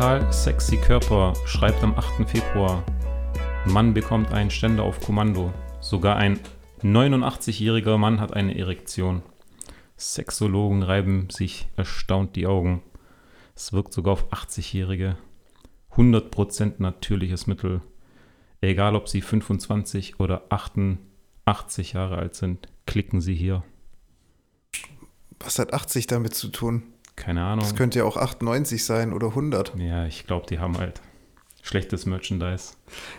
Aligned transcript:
Total 0.00 0.32
sexy 0.32 0.78
Körper 0.78 1.34
schreibt 1.44 1.82
am 1.82 1.94
8. 1.94 2.26
Februar. 2.26 2.82
Mann 3.66 3.92
bekommt 3.92 4.32
einen 4.32 4.50
Ständer 4.50 4.82
auf 4.82 4.98
Kommando. 4.98 5.52
Sogar 5.82 6.16
ein 6.16 6.40
89-jähriger 6.82 7.98
Mann 7.98 8.18
hat 8.18 8.32
eine 8.32 8.56
Erektion. 8.56 9.20
Sexologen 9.98 10.82
reiben 10.82 11.28
sich 11.28 11.68
erstaunt 11.76 12.34
die 12.34 12.46
Augen. 12.46 12.80
Es 13.54 13.74
wirkt 13.74 13.92
sogar 13.92 14.14
auf 14.14 14.32
80-Jährige. 14.32 15.18
100% 15.96 16.76
natürliches 16.78 17.46
Mittel. 17.46 17.82
Egal 18.62 18.96
ob 18.96 19.06
sie 19.06 19.20
25 19.20 20.18
oder 20.18 20.44
88 20.48 21.92
Jahre 21.92 22.16
alt 22.16 22.34
sind, 22.34 22.68
klicken 22.86 23.20
sie 23.20 23.34
hier. 23.34 23.64
Was 25.40 25.58
hat 25.58 25.74
80 25.74 26.06
damit 26.06 26.34
zu 26.34 26.48
tun? 26.48 26.84
Keine 27.20 27.44
Ahnung. 27.44 27.60
Das 27.60 27.76
könnte 27.76 27.98
ja 27.98 28.06
auch 28.06 28.16
98 28.16 28.82
sein 28.82 29.12
oder 29.12 29.28
100. 29.28 29.74
Ja, 29.76 30.06
ich 30.06 30.26
glaube, 30.26 30.46
die 30.48 30.58
haben 30.58 30.78
halt 30.78 31.02
schlechtes 31.62 32.06
Merchandise. 32.06 32.72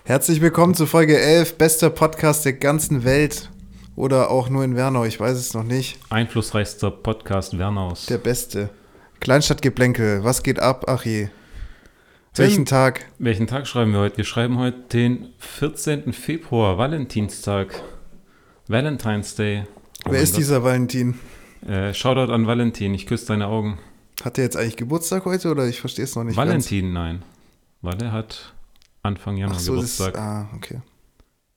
Herzlich 0.05 0.41
willkommen 0.41 0.74
zu 0.74 0.88
Folge 0.88 1.20
11, 1.20 1.60
bester 1.60 1.91
Podcast 1.91 2.44
der 2.44 2.54
ganzen 2.54 3.04
Welt. 3.04 3.52
Oder 3.96 4.32
auch 4.32 4.50
nur 4.50 4.64
in 4.64 4.76
Wernau, 4.76 5.05
ich 5.05 5.20
weiß 5.20 5.38
es 5.38 5.54
noch 5.54 5.64
nicht. 5.64 6.00
Einflussreichster 6.10 6.90
Podcast 6.90 7.60
Wernaus. 7.60 8.08
Der 8.08 8.18
beste. 8.18 8.72
Kleinstadtgeplänkel, 9.20 10.24
was 10.24 10.41
geht 10.41 10.60
ab, 10.60 10.90
Achi? 10.90 11.30
Welchen 12.34 12.66
Tag? 12.66 13.05
Welchen 13.20 13.46
Tag 13.46 13.68
schreiben 13.68 13.94
wir 13.94 13.99
heute? 13.99 14.18
Wir 14.18 14.24
schreiben 14.26 14.58
heute 14.58 14.80
den 14.94 15.27
14. 15.38 16.12
Februar, 16.12 16.79
Valentinstag. 16.79 17.84
Valentine's 18.68 19.35
Day. 19.35 19.66
Oh 20.07 20.12
Wer 20.12 20.22
ist 20.22 20.32
Gott. 20.32 20.40
dieser 20.40 20.63
Valentin? 20.63 21.20
Äh, 21.68 21.94
Shoutout 21.94 22.34
an 22.34 22.48
Valentin, 22.48 22.96
ich 22.96 23.05
küsse 23.05 23.27
deine 23.27 23.46
Augen. 23.46 23.77
Hat 24.24 24.38
er 24.38 24.44
jetzt 24.44 24.58
eigentlich 24.58 24.77
Geburtstag 24.77 25.26
heute 25.26 25.50
oder 25.50 25.68
ich 25.68 25.80
verstehe 25.80 26.05
es 26.05 26.16
noch 26.16 26.24
nicht 26.24 26.38
Valentin, 26.38 26.94
nein. 26.94 27.24
Weil 27.82 28.02
er 28.02 28.12
hat 28.12 28.54
Anfang 29.04 29.38
Januar 29.38 29.55
ganz? 29.55 29.66
So, 29.66 29.74
Geburtstag. 29.74 30.18
ah, 30.18 30.50
okay. 30.55 30.82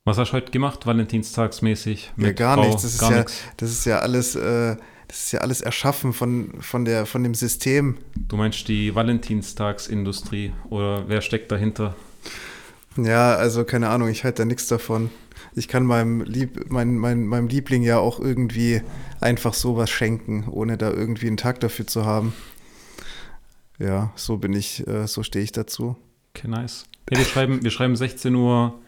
Was 0.07 0.19
hast 0.19 0.31
du 0.31 0.35
heute 0.35 0.51
gemacht, 0.51 0.87
Valentinstagsmäßig? 0.87 2.13
Ja, 2.17 2.33
gar 2.33 2.57
Frau? 2.57 2.67
nichts. 2.67 2.83
Das 2.83 2.93
ist 2.93 3.01
gar 3.01 3.11
ja, 3.11 3.19
nichts. 3.19 3.43
das 3.57 3.71
ist 3.71 3.85
ja 3.87 4.01
alles, 4.01 4.35
äh, 4.35 4.77
das 5.09 5.25
ist 5.25 5.33
ja 5.33 5.41
alles 5.41 5.61
erschaffen 5.61 6.13
von, 6.13 6.61
von, 6.61 6.85
der, 6.85 7.07
von 7.07 7.23
dem 7.23 7.35
System. 7.35 7.97
Du 8.15 8.37
meinst 8.37 8.69
die 8.69 8.95
Valentinstagsindustrie 8.95 10.53
oder 10.69 11.09
wer 11.09 11.21
steckt 11.21 11.51
dahinter? 11.53 11.95
Ja, 12.97 13.35
also 13.35 13.65
keine 13.65 13.89
Ahnung, 13.89 14.09
ich 14.09 14.25
halte 14.25 14.43
da 14.43 14.45
nichts 14.45 14.69
davon. 14.69 15.11
Ich 15.55 15.69
kann 15.69 15.85
meinem, 15.85 16.21
Lieb, 16.23 16.71
mein, 16.71 16.97
mein, 16.97 17.27
meinem 17.27 17.49
Liebling 17.49 17.83
ja 17.83 17.99
auch 17.99 18.21
irgendwie 18.21 18.83
einfach 19.21 19.55
sowas 19.55 19.91
schenken, 19.91 20.49
ohne 20.51 20.77
da 20.77 20.91
irgendwie 20.91 21.29
einen 21.29 21.37
Tag 21.37 21.61
dafür 21.61 21.87
zu 21.87 22.05
haben. 22.05 22.35
Ja, 23.79 24.13
so 24.15 24.37
bin 24.37 24.53
ich, 24.53 24.87
äh, 24.87 25.07
so 25.07 25.23
stehe 25.23 25.45
ich 25.45 25.53
dazu. 25.53 25.97
Okay, 26.35 26.49
nice. 26.49 26.85
Ja, 27.11 27.19
wir, 27.19 27.25
schreiben, 27.25 27.63
wir 27.63 27.71
schreiben 27.71 27.95
16.52 27.95 28.35
Uhr. 28.37 28.81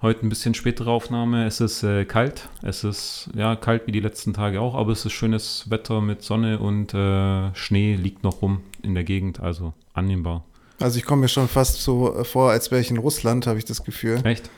Heute 0.00 0.24
ein 0.24 0.28
bisschen 0.28 0.54
spätere 0.54 0.90
Aufnahme. 0.90 1.46
Es 1.46 1.60
ist 1.60 1.82
äh, 1.82 2.04
kalt. 2.04 2.48
Es 2.62 2.84
ist 2.84 3.30
ja 3.34 3.56
kalt 3.56 3.86
wie 3.86 3.92
die 3.92 4.00
letzten 4.00 4.32
Tage 4.32 4.60
auch, 4.60 4.74
aber 4.74 4.92
es 4.92 5.04
ist 5.04 5.12
schönes 5.12 5.70
Wetter 5.70 6.00
mit 6.00 6.22
Sonne 6.22 6.60
und 6.60 6.94
äh, 6.94 7.54
Schnee 7.54 7.96
liegt 7.96 8.22
noch 8.22 8.42
rum 8.42 8.60
in 8.82 8.94
der 8.94 9.02
Gegend, 9.04 9.40
also 9.40 9.72
annehmbar. 9.94 10.44
Also 10.80 10.98
ich 10.98 11.04
komme 11.04 11.22
mir 11.22 11.28
schon 11.28 11.48
fast 11.48 11.82
so 11.82 12.16
äh, 12.16 12.24
vor, 12.24 12.50
als 12.50 12.70
wäre 12.70 12.80
ich 12.80 12.90
in 12.90 12.98
Russland, 12.98 13.48
habe 13.48 13.58
ich 13.58 13.64
das 13.64 13.82
Gefühl. 13.82 14.20
Echt? 14.24 14.48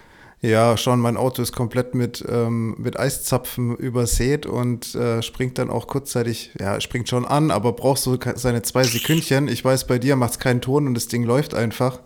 Ja, 0.43 0.79
schon, 0.79 1.01
mein 1.01 1.19
Auto 1.19 1.43
ist 1.43 1.53
komplett 1.53 1.95
mit, 1.95 2.25
ähm, 2.27 2.75
mit 2.79 2.99
Eiszapfen 2.99 3.77
übersät 3.77 4.47
und 4.47 4.95
äh, 4.95 5.21
springt 5.21 5.59
dann 5.59 5.69
auch 5.69 5.87
kurzzeitig, 5.87 6.53
ja, 6.59 6.81
springt 6.81 7.11
schon 7.11 7.27
an, 7.27 7.51
aber 7.51 7.75
braucht 7.75 8.01
so 8.01 8.19
seine 8.37 8.63
zwei 8.63 8.85
Sekündchen. 8.85 9.49
Ich 9.49 9.63
weiß, 9.63 9.87
bei 9.87 9.99
dir 9.99 10.17
macht 10.17 10.33
es 10.33 10.39
keinen 10.39 10.63
Ton 10.63 10.87
und 10.87 10.95
das 10.95 11.09
Ding 11.09 11.25
läuft 11.25 11.53
einfach. 11.53 12.01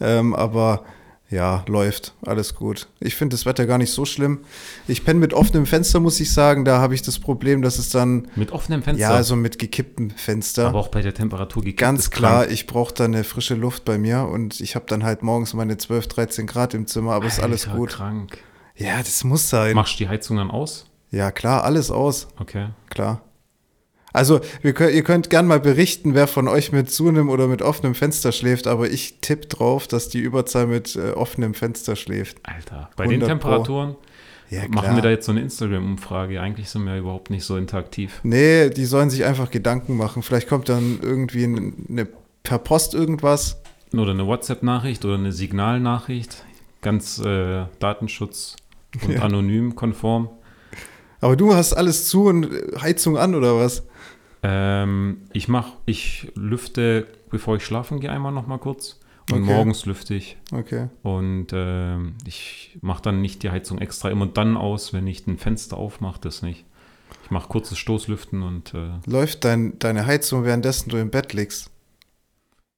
Ähm, 0.00 0.34
aber 0.34 0.84
ja, 1.32 1.64
läuft, 1.66 2.14
alles 2.24 2.54
gut. 2.54 2.86
Ich 3.00 3.16
finde 3.16 3.34
das 3.34 3.46
Wetter 3.46 3.66
gar 3.66 3.78
nicht 3.78 3.90
so 3.90 4.04
schlimm. 4.04 4.40
Ich 4.86 5.04
penne 5.04 5.18
mit 5.18 5.34
offenem 5.34 5.66
Fenster, 5.66 5.98
muss 5.98 6.20
ich 6.20 6.32
sagen. 6.32 6.64
Da 6.64 6.78
habe 6.80 6.94
ich 6.94 7.02
das 7.02 7.18
Problem, 7.18 7.62
dass 7.62 7.78
es 7.78 7.88
dann, 7.90 8.28
Mit 8.36 8.52
offenem 8.52 8.82
Fenster. 8.82 9.02
ja, 9.02 9.10
also 9.10 9.34
mit 9.34 9.58
gekipptem 9.58 10.10
Fenster. 10.10 10.68
aber 10.68 10.78
auch 10.78 10.88
bei 10.88 11.02
der 11.02 11.14
Temperatur 11.14 11.62
gekippt 11.62 11.80
Ganz 11.80 12.10
klar, 12.10 12.48
ich 12.48 12.66
brauche 12.66 12.94
da 12.94 13.04
eine 13.06 13.24
frische 13.24 13.54
Luft 13.54 13.84
bei 13.84 13.98
mir 13.98 14.28
und 14.28 14.60
ich 14.60 14.76
habe 14.76 14.84
dann 14.88 15.02
halt 15.02 15.22
morgens 15.24 15.54
meine 15.54 15.76
12, 15.76 16.06
13 16.08 16.46
Grad 16.46 16.74
im 16.74 16.86
Zimmer, 16.86 17.14
aber 17.14 17.26
ist 17.26 17.40
alles 17.40 17.66
Alter, 17.66 17.78
gut. 17.78 17.90
krank. 17.90 18.38
Ja, 18.76 18.98
das 18.98 19.24
muss 19.24 19.48
sein. 19.48 19.74
Machst 19.74 19.94
du 19.94 19.98
die 20.04 20.08
Heizung 20.08 20.36
dann 20.36 20.50
aus? 20.50 20.86
Ja, 21.10 21.30
klar, 21.30 21.64
alles 21.64 21.90
aus, 21.90 22.28
Okay. 22.38 22.68
klar. 22.90 23.22
Also, 24.12 24.40
könnt, 24.62 24.94
ihr 24.94 25.02
könnt 25.02 25.30
gern 25.30 25.46
mal 25.46 25.60
berichten, 25.60 26.14
wer 26.14 26.26
von 26.26 26.48
euch 26.48 26.72
mit 26.72 26.90
zu 26.90 27.08
einem 27.08 27.28
oder 27.30 27.46
mit 27.48 27.62
offenem 27.62 27.94
Fenster 27.94 28.32
schläft, 28.32 28.66
aber 28.66 28.90
ich 28.90 29.20
tippe 29.20 29.46
drauf, 29.46 29.86
dass 29.86 30.08
die 30.08 30.18
Überzahl 30.20 30.66
mit 30.66 30.96
äh, 30.96 31.12
offenem 31.12 31.54
Fenster 31.54 31.96
schläft. 31.96 32.36
Alter, 32.42 32.90
bei 32.96 33.04
den 33.06 33.22
100 33.22 33.40
Pro. 33.40 33.48
Temperaturen 33.48 33.96
Ja, 34.50 34.62
machen 34.68 34.96
wir 34.96 35.02
da 35.02 35.10
jetzt 35.10 35.26
so 35.26 35.32
eine 35.32 35.40
Instagram-Umfrage. 35.40 36.40
Eigentlich 36.40 36.68
sind 36.68 36.84
wir 36.84 36.96
überhaupt 36.98 37.30
nicht 37.30 37.44
so 37.44 37.56
interaktiv. 37.56 38.20
Nee, 38.22 38.68
die 38.70 38.84
sollen 38.84 39.08
sich 39.08 39.24
einfach 39.24 39.50
Gedanken 39.50 39.96
machen. 39.96 40.22
Vielleicht 40.22 40.48
kommt 40.48 40.68
dann 40.68 40.98
irgendwie 41.02 41.44
eine, 41.44 42.06
per 42.42 42.58
Post 42.58 42.94
irgendwas. 42.94 43.60
Oder 43.94 44.10
eine 44.10 44.26
WhatsApp-Nachricht 44.26 45.04
oder 45.04 45.14
eine 45.14 45.32
Signalnachricht. 45.32 46.44
Ganz 46.82 47.18
äh, 47.18 47.64
Datenschutz 47.78 48.56
und 49.02 49.14
Ja. 49.14 49.22
anonym 49.22 49.74
konform. 49.74 50.28
Aber 51.20 51.36
du 51.36 51.54
hast 51.54 51.72
alles 51.74 52.08
zu 52.08 52.24
und 52.24 52.52
äh, 52.52 52.78
Heizung 52.80 53.16
an 53.16 53.34
oder 53.34 53.56
was? 53.56 53.84
Ähm, 54.42 55.18
ich 55.32 55.48
mach, 55.48 55.72
ich 55.86 56.32
lüfte, 56.34 57.06
bevor 57.30 57.56
ich 57.56 57.64
schlafen 57.64 58.00
gehe, 58.00 58.10
einmal 58.10 58.32
noch 58.32 58.46
mal 58.46 58.58
kurz. 58.58 58.98
Und 59.30 59.42
Okay. 59.44 59.54
morgens 59.54 59.86
lüfte 59.86 60.14
ich. 60.14 60.36
Okay. 60.50 60.88
Und 61.02 61.48
ähm, 61.52 62.16
ich 62.26 62.76
mache 62.82 63.02
dann 63.02 63.20
nicht 63.20 63.42
die 63.44 63.50
Heizung 63.50 63.78
extra 63.78 64.10
immer 64.10 64.26
dann 64.26 64.56
aus, 64.56 64.92
wenn 64.92 65.06
ich 65.06 65.26
ein 65.28 65.38
Fenster 65.38 65.76
aufmache, 65.76 66.20
das 66.20 66.42
nicht. 66.42 66.64
Ich 67.24 67.30
mache 67.30 67.48
kurzes 67.48 67.78
Stoßlüften 67.78 68.42
und 68.42 68.74
äh, 68.74 68.90
Läuft 69.06 69.44
dein, 69.44 69.78
deine 69.78 70.06
Heizung, 70.06 70.44
währenddessen 70.44 70.90
du 70.90 70.96
im 70.96 71.10
Bett 71.10 71.32
liegst? 71.34 71.70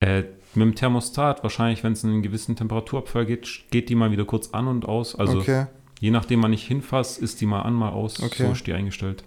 äh, 0.01 0.25
mit 0.55 0.67
dem 0.67 0.75
Thermostat, 0.75 1.43
wahrscheinlich, 1.43 1.83
wenn 1.83 1.93
es 1.95 2.05
in 2.05 2.11
einen 2.11 2.23
gewissen 2.23 2.57
Temperaturabfall 2.57 3.27
geht, 3.27 3.65
geht 3.71 3.89
die 3.89 3.95
mal 3.95 4.11
wieder 4.11 4.25
kurz 4.25 4.51
an 4.51 4.69
und 4.69 4.87
aus. 4.87 5.17
Also 5.17 5.39
okay. 5.39 5.67
je 5.99 6.11
nachdem, 6.11 6.43
wann 6.43 6.53
ich 6.53 6.67
hinfasse, 6.67 7.21
ist 7.23 7.41
die 7.41 7.47
mal 7.47 7.63
an, 7.63 7.73
mal 7.73 7.91
aus. 7.91 8.23
Okay. 8.23 8.45
So 8.47 8.53
ist 8.53 8.67
die 8.67 8.75
eingestellt. 8.75 9.25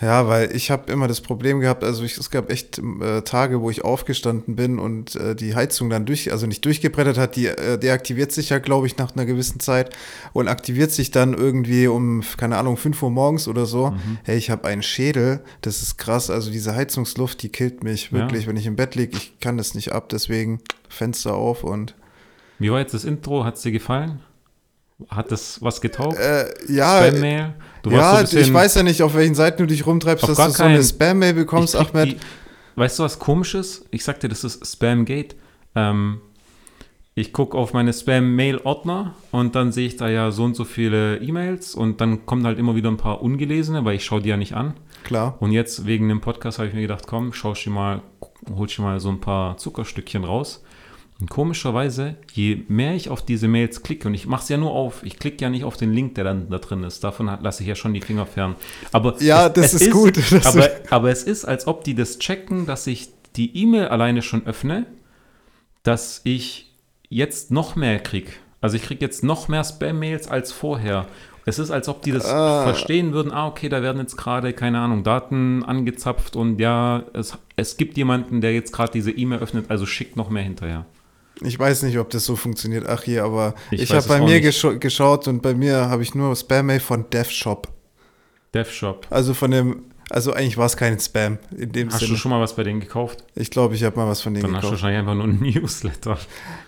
Ja, 0.00 0.26
weil 0.26 0.54
ich 0.54 0.72
habe 0.72 0.90
immer 0.90 1.06
das 1.06 1.20
Problem 1.20 1.60
gehabt, 1.60 1.84
also 1.84 2.02
ich, 2.02 2.18
es 2.18 2.28
gab 2.30 2.50
echt 2.50 2.78
äh, 2.78 3.22
Tage, 3.22 3.60
wo 3.60 3.70
ich 3.70 3.84
aufgestanden 3.84 4.56
bin 4.56 4.80
und 4.80 5.14
äh, 5.14 5.36
die 5.36 5.54
Heizung 5.54 5.88
dann 5.88 6.04
durch, 6.04 6.32
also 6.32 6.48
nicht 6.48 6.64
durchgebrettert 6.64 7.16
hat, 7.16 7.36
die 7.36 7.46
äh, 7.46 7.78
deaktiviert 7.78 8.32
sich 8.32 8.50
ja, 8.50 8.58
glaube 8.58 8.88
ich, 8.88 8.98
nach 8.98 9.14
einer 9.14 9.24
gewissen 9.24 9.60
Zeit 9.60 9.94
und 10.32 10.48
aktiviert 10.48 10.90
sich 10.90 11.12
dann 11.12 11.32
irgendwie 11.32 11.86
um, 11.86 12.24
keine 12.36 12.58
Ahnung, 12.58 12.76
5 12.76 13.00
Uhr 13.04 13.10
morgens 13.10 13.46
oder 13.46 13.66
so. 13.66 13.92
Mhm. 13.92 14.18
Hey, 14.24 14.36
ich 14.36 14.50
habe 14.50 14.66
einen 14.66 14.82
Schädel, 14.82 15.44
das 15.60 15.80
ist 15.80 15.96
krass, 15.96 16.28
also 16.28 16.50
diese 16.50 16.74
Heizungsluft, 16.74 17.40
die 17.42 17.48
killt 17.50 17.84
mich 17.84 18.10
Ja. 18.10 18.18
wirklich, 18.18 18.48
wenn 18.48 18.56
ich 18.56 18.66
im 18.66 18.74
Bett 18.74 18.96
liege, 18.96 19.16
ich 19.16 19.38
kann 19.38 19.56
das 19.56 19.74
nicht 19.74 19.92
ab, 19.92 20.08
deswegen 20.08 20.60
Fenster 20.88 21.34
auf 21.34 21.62
und 21.62 21.94
Wie 22.58 22.70
war 22.70 22.80
jetzt 22.80 22.94
das 22.94 23.04
Intro? 23.04 23.44
Hat 23.44 23.54
es 23.56 23.62
dir 23.62 23.72
gefallen? 23.72 24.20
Hat 25.08 25.30
das 25.32 25.60
was 25.60 25.80
getaugt? 25.80 26.18
äh, 26.18 26.46
ja, 26.68 27.06
Spam-Mail? 27.06 27.54
Ja, 27.86 28.24
so 28.24 28.38
ich 28.38 28.52
weiß 28.52 28.76
ja 28.76 28.82
nicht, 28.82 29.02
auf 29.02 29.14
welchen 29.14 29.34
Seiten 29.34 29.58
du 29.58 29.66
dich 29.66 29.86
rumtreibst, 29.86 30.26
dass 30.26 30.36
du 30.36 30.50
so 30.50 30.62
eine. 30.62 30.82
Spam-Mail 30.82 31.34
bekommst, 31.34 31.76
Ahmed. 31.76 32.12
Die, 32.12 32.16
weißt 32.76 32.98
du, 32.98 33.02
was 33.02 33.18
komisches? 33.18 33.84
Ich 33.90 34.04
sagte, 34.04 34.28
das 34.28 34.44
ist 34.44 34.64
Spamgate. 34.64 35.36
Ähm, 35.74 36.20
ich 37.16 37.32
gucke 37.32 37.56
auf 37.56 37.72
meine 37.72 37.92
Spam-Mail-Ordner 37.92 39.14
und 39.30 39.54
dann 39.54 39.70
sehe 39.70 39.86
ich 39.86 39.96
da 39.96 40.08
ja 40.08 40.30
so 40.30 40.44
und 40.44 40.56
so 40.56 40.64
viele 40.64 41.18
E-Mails 41.18 41.74
und 41.74 42.00
dann 42.00 42.26
kommen 42.26 42.44
halt 42.44 42.58
immer 42.58 42.74
wieder 42.74 42.90
ein 42.90 42.96
paar 42.96 43.22
ungelesene, 43.22 43.84
weil 43.84 43.96
ich 43.96 44.04
schaue 44.04 44.20
die 44.22 44.30
ja 44.30 44.36
nicht 44.36 44.54
an. 44.54 44.74
Klar. 45.04 45.36
Und 45.40 45.52
jetzt 45.52 45.86
wegen 45.86 46.08
dem 46.08 46.20
Podcast 46.20 46.58
habe 46.58 46.68
ich 46.68 46.74
mir 46.74 46.80
gedacht, 46.82 47.06
komm, 47.06 47.32
schau 47.32 47.52
dir 47.52 47.70
mal, 47.70 48.02
holst 48.56 48.78
dir 48.78 48.82
mal 48.82 48.98
so 48.98 49.10
ein 49.10 49.20
paar 49.20 49.56
Zuckerstückchen 49.58 50.24
raus. 50.24 50.64
Und 51.20 51.30
komischerweise, 51.30 52.16
je 52.32 52.64
mehr 52.68 52.94
ich 52.94 53.08
auf 53.08 53.24
diese 53.24 53.46
Mails 53.46 53.82
klicke, 53.82 54.08
und 54.08 54.14
ich 54.14 54.26
mache 54.26 54.42
es 54.42 54.48
ja 54.48 54.56
nur 54.56 54.72
auf, 54.72 55.02
ich 55.04 55.18
klicke 55.18 55.42
ja 55.42 55.48
nicht 55.48 55.64
auf 55.64 55.76
den 55.76 55.92
Link, 55.92 56.16
der 56.16 56.24
dann 56.24 56.50
da 56.50 56.58
drin 56.58 56.82
ist, 56.82 57.04
davon 57.04 57.26
lasse 57.40 57.62
ich 57.62 57.68
ja 57.68 57.76
schon 57.76 57.94
die 57.94 58.00
Finger 58.00 58.26
fern. 58.26 58.56
Aber 58.92 59.20
Ja, 59.22 59.48
das 59.48 59.74
ist 59.74 59.90
gut, 59.92 60.16
dass 60.32 60.46
aber, 60.46 60.68
aber 60.90 61.10
es 61.10 61.22
ist, 61.22 61.44
als 61.44 61.66
ob 61.68 61.84
die 61.84 61.94
das 61.94 62.18
checken, 62.18 62.66
dass 62.66 62.86
ich 62.88 63.10
die 63.36 63.56
E-Mail 63.62 63.88
alleine 63.88 64.22
schon 64.22 64.44
öffne, 64.46 64.86
dass 65.84 66.20
ich 66.24 66.72
jetzt 67.08 67.50
noch 67.50 67.76
mehr 67.76 68.00
kriege. 68.00 68.32
Also 68.60 68.76
ich 68.76 68.82
kriege 68.82 69.04
jetzt 69.04 69.22
noch 69.22 69.46
mehr 69.48 69.62
Spam-Mails 69.62 70.28
als 70.28 70.50
vorher. 70.50 71.06
Es 71.46 71.58
ist, 71.58 71.70
als 71.70 71.88
ob 71.88 72.00
die 72.02 72.10
das 72.10 72.24
Ah. 72.24 72.64
verstehen 72.64 73.12
würden, 73.12 73.30
ah, 73.30 73.46
okay, 73.46 73.68
da 73.68 73.82
werden 73.82 73.98
jetzt 74.00 74.16
gerade, 74.16 74.52
keine 74.54 74.78
Ahnung, 74.80 75.04
Daten 75.04 75.62
angezapft 75.62 76.34
und 76.36 76.58
ja, 76.58 77.04
es, 77.12 77.36
es 77.56 77.76
gibt 77.76 77.96
jemanden, 77.98 78.40
der 78.40 78.54
jetzt 78.54 78.72
gerade 78.72 78.92
diese 78.92 79.10
E-Mail 79.10 79.40
öffnet, 79.40 79.66
also 79.68 79.84
schickt 79.84 80.16
noch 80.16 80.30
mehr 80.30 80.42
hinterher. 80.42 80.86
Ich 81.44 81.58
weiß 81.58 81.82
nicht, 81.82 81.98
ob 81.98 82.10
das 82.10 82.24
so 82.24 82.36
funktioniert, 82.36 82.86
ach 82.88 83.02
hier, 83.02 83.24
aber 83.24 83.54
Ich 83.70 83.82
ich, 83.82 83.92
habe 83.92 84.06
bei 84.08 84.20
mir 84.20 84.40
gescha 84.40 84.72
geschaut 84.72 85.28
und 85.28 85.42
bei 85.42 85.54
mir 85.54 85.88
habe 85.90 86.02
ich 86.02 86.14
nur 86.14 86.34
Spam-Mail 86.34 86.80
von 86.80 87.08
DevShop. 87.10 87.68
DevShop. 88.54 89.06
Also 89.10 89.34
von 89.34 89.50
dem, 89.50 89.82
Also 90.10 90.32
eigentlich 90.32 90.56
war 90.58 90.66
es 90.66 90.76
kein 90.76 90.98
Spam 91.00 91.38
in 91.56 91.72
dem 91.72 91.88
Hast 91.90 92.00
Sinne. 92.00 92.10
du 92.12 92.16
schon 92.16 92.30
mal 92.30 92.40
was 92.40 92.54
bei 92.54 92.62
denen 92.62 92.78
gekauft? 92.80 93.24
ich 93.34 93.50
glaube, 93.50 93.74
ich 93.74 93.82
habe 93.84 93.96
mal 93.96 94.06
was 94.06 94.20
von 94.20 94.32
denen 94.34 94.44
Dann 94.44 94.54
hast 94.56 94.64
du 94.64 94.68
gekauft. 94.70 94.82
wahrscheinlich 94.82 95.00
einfach 95.00 95.14
nur 95.14 95.24
ein 95.24 95.40
Newsletter. 95.62 96.18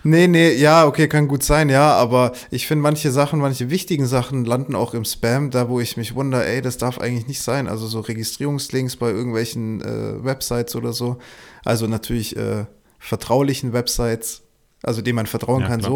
Nee, 0.03 0.27
nee, 0.27 0.53
ja, 0.55 0.85
okay, 0.85 1.07
kann 1.07 1.27
gut 1.27 1.43
sein, 1.43 1.69
ja, 1.69 1.93
aber 1.93 2.33
ich 2.51 2.67
finde 2.67 2.81
manche 2.83 3.11
Sachen, 3.11 3.39
manche 3.39 3.69
wichtigen 3.69 4.05
Sachen 4.07 4.43
landen 4.43 4.75
auch 4.75 4.93
im 4.93 5.05
Spam, 5.05 5.49
da 5.51 5.69
wo 5.69 5.79
ich 5.79 5.95
mich 5.97 6.15
wundere, 6.15 6.45
ey, 6.45 6.61
das 6.61 6.77
darf 6.77 6.99
eigentlich 6.99 7.27
nicht 7.27 7.41
sein. 7.41 7.67
Also 7.67 7.87
so 7.87 7.99
Registrierungslinks 8.01 8.95
bei 8.97 9.09
irgendwelchen 9.11 9.81
äh, 9.81 10.23
Websites 10.23 10.75
oder 10.75 10.91
so. 10.91 11.17
Also 11.63 11.87
natürlich 11.87 12.35
äh, 12.35 12.65
vertraulichen 12.99 13.71
Websites, 13.71 14.41
also 14.83 15.01
denen 15.01 15.15
man 15.15 15.25
vertrauen 15.25 15.61
Ja, 15.61 15.67
kann, 15.67 15.79
klar. 15.79 15.91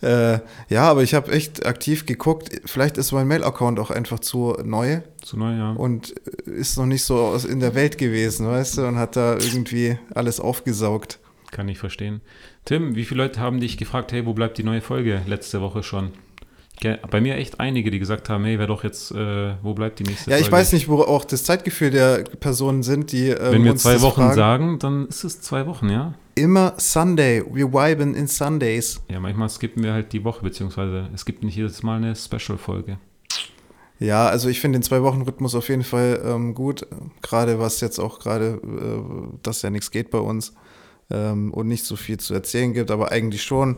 so. 0.00 0.06
Äh, 0.06 0.38
ja, 0.70 0.84
aber 0.90 1.02
ich 1.02 1.12
habe 1.14 1.30
echt 1.32 1.66
aktiv 1.66 2.06
geguckt. 2.06 2.48
Vielleicht 2.64 2.96
ist 2.96 3.12
mein 3.12 3.26
Mail-Account 3.28 3.78
auch 3.78 3.90
einfach 3.90 4.18
zu 4.20 4.56
neu 4.64 5.00
Zu 5.22 5.36
neu, 5.38 5.52
ja. 5.54 5.72
und 5.72 6.10
ist 6.46 6.78
noch 6.78 6.86
nicht 6.86 7.04
so 7.04 7.16
aus 7.18 7.44
in 7.44 7.60
der 7.60 7.74
Welt 7.74 7.98
gewesen, 7.98 8.46
weißt 8.48 8.78
du, 8.78 8.86
und 8.86 8.96
hat 8.96 9.16
da 9.16 9.34
irgendwie 9.34 9.98
alles 10.14 10.40
aufgesaugt. 10.40 11.18
Kann 11.50 11.68
ich 11.68 11.78
verstehen. 11.78 12.22
Tim, 12.64 12.94
wie 12.94 13.04
viele 13.04 13.24
Leute 13.24 13.40
haben 13.40 13.60
dich 13.60 13.76
gefragt, 13.76 14.12
hey, 14.12 14.24
wo 14.24 14.32
bleibt 14.32 14.56
die 14.56 14.62
neue 14.64 14.80
Folge 14.80 15.20
letzte 15.26 15.60
Woche 15.60 15.82
schon? 15.82 16.12
Bei 17.10 17.20
mir 17.20 17.34
echt 17.36 17.60
einige, 17.60 17.90
die 17.90 17.98
gesagt 17.98 18.30
haben, 18.30 18.44
hey, 18.44 18.58
wer 18.58 18.66
doch 18.66 18.84
jetzt, 18.84 19.10
äh, 19.12 19.52
wo 19.62 19.74
bleibt 19.74 19.98
die 19.98 20.04
nächste 20.04 20.30
Ja, 20.30 20.36
Folge? 20.36 20.46
ich 20.46 20.52
weiß 20.52 20.72
nicht, 20.72 20.88
wo 20.88 21.02
auch 21.02 21.26
das 21.26 21.44
Zeitgefühl 21.44 21.90
der 21.90 22.24
Personen 22.24 22.82
sind, 22.82 23.12
die 23.12 23.28
ähm, 23.28 23.52
Wenn 23.52 23.64
wir 23.64 23.76
zwei 23.76 24.00
Wochen 24.00 24.22
fragen. 24.22 24.34
sagen, 24.34 24.78
dann 24.78 25.06
ist 25.08 25.22
es 25.24 25.42
zwei 25.42 25.66
Wochen, 25.66 25.90
ja? 25.90 26.14
Immer 26.40 26.72
Sunday. 26.78 27.44
Wir 27.52 27.70
viben 27.70 28.14
in 28.14 28.26
Sundays. 28.26 29.02
Ja, 29.10 29.20
manchmal 29.20 29.50
skippen 29.50 29.82
wir 29.82 29.92
halt 29.92 30.14
die 30.14 30.24
Woche, 30.24 30.42
beziehungsweise 30.42 31.10
es 31.14 31.26
gibt 31.26 31.44
nicht 31.44 31.54
jedes 31.54 31.82
Mal 31.82 31.96
eine 31.98 32.16
Special-Folge. 32.16 32.96
Ja, 33.98 34.26
also 34.28 34.48
ich 34.48 34.58
finde 34.58 34.78
den 34.78 34.82
Zwei-Wochen-Rhythmus 34.82 35.54
auf 35.54 35.68
jeden 35.68 35.84
Fall 35.84 36.18
ähm, 36.24 36.54
gut. 36.54 36.86
Gerade 37.20 37.58
was 37.58 37.82
jetzt 37.82 37.98
auch 37.98 38.20
gerade, 38.20 38.58
äh, 38.64 39.36
dass 39.42 39.60
ja 39.60 39.68
nichts 39.68 39.90
geht 39.90 40.10
bei 40.10 40.16
uns 40.18 40.54
ähm, 41.10 41.52
und 41.52 41.68
nicht 41.68 41.84
so 41.84 41.96
viel 41.96 42.16
zu 42.18 42.32
erzählen 42.32 42.72
gibt, 42.72 42.90
aber 42.90 43.12
eigentlich 43.12 43.42
schon. 43.42 43.76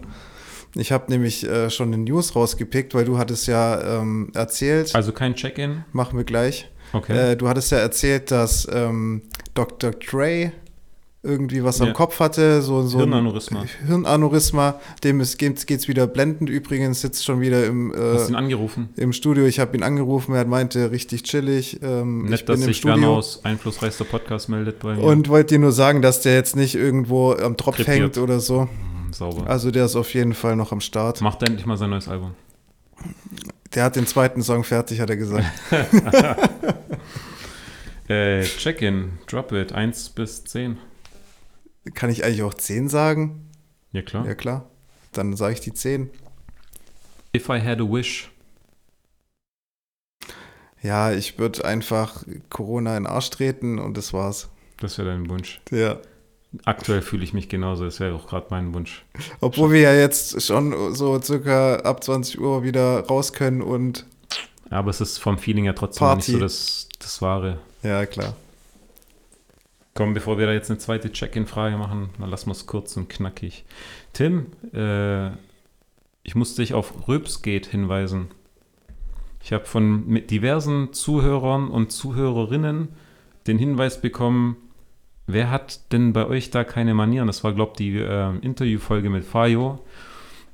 Ich 0.76 0.92
habe 0.92 1.10
nämlich 1.10 1.44
äh, 1.44 1.68
schon 1.68 1.88
eine 1.92 1.98
News 1.98 2.36
rausgepickt, 2.36 2.94
weil 2.94 3.04
du 3.04 3.18
hattest 3.18 3.48
ja 3.48 4.00
ähm, 4.00 4.30
erzählt, 4.34 4.94
Also 4.94 5.10
kein 5.10 5.34
Check-in? 5.34 5.84
machen 5.90 6.16
wir 6.16 6.24
gleich. 6.24 6.70
Okay. 6.92 7.32
Äh, 7.32 7.36
du 7.36 7.48
hattest 7.48 7.72
ja 7.72 7.78
erzählt, 7.78 8.30
dass 8.30 8.68
ähm, 8.72 9.22
Dr. 9.54 9.90
Dre 9.90 10.52
irgendwie 11.24 11.62
was 11.62 11.78
Ja. 11.78 11.86
am 11.86 11.92
Kopf 11.92 12.18
hatte, 12.18 12.62
so, 12.62 12.82
so 12.82 12.98
ein 12.98 13.04
Hirnaneurysma. 13.04 13.64
Hirnaneurysma, 13.86 14.80
dem 15.04 15.20
ist, 15.20 15.38
geht's, 15.38 15.86
wieder 15.86 16.06
blendend. 16.08 16.50
Übrigens 16.50 17.00
sitzt 17.00 17.24
schon 17.24 17.40
wieder 17.40 17.64
im, 17.66 17.92
Hast 17.96 18.26
du 18.28 18.32
ihn 18.32 18.34
äh, 18.34 18.38
angerufen? 18.38 18.88
im 18.96 19.12
Studio. 19.12 19.44
Ich 19.46 19.60
habe 19.60 19.76
ihn 19.76 19.82
angerufen, 19.84 20.34
er 20.34 20.44
meinte 20.46 20.90
richtig 20.90 21.22
chillig. 21.22 21.80
Ähm, 21.82 22.24
ich 22.24 22.30
Nett, 22.30 22.46
bin 22.46 22.54
dass 22.56 22.60
im 22.62 22.66
sich 22.68 22.78
Studio 22.78 23.16
aus 23.18 23.44
einflussreichster 23.44 24.04
Podcast 24.04 24.48
meldet 24.48 24.80
bei 24.80 24.94
mir. 24.96 25.04
und 25.04 25.28
wollte 25.28 25.54
dir 25.54 25.60
nur 25.60 25.72
sagen, 25.72 26.02
dass 26.02 26.22
der 26.22 26.34
jetzt 26.34 26.56
nicht 26.56 26.74
irgendwo 26.74 27.32
am 27.34 27.56
Tropf 27.56 27.76
Krepiert. 27.76 27.96
hängt 28.16 28.18
oder 28.18 28.40
so. 28.40 28.62
Hm, 28.62 29.12
Sauber. 29.12 29.48
Also 29.48 29.70
der 29.70 29.84
ist 29.84 29.94
auf 29.96 30.12
jeden 30.14 30.34
Fall 30.34 30.56
noch 30.56 30.72
am 30.72 30.80
Start. 30.80 31.20
Macht 31.20 31.42
er 31.42 31.48
endlich 31.48 31.66
mal 31.66 31.76
sein 31.76 31.90
neues 31.90 32.08
Album. 32.08 32.32
Der 33.74 33.84
hat 33.84 33.96
den 33.96 34.06
zweiten 34.06 34.42
Song 34.42 34.64
fertig, 34.64 35.00
hat 35.00 35.08
er 35.10 35.16
gesagt. 35.16 35.46
Äh, 38.08 38.42
Check-in, 38.42 39.12
Drop 39.28 39.52
It, 39.52 39.72
1 39.72 40.10
bis 40.10 40.44
10. 40.44 40.76
Kann 41.94 42.10
ich 42.10 42.24
eigentlich 42.24 42.42
auch 42.42 42.54
10 42.54 42.88
sagen? 42.88 43.50
Ja, 43.92 44.02
klar. 44.02 44.26
Ja 44.26 44.34
klar. 44.34 44.68
Dann 45.12 45.36
sage 45.36 45.54
ich 45.54 45.60
die 45.60 45.74
10. 45.74 46.10
If 47.36 47.48
I 47.48 47.60
had 47.60 47.80
a 47.80 47.84
wish. 47.84 48.30
Ja, 50.82 51.12
ich 51.12 51.38
würde 51.38 51.64
einfach 51.64 52.24
Corona 52.50 52.96
in 52.96 53.04
den 53.04 53.12
Arsch 53.12 53.30
treten 53.30 53.78
und 53.78 53.96
das 53.96 54.12
war's. 54.12 54.48
Das 54.80 54.98
wäre 54.98 55.08
dein 55.08 55.28
Wunsch. 55.30 55.60
Ja. 55.70 55.98
Aktuell 56.64 57.00
fühle 57.02 57.24
ich 57.24 57.32
mich 57.32 57.48
genauso. 57.48 57.84
Das 57.84 57.98
wäre 58.00 58.14
auch 58.14 58.26
gerade 58.26 58.46
mein 58.50 58.74
Wunsch. 58.74 59.04
Obwohl 59.40 59.72
wir 59.72 59.80
ja 59.80 59.94
jetzt 59.94 60.42
schon 60.42 60.94
so 60.94 61.20
circa 61.22 61.76
ab 61.76 62.04
20 62.04 62.40
Uhr 62.40 62.62
wieder 62.62 63.00
raus 63.06 63.32
können 63.32 63.62
und 63.62 64.04
Ja, 64.70 64.78
aber 64.78 64.90
es 64.90 65.00
ist 65.00 65.18
vom 65.18 65.38
Feeling 65.38 65.64
ja 65.64 65.72
trotzdem 65.72 66.06
noch 66.06 66.16
nicht 66.16 66.26
Party. 66.26 66.32
so 66.32 66.38
das, 66.40 66.88
das 66.98 67.22
Wahre. 67.22 67.58
ja, 67.82 68.04
klar. 68.06 68.34
Komm, 69.94 70.14
bevor 70.14 70.38
wir 70.38 70.46
da 70.46 70.52
jetzt 70.52 70.70
eine 70.70 70.78
zweite 70.78 71.12
Check-in-Frage 71.12 71.76
machen, 71.76 72.10
dann 72.18 72.30
lassen 72.30 72.46
wir 72.46 72.52
es 72.52 72.66
kurz 72.66 72.96
und 72.96 73.08
knackig. 73.08 73.64
Tim, 74.12 74.46
äh, 74.72 75.30
ich 76.22 76.34
muss 76.34 76.54
dich 76.54 76.72
auf 76.72 77.08
Röpsgate 77.08 77.68
hinweisen. 77.68 78.28
Ich 79.42 79.52
habe 79.52 79.66
von 79.66 80.22
diversen 80.28 80.92
Zuhörern 80.92 81.68
und 81.68 81.90
Zuhörerinnen 81.90 82.88
den 83.46 83.58
Hinweis 83.58 84.00
bekommen, 84.00 84.56
wer 85.26 85.50
hat 85.50 85.92
denn 85.92 86.12
bei 86.12 86.26
euch 86.26 86.50
da 86.50 86.64
keine 86.64 86.94
Manieren? 86.94 87.26
Das 87.26 87.42
war, 87.44 87.52
glaube 87.52 87.72
ich, 87.72 87.78
die 87.78 87.98
äh, 87.98 88.36
Interviewfolge 88.38 89.10
mit 89.10 89.24
Fayo, 89.24 89.84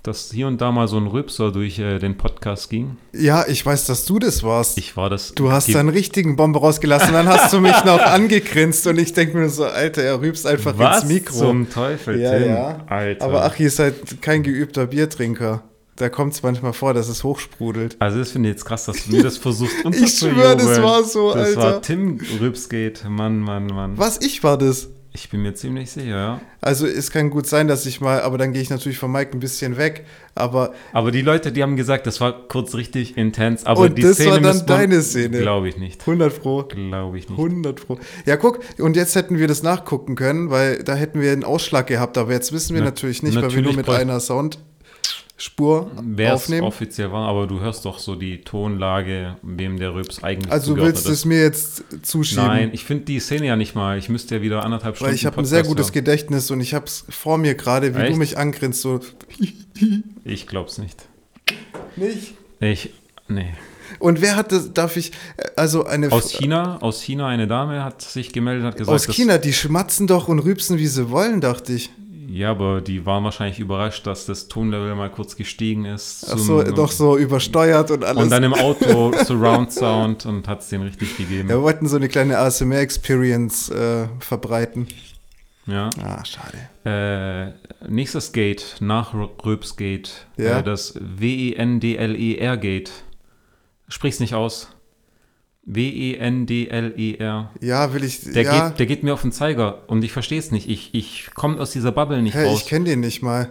dass 0.08 0.30
hier 0.32 0.46
und 0.48 0.60
da 0.60 0.72
mal 0.72 0.88
so 0.88 0.96
ein 0.96 1.06
Röpser 1.06 1.52
durch 1.52 1.78
äh, 1.78 1.98
den 1.98 2.16
Podcast 2.16 2.70
ging. 2.70 2.96
Ja, 3.12 3.46
ich 3.46 3.64
weiß, 3.64 3.86
dass 3.86 4.04
du 4.04 4.18
das 4.18 4.42
warst. 4.42 4.78
Ich 4.78 4.96
war 4.96 5.08
das. 5.10 5.34
du 5.34 5.52
hast 5.52 5.68
die- 5.68 5.72
da 5.74 5.80
einen 5.80 5.88
richtigen 5.90 6.34
Bombe 6.36 6.58
rausgelassen, 6.58 7.12
dann 7.12 7.28
hast 7.28 7.52
du 7.52 7.60
mich 7.60 7.84
noch 7.84 8.00
angegrinst 8.04 8.86
und 8.86 8.98
ich 8.98 9.12
denke 9.12 9.36
mir 9.36 9.48
so, 9.48 9.64
Alter, 9.64 10.02
er 10.02 10.20
rübst 10.20 10.46
einfach 10.46 10.76
Was 10.78 11.02
ins 11.02 11.12
Mikro. 11.12 11.38
zum 11.38 11.70
Teufel, 11.70 12.20
Ja, 12.20 12.38
Tim? 12.38 12.48
ja. 12.48 12.84
Alter. 12.88 13.24
Aber 13.24 13.44
Achi 13.44 13.64
ist 13.64 13.78
halt 13.78 14.20
kein 14.22 14.42
geübter 14.42 14.86
Biertrinker. 14.86 15.62
Da 15.96 16.08
kommt 16.08 16.32
es 16.32 16.44
manchmal 16.44 16.72
vor, 16.72 16.94
dass 16.94 17.08
es 17.08 17.24
hochsprudelt. 17.24 17.96
Also 17.98 18.18
das 18.20 18.30
finde 18.30 18.48
ich 18.50 18.54
jetzt 18.54 18.64
krass, 18.64 18.84
dass 18.84 19.04
du 19.06 19.16
mir 19.16 19.22
das 19.24 19.36
versuchst 19.36 19.74
Ich 19.92 20.16
schwör, 20.18 20.54
das 20.54 20.80
war 20.80 21.02
so, 21.02 21.34
Das 21.34 21.48
Alter. 21.48 21.60
war 21.60 21.82
Tim 21.82 22.20
Rübsgate. 22.40 23.08
Mann, 23.08 23.40
Mann, 23.40 23.66
Mann. 23.66 23.98
Was, 23.98 24.20
ich 24.22 24.44
war 24.44 24.56
das? 24.56 24.88
Ich 25.12 25.30
bin 25.30 25.42
mir 25.42 25.54
ziemlich 25.54 25.90
sicher, 25.90 26.06
ja. 26.06 26.40
Also 26.60 26.86
es 26.86 27.10
kann 27.10 27.30
gut 27.30 27.46
sein, 27.46 27.66
dass 27.66 27.86
ich 27.86 28.00
mal, 28.00 28.20
aber 28.22 28.38
dann 28.38 28.52
gehe 28.52 28.62
ich 28.62 28.70
natürlich 28.70 28.98
von 28.98 29.10
Mike 29.10 29.32
ein 29.36 29.40
bisschen 29.40 29.76
weg. 29.76 30.04
Aber 30.34 30.74
Aber 30.92 31.10
die 31.10 31.22
Leute, 31.22 31.50
die 31.50 31.62
haben 31.62 31.76
gesagt, 31.76 32.06
das 32.06 32.20
war 32.20 32.46
kurz 32.46 32.74
richtig 32.74 33.16
intens. 33.16 33.64
Aber 33.66 33.80
Und 33.82 33.96
die 33.98 34.02
das 34.02 34.14
Szene 34.16 34.32
war 34.32 34.40
dann 34.40 34.66
deine 34.66 35.02
Szene. 35.02 35.40
Glaube 35.40 35.68
ich 35.70 35.76
nicht. 35.78 36.00
100 36.02 36.40
Pro. 36.40 36.62
Glaube 36.64 37.18
ich 37.18 37.28
nicht. 37.28 37.38
100 37.38 37.86
Pro. 37.86 37.98
Ja, 38.26 38.36
guck, 38.36 38.60
und 38.78 38.96
jetzt 38.96 39.14
hätten 39.16 39.38
wir 39.38 39.48
das 39.48 39.62
nachgucken 39.62 40.14
können, 40.14 40.50
weil 40.50 40.84
da 40.84 40.94
hätten 40.94 41.20
wir 41.20 41.32
einen 41.32 41.44
Ausschlag 41.44 41.86
gehabt, 41.88 42.16
aber 42.18 42.32
jetzt 42.32 42.52
wissen 42.52 42.74
wir 42.74 42.80
Na- 42.82 42.86
natürlich 42.88 43.22
nicht, 43.22 43.34
weil 43.34 43.42
wir 43.42 43.48
natürlich 43.48 43.64
nur 43.66 43.76
mit 43.76 43.88
einer 43.88 44.20
Soundspur 45.38 45.90
Wer 46.02 46.34
aufnehmen. 46.34 46.66
offiziell 46.66 47.12
war, 47.12 47.28
aber 47.28 47.46
du 47.46 47.60
hörst 47.60 47.84
doch 47.84 47.98
so 48.00 48.16
die 48.16 48.40
Tonlage, 48.42 49.36
wem 49.42 49.78
der 49.78 49.94
Rübs 49.94 50.22
eigentlich 50.22 50.50
Also 50.52 50.72
zugehört 50.72 50.94
willst 50.94 51.06
du 51.06 51.12
es 51.12 51.24
mir 51.24 51.40
jetzt 51.40 51.84
zuschieben? 52.02 52.44
Nein, 52.46 52.70
ich 52.72 52.84
finde 52.84 53.04
die 53.04 53.20
Szene 53.20 53.46
ja 53.46 53.56
nicht 53.56 53.74
mal. 53.74 53.98
Ich 53.98 54.08
müsste 54.08 54.36
ja 54.36 54.42
wieder 54.42 54.64
anderthalb 54.64 54.96
Stunden 54.96 55.10
Weil 55.10 55.14
ich 55.14 55.26
habe 55.26 55.38
ein 55.38 55.44
sehr 55.44 55.62
gutes 55.62 55.86
hören. 55.86 55.94
Gedächtnis 55.94 56.50
und 56.50 56.60
ich 56.60 56.74
habe 56.74 56.86
es 56.86 57.04
vor 57.08 57.38
mir 57.38 57.54
gerade, 57.54 57.94
wie 57.94 58.00
Echt? 58.00 58.12
du 58.12 58.16
mich 58.16 58.36
angrinst, 58.36 58.82
so 58.82 59.00
Ich 60.24 60.46
glaub's 60.48 60.78
nicht. 60.78 61.08
nicht. 61.96 62.34
Ich, 62.60 62.90
nee. 63.28 63.54
Und 64.00 64.20
wer 64.20 64.36
hat 64.36 64.52
das, 64.52 64.72
darf 64.72 64.96
ich, 64.96 65.12
also 65.56 65.84
eine 65.84 66.10
Aus 66.12 66.30
China, 66.30 66.78
aus 66.82 67.00
China 67.00 67.28
eine 67.28 67.46
Dame 67.46 67.82
hat 67.84 68.02
sich 68.02 68.32
gemeldet, 68.32 68.64
hat 68.64 68.76
gesagt, 68.76 68.94
aus 68.94 69.06
China, 69.06 69.38
die 69.38 69.52
schmatzen 69.52 70.06
doch 70.06 70.28
und 70.28 70.40
rübsen, 70.40 70.78
wie 70.78 70.86
sie 70.86 71.10
wollen, 71.10 71.40
dachte 71.40 71.72
ich. 71.72 71.90
Ja, 72.30 72.50
aber 72.50 72.82
die 72.82 73.06
waren 73.06 73.24
wahrscheinlich 73.24 73.58
überrascht, 73.58 74.06
dass 74.06 74.26
das 74.26 74.48
Tonlevel 74.48 74.94
mal 74.94 75.08
kurz 75.10 75.34
gestiegen 75.34 75.86
ist. 75.86 76.26
Ach 76.26 76.32
zum- 76.36 76.40
so, 76.40 76.62
doch 76.62 76.90
so 76.90 77.16
übersteuert 77.16 77.90
und 77.90 78.04
alles. 78.04 78.24
Und 78.24 78.30
dann 78.30 78.44
im 78.44 78.52
Auto 78.52 79.12
Surround 79.24 79.72
Sound 79.72 80.26
und 80.26 80.46
hat 80.46 80.60
es 80.60 80.68
den 80.68 80.82
richtig 80.82 81.16
gegeben. 81.16 81.48
ja, 81.48 81.54
wir 81.56 81.62
wollten 81.62 81.88
so 81.88 81.96
eine 81.96 82.08
kleine 82.08 82.36
ASMR-Experience 82.36 83.70
äh, 83.70 84.08
verbreiten. 84.20 84.88
Ja. 85.66 85.88
Ah, 86.02 86.22
schade. 86.24 86.58
Äh, 86.84 87.88
nächstes 87.88 88.32
Gate 88.32 88.76
nach 88.80 89.14
R- 89.14 89.30
Röpsgate. 89.44 90.10
Ja. 90.36 90.58
Äh, 90.58 90.62
das 90.62 90.98
W-E-N-D-L-E-R-Gate. 91.78 92.90
Sprich's 93.88 94.20
nicht 94.20 94.34
aus. 94.34 94.68
W-E-N-D-L-E-R. 95.68 97.50
Ja, 97.60 97.92
will 97.94 98.04
ich, 98.04 98.20
Der, 98.32 98.42
ja, 98.42 98.68
geht, 98.68 98.78
der 98.78 98.86
geht 98.86 99.02
mir 99.02 99.12
auf 99.14 99.22
den 99.22 99.32
Zeiger 99.32 99.82
und 99.86 100.02
ich 100.04 100.12
verstehe 100.12 100.38
es 100.38 100.50
nicht. 100.50 100.68
Ich, 100.68 100.90
ich 100.94 101.30
komme 101.34 101.60
aus 101.60 101.70
dieser 101.72 101.92
Bubble 101.92 102.20
nicht 102.22 102.34
hä, 102.34 102.44
raus. 102.44 102.60
ich 102.62 102.66
kenne 102.68 102.86
den 102.86 103.00
nicht 103.00 103.22
mal. 103.22 103.50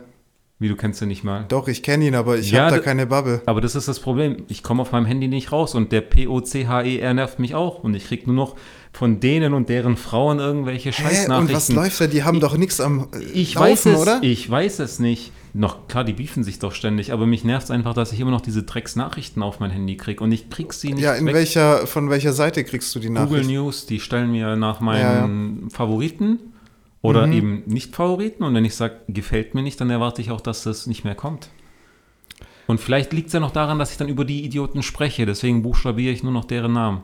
Wie, 0.60 0.70
du 0.70 0.76
kennst 0.76 1.04
ihn 1.04 1.08
nicht 1.10 1.24
mal. 1.24 1.46
Doch, 1.50 1.68
ich 1.68 1.84
kenne 1.84 2.08
ihn, 2.08 2.16
aber 2.16 2.40
ich 2.40 2.50
Ja, 2.50 2.66
habe 2.66 2.78
da 2.78 2.82
keine 2.82 3.06
Bubble. 3.06 3.44
Aber 3.46 3.62
das 3.62 3.76
ist 3.76 3.88
das 3.88 4.00
Problem. 4.00 4.38
Ich 4.48 4.64
komme 4.64 4.82
auf 4.82 4.92
meinem 4.92 5.06
Handy 5.06 5.28
nicht 5.28 5.52
raus 5.52 5.76
und 5.76 5.92
der 5.92 6.02
P-O-C-H-E-R 6.02 7.14
nervt 7.14 7.38
mich 7.38 7.54
auch. 7.54 7.84
Und 7.84 7.94
ich 7.94 8.08
krieg 8.08 8.26
nur 8.26 8.36
noch 8.36 8.56
von 8.92 9.20
denen 9.20 9.54
und 9.54 9.70
deren 9.70 9.98
Frauen 9.98 10.40
irgendwelche 10.40 10.90
Hä, 10.90 10.94
Scheißnachrichten. 11.04 11.36
und 11.36 11.54
was 11.54 11.70
läuft 11.72 12.02
da? 12.02 12.08
Die 12.08 12.24
haben 12.24 12.40
doch 12.40 12.58
nichts 12.58 12.82
am 12.82 13.08
äh, 13.14 13.20
Ich 13.34 13.54
Laufen, 13.54 13.70
weiß 13.70 13.86
es, 13.86 14.00
oder? 14.00 14.20
ich 14.24 14.50
weiß 14.50 14.80
es 14.80 14.98
nicht. 14.98 15.32
Noch 15.60 15.88
klar, 15.88 16.04
die 16.04 16.14
beefen 16.14 16.44
sich 16.44 16.60
doch 16.60 16.72
ständig, 16.72 17.12
aber 17.12 17.26
mich 17.26 17.44
nervt 17.44 17.72
einfach, 17.72 17.96
dass 17.96 18.12
ich 18.12 18.20
immer 18.20 18.30
noch 18.30 18.42
diese 18.42 18.62
Drecksnachrichten 18.62 19.42
auf 19.42 19.60
mein 19.60 19.72
Handy 19.72 19.98
kriege 19.98 20.24
und 20.24 20.32
ich 20.32 20.52
krieg 20.52 20.72
sie 20.72 20.94
nicht 20.94 21.02
ja, 21.04 21.16
in 21.16 21.26
weg. 21.26 21.34
welcher, 21.34 21.88
von 21.88 22.12
welcher 22.12 22.32
Seite 22.34 22.64
kriegst 22.64 22.94
du 22.94 23.00
die 23.00 23.08
Google 23.08 23.24
Nachricht? 23.26 23.50
News, 23.50 23.86
die 23.88 24.00
stellen 24.00 24.32
mir 24.32 24.56
nach 24.56 24.82
meinen 24.82 25.72
Favoriten 25.72 26.38
oder 27.02 27.26
Mhm. 27.26 27.34
eben 27.34 27.64
nicht 27.66 27.96
Favoriten 27.96 28.44
und 28.44 28.54
wenn 28.54 28.66
ich 28.66 28.76
sage, 28.76 28.98
gefällt 29.08 29.56
mir 29.56 29.64
nicht, 29.64 29.82
dann 29.82 29.90
erwarte 29.90 30.22
ich 30.22 30.30
auch, 30.30 30.42
dass 30.42 30.62
das 30.62 30.86
nicht 30.86 31.04
mehr 31.04 31.16
kommt. 31.16 31.50
Und 32.68 32.80
vielleicht 32.80 33.12
liegt 33.14 33.28
es 33.28 33.34
ja 33.34 33.40
noch 33.40 33.50
daran, 33.52 33.80
dass 33.80 33.90
ich 33.92 33.98
dann 33.98 34.10
über 34.10 34.26
die 34.26 34.44
Idioten 34.46 34.84
spreche, 34.84 35.26
deswegen 35.26 35.64
buchstabiere 35.64 36.14
ich 36.14 36.22
nur 36.22 36.34
noch 36.34 36.46
deren 36.46 36.74
Namen. 36.74 37.02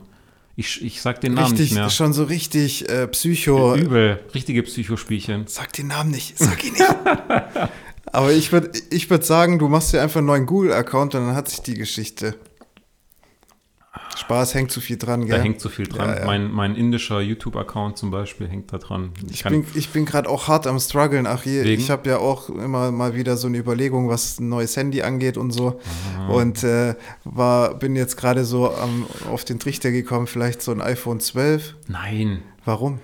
Ich, 0.56 0.84
ich 0.84 1.02
sag 1.02 1.22
den 1.22 1.34
Namen 1.34 1.48
Richtig, 1.48 1.72
nicht 1.72 1.80
mehr. 1.80 1.90
schon 1.90 2.14
so 2.14 2.26
richtig 2.26 2.88
äh, 2.88 3.08
Psycho. 3.08 3.76
Übel, 3.76 4.20
richtige 4.36 4.62
Psychospielchen. 4.62 5.46
Sag 5.48 5.74
den 5.74 5.88
Namen 5.88 6.12
nicht, 6.12 6.38
sag 6.38 6.64
ihn 6.64 6.74
nicht. 6.74 6.86
Aber 8.14 8.32
ich 8.32 8.52
würde 8.52 8.72
ich 8.92 9.10
würd 9.10 9.26
sagen, 9.26 9.60
du 9.60 9.68
machst 9.68 9.92
dir 9.92 10.02
einfach 10.02 10.20
einen 10.20 10.28
neuen 10.28 10.46
Google-Account 10.46 11.16
und 11.16 11.26
dann 11.26 11.36
hat 11.36 11.50
sich 11.50 11.62
die 11.62 11.74
Geschichte. 11.74 12.36
Spaß 14.16 14.54
hängt 14.54 14.72
zu 14.72 14.82
viel 14.82 14.98
dran, 14.98 15.26
gell? 15.26 15.38
Da 15.38 15.44
hängt 15.44 15.60
so 15.60 15.70
viel 15.70 15.88
dran. 15.88 16.10
Ja, 16.10 16.20
ja. 16.20 16.26
Mein, 16.26 16.52
mein 16.52 16.76
indischer 16.76 17.22
YouTube-Account 17.22 17.98
zum 17.98 18.12
Beispiel 18.12 18.48
hängt 18.48 18.72
da 18.72 18.78
dran. 18.78 19.12
Ich, 19.26 19.34
Ich 19.34 19.44
kann, 19.44 19.54
bin, 19.54 19.66
ich 19.74 19.90
bin 19.90 20.06
gerade 20.06 20.30
auch 20.30 20.48
hart 20.48 20.68
am 20.68 20.80
struggeln. 20.80 21.26
Ach 21.26 21.44
je, 21.44 21.64
Wegen? 21.64 21.82
ich 21.82 21.90
habe 21.90 22.08
ja 22.08 22.20
auch 22.20 22.50
immer 22.50 22.92
mal 22.92 23.16
wieder 23.16 23.36
so 23.36 23.48
eine 23.48 23.58
Überlegung, 23.58 24.10
was 24.10 24.40
ein 24.40 24.50
neues 24.50 24.78
Handy 24.78 25.02
angeht 25.02 25.36
und 25.36 25.52
so. 25.52 25.80
Ah. 26.20 26.28
Und 26.28 26.64
äh, 26.64 26.96
war, 27.24 27.74
bin 27.74 27.96
jetzt 27.96 28.16
gerade 28.16 28.46
so 28.46 28.72
am, 28.72 29.08
auf 29.32 29.44
den 29.44 29.60
Trichter 29.60 29.92
gekommen, 29.92 30.28
vielleicht 30.28 30.62
so 30.62 30.72
ein 30.72 30.82
iPhone 30.82 31.20
12. 31.20 31.76
nein, 31.88 32.44
Warum? 32.66 33.00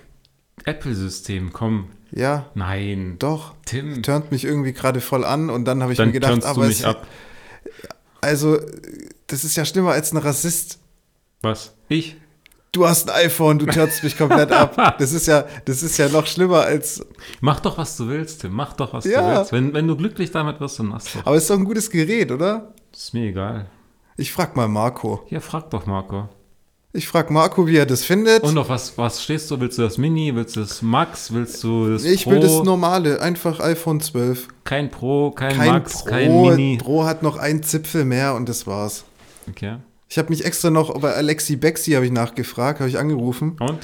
Apple-System, 0.66 1.51
komm. 1.51 1.89
Ja, 2.12 2.46
Nein. 2.56 3.18
doch. 3.20 3.54
Tim, 3.66 4.01
Turnt 4.04 4.32
mich 4.32 4.44
irgendwie 4.46 4.74
gerade 4.74 5.01
voll 5.01 5.24
an 5.24 5.50
und 5.50 5.66
dann 5.66 5.82
habe 5.84 5.92
ich 5.92 5.98
dann 5.98 6.08
mir 6.08 6.13
gedacht, 6.13 6.32
turnst 6.32 6.48
du 6.48 6.51
aber 6.51 6.66
mich 6.68 6.80
es, 6.80 6.86
ab. 6.86 7.06
also 8.22 8.58
das 9.28 9.44
ist 9.44 9.56
ja 9.56 9.66
schlimmer 9.66 9.92
als 9.92 10.12
ein 10.12 10.18
Rassist. 10.18 10.80
Was? 11.42 11.74
Ich? 11.88 12.18
Du 12.72 12.88
hast 12.88 13.10
ein 13.10 13.25
iPhone, 13.25 13.58
du 13.58 13.66
turnst 13.66 14.04
mich 14.04 14.18
komplett 14.18 14.51
ab. 14.51 14.75
Das 15.00 15.12
ist 15.12 15.25
ja, 15.28 15.46
das 15.66 15.82
ist 15.82 15.98
ja 15.98 16.08
noch 16.10 16.28
schlimmer 16.28 16.62
als. 16.62 17.04
Mach 17.42 17.60
doch, 17.60 17.78
was 17.78 17.98
du 17.98 18.08
willst, 18.08 18.42
Tim. 18.42 18.54
Mach 18.54 18.74
doch, 18.74 18.94
was 18.94 19.06
Ja. 19.06 19.22
du 19.34 19.38
willst. 19.39 19.51
Wenn, 19.51 19.74
wenn 19.74 19.88
du 19.88 19.96
glücklich 19.96 20.32
damit 20.32 20.60
wirst, 20.60 20.78
dann 20.80 20.88
machst 20.88 21.16
du. 21.16 21.20
Aber 21.25 21.36
es 21.36 21.44
ist 21.44 21.50
doch 21.50 21.58
ein 21.58 21.66
gutes 21.66 21.89
Gerät, 21.89 22.32
oder? 22.32 22.74
Ist 22.94 23.13
mir 23.13 23.30
egal. 23.30 23.68
Ich 24.18 24.32
frag 24.32 24.56
mal 24.56 24.68
Marco. 24.68 25.25
Ja, 25.30 25.39
frag 25.39 25.70
doch, 25.72 25.86
Marco. 25.88 26.30
Ich 26.91 27.08
frag 27.08 27.29
Marco, 27.29 27.67
wie 27.67 27.77
er 27.77 27.86
das 27.86 28.03
findet. 28.03 28.41
Und 28.41 28.58
auf 28.58 28.69
was, 28.69 28.98
was 28.98 29.24
stehst 29.24 29.51
du? 29.51 29.60
Willst 29.60 29.77
du 29.77 29.84
das 29.84 30.00
Mini? 30.00 30.34
Willst 30.34 30.55
du 30.55 30.62
das 30.62 30.81
Max? 30.81 31.31
Willst 31.31 31.63
du 31.63 31.91
das 31.91 32.03
ich 32.03 32.24
Pro? 32.24 32.31
will 32.31 32.39
das 32.39 32.63
normale, 32.63 33.22
einfach 33.22 33.60
iPhone 33.60 34.01
12. 34.01 34.48
kein 34.63 34.89
Pro, 34.89 35.29
kein, 35.29 35.55
Kein 35.55 35.67
Max, 35.72 36.00
Pro. 36.00 36.10
kein 36.10 36.41
Mini. 36.41 36.77
Pro 36.81 37.05
hat 37.05 37.22
noch 37.22 37.38
einen 37.38 37.62
Zipfel 37.62 38.05
mehr 38.05 38.34
und 38.34 38.50
das 38.50 38.65
war's. 38.65 39.05
Okay. 39.48 39.75
Ich 40.08 40.17
habe 40.17 40.29
mich 40.29 40.43
extra 40.46 40.72
noch 40.72 41.00
bei 41.00 41.13
Alexi 41.13 41.58
Bexi 41.58 41.91
habe 41.91 42.08
ich 42.08 42.12
nachgefragt, 42.12 42.79
habe 42.79 42.89
ich 42.89 42.98
angerufen 42.98 43.58
Und? 43.60 43.77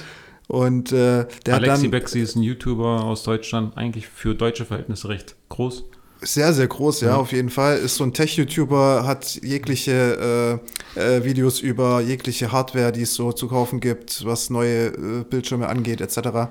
und 0.48 0.92
äh, 0.92 1.28
der 1.46 1.56
Alexi 1.56 1.70
hat 1.76 1.84
dann 1.84 1.92
Bexi 1.92 2.20
ist 2.22 2.36
ein 2.36 2.42
YouTuber 2.42 3.04
aus 3.04 3.22
Deutschland, 3.22 3.78
eigentlich 3.78 4.08
für 4.08 4.34
deutsche 4.34 4.66
Verhältnisse 4.66 5.10
recht 5.10 5.36
groß. 5.50 5.84
Sehr 6.22 6.54
sehr 6.54 6.68
groß, 6.68 7.02
ja, 7.02 7.10
Ja. 7.10 7.16
auf 7.18 7.32
jeden 7.32 7.50
Fall. 7.50 7.78
Ist 7.78 7.96
so 7.96 8.04
ein 8.04 8.14
Tech-YouTuber, 8.14 9.06
hat 9.06 9.36
jegliche 9.44 10.60
äh, 10.96 11.00
äh, 11.18 11.24
Videos 11.24 11.60
über 11.60 12.02
jegliche 12.02 12.52
Hardware, 12.52 12.92
die 12.92 13.02
es 13.04 13.14
so 13.14 13.32
zu 13.32 13.48
kaufen 13.48 13.80
gibt, 13.80 14.26
was 14.26 14.50
neue 14.50 14.88
äh, 14.88 15.24
Bildschirme 15.30 15.68
angeht, 15.68 16.02
etc. 16.02 16.50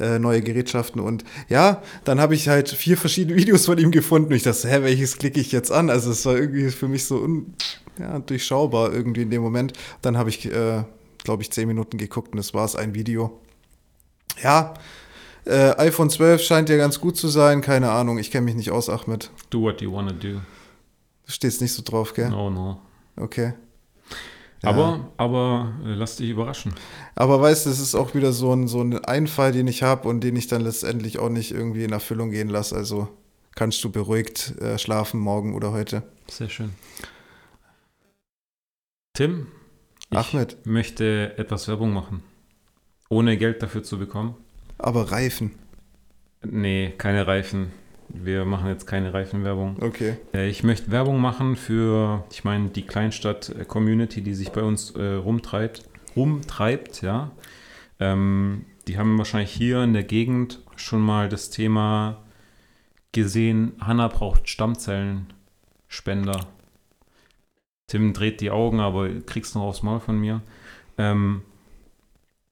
Äh, 0.00 0.18
neue 0.18 0.40
Gerätschaften 0.42 1.00
und 1.00 1.22
ja, 1.48 1.82
dann 2.04 2.18
habe 2.20 2.34
ich 2.34 2.48
halt 2.48 2.68
vier 2.70 2.96
verschiedene 2.96 3.36
Videos 3.40 3.66
von 3.66 3.78
ihm 3.78 3.90
gefunden 3.90 4.30
und 4.30 4.36
ich 4.36 4.42
dachte, 4.42 4.68
hä, 4.68 4.82
welches 4.82 5.18
klicke 5.18 5.38
ich 5.40 5.52
jetzt 5.52 5.70
an? 5.70 5.90
Also 5.90 6.10
es 6.10 6.24
war 6.26 6.34
irgendwie 6.36 6.70
für 6.70 6.88
mich 6.88 7.04
so 7.04 7.18
un, 7.20 7.54
ja, 7.98 8.18
durchschaubar 8.18 8.92
irgendwie 8.92 9.22
in 9.22 9.30
dem 9.30 9.42
Moment. 9.42 9.74
Dann 10.00 10.16
habe 10.16 10.30
ich, 10.30 10.46
äh, 10.50 10.84
glaube 11.22 11.42
ich, 11.42 11.50
zehn 11.52 11.68
Minuten 11.68 11.98
geguckt 11.98 12.32
und 12.32 12.38
das 12.38 12.54
war 12.54 12.64
es, 12.64 12.74
ein 12.74 12.94
Video. 12.94 13.38
Ja, 14.42 14.74
äh, 15.44 15.76
iPhone 15.78 16.10
12 16.10 16.42
scheint 16.42 16.68
ja 16.68 16.76
ganz 16.76 17.00
gut 17.00 17.16
zu 17.16 17.28
sein, 17.28 17.60
keine 17.60 17.90
Ahnung, 17.90 18.18
ich 18.18 18.30
kenne 18.30 18.44
mich 18.44 18.54
nicht 18.54 18.70
aus, 18.70 18.88
Ahmed. 18.88 19.30
Do 19.50 19.62
what 19.62 19.80
you 19.80 19.92
wanna 19.92 20.12
do. 20.12 20.40
Du 21.26 21.32
stehst 21.32 21.60
nicht 21.60 21.72
so 21.72 21.82
drauf, 21.84 22.14
gell? 22.14 22.30
No, 22.30 22.50
no. 22.50 22.80
Okay. 23.16 23.54
Ja. 24.62 24.68
Aber, 24.68 25.12
aber 25.16 25.72
äh, 25.84 25.94
lass 25.94 26.16
dich 26.16 26.30
überraschen. 26.30 26.72
Aber 27.16 27.40
weißt 27.40 27.66
du, 27.66 27.70
es 27.70 27.80
ist 27.80 27.94
auch 27.94 28.14
wieder 28.14 28.32
so 28.32 28.52
ein, 28.54 28.68
so 28.68 28.80
ein 28.80 29.04
Einfall, 29.04 29.50
den 29.52 29.66
ich 29.66 29.82
habe 29.82 30.08
und 30.08 30.20
den 30.20 30.36
ich 30.36 30.46
dann 30.46 30.62
letztendlich 30.62 31.18
auch 31.18 31.30
nicht 31.30 31.50
irgendwie 31.50 31.82
in 31.82 31.92
Erfüllung 31.92 32.30
gehen 32.30 32.48
lasse. 32.48 32.76
Also 32.76 33.08
kannst 33.56 33.82
du 33.82 33.90
beruhigt 33.90 34.56
äh, 34.60 34.78
schlafen 34.78 35.18
morgen 35.18 35.54
oder 35.54 35.72
heute. 35.72 36.04
Sehr 36.28 36.48
schön. 36.48 36.70
Tim, 39.14 39.48
ich 40.10 40.16
Ahmed. 40.16 40.64
möchte 40.64 41.36
etwas 41.36 41.66
Werbung 41.66 41.92
machen. 41.92 42.22
Ohne 43.08 43.36
Geld 43.36 43.62
dafür 43.62 43.82
zu 43.82 43.98
bekommen. 43.98 44.36
Aber 44.82 45.12
Reifen. 45.12 45.52
Nee, 46.44 46.92
keine 46.98 47.26
Reifen. 47.26 47.70
Wir 48.08 48.44
machen 48.44 48.68
jetzt 48.68 48.86
keine 48.86 49.14
Reifenwerbung. 49.14 49.76
Okay. 49.80 50.16
Ich 50.32 50.64
möchte 50.64 50.90
Werbung 50.90 51.20
machen 51.20 51.56
für, 51.56 52.24
ich 52.30 52.44
meine, 52.44 52.68
die 52.68 52.82
Kleinstadt-Community, 52.82 54.22
die 54.22 54.34
sich 54.34 54.50
bei 54.50 54.62
uns 54.62 54.90
äh, 54.90 55.14
rumtreibt, 55.14 55.88
rumtreibt, 56.16 57.00
ja. 57.00 57.30
Ähm, 58.00 58.66
die 58.88 58.98
haben 58.98 59.16
wahrscheinlich 59.16 59.52
hier 59.52 59.82
in 59.84 59.92
der 59.92 60.02
Gegend 60.02 60.60
schon 60.76 61.00
mal 61.00 61.28
das 61.28 61.48
Thema 61.50 62.22
gesehen, 63.12 63.74
Hanna 63.80 64.08
braucht 64.08 64.48
Stammzellenspender. 64.48 66.46
Tim 67.86 68.12
dreht 68.12 68.40
die 68.40 68.50
Augen, 68.50 68.80
aber 68.80 69.08
kriegst 69.20 69.54
noch 69.54 69.62
aufs 69.62 69.82
Maul 69.82 70.00
von 70.00 70.18
mir. 70.18 70.42
Ähm, 70.98 71.42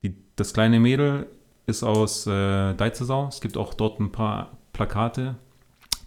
die, 0.02 0.14
das 0.36 0.54
kleine 0.54 0.78
Mädel 0.78 1.26
ist 1.70 1.82
aus 1.82 2.26
äh, 2.26 2.74
Deizesau. 2.74 3.28
Es 3.28 3.40
gibt 3.40 3.56
auch 3.56 3.74
dort 3.74 4.00
ein 4.00 4.12
paar 4.12 4.58
Plakate. 4.72 5.36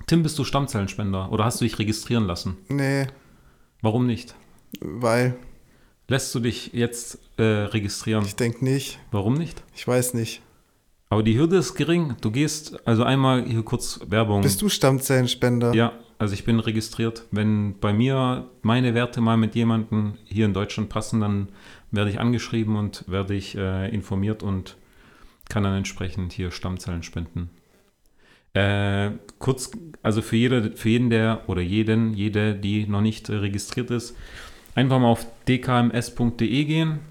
Tim, 0.05 0.22
bist 0.24 0.38
du 0.38 0.43
Stammzellenspender 0.43 1.32
oder 1.32 1.46
hast 1.46 1.62
du 1.62 1.65
dich 1.65 1.79
registrieren 1.79 2.25
lassen? 2.27 2.58
Nee, 2.70 3.08
Warum 3.82 4.05
nicht? 4.05 4.36
weil 4.79 5.36
Lässt 6.08 6.36
du 6.36 6.39
dich 6.39 6.72
jetzt 6.74 7.20
äh, 7.38 7.43
registrieren? 7.43 8.25
ich 8.25 8.36
denke 8.36 8.63
nicht. 8.63 9.00
Warum 9.12 9.36
nicht? 9.36 9.63
Ich 9.74 9.88
weiß 9.88 10.13
nicht. 10.13 10.41
Aber 11.10 11.24
die 11.24 11.38
Hürde 11.38 11.58
ist 11.58 11.75
gering. 11.75 12.15
Du 12.22 12.32
gehst, 12.32 12.86
also 12.88 13.03
einmal 13.03 13.46
hier 13.46 13.63
kurz 13.63 14.00
Werbung. 14.08 14.41
Bist 14.41 14.62
du 14.62 14.67
Stammzellenspender? 14.67 15.74
Ja, 15.74 15.93
also 16.17 16.34
ich 16.34 16.43
bin 16.43 16.60
registriert. 16.60 17.24
Wenn 17.32 17.79
bei 17.79 17.93
mir 17.93 18.50
meine 18.63 18.93
Werte 18.93 19.22
mal 19.22 19.38
mit 19.38 19.55
jemandem 19.55 20.15
hier 20.25 20.46
in 20.46 20.53
Deutschland 20.53 20.89
passen, 20.89 21.22
dann 21.22 21.50
werde 21.91 22.10
ich 22.10 22.20
angeschrieben 22.20 22.75
und 22.75 23.05
werde 23.08 23.36
ich 23.36 23.55
äh, 23.55 23.89
informiert 23.93 24.43
und 24.43 24.75
kann 25.53 25.63
dann 25.63 25.75
entsprechend 25.75 26.33
hier 26.33 26.50
Stammzellen 26.50 27.03
spenden. 27.03 27.51
Äh, 28.55 29.12
kurz, 29.38 29.69
also 30.01 30.24
für, 30.24 30.36
jede, 30.36 30.72
für 30.72 30.89
jeden, 30.89 31.12
der 31.12 31.43
oder 31.48 31.62
jeden, 31.62 32.15
jede, 32.15 32.55
die 32.55 32.88
noch 32.88 33.01
nicht 33.01 33.29
äh, 33.29 33.36
registriert 33.36 33.91
ist, 33.91 34.17
einfach 34.74 34.98
mal 35.00 35.10
auf 35.10 35.27
dkms.de 35.48 36.65
gehen. 36.65 37.01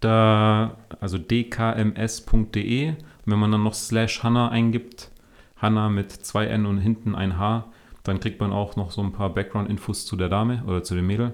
Da, 0.00 0.76
also 1.00 1.16
dkms.de. 1.16 2.94
Wenn 3.24 3.38
man 3.38 3.50
dann 3.50 3.62
noch 3.62 3.72
slash 3.72 4.22
Hanna 4.22 4.50
eingibt, 4.50 5.10
Hanna 5.56 5.88
mit 5.88 6.12
zwei 6.12 6.44
N 6.48 6.66
und 6.66 6.76
hinten 6.76 7.14
ein 7.14 7.38
H, 7.38 7.64
dann 8.02 8.20
kriegt 8.20 8.40
man 8.40 8.52
auch 8.52 8.76
noch 8.76 8.90
so 8.90 9.02
ein 9.02 9.12
paar 9.12 9.30
Background-Infos 9.30 10.04
zu 10.04 10.16
der 10.16 10.28
Dame 10.28 10.62
oder 10.66 10.82
zu 10.82 10.94
dem 10.94 11.06
Mädel. 11.06 11.32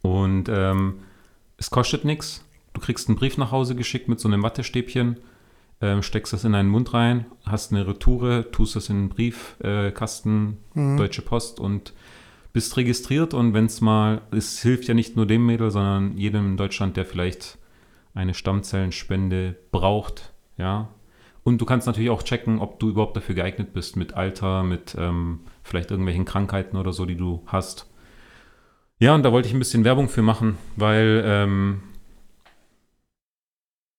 Und 0.00 0.48
ähm, 0.48 1.00
es 1.58 1.68
kostet 1.68 2.06
nichts. 2.06 2.42
Du 2.72 2.80
kriegst 2.80 3.08
einen 3.08 3.18
Brief 3.18 3.36
nach 3.36 3.52
Hause 3.52 3.74
geschickt 3.74 4.08
mit 4.08 4.18
so 4.18 4.28
einem 4.28 4.42
Wattestäbchen, 4.42 5.18
ähm, 5.84 6.02
steckst 6.02 6.32
das 6.32 6.44
in 6.44 6.52
deinen 6.52 6.70
Mund 6.70 6.94
rein, 6.94 7.26
hast 7.44 7.72
eine 7.72 7.86
Retoure, 7.86 8.50
tust 8.50 8.74
das 8.74 8.88
in 8.88 8.96
einen 8.96 9.08
Briefkasten, 9.10 10.56
äh, 10.74 10.78
Mhm. 10.78 10.96
Deutsche 10.96 11.20
Post 11.20 11.60
und 11.60 11.92
bist 12.54 12.76
registriert. 12.78 13.34
Und 13.34 13.52
wenn 13.52 13.66
es 13.66 13.82
mal, 13.82 14.22
es 14.30 14.62
hilft 14.62 14.88
ja 14.88 14.94
nicht 14.94 15.14
nur 15.14 15.26
dem 15.26 15.44
Mädel, 15.44 15.70
sondern 15.70 16.16
jedem 16.16 16.46
in 16.52 16.56
Deutschland, 16.56 16.96
der 16.96 17.04
vielleicht 17.04 17.58
eine 18.14 18.32
Stammzellenspende 18.32 19.56
braucht, 19.72 20.32
ja. 20.56 20.88
Und 21.42 21.60
du 21.60 21.66
kannst 21.66 21.86
natürlich 21.86 22.08
auch 22.08 22.22
checken, 22.22 22.60
ob 22.60 22.80
du 22.80 22.88
überhaupt 22.88 23.16
dafür 23.16 23.34
geeignet 23.34 23.74
bist, 23.74 23.96
mit 23.96 24.14
Alter, 24.14 24.62
mit 24.62 24.96
ähm, 24.98 25.40
vielleicht 25.62 25.90
irgendwelchen 25.90 26.24
Krankheiten 26.24 26.78
oder 26.78 26.94
so, 26.94 27.04
die 27.04 27.16
du 27.16 27.42
hast. 27.46 27.90
Ja, 28.98 29.14
und 29.14 29.22
da 29.24 29.32
wollte 29.32 29.48
ich 29.48 29.54
ein 29.54 29.58
bisschen 29.58 29.84
Werbung 29.84 30.08
für 30.08 30.22
machen, 30.22 30.56
weil, 30.76 31.22
ähm, 31.26 31.82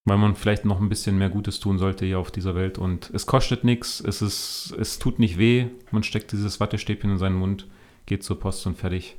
weil 0.06 0.18
man 0.18 0.36
vielleicht 0.36 0.66
noch 0.66 0.80
ein 0.80 0.90
bisschen 0.90 1.18
mehr 1.18 1.30
Gutes 1.30 1.60
tun 1.60 1.78
sollte 1.80 2.06
hier 2.06 2.20
auf 2.20 2.32
dieser 2.32 2.56
Welt. 2.56 2.78
Und 2.78 3.10
es 3.14 3.26
kostet 3.26 3.64
nichts, 3.64 4.00
es 4.00 4.22
ist, 4.22 4.74
es 4.80 5.00
tut 5.00 5.20
nicht 5.20 5.38
weh. 5.38 5.66
Man 5.92 6.04
steckt 6.04 6.32
dieses 6.32 6.60
Wattestäbchen 6.60 7.10
in 7.12 7.18
seinen 7.18 7.36
Mund, 7.36 7.68
geht 8.06 8.24
zur 8.24 8.40
Post 8.40 8.66
und 8.68 8.78
fertig. 8.78 9.18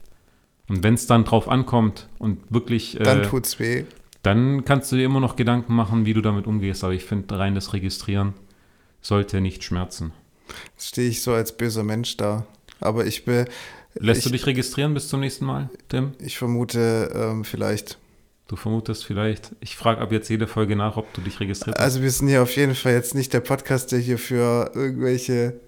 Und 0.68 0.82
wenn 0.82 0.94
es 0.94 1.06
dann 1.06 1.24
drauf 1.24 1.48
ankommt 1.48 2.08
und 2.18 2.40
wirklich, 2.50 2.98
Dann 3.02 3.22
äh, 3.22 3.26
tut's 3.26 3.58
weh. 3.58 3.84
dann 4.22 4.64
kannst 4.64 4.90
du 4.90 4.96
dir 4.96 5.04
immer 5.04 5.20
noch 5.20 5.36
Gedanken 5.36 5.74
machen, 5.74 6.06
wie 6.06 6.14
du 6.14 6.20
damit 6.20 6.46
umgehst. 6.46 6.82
Aber 6.84 6.92
ich 6.92 7.04
finde, 7.04 7.36
rein 7.38 7.54
das 7.54 7.72
Registrieren 7.72 8.34
sollte 9.00 9.40
nicht 9.40 9.62
schmerzen. 9.64 10.12
Jetzt 10.74 10.88
stehe 10.88 11.08
ich 11.08 11.22
so 11.22 11.32
als 11.32 11.56
böser 11.56 11.82
Mensch 11.82 12.16
da. 12.16 12.46
Aber 12.80 13.06
ich 13.06 13.26
will, 13.26 13.46
Lässt 13.94 14.18
ich, 14.20 14.24
du 14.26 14.30
dich 14.30 14.46
registrieren 14.46 14.94
bis 14.94 15.08
zum 15.08 15.20
nächsten 15.20 15.46
Mal, 15.46 15.70
Tim? 15.88 16.12
ich 16.20 16.36
vermute 16.38 17.10
ähm, 17.14 17.44
vielleicht. 17.44 17.98
Du 18.48 18.54
vermutest 18.54 19.04
vielleicht. 19.04 19.50
Ich 19.60 19.76
frage 19.76 20.00
ab 20.00 20.12
jetzt 20.12 20.28
jede 20.28 20.46
Folge 20.46 20.76
nach, 20.76 20.96
ob 20.96 21.12
du 21.14 21.20
dich 21.20 21.40
registriert 21.40 21.76
hast. 21.76 21.84
Also 21.84 22.02
wir 22.02 22.10
sind 22.10 22.28
hier 22.28 22.42
auf 22.42 22.54
jeden 22.54 22.76
Fall 22.76 22.92
jetzt 22.92 23.14
nicht 23.14 23.32
der 23.32 23.40
Podcast, 23.40 23.90
der 23.90 23.98
hier 23.98 24.18
für 24.18 24.70
irgendwelche. 24.74 25.60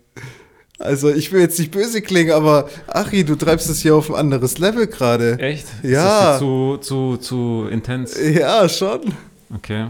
Also 0.78 1.11
ich 1.11 1.32
will 1.32 1.40
jetzt 1.40 1.58
nicht 1.58 1.73
böse 1.73 2.02
klingen, 2.02 2.30
aber 2.30 2.70
Achi, 2.87 3.25
du 3.25 3.35
treibst 3.35 3.68
es 3.68 3.80
hier 3.80 3.97
auf 3.97 4.11
ein 4.11 4.16
anderes 4.16 4.58
Level 4.58 4.87
gerade. 4.87 5.37
Echt? 5.40 5.66
Ja. 5.82 5.88
Ist 5.88 6.32
das 6.35 6.38
zu, 6.38 6.76
zu, 6.80 7.16
zu 7.16 7.68
intens? 7.68 8.16
Ja, 8.16 8.68
schon. 8.68 9.12
Okay. 9.52 9.88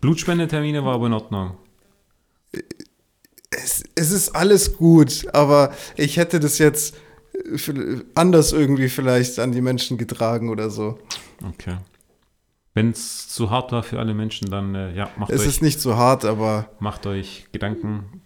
Blutspendetermine 0.00 0.84
war 0.84 0.94
aber 0.94 1.06
in 1.06 1.14
Ordnung. 1.14 1.56
Es, 3.50 3.82
es 3.96 4.12
ist 4.12 4.36
alles 4.36 4.76
gut, 4.76 5.26
aber 5.32 5.72
ich 5.96 6.18
hätte 6.18 6.38
das 6.38 6.58
jetzt 6.58 6.94
anders 8.14 8.52
irgendwie 8.52 8.88
vielleicht 8.88 9.40
an 9.40 9.50
die 9.50 9.60
Menschen 9.60 9.98
getragen 9.98 10.50
oder 10.50 10.70
so. 10.70 10.98
Okay. 11.42 11.78
Wenn 12.74 12.90
es 12.90 13.28
zu 13.28 13.50
hart 13.50 13.70
war 13.72 13.82
für 13.82 14.00
alle 14.00 14.14
Menschen, 14.14 14.50
dann 14.50 14.74
äh, 14.74 14.94
ja, 14.94 15.08
macht 15.16 15.30
Es 15.30 15.42
euch, 15.42 15.46
ist 15.46 15.62
nicht 15.62 15.80
so 15.80 15.96
hart, 15.96 16.24
aber 16.24 16.70
macht 16.80 17.06
euch 17.06 17.46
Gedanken, 17.52 18.22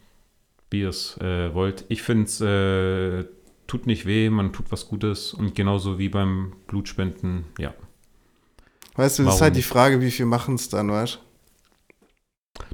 wie 0.71 0.81
ihr 0.81 0.89
es 0.89 1.19
äh, 1.19 1.53
wollt. 1.55 1.85
Ich 1.89 2.03
finde 2.03 2.25
es 2.25 2.41
äh, 2.41 3.29
tut 3.69 3.87
nicht 3.87 4.07
weh, 4.07 4.31
man 4.31 4.53
tut 4.53 4.73
was 4.73 4.89
Gutes 4.89 5.35
und 5.35 5.55
genauso 5.55 5.99
wie 5.99 6.09
beim 6.09 6.55
Blutspenden, 6.67 7.45
ja. 7.59 7.75
weißt 8.97 9.21
du, 9.21 9.25
das 9.25 9.37
ist 9.37 9.41
halt 9.43 9.57
die? 9.57 9.63
Frage, 9.63 10.01
wie 10.01 10.11
viel 10.11 10.27
machen 10.27 10.55
es 10.57 10.69
dann, 10.69 10.91
weißt 10.91 11.17
du? 11.17 11.29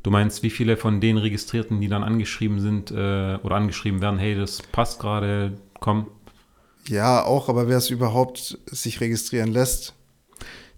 Du 0.02 0.10
meinst, 0.10 0.42
wie 0.42 0.50
viele 0.50 0.76
von 0.76 1.00
den 1.00 1.18
Registrierten, 1.18 1.80
die 1.80 1.88
dann 1.88 2.04
angeschrieben 2.04 2.60
sind 2.60 2.90
äh, 2.90 3.38
oder 3.42 3.56
angeschrieben 3.56 4.00
werden, 4.00 4.18
hey, 4.18 4.34
das 4.34 4.62
passt 4.62 5.00
gerade, 5.00 5.58
komm. 5.80 6.06
Ja, 6.88 7.24
auch, 7.24 7.48
aber 7.48 7.68
wer 7.68 7.78
es 7.78 7.90
überhaupt 7.90 8.58
sich 8.66 9.00
registrieren 9.00 9.50
lässt, 9.50 9.94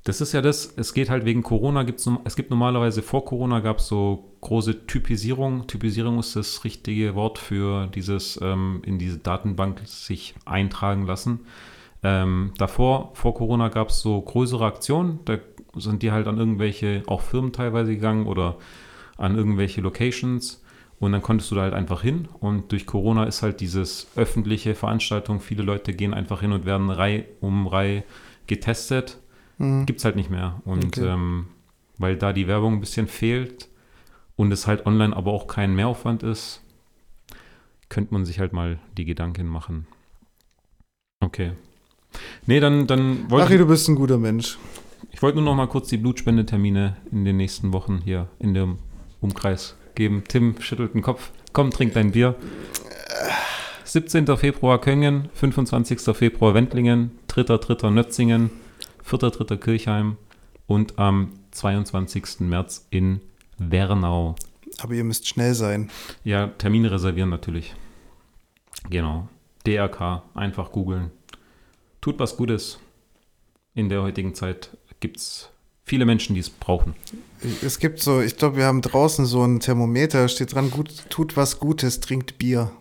Das 0.07 0.21
ist 0.21 0.33
ja 0.33 0.41
das, 0.41 0.73
es 0.77 0.95
geht 0.95 1.11
halt 1.11 1.25
wegen 1.25 1.43
Corona, 1.43 1.83
gibt's, 1.83 2.09
es 2.23 2.37
gibt 2.37 2.51
normalerweise 2.51 3.03
vor 3.03 3.25
Corona 3.25 3.59
gab 3.59 3.79
es 3.79 3.89
so 3.89 4.37
große 4.41 4.87
Typisierung. 4.87 5.67
Typisierung 5.67 6.21
ist 6.21 6.37
das 6.37 6.63
richtige 6.63 7.17
Wort 7.17 7.39
für 7.39 7.89
dieses 7.89 8.39
ähm, 8.41 8.83
in 8.87 9.01
diese 9.01 9.19
Datenbank 9.19 9.81
sich 9.85 10.37
eintragen 10.45 11.09
lassen. 11.09 11.41
Ähm, 12.05 12.53
davor, 12.57 13.11
vor 13.15 13.35
Corona 13.35 13.69
gab 13.69 13.89
es 13.89 14.01
so 14.01 14.21
größere 14.23 14.65
Aktionen, 14.65 15.19
da 15.25 15.39
sind 15.75 16.05
die 16.05 16.13
halt 16.13 16.29
an 16.29 16.39
irgendwelche, 16.39 17.03
auch 17.09 17.21
Firmen 17.21 17.53
teilweise 17.53 17.93
gegangen 17.93 18.29
oder 18.29 18.59
an 19.17 19.37
irgendwelche 19.37 19.81
Locations 19.81 20.63
und 21.01 21.11
dann 21.11 21.23
konntest 21.23 21.51
du 21.51 21.57
da 21.57 21.63
halt 21.63 21.75
einfach 21.75 22.03
hin 22.03 22.29
und 22.39 22.71
durch 22.71 22.87
Corona 22.87 23.25
ist 23.25 23.43
halt 23.43 23.61
dieses 23.61 24.07
öffentliche 24.15 24.77
Veranstaltung, 24.77 25.41
viele 25.41 25.65
Leute 25.65 25.93
gehen 25.93 26.15
einfach 26.15 26.43
hin 26.43 26.53
und 26.53 26.65
werden 26.65 26.91
Reihe 26.91 27.25
um 27.41 27.67
Reihe 27.67 28.05
getestet 28.47 29.19
hm, 29.59 29.87
gibt 29.87 29.99
es 30.01 30.05
halt 30.05 30.17
nicht 30.17 30.31
mehr. 30.31 30.61
Und 30.65 30.99
Okay. 30.99 31.07
ähm, 31.07 31.47
weil 31.99 32.17
da 32.17 32.33
die 32.33 32.47
Werbung 32.49 32.75
ein 32.75 32.81
bisschen 32.81 33.07
fehlt 33.09 33.69
und 34.37 34.53
es 34.53 34.67
halt 34.67 34.87
online 34.87 35.17
aber 35.17 35.33
auch 35.33 35.47
kein 35.47 35.75
Mehraufwand 35.75 36.23
ist, 36.23 36.61
könnte 37.89 38.13
man 38.13 38.25
sich 38.25 38.39
halt 38.39 38.53
mal 38.53 38.79
die 38.97 39.05
Gedanken 39.05 39.47
machen. 39.47 39.87
Okay. 41.21 41.53
Nee, 42.47 42.61
dann, 42.61 42.87
dann 42.87 43.31
wollte 43.31 43.53
ich, 43.55 43.59
du 43.61 43.67
bist 43.67 43.89
ein 43.89 43.95
guter 43.95 44.19
Mensch. 44.19 44.59
ich 45.13 45.23
wollte 45.23 45.37
nur 45.37 45.45
noch 45.45 45.55
mal 45.55 45.67
kurz 45.69 45.89
die 45.89 45.97
Blutspendetermine 45.97 46.97
in 47.11 47.25
den 47.25 47.37
nächsten 47.37 47.73
Wochen 47.73 48.01
hier 48.05 48.29
in 48.39 48.55
dem 48.55 48.79
Umkreis 49.21 49.77
geben. 49.95 50.25
Tim 50.29 50.61
schüttelt 50.61 50.95
den 50.95 51.03
Kopf. 51.03 51.31
Komm, 51.53 51.71
trink 51.71 51.95
dein 51.95 52.13
Bier. 52.13 52.35
17. 53.85 54.27
Februar 54.37 54.81
Köngen, 54.81 55.29
25. 55.35 56.01
Februar 56.15 56.55
Wendlingen, 56.55 57.13
3.3. 57.29 57.91
Nötzingen, 57.91 58.51
4.3. 59.09 59.57
Kirchheim 59.57 60.17
und 60.67 60.99
am 60.99 61.33
22. 61.53 62.41
März 62.41 62.87
in 62.91 63.21
Wernau. 63.59 64.35
Aber 64.79 64.95
ihr 64.95 65.05
müsst 65.05 65.29
schnell 65.29 65.55
sein. 65.55 65.91
Ja, 66.25 66.49
Termine 66.49 66.91
reservieren 66.91 67.31
natürlich. 67.31 67.75
Genau. 68.91 69.29
DRK, 69.67 70.23
einfach 70.35 70.73
googeln. 70.73 71.11
Tut 72.01 72.19
was 72.19 72.37
Gutes. 72.37 72.79
In 73.75 73.89
der 73.89 74.03
heutigen 74.03 74.35
Zeit 74.35 74.77
gibt 75.01 75.19
es 75.19 75.51
viele 75.85 76.05
Menschen, 76.05 76.35
die 76.35 76.41
es 76.41 76.51
brauchen. 76.51 76.95
Es 77.63 77.79
gibt 77.79 78.01
so, 78.01 78.21
ich 78.21 78.37
glaube, 78.37 78.57
wir 78.57 78.65
haben 78.65 78.83
draußen 78.83 79.25
so 79.25 79.45
ein 79.45 79.61
Thermometer, 79.61 80.29
steht 80.29 80.55
dran, 80.55 80.71
gut, 80.71 81.09
tut 81.11 81.37
was 81.37 81.59
Gutes, 81.61 82.01
trinkt 82.01 82.39
Bier. 82.39 82.73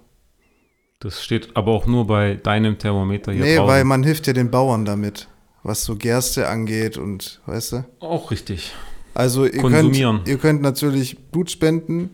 Das 1.00 1.24
steht 1.24 1.56
aber 1.56 1.72
auch 1.72 1.86
nur 1.86 2.08
bei 2.08 2.36
deinem 2.36 2.78
Thermometer 2.78 3.32
hier 3.32 3.44
nee, 3.44 3.56
draußen. 3.58 3.70
weil 3.70 3.84
man 3.84 4.04
hilft 4.04 4.28
ja 4.28 4.34
den 4.34 4.50
Bauern 4.50 4.86
damit, 4.86 5.28
was 5.66 5.84
so 5.84 5.96
Gerste 5.96 6.48
angeht 6.48 6.98
und, 6.98 7.42
weißt 7.48 7.72
du? 7.74 7.86
auch 8.00 8.30
richtig. 8.30 8.72
Also 9.16 9.46
ihr 9.46 9.62
Konsumieren. 9.62 10.18
könnt, 10.18 10.28
ihr 10.28 10.38
könnt 10.38 10.62
natürlich 10.62 11.18
Blut 11.32 11.50
spenden, 11.50 12.12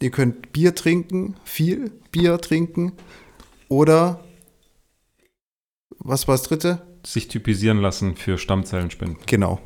ihr 0.00 0.10
könnt 0.10 0.52
Bier 0.52 0.74
trinken, 0.74 1.34
viel 1.44 1.90
Bier 2.12 2.38
trinken 2.38 2.92
oder 3.68 4.22
was 5.98 6.28
war 6.28 6.34
das 6.34 6.44
dritte? 6.44 6.82
Sich 7.04 7.28
typisieren 7.28 7.78
lassen 7.78 8.16
für 8.16 8.38
Stammzellenspenden. 8.38 9.18
Genau. 9.26 9.60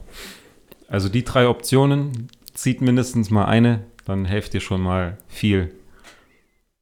Also 0.88 1.08
die 1.08 1.24
drei 1.24 1.48
Optionen, 1.48 2.28
zieht 2.54 2.80
mindestens 2.80 3.30
mal 3.30 3.44
eine, 3.44 3.84
dann 4.06 4.24
helft 4.24 4.54
ihr 4.54 4.60
schon 4.60 4.80
mal 4.80 5.18
viel. 5.28 5.74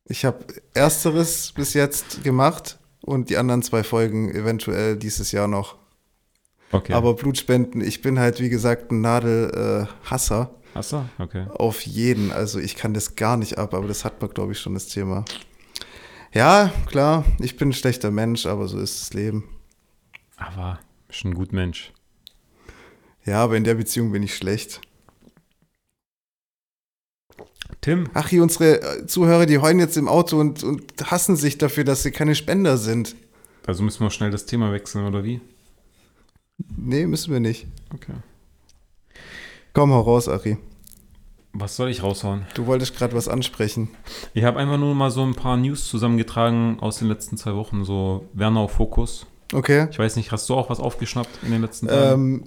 Ich 0.04 0.24
habe 0.24 0.44
ersteres 0.74 1.52
bis 1.52 1.74
jetzt 1.74 2.22
gemacht 2.22 2.78
und 3.00 3.30
die 3.30 3.38
anderen 3.38 3.62
zwei 3.62 3.82
Folgen 3.82 4.30
eventuell 4.30 4.96
dieses 4.96 5.32
Jahr 5.32 5.48
noch. 5.48 5.83
Okay. 6.74 6.92
Aber 6.92 7.14
Blutspenden, 7.14 7.80
ich 7.80 8.02
bin 8.02 8.18
halt 8.18 8.40
wie 8.40 8.48
gesagt 8.48 8.90
ein 8.90 9.00
Nadelhasser 9.00 10.50
Achso, 10.74 11.04
okay. 11.20 11.46
auf 11.54 11.82
jeden. 11.82 12.32
Also 12.32 12.58
ich 12.58 12.74
kann 12.74 12.94
das 12.94 13.14
gar 13.14 13.36
nicht 13.36 13.58
ab, 13.58 13.74
aber 13.74 13.86
das 13.86 14.04
hat 14.04 14.20
man 14.20 14.30
glaube 14.30 14.52
ich 14.52 14.58
schon 14.58 14.74
das 14.74 14.88
Thema. 14.88 15.24
Ja, 16.32 16.72
klar, 16.86 17.24
ich 17.38 17.56
bin 17.56 17.68
ein 17.68 17.72
schlechter 17.74 18.10
Mensch, 18.10 18.44
aber 18.44 18.66
so 18.66 18.80
ist 18.80 19.00
das 19.00 19.14
Leben. 19.14 19.44
Aber 20.36 20.80
ist 21.08 21.24
ein 21.24 21.34
gut 21.34 21.52
Mensch. 21.52 21.92
Ja, 23.24 23.44
aber 23.44 23.56
in 23.56 23.62
der 23.62 23.76
Beziehung 23.76 24.10
bin 24.10 24.24
ich 24.24 24.34
schlecht. 24.34 24.80
Tim, 27.82 28.08
Ach, 28.14 28.26
hier 28.28 28.42
unsere 28.42 28.82
äh, 28.82 29.06
Zuhörer, 29.06 29.46
die 29.46 29.58
heulen 29.58 29.78
jetzt 29.78 29.96
im 29.96 30.08
Auto 30.08 30.40
und, 30.40 30.64
und 30.64 31.08
hassen 31.08 31.36
sich 31.36 31.56
dafür, 31.56 31.84
dass 31.84 32.02
sie 32.02 32.10
keine 32.10 32.34
Spender 32.34 32.78
sind. 32.78 33.14
also 33.64 33.84
müssen 33.84 34.00
wir 34.00 34.10
schnell 34.10 34.32
das 34.32 34.46
Thema 34.46 34.72
wechseln, 34.72 35.06
oder 35.06 35.22
wie? 35.22 35.40
Nee, 36.76 37.06
müssen 37.06 37.32
wir 37.32 37.40
nicht. 37.40 37.66
Okay. 37.94 38.12
Komm, 39.72 39.92
hau 39.92 40.00
raus, 40.00 40.28
Ari. 40.28 40.56
Was 41.52 41.76
soll 41.76 41.88
ich 41.88 42.02
raushauen? 42.02 42.46
Du 42.54 42.66
wolltest 42.66 42.96
gerade 42.96 43.14
was 43.14 43.28
ansprechen. 43.28 43.88
Ich 44.34 44.42
habe 44.44 44.58
einfach 44.58 44.76
nur 44.78 44.94
mal 44.94 45.10
so 45.10 45.22
ein 45.22 45.34
paar 45.34 45.56
News 45.56 45.88
zusammengetragen 45.88 46.78
aus 46.80 46.98
den 46.98 47.08
letzten 47.08 47.36
zwei 47.36 47.54
Wochen, 47.54 47.84
so 47.84 48.28
Wernau 48.32 48.66
Fokus. 48.66 49.26
Okay. 49.52 49.86
Ich 49.90 49.98
weiß 49.98 50.16
nicht, 50.16 50.32
hast 50.32 50.48
du 50.48 50.54
auch 50.54 50.68
was 50.68 50.80
aufgeschnappt 50.80 51.30
in 51.42 51.52
den 51.52 51.62
letzten 51.62 51.86
Tagen? 51.86 52.12
Ähm, 52.22 52.44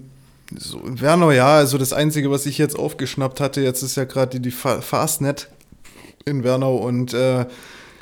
so, 0.58 0.82
Wernau, 0.84 1.32
ja, 1.32 1.56
also 1.56 1.78
das 1.78 1.94
Einzige, 1.94 2.32
was 2.32 2.46
ich 2.46 2.58
jetzt 2.58 2.78
aufgeschnappt 2.78 3.40
hatte, 3.40 3.62
jetzt 3.62 3.82
ist 3.82 3.96
ja 3.96 4.04
gerade 4.04 4.32
die, 4.32 4.42
die 4.42 4.52
Fa- 4.52 4.82
Fastnet 4.82 5.50
in 6.26 6.44
Wernau 6.44 6.76
und 6.76 7.14
äh, 7.14 7.46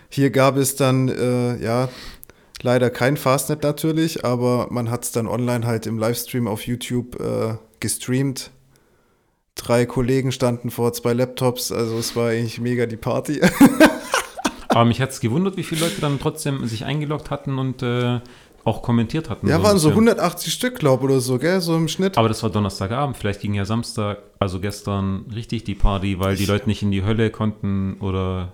hier 0.09 0.31
gab 0.31 0.57
es 0.57 0.75
dann, 0.75 1.09
äh, 1.09 1.57
ja, 1.63 1.89
leider 2.61 2.89
kein 2.89 3.17
Fastnet 3.17 3.63
natürlich, 3.63 4.25
aber 4.25 4.67
man 4.69 4.89
hat 4.89 5.03
es 5.03 5.11
dann 5.11 5.27
online 5.27 5.65
halt 5.65 5.87
im 5.87 5.97
Livestream 5.97 6.47
auf 6.47 6.65
YouTube 6.65 7.19
äh, 7.19 7.55
gestreamt. 7.79 8.51
Drei 9.55 9.85
Kollegen 9.85 10.31
standen 10.31 10.69
vor 10.69 10.91
zwei 10.93 11.13
Laptops, 11.13 11.71
also 11.71 11.97
es 11.97 12.15
war 12.15 12.29
eigentlich 12.29 12.59
mega 12.59 12.85
die 12.85 12.97
Party. 12.97 13.41
Aber 14.75 14.83
mich 14.83 14.99
hat 14.99 15.11
es 15.11 15.21
gewundert, 15.21 15.55
wie 15.55 15.63
viele 15.63 15.85
Leute 15.85 16.01
dann 16.01 16.19
trotzdem 16.19 16.67
sich 16.67 16.83
eingeloggt 16.83 17.31
hatten 17.31 17.57
und 17.59 17.81
äh, 17.81 18.19
auch 18.65 18.81
kommentiert 18.81 19.29
hatten. 19.29 19.47
Ja, 19.47 19.55
ein 19.55 19.63
waren 19.63 19.77
so 19.77 19.87
bisschen. 19.87 20.09
180 20.09 20.53
Stück, 20.53 20.79
glaub 20.79 21.01
oder 21.01 21.21
so, 21.21 21.37
gell, 21.39 21.61
so 21.61 21.77
im 21.77 21.87
Schnitt. 21.87 22.17
Aber 22.17 22.27
das 22.27 22.43
war 22.43 22.49
Donnerstagabend, 22.49 23.15
vielleicht 23.15 23.39
ging 23.39 23.53
ja 23.53 23.63
Samstag, 23.63 24.17
also 24.37 24.59
gestern, 24.59 25.27
richtig 25.33 25.63
die 25.63 25.75
Party, 25.75 26.19
weil 26.19 26.35
die 26.35 26.45
Leute 26.45 26.67
nicht 26.67 26.81
in 26.81 26.91
die 26.91 27.05
Hölle 27.05 27.29
konnten 27.29 27.97
oder. 28.01 28.53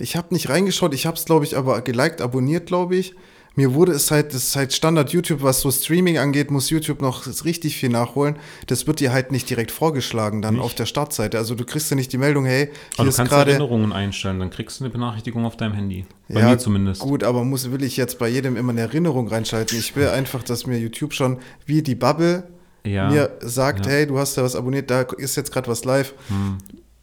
Ich 0.00 0.16
habe 0.16 0.34
nicht 0.34 0.48
reingeschaut, 0.48 0.92
ich 0.92 1.06
habe 1.06 1.16
es, 1.16 1.24
glaube 1.24 1.44
ich, 1.44 1.56
aber 1.56 1.80
geliked, 1.82 2.20
abonniert, 2.20 2.66
glaube 2.66 2.96
ich. 2.96 3.14
Mir 3.56 3.74
wurde 3.74 3.92
es 3.92 4.10
halt, 4.12 4.32
das 4.32 4.44
ist 4.44 4.56
halt 4.56 4.72
Standard 4.72 5.10
YouTube, 5.12 5.42
was 5.42 5.60
so 5.60 5.70
Streaming 5.70 6.18
angeht, 6.18 6.50
muss 6.52 6.70
YouTube 6.70 7.02
noch 7.02 7.26
richtig 7.44 7.76
viel 7.76 7.88
nachholen. 7.88 8.36
Das 8.68 8.86
wird 8.86 9.00
dir 9.00 9.12
halt 9.12 9.32
nicht 9.32 9.50
direkt 9.50 9.70
vorgeschlagen 9.72 10.40
dann 10.40 10.54
Nicht? 10.54 10.62
auf 10.62 10.74
der 10.74 10.86
Startseite. 10.86 11.36
Also 11.36 11.54
du 11.56 11.64
kriegst 11.64 11.90
ja 11.90 11.96
nicht 11.96 12.12
die 12.12 12.18
Meldung, 12.18 12.44
hey, 12.44 12.70
Aber 12.70 12.72
hier 12.96 13.04
du 13.04 13.08
ist 13.10 13.16
kannst 13.16 13.32
gerade. 13.32 13.50
Erinnerungen 13.50 13.92
einstellen, 13.92 14.38
dann 14.38 14.50
kriegst 14.50 14.78
du 14.78 14.84
eine 14.84 14.92
Benachrichtigung 14.92 15.44
auf 15.44 15.56
deinem 15.56 15.74
Handy. 15.74 16.06
Bei 16.28 16.40
Ja, 16.40 16.50
mir 16.50 16.58
zumindest. 16.58 17.00
Gut, 17.00 17.24
aber 17.24 17.42
muss, 17.44 17.70
will 17.72 17.82
ich 17.82 17.96
jetzt 17.96 18.18
bei 18.20 18.28
jedem 18.28 18.56
immer 18.56 18.70
eine 18.72 18.82
Erinnerung 18.82 19.26
reinschalten. 19.28 19.76
Ich 19.78 19.96
will 19.96 20.08
einfach, 20.08 20.42
dass 20.44 20.66
mir 20.66 20.78
YouTube 20.78 21.12
schon 21.12 21.38
wie 21.66 21.82
die 21.82 21.96
Bubble 21.96 22.44
Ja. 22.86 23.10
mir 23.10 23.32
sagt, 23.40 23.84
ja. 23.86 23.92
hey, 23.92 24.06
du 24.06 24.16
hast 24.18 24.38
da 24.38 24.44
was 24.44 24.54
abonniert, 24.54 24.90
da 24.90 25.02
ist 25.02 25.36
jetzt 25.36 25.52
gerade 25.52 25.68
was 25.68 25.84
live. 25.84 26.14
Hm. 26.28 26.58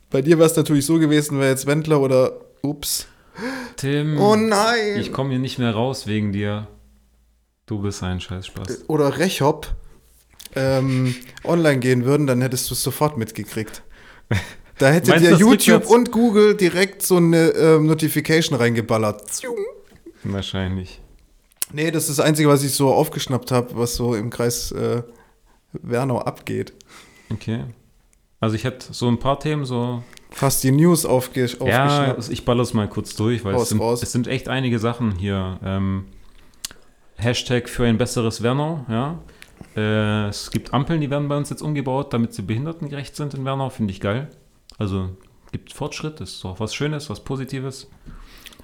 Bei 0.10 0.22
dir 0.22 0.38
wäre 0.40 0.50
es 0.50 0.56
natürlich 0.56 0.86
so 0.86 0.98
gewesen, 0.98 1.38
wäre 1.40 1.50
jetzt 1.50 1.68
Wendler 1.68 2.00
oder 2.00 2.32
ups. 2.64 3.06
Tim, 3.76 4.18
Oh 4.20 4.36
nein! 4.36 4.98
ich 5.00 5.12
komme 5.14 5.32
hier 5.32 5.40
nicht 5.40 5.60
mehr 5.60 5.72
raus 5.74 6.08
wegen 6.08 6.32
dir. 6.32 6.68
Du 7.66 7.80
bist 7.82 8.02
ein 8.04 8.20
Scheißspaß. 8.20 8.86
oder 8.88 9.18
Rechop 9.20 9.68
ähm, 10.56 11.14
online 11.44 11.80
gehen 11.80 12.06
würden, 12.06 12.26
dann 12.28 12.42
hättest 12.42 12.70
du 12.70 12.74
es 12.74 12.82
sofort 12.82 13.18
mitgekriegt. 13.18 13.84
Da 14.80 14.90
hätte 14.90 15.12
Meinst 15.12 15.26
dir 15.26 15.36
YouTube 15.38 15.88
und 15.88 16.12
Google 16.12 16.56
direkt 16.56 17.02
so 17.02 17.18
eine 17.18 17.50
ähm, 17.50 17.88
Notification 17.88 18.58
reingeballert. 18.58 19.24
Wahrscheinlich. 20.24 21.02
Nee, 21.74 21.92
das 21.92 22.10
ist 22.10 22.20
das 22.20 22.26
Einzige, 22.26 22.48
was 22.50 22.64
ich 22.64 22.72
so 22.74 22.94
aufgeschnappt 22.94 23.52
habe, 23.52 23.76
was 23.76 23.96
so 23.96 24.16
im 24.16 24.30
Kreis 24.30 24.72
äh, 24.72 25.02
Wernau 25.74 26.20
abgeht. 26.20 26.74
Okay. 27.32 27.66
Also 28.40 28.56
ich 28.56 28.64
hätte 28.64 28.94
so 28.94 29.08
ein 29.08 29.20
paar 29.20 29.40
Themen, 29.40 29.66
so 29.66 30.04
Fast 30.30 30.64
die 30.64 30.72
News 30.72 31.06
aufge 31.06 31.46
Ja, 31.46 31.86
aufgeschnappt. 31.86 32.30
ich 32.30 32.46
baller 32.46 32.64
es 32.64 32.74
mal 32.74 32.88
kurz 32.88 33.16
durch, 33.16 33.44
weil 33.46 33.54
Raus, 33.54 33.64
es, 33.64 33.70
sind, 33.70 33.82
es 33.82 34.12
sind 34.12 34.28
echt 34.28 34.50
einige 34.50 34.80
Sachen 34.80 35.14
hier. 35.18 35.60
Ähm, 35.64 36.06
Hashtag 37.16 37.70
für 37.70 37.86
ein 37.86 37.98
besseres 37.98 38.44
Wernau, 38.44 38.86
ja. 38.90 39.20
Äh, 39.76 40.28
es 40.28 40.52
gibt 40.52 40.74
Ampeln, 40.74 41.02
die 41.02 41.10
werden 41.10 41.28
bei 41.28 41.38
uns 41.38 41.50
jetzt 41.50 41.62
umgebaut, 41.62 42.14
damit 42.14 42.34
sie 42.34 42.42
behindertengerecht 42.44 43.16
sind 43.16 43.34
in 43.34 43.46
Wernau, 43.46 43.70
finde 43.70 43.92
ich 43.92 44.02
geil. 44.02 44.30
Also 44.78 45.10
gibt 45.52 45.74
Fortschritt, 45.74 46.22
ist 46.22 46.44
doch 46.44 46.60
was 46.60 46.76
Schönes, 46.76 47.10
was 47.10 47.24
Positives. 47.24 47.90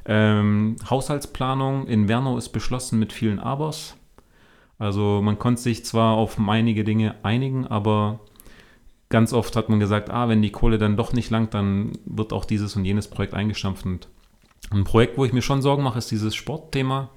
Ähm, 0.05 0.75
Haushaltsplanung 0.89 1.87
in 1.87 2.07
Wernau 2.07 2.37
ist 2.37 2.49
beschlossen 2.49 2.99
mit 2.99 3.13
vielen 3.13 3.39
Abers. 3.39 3.95
Also 4.77 5.21
man 5.23 5.39
konnte 5.39 5.61
sich 5.61 5.85
zwar 5.85 6.15
auf 6.15 6.37
einige 6.39 6.83
Dinge 6.83 7.15
einigen, 7.23 7.65
aber 7.67 8.19
ganz 9.09 9.33
oft 9.33 9.55
hat 9.55 9.69
man 9.69 9.79
gesagt, 9.79 10.09
ah, 10.09 10.29
wenn 10.29 10.41
die 10.41 10.51
Kohle 10.51 10.77
dann 10.77 10.97
doch 10.97 11.13
nicht 11.13 11.29
langt, 11.29 11.53
dann 11.53 11.91
wird 12.05 12.33
auch 12.33 12.45
dieses 12.45 12.75
und 12.75 12.85
jenes 12.85 13.07
Projekt 13.07 13.33
eingestampft. 13.33 13.85
Und 13.85 14.07
ein 14.71 14.83
Projekt, 14.83 15.17
wo 15.17 15.25
ich 15.25 15.33
mir 15.33 15.41
schon 15.41 15.61
Sorgen 15.61 15.83
mache, 15.83 15.99
ist 15.99 16.11
dieses 16.11 16.35
Sportthema. 16.35 17.09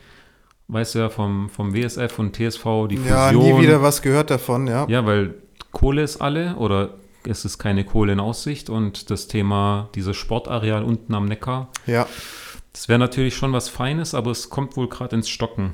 Weißt 0.69 0.95
du 0.95 0.99
ja, 0.99 1.09
vom, 1.09 1.49
vom 1.49 1.75
WSF 1.75 2.19
und 2.19 2.35
TSV, 2.35 2.89
die 2.91 2.97
Fusion. 2.97 3.07
Ja, 3.07 3.33
nie 3.33 3.61
wieder 3.61 3.83
was 3.83 4.03
gehört 4.03 4.31
davon, 4.31 4.67
ja. 4.67 4.87
Ja, 4.89 5.07
weil 5.07 5.35
Kohle 5.71 6.03
ist 6.03 6.21
alle 6.21 6.57
oder 6.57 6.95
es 7.25 7.45
ist 7.45 7.59
keine 7.59 7.85
Kohle 7.85 8.13
in 8.13 8.21
Aussicht 8.21 8.69
und 8.71 9.11
das 9.11 9.29
Thema, 9.29 9.89
dieses 9.95 10.17
Sportareal 10.17 10.83
unten 10.83 11.15
am 11.15 11.27
Neckar, 11.27 11.69
Ja, 11.87 12.07
das 12.73 12.89
wäre 12.89 12.99
natürlich 12.99 13.35
schon 13.35 13.55
was 13.55 13.71
Feines, 13.71 14.15
aber 14.15 14.31
es 14.31 14.51
kommt 14.51 14.77
wohl 14.77 14.89
gerade 14.89 15.17
ins 15.17 15.31
Stocken. 15.31 15.73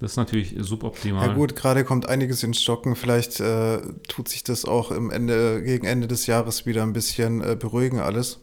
Das 0.00 0.12
ist 0.12 0.16
natürlich 0.16 0.54
suboptimal. 0.58 1.26
ja 1.28 1.34
gut, 1.34 1.56
gerade 1.56 1.84
kommt 1.84 2.08
einiges 2.08 2.42
ins 2.44 2.62
Stocken. 2.62 2.94
Vielleicht 2.94 3.40
äh, 3.40 3.78
tut 4.06 4.28
sich 4.28 4.44
das 4.44 4.64
auch 4.64 4.90
im 4.92 5.10
Ende, 5.10 5.62
gegen 5.62 5.86
Ende 5.86 6.06
des 6.06 6.26
Jahres 6.26 6.66
wieder 6.66 6.82
ein 6.84 6.92
bisschen 6.92 7.40
äh, 7.42 7.56
beruhigen 7.58 7.98
alles. 7.98 8.38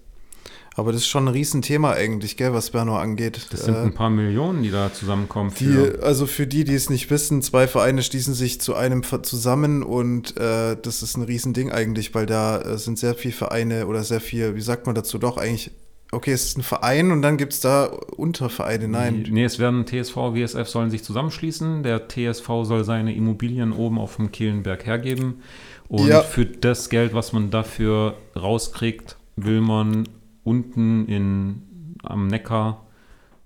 Aber 0.77 0.91
das 0.91 1.01
ist 1.03 1.07
schon 1.07 1.23
ein 1.23 1.33
Riesenthema 1.33 1.93
eigentlich, 1.93 2.35
gell, 2.35 2.51
was 2.53 2.71
Bernau 2.71 2.97
angeht. 2.97 3.47
Das 3.51 3.63
sind 3.63 3.75
Äh, 3.75 3.83
ein 3.83 3.93
paar 3.93 4.09
Millionen, 4.09 4.61
die 4.61 4.71
da 4.71 4.91
zusammenkommen. 4.93 5.53
Die, 5.57 5.63
für- 5.67 6.03
also 6.03 6.25
für 6.25 6.45
die, 6.47 6.65
die 6.65 6.73
es 6.75 6.89
nicht 6.89 7.09
wissen, 7.09 7.41
zwei 7.41 7.65
Vereine 7.69 8.03
schließen 8.03 8.33
sich 8.33 8.59
zu 8.59 8.75
einem 8.75 9.01
zusammen 9.23 9.83
und 9.83 10.35
äh, 10.35 10.75
das 10.75 11.01
ist 11.01 11.15
ein 11.15 11.23
Riesending 11.23 11.71
eigentlich, 11.71 12.13
weil 12.13 12.25
da 12.25 12.59
äh, 12.59 12.77
sind 12.77 12.99
sehr 12.99 13.15
viele 13.15 13.33
Vereine 13.33 13.87
oder 13.87 14.03
sehr 14.03 14.19
viel, 14.19 14.55
wie 14.55 14.61
sagt 14.61 14.85
man 14.85 14.95
dazu 14.95 15.17
doch 15.17 15.37
eigentlich, 15.37 15.71
okay, 16.11 16.31
es 16.31 16.45
ist 16.45 16.57
ein 16.57 16.63
Verein 16.63 17.11
und 17.11 17.21
dann 17.21 17.37
gibt 17.37 17.53
es 17.53 17.59
da 17.59 17.85
Untervereine, 17.85 18.87
nein. 18.87 19.23
Die, 19.23 19.31
nee, 19.31 19.43
es 19.43 19.59
werden 19.59 19.85
TSV, 19.85 20.15
WSF 20.33 20.67
sollen 20.67 20.89
sich 20.89 21.03
zusammenschließen. 21.03 21.83
Der 21.83 22.07
TSV 22.07 22.47
soll 22.63 22.83
seine 22.83 23.13
Immobilien 23.15 23.73
oben 23.73 23.99
auf 23.99 24.15
dem 24.17 24.31
Kehlenberg 24.31 24.85
hergeben. 24.85 25.41
Und 25.87 26.07
Ja. 26.07 26.21
für 26.21 26.45
das 26.45 26.89
Geld, 26.89 27.13
was 27.13 27.33
man 27.33 27.51
dafür 27.51 28.15
rauskriegt, 28.35 29.17
will 29.35 29.61
man 29.61 30.07
unten 30.43 31.05
in, 31.07 31.95
am 32.03 32.27
Neckar 32.27 32.85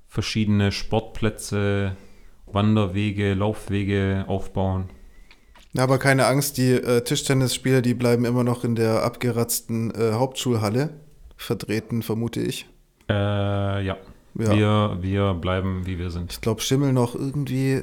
verschiedene 0.08 0.72
Sportplätze, 0.72 1.95
Wanderwege, 2.45 3.34
Laufwege 3.34 4.26
aufbauen. 4.28 4.86
Ja, 5.74 5.84
aber 5.84 6.00
keine 6.00 6.26
Angst, 6.26 6.58
die 6.58 6.72
äh, 6.72 7.02
Tischtennisspieler, 7.02 7.82
die 7.82 7.93
bleiben 7.93 8.26
immer 8.26 8.43
noch 8.43 8.63
in 8.63 8.76
der 8.76 9.04
abgeratzten 9.04 9.91
äh, 9.91 10.13
Hauptschulhalle 10.13 10.89
vertreten, 11.39 12.04
vermute 12.04 12.41
ich. 12.41 12.67
Äh, 13.10 13.13
ja. 13.86 13.97
Ja. 14.36 14.56
Wir, 14.56 14.97
wir 15.02 15.34
bleiben, 15.34 15.86
wie 15.88 15.97
wir 15.97 16.12
sind. 16.12 16.32
Ich 16.34 16.41
glaube, 16.41 16.62
Schimmel 16.62 16.93
noch 16.93 17.15
irgendwie 17.15 17.82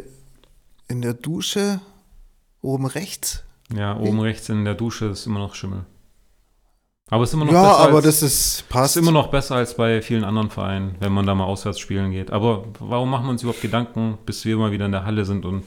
in 0.89 1.03
der 1.03 1.15
Dusche 1.15 1.81
oben 2.63 2.87
rechts. 2.87 3.43
Ja, 3.75 3.99
oben 3.99 4.21
rechts 4.21 4.49
in 4.49 4.65
der 4.65 4.75
Dusche 4.75 5.07
ist 5.07 5.27
immer 5.27 5.41
noch 5.41 5.55
Schimmel. 5.57 5.85
Aber 7.11 7.25
es 7.25 7.31
ist 7.31 7.35
immer 7.35 7.45
noch 7.47 7.53
Ja, 7.53 7.63
besser 7.63 7.79
aber 7.79 7.97
als, 7.97 8.05
das 8.05 8.23
ist 8.23 8.69
passt. 8.69 8.97
ist 8.97 9.03
immer 9.03 9.13
noch 9.13 9.29
besser 9.29 9.57
als 9.57 9.77
bei 9.77 10.03
vielen 10.03 10.25
anderen 10.25 10.51
Vereinen, 10.51 10.95
wenn 11.01 11.13
man 11.13 11.27
da 11.27 11.35
mal 11.35 11.45
auswärts 11.45 11.79
spielen 11.81 12.11
geht. 12.13 12.31
Aber 12.31 12.65
warum 12.79 13.11
machen 13.11 13.27
wir 13.27 13.31
uns 13.31 13.43
überhaupt 13.43 13.63
Gedanken, 13.63 14.19
bis 14.27 14.45
wir 14.45 14.57
mal 14.57 14.71
wieder 14.71 14.87
in 14.87 14.93
der 14.93 15.05
Halle 15.05 15.25
sind 15.25 15.45
und 15.45 15.65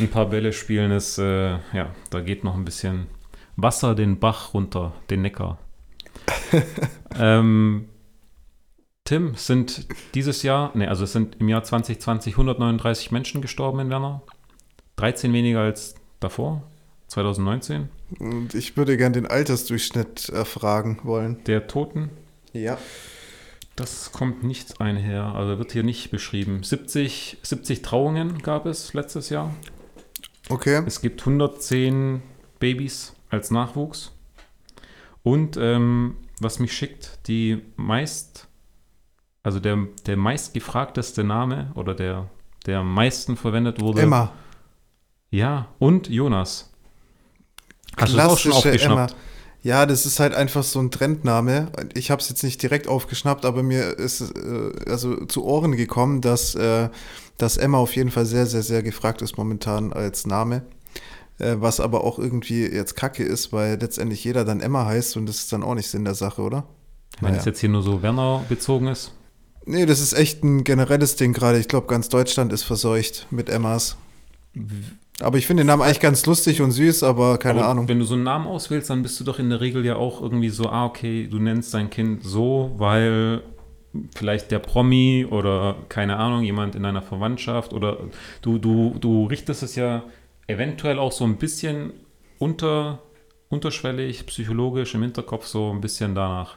ein 0.00 0.08
paar 0.10 0.26
Bälle 0.26 0.52
spielen? 0.52 0.90
Ist, 0.90 1.18
äh, 1.18 1.52
ja, 1.72 1.90
da 2.10 2.20
geht 2.20 2.44
noch 2.44 2.54
ein 2.54 2.64
bisschen 2.64 3.06
Wasser 3.56 3.94
den 3.94 4.18
Bach 4.18 4.54
runter, 4.54 4.92
den 5.10 5.22
Neckar. 5.22 5.58
ähm, 7.18 7.88
Tim, 9.04 9.34
sind 9.34 9.86
dieses 10.14 10.42
Jahr, 10.42 10.74
ne, 10.76 10.88
also 10.88 11.04
es 11.04 11.12
sind 11.12 11.36
im 11.40 11.48
Jahr 11.48 11.62
2020 11.62 12.34
139 12.34 13.10
Menschen 13.12 13.42
gestorben 13.42 13.80
in 13.80 13.90
Wernau. 13.90 14.22
13 14.96 15.32
weniger 15.32 15.60
als 15.60 15.94
davor, 16.20 16.62
2019. 17.08 17.88
Und 18.18 18.54
ich 18.54 18.76
würde 18.76 18.96
gern 18.96 19.12
den 19.12 19.26
Altersdurchschnitt 19.26 20.28
erfragen 20.30 21.00
wollen. 21.02 21.42
Der 21.44 21.66
Toten, 21.66 22.10
Ja. 22.52 22.78
das 23.76 24.12
kommt 24.12 24.42
nicht 24.42 24.80
einher, 24.80 25.34
also 25.34 25.58
wird 25.58 25.72
hier 25.72 25.82
nicht 25.82 26.10
beschrieben. 26.10 26.62
70, 26.62 27.38
70 27.42 27.82
Trauungen 27.82 28.38
gab 28.42 28.64
es 28.64 28.94
letztes 28.94 29.28
Jahr. 29.28 29.54
Okay. 30.48 30.82
Es 30.86 31.00
gibt 31.02 31.20
110 31.20 32.22
Babys 32.58 33.14
als 33.28 33.50
Nachwuchs. 33.50 34.12
Und 35.24 35.56
ähm, 35.56 36.18
was 36.38 36.60
mich 36.60 36.72
schickt, 36.72 37.26
die 37.26 37.62
meist, 37.76 38.46
also 39.42 39.58
der, 39.58 39.88
der 40.06 40.16
meistgefragteste 40.16 41.24
Name 41.24 41.72
oder 41.74 41.94
der, 41.94 42.30
der 42.66 42.80
am 42.80 42.92
meisten 42.92 43.36
verwendet 43.36 43.80
wurde. 43.80 44.02
Emma. 44.02 44.32
Ja, 45.30 45.68
und 45.78 46.08
Jonas. 46.08 46.70
Hast 47.96 48.12
du 48.12 48.16
das 48.16 48.26
auch 48.26 48.38
schon 48.38 48.52
Klassische 48.52 48.68
aufgeschnappt? 48.68 49.12
Emma. 49.12 49.20
Ja, 49.62 49.86
das 49.86 50.04
ist 50.04 50.20
halt 50.20 50.34
einfach 50.34 50.62
so 50.62 50.78
ein 50.78 50.90
Trendname. 50.90 51.72
Ich 51.94 52.10
habe 52.10 52.20
es 52.20 52.28
jetzt 52.28 52.44
nicht 52.44 52.62
direkt 52.62 52.86
aufgeschnappt, 52.86 53.46
aber 53.46 53.62
mir 53.62 53.98
ist 53.98 54.20
äh, 54.20 54.72
also 54.86 55.24
zu 55.24 55.42
Ohren 55.42 55.72
gekommen, 55.72 56.20
dass, 56.20 56.54
äh, 56.54 56.90
dass 57.38 57.56
Emma 57.56 57.78
auf 57.78 57.96
jeden 57.96 58.10
Fall 58.10 58.26
sehr, 58.26 58.44
sehr, 58.44 58.62
sehr 58.62 58.82
gefragt 58.82 59.22
ist 59.22 59.38
momentan 59.38 59.94
als 59.94 60.26
Name. 60.26 60.64
Äh, 61.38 61.56
was 61.58 61.80
aber 61.80 62.04
auch 62.04 62.18
irgendwie 62.18 62.62
jetzt 62.64 62.94
kacke 62.94 63.24
ist, 63.24 63.52
weil 63.52 63.78
letztendlich 63.80 64.22
jeder 64.24 64.44
dann 64.44 64.60
Emma 64.60 64.86
heißt 64.86 65.16
und 65.16 65.26
das 65.26 65.36
ist 65.36 65.52
dann 65.52 65.62
auch 65.62 65.74
nicht 65.74 65.88
Sinn 65.88 66.04
der 66.04 66.14
Sache, 66.14 66.42
oder? 66.42 66.64
Wenn 67.20 67.30
Naja. 67.30 67.40
es 67.40 67.44
jetzt 67.44 67.60
hier 67.60 67.68
nur 67.68 67.82
so 67.82 68.02
Werner 68.02 68.44
bezogen 68.48 68.86
ist. 68.88 69.12
Nee, 69.66 69.86
das 69.86 70.00
ist 70.00 70.12
echt 70.12 70.44
ein 70.44 70.62
generelles 70.62 71.16
Ding 71.16 71.32
gerade. 71.32 71.58
Ich 71.58 71.68
glaube, 71.68 71.86
ganz 71.86 72.08
Deutschland 72.08 72.52
ist 72.52 72.64
verseucht 72.64 73.26
mit 73.30 73.48
Emmas. 73.48 73.96
Aber 75.20 75.38
ich 75.38 75.46
finde 75.46 75.62
den 75.62 75.68
Namen 75.68 75.82
eigentlich 75.82 76.00
ganz 76.00 76.26
lustig 76.26 76.60
und 76.60 76.70
süß, 76.72 77.02
aber 77.02 77.38
keine 77.38 77.60
Aber 77.60 77.68
Ahnung. 77.70 77.88
Wenn 77.88 77.98
du 77.98 78.04
so 78.04 78.14
einen 78.14 78.24
Namen 78.24 78.46
auswählst, 78.46 78.90
dann 78.90 79.02
bist 79.02 79.18
du 79.18 79.24
doch 79.24 79.38
in 79.38 79.48
der 79.48 79.60
Regel 79.60 79.84
ja 79.84 79.96
auch 79.96 80.20
irgendwie 80.20 80.50
so, 80.50 80.68
ah, 80.68 80.84
okay, 80.84 81.28
du 81.28 81.38
nennst 81.38 81.72
dein 81.72 81.88
Kind 81.90 82.22
so, 82.22 82.72
weil 82.76 83.42
vielleicht 84.14 84.50
der 84.50 84.58
Promi 84.58 85.26
oder 85.28 85.76
keine 85.88 86.16
Ahnung, 86.16 86.42
jemand 86.42 86.74
in 86.74 86.82
deiner 86.82 87.02
Verwandtschaft 87.02 87.72
oder 87.72 87.98
du, 88.42 88.58
du, 88.58 88.96
du 89.00 89.26
richtest 89.26 89.62
es 89.62 89.76
ja 89.76 90.02
eventuell 90.46 90.98
auch 90.98 91.12
so 91.12 91.24
ein 91.24 91.36
bisschen 91.36 91.92
unter, 92.38 93.00
unterschwellig, 93.48 94.26
psychologisch 94.26 94.94
im 94.94 95.02
Hinterkopf 95.02 95.46
so 95.46 95.70
ein 95.72 95.80
bisschen 95.80 96.14
danach. 96.14 96.56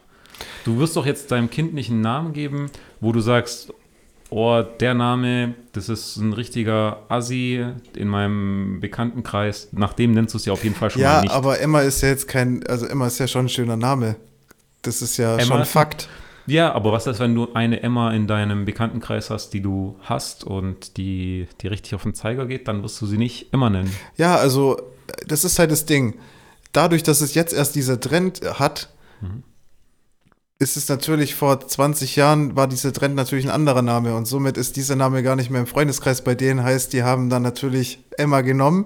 Du 0.66 0.80
wirst 0.80 0.96
doch 0.96 1.06
jetzt 1.06 1.32
deinem 1.32 1.50
Kind 1.50 1.74
nicht 1.74 1.90
einen 1.90 2.02
Namen 2.02 2.34
geben, 2.34 2.70
wo 3.00 3.12
du 3.12 3.22
sagst, 3.22 3.74
oh, 4.30 4.62
der 4.80 4.94
Name, 4.94 5.56
das 5.72 5.90
ist 5.90 6.18
ein 6.18 6.34
richtiger 6.34 7.04
Assi 7.10 7.66
in 7.96 8.08
meinem 8.08 8.80
Bekanntenkreis. 8.82 9.70
Nach 9.72 9.94
dem 9.94 10.12
nennst 10.12 10.34
du 10.34 10.38
es 10.38 10.46
ja 10.46 10.54
auf 10.54 10.64
jeden 10.64 10.76
Fall 10.76 10.90
schon 10.92 11.02
mal 11.02 11.08
Ja, 11.16 11.22
nicht. 11.22 11.32
aber 11.34 11.60
Emma 11.60 11.82
ist 11.82 12.02
ja 12.02 12.10
jetzt 12.10 12.28
kein, 12.28 12.66
also 12.68 12.86
Emma 12.86 13.08
ist 13.08 13.20
ja 13.20 13.28
schon 13.28 13.46
ein 13.46 13.50
schöner 13.50 13.78
Name. 13.78 14.16
Das 14.82 15.02
ist 15.02 15.18
ja 15.18 15.34
Emma 15.36 15.44
schon 15.44 15.62
ist- 15.62 15.72
Fakt. 15.72 16.10
Ja, 16.48 16.74
aber 16.74 16.92
was 16.94 17.06
ist, 17.08 17.20
wenn 17.20 17.36
du 17.36 17.54
eine 17.54 17.84
Emma 17.84 18.12
in 18.14 18.26
deinem 18.26 18.66
Bekanntenkreis 18.66 19.30
hast, 19.30 19.52
die 19.54 19.62
du 19.62 19.98
hast 20.02 20.44
und 20.46 20.98
die, 20.98 21.48
die 21.62 21.68
richtig 21.68 21.94
auf 21.94 22.04
den 22.04 22.14
Zeiger 22.16 22.46
geht, 22.46 22.68
dann 22.68 22.84
wirst 22.84 23.00
du 23.02 23.06
sie 23.06 23.18
nicht 23.18 23.54
Emma 23.54 23.70
nennen. 23.70 23.92
Ja, 24.16 24.38
also 24.38 24.82
das 25.28 25.44
ist 25.44 25.60
halt 25.60 25.72
das 25.72 25.86
Ding. 25.86 26.16
Dadurch, 26.72 27.04
dass 27.04 27.22
es 27.22 27.34
jetzt 27.34 27.54
erst 27.54 27.76
dieser 27.76 28.00
Trend 28.00 28.42
hat, 28.60 28.90
Mhm. 29.22 29.44
ist 30.60 30.78
es 30.78 30.88
natürlich 30.90 31.34
vor 31.36 31.60
20 31.60 32.16
Jahren 32.16 32.56
war 32.56 32.68
dieser 32.68 32.94
Trend 32.94 33.16
natürlich 33.16 33.46
ein 33.46 33.52
anderer 33.52 33.82
Name 33.82 34.16
und 34.16 34.26
somit 34.26 34.58
ist 34.58 34.76
dieser 34.76 34.96
Name 34.96 35.24
gar 35.24 35.36
nicht 35.36 35.50
mehr 35.50 35.62
im 35.62 35.68
Freundeskreis 35.68 36.24
bei 36.24 36.36
denen. 36.36 36.64
Heißt, 36.64 36.94
die 36.94 37.04
haben 37.04 37.30
dann 37.30 37.42
natürlich 37.44 38.00
Emma 38.18 38.42
genommen. 38.42 38.86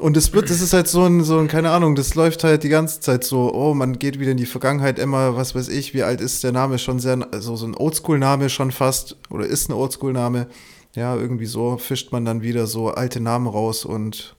Und 0.00 0.16
es 0.16 0.32
wird, 0.32 0.50
das 0.50 0.60
ist 0.60 0.72
halt 0.72 0.88
so 0.88 1.04
ein, 1.04 1.22
so 1.22 1.38
ein, 1.38 1.46
keine 1.46 1.70
Ahnung, 1.70 1.94
das 1.94 2.16
läuft 2.16 2.42
halt 2.42 2.64
die 2.64 2.68
ganze 2.68 3.00
Zeit 3.00 3.22
so, 3.22 3.54
oh, 3.54 3.74
man 3.74 3.98
geht 3.98 4.18
wieder 4.18 4.32
in 4.32 4.36
die 4.36 4.46
Vergangenheit, 4.46 4.98
Emma, 4.98 5.36
was 5.36 5.54
weiß 5.54 5.68
ich, 5.68 5.94
wie 5.94 6.02
alt 6.02 6.20
ist 6.20 6.42
der 6.42 6.50
Name 6.50 6.78
schon 6.78 6.98
sehr, 6.98 7.28
also 7.30 7.54
so 7.54 7.66
ein 7.66 7.76
Oldschool-Name 7.76 8.48
schon 8.48 8.72
fast, 8.72 9.16
oder 9.30 9.46
ist 9.46 9.68
ein 9.68 9.72
Oldschool-Name. 9.72 10.48
Ja, 10.96 11.16
irgendwie 11.16 11.46
so 11.46 11.76
fischt 11.76 12.12
man 12.12 12.24
dann 12.24 12.42
wieder 12.42 12.66
so 12.66 12.88
alte 12.90 13.20
Namen 13.20 13.46
raus 13.48 13.84
und 13.84 14.36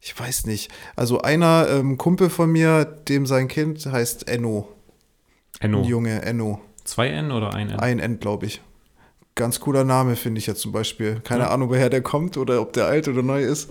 ich 0.00 0.18
weiß 0.18 0.46
nicht. 0.46 0.70
Also 0.96 1.20
einer 1.22 1.66
ähm, 1.70 1.96
Kumpel 1.96 2.28
von 2.30 2.50
mir, 2.50 2.84
dem 2.84 3.24
sein 3.26 3.46
Kind 3.48 3.86
heißt 3.86 4.28
Enno. 4.28 4.68
Enno. 5.60 5.82
Junge, 5.84 6.22
Enno. 6.22 6.60
Zwei 6.84 7.08
N 7.08 7.30
oder 7.30 7.54
ein 7.54 7.70
N? 7.70 7.78
Ein 7.78 7.98
N, 8.00 8.18
glaube 8.20 8.46
ich. 8.46 8.60
Ganz 9.36 9.60
cooler 9.60 9.84
Name, 9.84 10.16
finde 10.16 10.38
ich 10.40 10.46
jetzt 10.46 10.60
zum 10.60 10.72
Beispiel. 10.72 11.20
Keine 11.24 11.44
Ja. 11.44 11.50
Ahnung, 11.50 11.68
woher 11.70 11.88
der 11.88 12.02
kommt 12.02 12.36
oder 12.36 12.60
ob 12.60 12.72
der 12.72 12.86
alt 12.86 13.06
oder 13.08 13.22
neu 13.22 13.42
ist. 13.42 13.70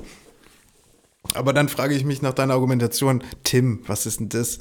Aber 1.34 1.54
dann 1.54 1.70
frage 1.70 1.96
ich 1.96 2.04
mich 2.04 2.22
nach 2.22 2.34
deiner 2.34 2.54
Argumentation, 2.56 3.24
Tim, 3.44 3.82
was 3.88 4.06
ist 4.06 4.20
denn 4.20 4.30
das? 4.30 4.60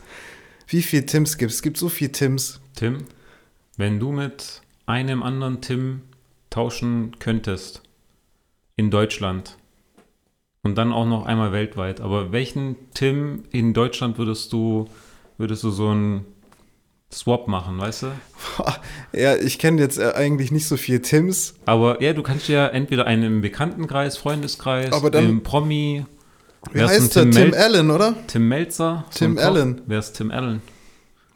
Wie 0.67 0.83
viele 0.83 1.07
Tims 1.07 1.37
gibt 1.39 1.51
es? 1.51 1.57
Es 1.57 1.63
gibt 1.63 1.77
so 1.77 1.89
viele 1.89 2.13
Tims. 2.13 2.61
Tim, 2.77 2.99
wenn 3.77 3.99
du 3.99 4.13
mit 4.13 4.63
einem 4.87 5.23
anderen 5.23 5.61
Tim 5.61 6.03
tauschen 6.51 7.17
könntest 7.19 7.83
in 8.77 8.91
Deutschland 8.91 9.57
und 10.63 10.77
dann 10.77 10.93
auch 10.93 11.07
noch 11.07 11.27
einmal 11.27 11.53
weltweit, 11.53 12.01
aber 12.01 12.33
welchen 12.33 12.77
Tim 12.95 13.45
in 13.51 13.73
Deutschland 13.75 14.19
würdest 14.19 14.53
du, 14.53 14.87
würdest 15.39 15.65
du 15.65 15.71
so 15.71 15.89
einen 15.89 16.25
Swap 17.13 17.49
machen, 17.49 17.79
weißt 17.79 18.03
du? 18.05 18.07
Ja, 19.13 19.35
ich 19.37 19.59
kenne 19.59 19.81
jetzt 19.81 19.99
äh, 19.99 20.13
eigentlich 20.15 20.53
nicht 20.53 20.69
so 20.69 20.77
viele 20.77 21.03
Tims. 21.03 21.55
Aber 21.67 22.01
ja, 22.01 22.13
du 22.13 22.23
kannst 22.23 22.47
ja 22.49 22.69
entweder 22.69 23.07
einen 23.07 23.23
im 23.25 23.41
Bekanntenkreis, 23.41 24.17
Freundeskreis, 24.17 24.93
Aber 24.93 25.11
dann- 25.11 25.29
im 25.29 25.43
Promi. 25.43 26.05
Wär's 26.73 26.91
heißt 26.91 27.17
der? 27.17 27.31
Tim 27.31 27.51
Mel- 27.51 27.55
Allen, 27.55 27.91
oder? 27.91 28.15
Tim 28.27 28.49
Melzer. 28.49 29.05
Tim? 29.15 29.39
Allen. 29.39 29.81
Wer 29.87 29.99
ist 29.99 30.13
Tim 30.13 30.31
Allen? 30.31 30.63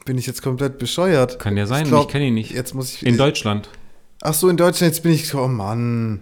Bin 0.05 0.17
ich 0.17 0.27
jetzt 0.27 0.41
komplett 0.43 0.77
bescheuert? 0.77 1.39
Kann 1.39 1.57
ja 1.57 1.65
sein, 1.65 1.83
ich, 1.83 1.89
glaub, 1.89 2.09
kenne 2.11 2.25
ihn 2.27 2.35
nicht. 2.35 2.51
Jetzt 2.51 2.75
muss 2.75 2.93
ich. 2.93 3.05
In 3.05 3.17
Deutschland. 3.17 3.69
Ach 4.21 4.33
so, 4.33 4.49
in 4.49 4.57
Deutschland, 4.57 4.93
jetzt 4.93 5.01
bin 5.03 5.11
ich. 5.11 5.33
Oh 5.33 5.47
Mann. 5.47 6.21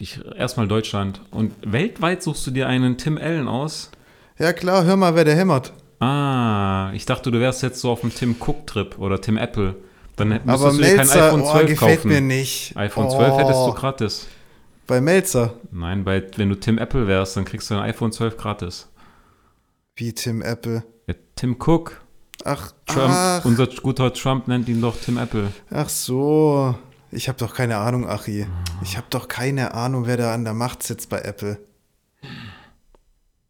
Ich, 0.00 0.20
erstmal 0.36 0.68
Deutschland. 0.68 1.20
Und 1.32 1.54
weltweit 1.62 2.22
suchst 2.22 2.46
du 2.46 2.52
dir 2.52 2.68
einen 2.68 2.98
Tim 2.98 3.18
Allen 3.18 3.48
aus? 3.48 3.90
Ja 4.38 4.52
klar, 4.52 4.84
hör 4.84 4.94
mal, 4.94 5.16
wer 5.16 5.24
der 5.24 5.34
hämmert. 5.34 5.72
Ah, 5.98 6.92
ich 6.94 7.04
dachte, 7.04 7.32
du 7.32 7.40
wärst 7.40 7.64
jetzt 7.64 7.80
so 7.80 7.90
auf 7.90 8.02
dem 8.02 8.14
Tim 8.14 8.36
Cook-Trip 8.38 8.96
oder 9.00 9.20
Tim 9.20 9.36
Apple. 9.36 9.74
Dann 10.14 10.30
hätt- 10.30 10.42
Aber 10.46 10.72
müsstest 10.72 10.78
du 10.78 10.82
dir 10.84 10.88
kein 10.98 11.06
Melzer, 11.08 11.26
iPhone 11.26 11.42
oh, 11.42 11.50
12 11.50 11.68
gefällt 11.70 11.96
kaufen. 11.96 12.08
mir 12.08 12.20
nicht. 12.20 12.76
iPhone 12.76 13.10
12 13.10 13.36
hättest 13.38 13.54
du 13.54 13.56
Oh, 13.56 13.72
gratis. 13.72 14.26
Bei 14.88 15.00
Melzer. 15.00 15.54
Nein, 15.70 16.02
bei, 16.02 16.24
wenn 16.36 16.48
du 16.48 16.56
Tim 16.58 16.78
Apple 16.78 17.06
wärst, 17.06 17.36
dann 17.36 17.44
kriegst 17.44 17.70
du 17.70 17.74
ein 17.74 17.80
iPhone 17.80 18.10
12 18.10 18.36
gratis. 18.36 18.88
Wie 19.94 20.12
Tim 20.14 20.42
Apple. 20.42 20.82
Ja, 21.06 21.14
Tim 21.36 21.56
Cook, 21.64 22.00
Ach, 22.44 22.72
Trump, 22.86 23.10
ach, 23.12 23.44
unser 23.44 23.66
guter 23.66 24.12
Trump 24.14 24.48
nennt 24.48 24.68
ihn 24.68 24.80
doch 24.80 24.96
Tim 24.96 25.18
Apple. 25.18 25.52
ach 25.70 25.88
so. 25.88 26.74
Ich 27.10 27.28
habe 27.28 27.38
doch 27.38 27.54
keine 27.54 27.76
Ahnung, 27.78 28.06
Achi. 28.08 28.46
Ich 28.82 28.96
habe 28.96 29.06
doch 29.10 29.28
keine 29.28 29.74
Ahnung, 29.74 30.06
wer 30.06 30.16
da 30.16 30.32
an 30.34 30.44
der 30.44 30.52
Macht 30.54 30.82
sitzt 30.82 31.08
bei 31.10 31.20
Apple. 31.20 31.58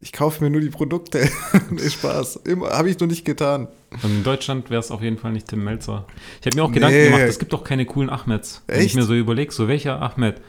Ich 0.01 0.13
kaufe 0.13 0.41
mir 0.43 0.49
nur 0.49 0.61
die 0.61 0.69
Produkte. 0.69 1.29
nee, 1.69 1.89
Spaß. 1.89 2.41
Habe 2.71 2.89
ich 2.89 2.99
noch 2.99 3.07
nicht 3.07 3.25
getan. 3.25 3.67
Und 4.01 4.11
in 4.11 4.23
Deutschland 4.23 4.69
wäre 4.69 4.79
es 4.79 4.91
auf 4.91 5.01
jeden 5.01 5.17
Fall 5.17 5.33
nicht 5.33 5.49
Tim 5.49 5.63
Melzer. 5.63 6.05
Ich 6.39 6.47
habe 6.47 6.55
mir 6.55 6.63
auch 6.63 6.69
Nee. 6.69 6.75
Gedanken 6.75 7.03
gemacht, 7.05 7.21
es 7.23 7.37
gibt 7.39 7.51
doch 7.51 7.63
keine 7.65 7.85
coolen 7.85 8.09
Ahmeds. 8.09 8.63
Wenn 8.67 8.79
ich 8.79 8.85
Echt? 8.87 8.95
mir 8.95 9.03
so 9.03 9.13
überlege, 9.13 9.51
so 9.53 9.67
welcher 9.67 10.01
Ahmed? 10.01 10.41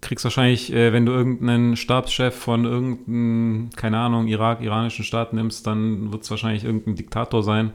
Kriegst 0.00 0.24
wahrscheinlich, 0.24 0.72
äh, 0.72 0.92
wenn 0.92 1.06
du 1.06 1.12
irgendeinen 1.12 1.76
Stabschef 1.76 2.34
von 2.34 2.64
irgendeinem, 2.64 3.70
keine 3.76 3.98
Ahnung, 3.98 4.26
Irak, 4.26 4.60
iranischen 4.62 5.04
Staat 5.04 5.32
nimmst, 5.32 5.66
dann 5.66 6.12
wird 6.12 6.22
es 6.24 6.30
wahrscheinlich 6.30 6.64
irgendein 6.64 6.94
Diktator 6.96 7.42
sein. 7.42 7.72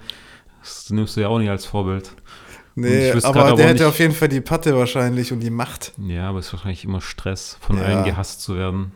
Das 0.62 0.89
nimmst 0.89 1.15
du 1.17 1.21
ja 1.21 1.28
auch 1.28 1.39
nicht 1.39 1.49
als 1.49 1.65
Vorbild. 1.65 2.12
Nee, 2.76 3.12
aber 3.23 3.54
der 3.56 3.65
hätte 3.67 3.73
nicht- 3.73 3.84
auf 3.84 3.99
jeden 3.99 4.13
Fall 4.13 4.30
die 4.30 4.41
Patte 4.41 4.76
wahrscheinlich 4.76 5.32
und 5.32 5.41
die 5.41 5.49
Macht. 5.52 5.93
Ja, 5.97 6.30
aber 6.30 6.39
es 6.39 6.47
ist 6.47 6.54
wahrscheinlich 6.54 6.84
immer 6.86 7.02
Stress, 7.02 7.58
von 7.62 7.78
Ja. 7.78 7.84
allen 7.84 8.04
gehasst 8.06 8.41
zu 8.41 8.56
werden. 8.56 8.91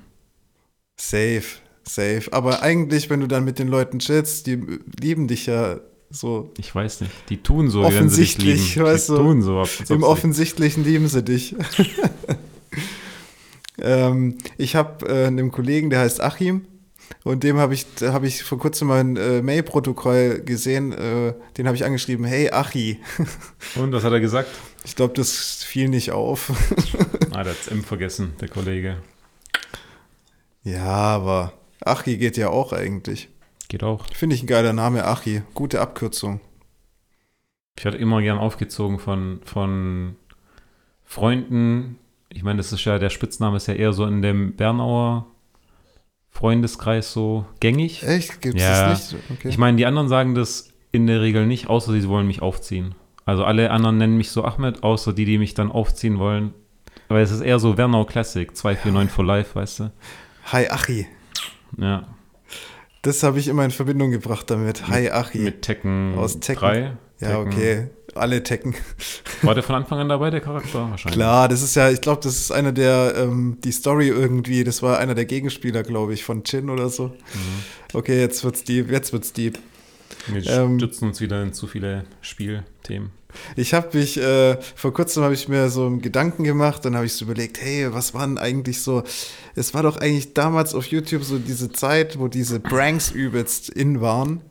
Safe, 0.99 1.43
safe. 1.83 2.23
Aber 2.31 2.63
eigentlich, 2.63 3.09
wenn 3.11 3.19
du 3.19 3.27
dann 3.27 3.45
mit 3.45 3.59
den 3.59 3.67
Leuten 3.67 3.99
chillst, 3.99 4.47
die 4.47 4.79
lieben 4.99 5.27
dich 5.27 5.45
ja 5.45 5.77
so. 6.09 6.51
Ich 6.57 6.73
weiß 6.73 7.01
nicht. 7.01 7.11
Die 7.29 7.37
tun 7.43 7.69
so, 7.69 7.81
wie 7.81 7.93
wenn 7.93 8.09
sie 8.09 8.21
dich 8.21 8.35
Offensichtlich, 8.37 8.75
lieben. 8.75 8.87
weißt 8.87 9.09
die 9.09 9.13
du, 9.13 9.17
tun 9.19 9.41
so. 9.43 9.63
Im 9.89 10.01
Offensichtlichen 10.03 10.83
lieben 10.83 11.07
sie 11.07 11.21
dich. 11.23 11.55
ähm, 13.81 14.37
ich 14.57 14.75
habe 14.75 15.07
äh, 15.07 15.27
einen 15.27 15.51
Kollegen, 15.51 15.89
der 15.89 15.99
heißt 15.99 16.21
Achim. 16.21 16.65
Und 17.23 17.43
dem 17.43 17.57
habe 17.57 17.73
ich, 17.73 17.85
da 17.95 18.13
habe 18.13 18.27
ich 18.27 18.43
vor 18.43 18.57
kurzem 18.57 18.89
mal 18.89 18.99
ein 18.99 19.15
äh, 19.15 19.41
Mail-Protokoll 19.41 20.41
gesehen. 20.41 20.91
Äh, 20.91 21.33
den 21.57 21.67
habe 21.67 21.75
ich 21.75 21.85
angeschrieben: 21.85 22.25
Hey 22.25 22.49
Achi. 22.51 22.99
Und 23.75 23.91
was 23.93 24.03
hat 24.03 24.11
er 24.11 24.19
gesagt? 24.19 24.49
Ich 24.85 24.95
glaube, 24.95 25.13
das 25.13 25.63
fiel 25.63 25.89
nicht 25.89 26.11
auf. 26.11 26.51
Ah, 27.33 27.43
der 27.43 27.53
hat's 27.53 27.67
M 27.67 27.83
vergessen, 27.83 28.33
der 28.41 28.47
Kollege. 28.47 28.97
ja, 30.63 30.85
aber 30.85 31.53
Achi 31.81 32.17
geht 32.17 32.35
ja 32.35 32.49
auch 32.49 32.73
eigentlich. 32.73 33.29
Geht 33.67 33.83
auch. 33.83 34.07
Finde 34.11 34.35
ich 34.35 34.41
ein 34.41 34.47
geiler 34.47 34.73
Name, 34.73 35.05
Achi. 35.05 35.43
Gute 35.53 35.79
Abkürzung. 35.81 36.39
Ich 37.77 37.85
hatte 37.85 37.97
immer 37.97 38.21
gern 38.23 38.39
aufgezogen 38.39 38.97
von, 38.97 39.41
von 39.45 40.15
Freunden. 41.03 41.99
Ich 42.29 42.43
meine, 42.43 42.57
das 42.57 42.73
ist 42.73 42.83
ja, 42.85 42.99
der 42.99 43.09
Spitzname 43.09 43.57
ist 43.57 43.67
ja 43.67 43.73
eher 43.73 43.93
so 43.93 44.05
in 44.05 44.21
dem 44.21 44.55
Bernauer 44.55 45.27
Freundeskreis 46.29 47.11
so 47.13 47.45
gängig. 47.59 48.03
Echt? 48.03 48.41
Gibt 48.41 48.55
es 48.57 48.61
Ja. 48.63 48.89
das 48.89 49.13
nicht? 49.13 49.23
Okay. 49.31 49.49
Ich 49.49 49.57
meine, 49.57 49.77
die 49.77 49.85
anderen 49.85 50.07
sagen 50.09 50.35
das 50.35 50.71
in 50.91 51.07
der 51.07 51.21
Regel 51.21 51.45
nicht, 51.47 51.67
außer 51.67 51.91
sie 51.93 52.07
wollen 52.07 52.27
mich 52.27 52.41
aufziehen. 52.41 52.95
Also 53.25 53.43
alle 53.43 53.71
anderen 53.71 53.97
nennen 53.97 54.17
mich 54.17 54.29
so 54.31 54.43
Ahmed, 54.45 54.83
außer 54.83 55.13
die, 55.13 55.25
die 55.25 55.37
mich 55.37 55.53
dann 55.53 55.71
aufziehen 55.71 56.19
wollen. 56.19 56.53
Aber 57.09 57.19
es 57.19 57.31
ist 57.31 57.41
eher 57.41 57.59
so 57.59 57.77
Wernau 57.77 58.05
Classic, 58.05 58.55
249 58.55 59.11
for 59.13 59.25
Life, 59.25 59.55
weißt 59.55 59.79
du? 59.79 59.91
Hi 60.51 60.67
Achi. 60.69 61.07
Ja. 61.77 62.03
Das 63.01 63.23
habe 63.23 63.39
ich 63.39 63.47
immer 63.47 63.63
in 63.65 63.71
Verbindung 63.71 64.11
gebracht 64.11 64.49
damit. 64.49 64.87
Hi 64.89 65.09
Achi. 65.09 65.39
Mit 65.39 65.61
Tekken 65.61 66.15
Aus 66.17 66.39
Tekken. 66.39 66.59
3. 66.61 66.79
ja, 66.79 67.27
Tekken. 67.43 67.47
okay. 67.47 67.89
Alle 68.19 68.43
Tekken. 68.43 68.75
War 69.41 69.53
der 69.53 69.63
von 69.63 69.75
Anfang 69.75 69.99
an 69.99 70.09
dabei, 70.09 70.29
der 70.29 70.41
Charakter? 70.41 70.89
Wahrscheinlich. 70.89 71.15
Klar, 71.15 71.47
das 71.47 71.61
ist 71.61 71.75
ja, 71.75 71.89
ich 71.89 72.01
glaube, 72.01 72.21
das 72.23 72.37
ist 72.37 72.51
einer 72.51 72.71
der, 72.71 73.13
ähm, 73.17 73.57
die 73.63 73.71
Story 73.71 74.07
irgendwie, 74.07 74.63
das 74.63 74.81
war 74.81 74.99
einer 74.99 75.15
der 75.15 75.25
Gegenspieler, 75.25 75.83
glaube 75.83 76.13
ich, 76.13 76.23
von 76.23 76.43
Chin 76.43 76.69
oder 76.69 76.89
so. 76.89 77.07
Mhm. 77.07 77.13
Okay, 77.93 78.19
jetzt 78.19 78.43
wird's 78.43 78.63
deep, 78.63 78.91
jetzt 78.91 79.13
wird's 79.13 79.33
deep. 79.33 79.59
Wir 80.27 80.45
Ähm, 80.47 80.79
stützen 80.79 81.09
uns 81.09 81.21
wieder 81.21 81.41
in 81.41 81.53
zu 81.53 81.67
viele 81.67 82.05
Spielthemen. 82.21 83.11
Ich 83.55 83.73
habe 83.73 83.97
mich, 83.97 84.17
äh, 84.17 84.57
vor 84.75 84.93
kurzem 84.93 85.23
habe 85.23 85.33
ich 85.33 85.47
mir 85.47 85.69
so 85.69 85.85
einen 85.85 86.01
Gedanken 86.01 86.43
gemacht, 86.43 86.83
dann 86.85 86.95
habe 86.95 87.05
ich 87.05 87.13
so 87.13 87.25
überlegt, 87.25 87.61
hey, 87.61 87.93
was 87.93 88.13
waren 88.13 88.37
eigentlich 88.37 88.81
so, 88.81 89.03
es 89.55 89.73
war 89.73 89.83
doch 89.83 89.97
eigentlich 89.97 90.33
damals 90.33 90.73
auf 90.73 90.87
YouTube 90.87 91.23
so 91.23 91.37
diese 91.37 91.71
Zeit, 91.71 92.19
wo 92.19 92.27
diese 92.27 92.59
Pranks 92.59 93.11
übelst 93.11 93.69
in 93.69 94.01
waren 94.01 94.41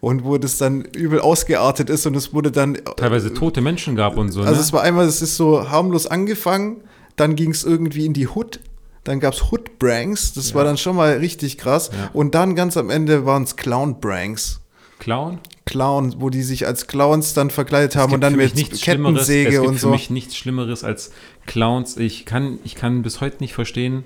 und 0.00 0.24
wo 0.24 0.38
das 0.38 0.58
dann 0.58 0.82
übel 0.82 1.20
ausgeartet 1.20 1.90
ist 1.90 2.06
und 2.06 2.16
es 2.16 2.32
wurde 2.32 2.50
dann 2.52 2.78
Teilweise 2.96 3.34
tote 3.34 3.60
Menschen 3.60 3.96
gab 3.96 4.16
und 4.16 4.30
so. 4.30 4.40
Also 4.40 4.54
ne? 4.54 4.60
es 4.60 4.72
war 4.72 4.82
einmal, 4.82 5.06
es 5.06 5.22
ist 5.22 5.36
so 5.36 5.68
harmlos 5.70 6.06
angefangen, 6.06 6.82
dann 7.16 7.34
ging 7.36 7.50
es 7.50 7.64
irgendwie 7.64 8.06
in 8.06 8.12
die 8.12 8.28
Hood, 8.28 8.60
dann 9.04 9.20
gab 9.20 9.34
es 9.34 9.50
Hood-Branks, 9.50 10.34
das 10.34 10.50
Ja. 10.50 10.54
war 10.56 10.64
dann 10.64 10.76
schon 10.78 10.94
mal 10.96 11.16
richtig 11.18 11.58
krass. 11.58 11.90
Ja. 11.92 12.10
Und 12.12 12.34
dann 12.34 12.54
ganz 12.54 12.76
am 12.76 12.90
Ende 12.90 13.26
waren 13.26 13.42
es 13.42 13.56
Clown-Branks. 13.56 14.60
Clown. 14.98 15.38
Clown, 15.64 16.14
wo 16.18 16.30
die 16.30 16.42
sich 16.42 16.66
als 16.66 16.86
Clowns 16.86 17.34
dann 17.34 17.50
verkleidet 17.50 17.94
haben 17.94 18.12
und 18.12 18.20
dann 18.20 18.36
mit 18.36 18.54
nichts 18.54 18.80
Schlimmeres. 18.80 19.22
Es 19.22 19.26
Kettensäge 19.28 19.50
gibt 19.50 19.66
und 19.66 19.74
für 19.74 19.80
so. 19.80 19.90
mich 19.90 20.10
nichts 20.10 20.36
Schlimmeres 20.36 20.82
als 20.82 21.10
Clowns. 21.46 21.96
Ich 21.98 22.24
kann, 22.24 22.58
ich 22.64 22.74
kann 22.74 23.02
bis 23.02 23.20
heute 23.20 23.36
nicht 23.40 23.52
verstehen. 23.54 24.04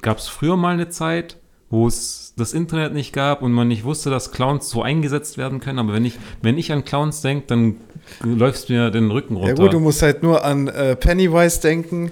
Gab 0.00 0.18
es 0.18 0.28
früher 0.28 0.56
mal 0.56 0.74
eine 0.74 0.88
Zeit, 0.90 1.38
wo 1.70 1.86
es 1.88 2.21
das 2.36 2.52
Internet 2.54 2.94
nicht 2.94 3.12
gab 3.12 3.42
und 3.42 3.52
man 3.52 3.68
nicht 3.68 3.84
wusste, 3.84 4.08
dass 4.10 4.32
Clowns 4.32 4.70
so 4.70 4.82
eingesetzt 4.82 5.36
werden 5.36 5.60
können. 5.60 5.78
Aber 5.78 5.92
wenn 5.92 6.04
ich, 6.04 6.18
wenn 6.40 6.56
ich 6.58 6.72
an 6.72 6.84
Clowns 6.84 7.20
denke, 7.20 7.44
dann 7.48 7.76
läufst 8.24 8.70
mir 8.70 8.90
den 8.90 9.10
Rücken 9.10 9.36
runter. 9.36 9.50
Ja 9.50 9.54
gut, 9.54 9.72
du 9.72 9.80
musst 9.80 10.02
halt 10.02 10.22
nur 10.22 10.44
an 10.44 10.68
äh, 10.68 10.96
Pennywise 10.96 11.60
denken, 11.60 12.10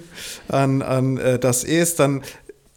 an, 0.49 0.83
an 0.83 1.17
äh, 1.17 1.39
das 1.39 1.65
Es, 1.65 1.97
dann, 1.97 2.23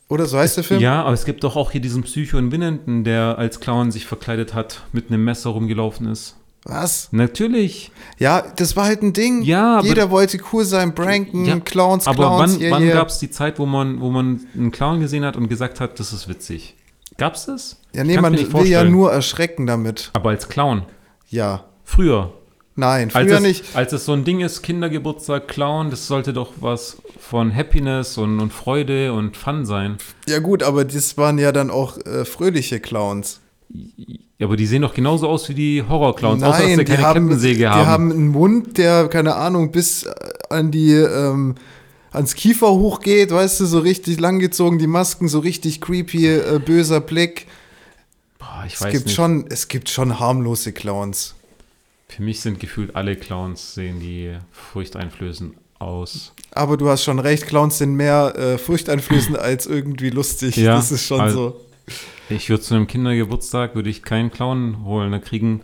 oder 0.08 0.26
so 0.26 0.38
heißt 0.38 0.58
der 0.58 0.64
Film? 0.64 0.80
Ja, 0.80 1.04
aber 1.04 1.14
es 1.14 1.26
gibt 1.26 1.44
doch 1.44 1.56
auch 1.56 1.72
hier 1.72 1.82
diesen 1.82 2.04
Psycho 2.04 2.38
in 2.38 2.52
Winnenden, 2.52 3.04
der 3.04 3.38
als 3.38 3.60
Clown 3.60 3.92
sich 3.92 4.06
verkleidet 4.06 4.54
hat, 4.54 4.84
mit 4.94 5.10
einem 5.10 5.24
Messer 5.26 5.50
rumgelaufen 5.50 6.08
ist. 6.08 6.36
Was? 6.66 7.10
Natürlich. 7.12 7.92
Ja, 8.20 8.42
das 8.56 8.78
war 8.78 8.86
halt 8.86 9.02
ein 9.04 9.12
Ding. 9.12 9.42
Ja, 9.42 9.80
aber- 9.80 9.88
Jeder 9.88 10.12
wollte 10.12 10.38
cool 10.54 10.64
sein, 10.64 10.96
pranken, 10.96 11.44
Ja, 11.44 11.60
Clowns, 11.60 12.08
Aber 12.08 12.16
Clowns, 12.38 12.54
wann, 12.54 12.62
yeah, 12.62 12.72
wann 12.72 12.84
yeah. 12.84 12.94
gab 12.94 13.10
es 13.10 13.20
die 13.20 13.30
Zeit, 13.30 13.60
wo 13.60 13.66
man, 13.66 14.00
wo 14.00 14.10
man 14.12 14.40
einen 14.56 14.72
Clown 14.72 15.02
gesehen 15.02 15.26
hat 15.26 15.36
und 15.36 15.50
gesagt 15.50 15.82
hat, 15.82 16.00
das 16.00 16.14
ist 16.14 16.30
witzig? 16.30 16.76
Gab's 17.18 17.46
das? 17.46 17.78
Ja, 17.96 18.04
nee, 18.04 18.16
Kann's 18.16 18.42
man 18.52 18.54
will 18.54 18.68
ja 18.68 18.84
nur 18.84 19.12
erschrecken 19.12 19.68
damit. 19.68 20.10
Aber 20.14 20.30
als 20.32 20.50
Clown. 20.50 20.84
Ja. 21.30 21.66
Früher. 21.84 22.34
Nein, 22.76 23.12
Als 23.14 23.28
früher 23.28 23.38
es, 23.38 23.44
nicht. 23.44 23.76
als 23.76 23.94
es 23.94 24.06
so 24.06 24.14
ein 24.14 24.24
Ding 24.24 24.40
ist, 24.40 24.64
Kindergeburtstag, 24.64 25.48
Clown, 25.48 25.92
das 25.92 26.08
sollte 26.08 26.34
doch 26.34 26.54
was 26.60 26.98
von 27.20 27.56
Happiness 27.56 28.18
und, 28.18 28.40
und 28.40 28.52
Freude 28.52 29.14
und 29.14 29.38
Fun 29.38 29.64
sein. 29.66 29.98
Ja 30.28 30.40
gut, 30.40 30.64
aber 30.64 30.84
das 30.84 31.16
waren 31.18 31.38
ja 31.38 31.52
dann 31.52 31.70
auch 31.70 32.04
äh, 32.04 32.26
fröhliche 32.26 32.80
Clowns. 32.80 33.42
Ja, 33.70 34.48
aber 34.48 34.58
die 34.58 34.66
sehen 34.66 34.82
doch 34.82 34.96
genauso 34.96 35.28
aus 35.28 35.48
wie 35.50 35.54
die 35.54 35.84
Horror-Clowns, 35.88 36.42
außer 36.42 36.52
dass 36.52 36.68
Nein, 36.68 36.78
sie 36.80 36.84
die 36.86 36.92
keine 36.92 37.04
haben, 37.08 37.28
Kettensäge 37.28 37.58
die 37.60 37.68
haben. 37.68 37.88
haben 37.88 38.12
einen 38.12 38.28
Mund, 38.30 38.78
der, 38.80 39.08
keine 39.08 39.36
Ahnung, 39.36 39.72
bis 39.72 40.04
äh, 40.04 40.14
an 40.50 40.72
die, 40.72 40.94
ähm, 40.94 41.54
ans 42.14 42.36
Kiefer 42.36 42.70
hochgeht, 42.72 43.32
weißt 43.32 43.60
du, 43.60 43.66
so 43.66 43.80
richtig 43.80 44.20
langgezogen, 44.20 44.80
die 44.80 44.88
Masken, 44.88 45.28
so 45.28 45.40
richtig 45.40 45.82
creepy, 45.82 46.28
äh, 46.28 46.60
böser 46.64 47.02
Blick. 47.02 47.48
Boah, 48.40 48.64
ich 48.68 48.76
Es 48.76 48.82
weiß 48.82 48.92
gibt, 48.92 49.06
nicht. 49.08 49.16
schon, 49.16 49.46
es 49.50 49.68
gibt 49.68 49.90
schon 49.90 50.20
harmlose 50.20 50.72
Clowns. 50.74 51.36
Für 52.08 52.22
mich 52.22 52.42
sind 52.42 52.60
gefühlt 52.60 52.96
alle 52.96 53.16
Clowns, 53.16 53.74
sehen 53.74 54.00
die 54.00 54.36
furchteinflößend 54.52 55.56
aus. 55.80 56.34
Aber 56.52 56.78
du 56.78 56.88
hast 56.90 57.04
schon 57.04 57.20
recht, 57.20 57.48
Clowns 57.48 57.80
sind 57.80 57.96
mehr 57.96 58.34
äh, 58.38 58.58
furchteinflößend 58.58 59.38
als 59.40 59.66
irgendwie 59.66 60.10
lustig. 60.12 60.56
Ja, 60.58 60.76
das 60.76 60.92
ist 60.92 61.06
schon 61.08 61.20
also- 61.22 61.50
so. 61.50 61.60
Ich 62.30 62.50
würde 62.50 62.64
zu 62.64 62.74
einem 62.76 62.88
Kindergeburtstag, 62.88 63.76
würde 63.76 63.90
ich 63.90 64.02
keinen 64.04 64.32
Clown 64.32 64.86
holen. 64.86 65.12
Da 65.12 65.20
kriegen 65.20 65.62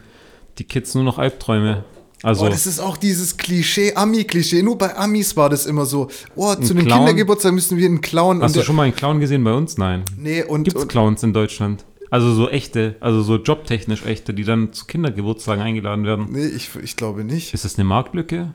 die 0.57 0.65
Kids 0.65 0.93
nur 0.93 1.05
noch 1.05 1.17
Albträume. 1.17 1.85
Also, 2.21 2.45
oh, 2.45 2.49
das 2.49 2.67
ist 2.67 2.79
auch 2.79 2.97
dieses 2.97 3.37
Klischee, 3.37 3.93
Ami-Klischee. 3.95 4.61
Nur 4.61 4.77
bei 4.77 4.95
Amis 4.95 5.37
war 5.37 5.49
das 5.49 5.65
immer 5.65 5.85
so. 5.85 6.09
Oh, 6.35 6.53
zu 6.55 6.73
einem? 6.73 6.85
Kindergeburtstag 6.85 7.53
müssen 7.53 7.77
wir 7.77 7.85
einen 7.85 8.01
Clown. 8.01 8.41
hast 8.41 8.55
du 8.55 8.63
schon 8.63 8.75
mal 8.75 8.83
einen 8.83 8.95
Clown 8.95 9.19
gesehen 9.19 9.43
bei 9.43 9.53
uns? 9.53 9.77
Nein. 9.77 10.03
nee, 10.17 10.43
und, 10.43 10.63
Gibt 10.63 10.75
es 10.75 10.83
und 10.83 10.89
Clowns 10.89 11.23
in 11.23 11.33
Deutschland? 11.33 11.85
Also 12.11 12.33
so 12.33 12.49
echte, 12.49 12.95
also 13.01 13.21
so 13.21 13.37
jobtechnisch 13.37 14.05
echte, 14.05 14.33
die 14.33 14.43
dann 14.43 14.73
zu 14.73 14.85
Kindergeburtstagen 14.85 15.63
eingeladen 15.63 16.05
werden. 16.05 16.27
nee, 16.31 16.47
ich, 16.47 16.71
ich 16.81 16.95
glaube 16.95 17.23
nicht. 17.23 17.53
Ist 17.53 17.65
das 17.65 17.77
eine 17.77 17.85
Marktlücke? 17.85 18.53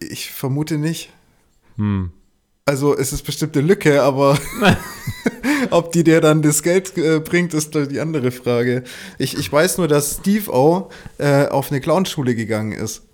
Ich 0.00 0.30
vermute 0.30 0.78
nicht. 0.78 1.10
Hm. 1.76 2.10
Also 2.68 2.96
es 2.96 3.12
ist 3.12 3.22
bestimmt 3.22 3.56
eine 3.56 3.64
Lücke, 3.64 4.02
aber 4.02 4.36
ob 5.70 5.92
die 5.92 6.04
dir 6.04 6.20
dann 6.20 6.42
das 6.42 6.62
Geld 6.62 6.96
äh, 6.98 7.20
bringt, 7.20 7.54
ist 7.54 7.74
die 7.74 8.00
andere 8.00 8.30
Frage. 8.30 8.82
Ich, 9.18 9.38
ich 9.38 9.50
weiß 9.50 9.78
nur, 9.78 9.88
dass 9.88 10.18
Steve 10.20 10.52
O 10.52 10.90
äh, 11.18 11.46
auf 11.46 11.70
eine 11.70 11.80
Clownschule 11.80 12.34
gegangen 12.34 12.72
ist. 12.72 13.05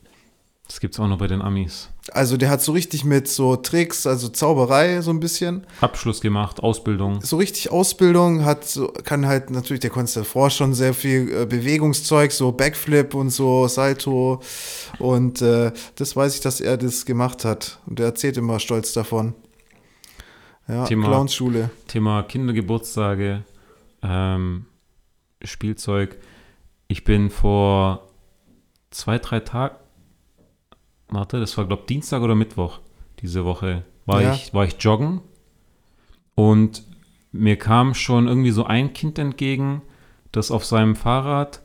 Das 0.66 0.81
gibt's 0.81 0.98
auch 0.98 1.09
noch 1.09 1.18
bei 1.18 1.27
den 1.27 1.42
Amis. 1.42 1.90
Also 2.12 2.37
der 2.37 2.48
hat 2.48 2.62
so 2.62 2.72
richtig 2.72 3.05
mit 3.05 3.29
so 3.29 3.57
Tricks, 3.57 4.07
also 4.07 4.29
Zauberei 4.29 5.01
so 5.03 5.11
ein 5.11 5.20
bisschen, 5.20 5.66
Abschluss 5.81 6.20
gemacht, 6.20 6.61
Ausbildung. 6.61 7.20
so 7.20 7.37
richtig 7.37 7.70
Ausbildung, 7.70 8.44
hat 8.44 8.64
so, 8.64 8.88
kann 8.88 9.27
halt 9.27 9.51
natürlich, 9.51 9.81
der 9.81 9.90
konnte 9.90 10.12
davor 10.14 10.51
schon 10.51 10.72
sehr 10.72 10.94
viel 10.94 11.31
äh, 11.33 11.46
Bewegungszeug, 11.46 12.33
so 12.33 12.53
Backflip 12.53 13.14
und 13.14 13.31
so 13.31 13.68
Salto 13.68 14.40
und 14.98 15.42
äh, 15.42 15.72
das 15.96 16.16
weiß 16.16 16.35
ich, 16.37 16.40
dass 16.40 16.61
er 16.61 16.77
das 16.77 17.05
gemacht 17.05 17.44
hat 17.44 17.79
und 17.87 18.01
er 18.01 18.07
erzählt 18.07 18.37
immer 18.37 18.59
stolz 18.59 18.92
davon. 18.94 19.35
Ja, 20.68 20.85
Thema- 20.85 21.09
Clownschule. 21.09 21.70
Thema 21.88 22.22
Kindergeburtstage, 22.22 23.44
ähm, 24.03 24.66
Spielzeug. 25.44 26.16
Ich 26.88 27.05
bin 27.05 27.31
vor 27.31 28.09
zwei, 28.90 29.18
drei 29.18 29.40
Tagen, 29.40 29.77
warte, 31.12 31.40
das 31.40 31.57
war 31.59 31.66
glaube 31.66 31.85
Dienstag 31.88 32.22
oder 32.22 32.35
Mittwoch 32.35 32.81
diese 33.20 33.44
Woche, 33.44 33.85
war, 34.07 34.20
Ja. 34.22 34.35
ich, 34.35 34.53
war 34.53 34.64
ich 34.64 34.75
joggen 34.81 35.20
und 36.35 36.83
mir 37.31 37.57
kam 37.57 37.94
schon 37.94 38.27
irgendwie 38.29 38.51
so 38.51 38.64
ein 38.64 38.92
Kind 38.92 39.18
entgegen, 39.18 39.83
das 40.33 40.51
auf 40.51 40.64
seinem 40.64 40.96
Fahrrad 40.96 41.61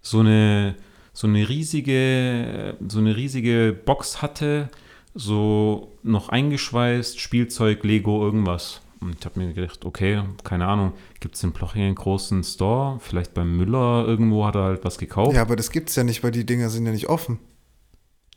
so 0.00 0.20
eine, 0.20 0.76
so 1.12 1.26
eine 1.26 1.48
riesige, 1.48 2.76
so 2.88 2.98
eine 2.98 3.16
riesige 3.16 3.76
Box 3.84 4.22
hatte, 4.22 4.68
so 5.14 5.92
noch 6.02 6.28
eingeschweißt, 6.28 7.18
Spielzeug, 7.20 7.84
Lego, 7.84 8.24
irgendwas. 8.24 8.80
Und 9.00 9.16
ich 9.18 9.24
habe 9.26 9.40
mir 9.40 9.52
gedacht, 9.52 9.84
okay, 9.84 10.22
keine 10.44 10.66
Ahnung, 10.66 10.92
gibt 11.20 11.34
es 11.36 11.42
in 11.44 11.52
Plochingen 11.52 11.88
einen 11.88 11.94
großen 11.96 12.42
Store? 12.42 12.98
Vielleicht 13.00 13.34
beim 13.34 13.56
Müller 13.56 14.04
irgendwo 14.06 14.46
hat 14.46 14.54
er 14.54 14.62
halt 14.64 14.84
was 14.84 14.98
gekauft. 14.98 15.34
Ja, 15.34 15.42
aber 15.42 15.56
das 15.56 15.70
gibt's 15.70 15.94
ja 15.96 16.04
nicht, 16.04 16.22
weil 16.24 16.30
die 16.30 16.46
Dinger 16.46 16.68
sind 16.70 16.86
ja 16.86 16.92
nicht 16.92 17.08
offen. 17.08 17.38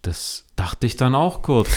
Das 0.01 0.45
dachte 0.55 0.85
ich 0.87 0.95
dann 0.95 1.15
auch 1.15 1.41
kurz. 1.41 1.69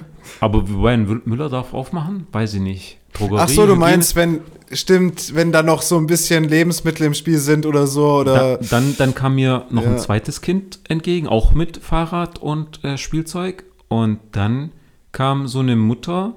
aber 0.40 0.60
Mü- 0.60 1.20
Müller 1.24 1.48
darf 1.48 1.74
aufmachen? 1.74 2.26
Weiß 2.32 2.54
ich 2.54 2.60
nicht. 2.60 2.98
Drogerie, 3.12 3.40
Ach 3.42 3.48
so, 3.48 3.62
du 3.66 3.72
Hygiene- 3.72 3.78
meinst, 3.80 4.16
wenn, 4.16 4.40
stimmt, 4.72 5.34
wenn 5.34 5.52
da 5.52 5.62
noch 5.62 5.82
so 5.82 5.96
ein 5.98 6.06
bisschen 6.06 6.44
Lebensmittel 6.44 7.06
im 7.06 7.14
Spiel 7.14 7.38
sind 7.38 7.64
oder 7.66 7.86
so, 7.86 8.18
oder. 8.20 8.58
Da, 8.58 8.66
dann, 8.70 8.96
dann 8.98 9.14
kam 9.14 9.36
mir 9.36 9.66
noch 9.70 9.84
Ja. 9.84 9.90
ein 9.92 9.98
zweites 9.98 10.40
Kind 10.40 10.80
entgegen, 10.88 11.28
auch 11.28 11.52
mit 11.54 11.78
Fahrrad 11.78 12.38
und 12.40 12.82
äh, 12.84 12.98
Spielzeug. 12.98 13.64
Und 13.88 14.18
dann 14.32 14.72
kam 15.12 15.46
so 15.46 15.60
eine 15.60 15.76
Mutter, 15.76 16.34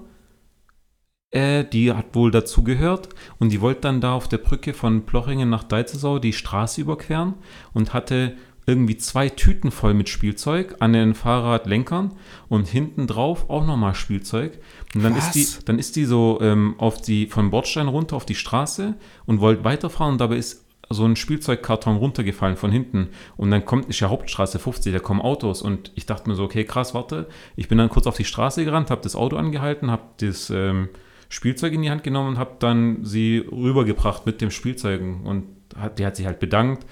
äh, 1.32 1.64
die 1.66 1.92
hat 1.92 2.14
wohl 2.16 2.32
dazugehört 2.32 3.10
und 3.40 3.50
die 3.52 3.62
wollte 3.62 3.82
dann 3.82 4.02
da 4.02 4.14
auf 4.14 4.28
der 4.28 4.38
Brücke 4.40 4.74
von 4.74 5.06
Plochingen 5.06 5.50
nach 5.50 5.64
Deizesau 5.64 6.20
die 6.20 6.34
Straße 6.34 6.82
überqueren 6.82 7.36
und 7.74 7.94
hatte 7.94 8.36
irgendwie 8.70 8.98
zwei 8.98 9.30
Tüten 9.30 9.72
voll 9.72 9.94
mit 9.94 10.10
Spielzeug 10.10 10.76
an 10.80 10.94
den 10.94 11.16
Fahrradlenkern 11.16 12.14
und 12.48 12.68
hinten 12.68 13.08
drauf 13.08 13.50
auch 13.50 13.66
nochmal 13.66 13.96
Spielzeug. 13.96 14.60
Und 14.96 15.04
dann 15.04 15.16
ist 15.16 15.32
die, 15.32 15.42
Was? 15.42 15.66
dann 15.66 15.80
ist 15.80 15.96
die 15.96 16.06
so 16.06 16.40
ähm, 16.42 16.76
auf 16.78 17.02
die, 17.02 17.26
vom 17.28 17.50
Bordstein 17.50 17.88
runter 17.88 18.16
auf 18.16 18.26
die 18.26 18.36
Straße 18.36 18.96
und 19.26 19.42
wollte 19.42 19.64
weiterfahren 19.64 20.14
und 20.14 20.22
dabei 20.22 20.38
ist 20.38 20.66
so 20.90 21.06
ein 21.06 21.16
Spielzeugkarton 21.16 21.98
runtergefallen 21.98 22.58
von 22.58 22.72
hinten. 22.72 23.10
Und 23.38 23.52
dann 23.52 23.66
kommt, 23.66 23.90
ist 23.90 24.00
ja 24.00 24.10
Hauptstraße 24.10 24.60
50, 24.60 24.94
da 24.94 25.00
kommen 25.00 25.22
Autos. 25.22 25.62
Und 25.62 25.92
ich 25.96 26.06
dachte 26.06 26.30
mir 26.30 26.36
so, 26.36 26.44
okay, 26.44 26.64
krass, 26.64 26.94
warte. 26.94 27.28
Ich 27.56 27.68
bin 27.68 27.78
dann 27.78 27.90
kurz 27.90 28.08
auf 28.08 28.18
die 28.18 28.26
Straße 28.26 28.66
gerannt, 28.66 28.90
habe 28.90 29.02
das 29.02 29.16
Auto 29.16 29.36
angehalten, 29.36 29.92
habe 29.92 30.04
das 30.18 30.50
ähm, 30.50 30.90
Spielzeug 31.30 31.74
in 31.74 31.84
die 31.84 31.92
Hand 31.92 32.04
genommen 32.04 32.30
und 32.30 32.38
habe 32.40 32.56
dann 32.60 33.06
sie 33.06 33.38
rübergebracht 33.38 34.26
mit 34.26 34.42
dem 34.42 34.50
Spielzeugen. 34.50 35.22
Und 35.26 35.46
hat, 35.78 36.00
die 36.00 36.06
hat 36.06 36.16
sich 36.16 36.26
halt 36.26 36.40
bedankt. 36.40 36.88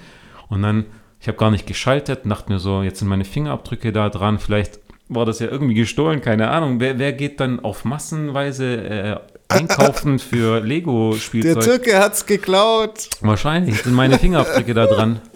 Und 0.50 0.62
dann, 0.62 0.86
ich 1.20 1.28
habe 1.28 1.38
gar 1.38 1.52
nicht 1.52 1.66
geschaltet 1.68 2.22
dachte 2.26 2.52
mir 2.52 2.60
so, 2.60 2.82
jetzt 2.84 3.00
sind 3.00 3.08
meine 3.08 3.26
Fingerabdrücke 3.26 3.92
da 3.92 4.10
dran, 4.10 4.40
vielleicht 4.40 4.80
war 5.10 5.26
das 5.26 5.40
ja 5.40 5.48
irgendwie 5.48 5.74
gestohlen, 5.76 6.22
keine 6.22 6.50
Ahnung. 6.50 6.80
Wer, 6.82 7.00
wer 7.00 7.14
geht 7.14 7.40
dann 7.40 7.62
auf 7.62 7.86
massenweise 7.86 8.66
äh, 8.76 9.16
einkaufen 9.48 10.20
für 10.20 10.60
der 10.60 10.62
Lego-Spielzeug? 10.68 11.64
Türke 11.64 11.98
hat's 12.00 12.26
geklaut. 12.26 13.10
Wahrscheinlich 13.22 13.82
sind 13.84 13.94
meine 13.94 14.20
Fingerabdrücke 14.20 14.74
da 14.74 14.86
dran. 14.86 15.22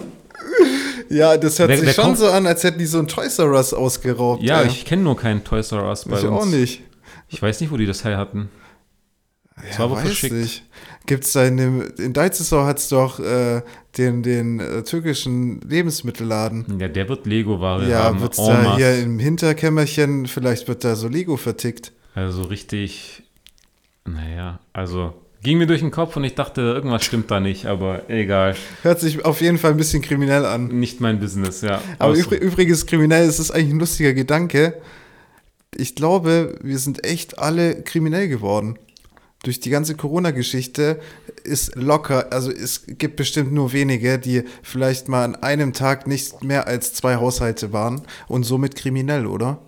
Ja, 1.10 1.36
das 1.36 1.60
hört 1.60 1.68
Wer- 1.68 1.78
sich 1.78 1.88
wer 1.88 1.94
schon 1.94 2.16
so 2.16 2.30
an, 2.30 2.48
als 2.48 2.64
hätten 2.64 2.80
die 2.80 2.86
so 2.86 2.98
ein 3.00 3.08
Toys 3.08 3.38
R 3.38 3.52
Us 3.52 3.74
ausgeraubt. 3.74 4.42
Ja, 4.44 4.62
ey. 4.62 4.68
ich 4.68 4.86
kenne 4.86 5.02
nur 5.04 5.18
keinen 5.18 5.44
Toys 5.44 5.74
R 5.74 5.84
Us 5.86 6.06
bei 6.06 6.18
Ich 6.18 6.24
uns. 6.24 6.32
auch 6.42 6.46
nicht. 6.46 6.84
Ich 7.28 7.42
weiß 7.42 7.60
nicht, 7.60 7.70
wo 7.70 7.76
die 7.76 7.86
das 7.86 8.06
her 8.06 8.18
hatten. 8.18 8.50
Das 9.68 9.74
Ja, 9.74 9.80
war 9.80 9.86
aber 9.86 9.96
weiß 9.98 10.04
verschickt. 10.04 10.34
nicht. 10.36 10.64
Gibt's 11.06 11.34
da 11.34 11.46
in 11.46 11.58
dem, 11.58 11.92
in 11.98 12.14
Deizesau 12.14 12.64
hat's 12.66 12.90
doch 12.90 13.20
äh, 13.20 13.62
den, 13.98 14.22
den 14.24 14.60
äh, 14.60 14.84
türkischen 14.84 15.60
Lebensmittelladen. 15.62 16.80
Ja, 16.80 16.88
der 16.88 17.10
wird 17.10 17.26
Lego-Ware 17.26 17.90
Ja, 17.90 18.04
haben. 18.04 18.22
wird's 18.22 18.38
en 18.38 18.46
da 18.48 18.62
masse. 18.64 18.78
hier 18.78 19.00
im 19.04 19.20
Hinterkämmerchen, 19.20 20.28
vielleicht 20.28 20.68
wird 20.68 20.84
da 20.84 20.96
so 20.96 21.08
Lego 21.08 21.38
vertickt. 21.38 21.92
Also 22.14 22.44
richtig, 22.44 23.24
naja, 24.06 24.60
also 24.74 25.14
ging 25.44 25.58
mir 25.58 25.66
durch 25.68 25.80
den 25.82 25.92
Kopf 25.92 26.16
und 26.18 26.24
ich 26.24 26.36
dachte, 26.36 26.62
irgendwas 26.62 27.04
stimmt 27.04 27.32
da 27.32 27.40
nicht, 27.40 27.66
aber 27.66 28.10
egal. 28.10 28.56
Hört 28.84 29.00
sich 29.00 29.26
auf 29.26 29.42
jeden 29.42 29.58
Fall 29.58 29.72
ein 29.72 29.78
bisschen 29.78 30.02
kriminell 30.04 30.46
an. 30.46 30.68
Nicht 30.68 31.02
mein 31.02 31.20
Business, 31.20 31.62
ja. 31.62 31.82
Aber 31.98 32.14
übr 32.16 32.40
übrigens, 32.40 32.86
kriminell 32.86 33.28
ist 33.28 33.40
es 33.40 33.50
eigentlich 33.50 33.74
ein 33.74 33.80
lustiger 33.80 34.14
Gedanke. 34.14 34.80
Ich 35.76 35.96
glaube, 35.96 36.60
wir 36.62 36.78
sind 36.78 37.04
echt 37.06 37.40
alle 37.40 37.82
kriminell 37.82 38.28
geworden. 38.28 38.78
Durch 39.44 39.60
die 39.60 39.72
ganze 39.72 39.96
Corona-Geschichte 39.96 41.00
ist 41.44 41.76
locker, 41.76 42.32
also 42.32 42.52
es 42.52 42.86
gibt 42.86 43.16
bestimmt 43.16 43.52
nur 43.52 43.74
wenige, 43.74 44.20
die 44.20 44.44
vielleicht 44.62 45.08
mal 45.08 45.24
an 45.24 45.36
einem 45.36 45.74
Tag 45.74 46.06
nicht 46.06 46.44
mehr 46.44 46.68
als 46.68 46.94
zwei 46.94 47.16
Haushalte 47.16 47.74
waren 47.74 48.04
und 48.28 48.44
somit 48.44 48.76
kriminell, 48.76 49.26
oder? 49.26 49.60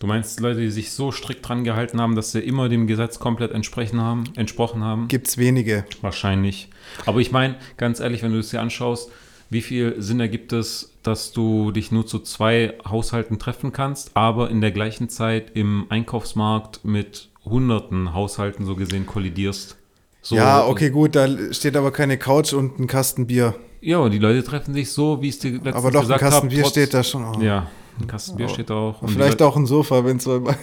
Du 0.00 0.06
meinst 0.06 0.40
Leute, 0.40 0.60
die 0.60 0.70
sich 0.70 0.90
so 0.90 1.12
strikt 1.12 1.46
dran 1.46 1.64
gehalten 1.64 2.00
haben, 2.00 2.16
dass 2.16 2.32
sie 2.32 2.40
immer 2.40 2.68
dem 2.70 2.86
Gesetz 2.86 3.18
komplett 3.18 3.52
entsprechen 3.52 4.00
haben, 4.00 4.24
entsprochen 4.36 4.82
haben? 4.82 5.06
Gibt's 5.06 5.36
wenige. 5.36 5.84
Wahrscheinlich. 6.00 6.70
Aber 7.04 7.20
ich 7.20 7.30
meine, 7.30 7.56
ganz 7.76 8.00
ehrlich, 8.00 8.22
wenn 8.22 8.32
du 8.32 8.38
es 8.38 8.50
dir 8.50 8.60
anschaust, 8.60 9.12
wie 9.50 9.60
viel 9.62 9.96
Sinn 9.98 10.18
ergibt 10.18 10.54
es, 10.54 10.94
dass 11.02 11.32
du 11.32 11.72
dich 11.72 11.92
nur 11.92 12.06
zu 12.06 12.20
zwei 12.20 12.74
Haushalten 12.88 13.38
treffen 13.38 13.72
kannst, 13.72 14.16
aber 14.16 14.50
in 14.50 14.62
der 14.62 14.72
gleichen 14.72 15.10
Zeit 15.10 15.52
im 15.54 15.86
Einkaufsmarkt 15.90 16.84
mit 16.84 17.28
hunderten 17.44 18.14
Haushalten 18.14 18.64
so 18.64 18.76
gesehen 18.76 19.06
kollidierst? 19.06 19.76
So, 20.20 20.36
ja, 20.36 20.64
okay, 20.66 20.90
gut, 20.90 21.16
da 21.16 21.26
steht 21.52 21.76
aber 21.76 21.90
keine 21.90 22.16
Couch 22.16 22.52
und 22.52 22.78
ein 22.78 22.86
Kasten 22.86 23.26
Bier. 23.26 23.54
Ja, 23.80 23.98
und 23.98 24.12
die 24.12 24.18
Leute 24.18 24.44
treffen 24.44 24.72
sich 24.72 24.92
so, 24.92 25.20
wie 25.20 25.28
es 25.28 25.40
dir 25.40 25.52
letztens 25.52 25.74
Aber 25.74 25.90
doch, 25.90 26.00
ein 26.00 26.04
gesagt 26.04 26.20
Kasten 26.20 26.36
habe. 26.44 26.48
Bier 26.54 26.64
steht 26.64 26.94
da 26.94 27.02
schon. 27.02 27.24
Oh. 27.24 27.40
Ja, 27.42 27.66
ein 28.00 28.06
Kasten 28.06 28.36
Bier 28.36 28.48
steht 28.48 28.70
da 28.70 28.74
auch. 28.74 29.02
Und 29.02 29.08
Vielleicht 29.10 29.32
Leute- 29.40 29.46
auch 29.46 29.56
ein 29.56 29.66
Sofa, 29.66 30.04
wenn 30.04 30.18
es 30.18 30.24
so. 30.24 30.44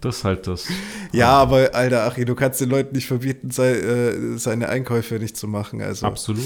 Das 0.00 0.18
ist 0.18 0.24
halt 0.24 0.46
das. 0.46 0.66
Ja, 1.12 1.30
aber 1.30 1.70
Alter, 1.74 2.04
Achi, 2.06 2.26
du 2.26 2.34
kannst 2.34 2.60
den 2.60 2.68
Leuten 2.68 2.94
nicht 2.94 3.06
verbieten, 3.06 3.48
äh, 3.58 4.36
seine 4.36 4.68
Einkäufe 4.68 5.14
nicht 5.14 5.34
zu 5.34 5.48
machen. 5.48 5.80
Also, 5.80 6.04
Absolut. 6.06 6.44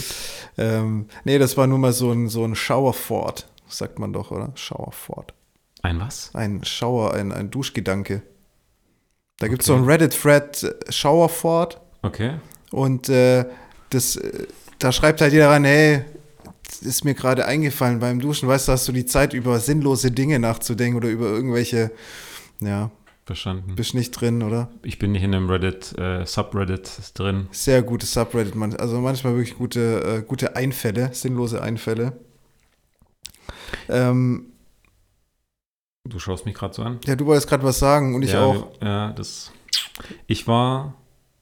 ähm, 0.57 1.07
nee, 1.24 1.38
das 1.40 1.57
war 1.57 1.66
nur 1.66 1.78
mal 1.78 1.92
so 1.92 2.12
ein, 2.12 2.28
so 2.28 2.44
ein 2.44 2.55
Showerfort, 2.55 3.48
sagt 3.66 3.98
man 3.98 4.12
doch, 4.12 4.30
oder? 4.30 4.52
Showerfort. 4.55 5.34
Ein 5.82 5.98
was? 5.98 6.30
Ein 6.34 6.62
Schauer, 6.62 7.14
ein, 7.14 7.32
ein 7.32 7.50
Duschgedanke. 7.50 8.22
Da 9.39 9.49
gibt 9.49 9.62
es 9.62 9.66
so 9.66 9.74
ein 9.74 9.84
Reddit-Thread 9.84 10.62
äh, 10.62 10.93
Showerfort 10.93 11.80
Okay. 12.03 12.34
und 12.70 13.09
äh, 13.09 13.45
das, 13.91 14.16
äh, 14.16 14.47
da 14.78 14.93
schreibt 14.93 15.20
halt 15.20 15.32
jeder 15.32 15.51
rein, 15.51 15.64
hey, 15.64 16.05
ist 16.82 17.05
mir 17.05 17.14
gerade 17.14 17.47
eingefallen 17.47 17.99
beim 18.01 18.20
Duschen, 18.20 18.49
weißt 18.49 18.68
du, 18.68 18.72
hast 18.72 18.86
du 18.89 18.93
die 18.93 19.07
Zeit, 19.07 19.32
über 19.32 19.59
sinnlose 19.61 20.11
Dinge 20.11 20.39
nachzudenken 20.39 20.97
oder 20.97 21.09
über 21.09 21.26
irgendwelche, 21.26 21.91
ja, 22.61 22.91
Verstanden. 23.26 23.74
bist 23.74 23.95
nicht 23.95 24.11
drin, 24.12 24.43
oder? 24.43 24.70
Ich 24.82 24.99
bin 24.99 25.12
nicht 25.12 25.22
in 25.22 25.34
einem 25.34 25.49
Reddit, 25.51 25.97
äh, 25.99 26.24
Subreddit 26.24 26.91
drin. 27.14 27.49
Sehr 27.53 27.82
gutes 27.82 28.12
Subreddit, 28.12 28.55
also 28.80 29.01
manchmal 29.01 29.34
wirklich 29.34 29.57
gute, 29.57 30.18
äh, 30.18 30.22
gute 30.22 30.57
Einfälle, 30.57 31.11
sinnlose 31.12 31.62
Einfälle. 31.62 32.12
Ähm, 33.89 34.47
Du 36.05 36.18
schaust 36.18 36.46
mich 36.46 36.55
gerade 36.55 36.74
so 36.74 36.82
an. 36.82 36.99
Ja, 37.05 37.16
du 37.16 37.26
wolltest 37.26 37.49
gerade 37.49 37.64
was 37.64 37.78
sagen 37.78 38.14
und 38.14 38.22
ich 38.22 38.32
ja, 38.32 38.44
auch. 38.44 38.70
Ja, 38.80 39.12
das. 39.12 39.53
Ich 40.26 40.46
war 40.46 40.94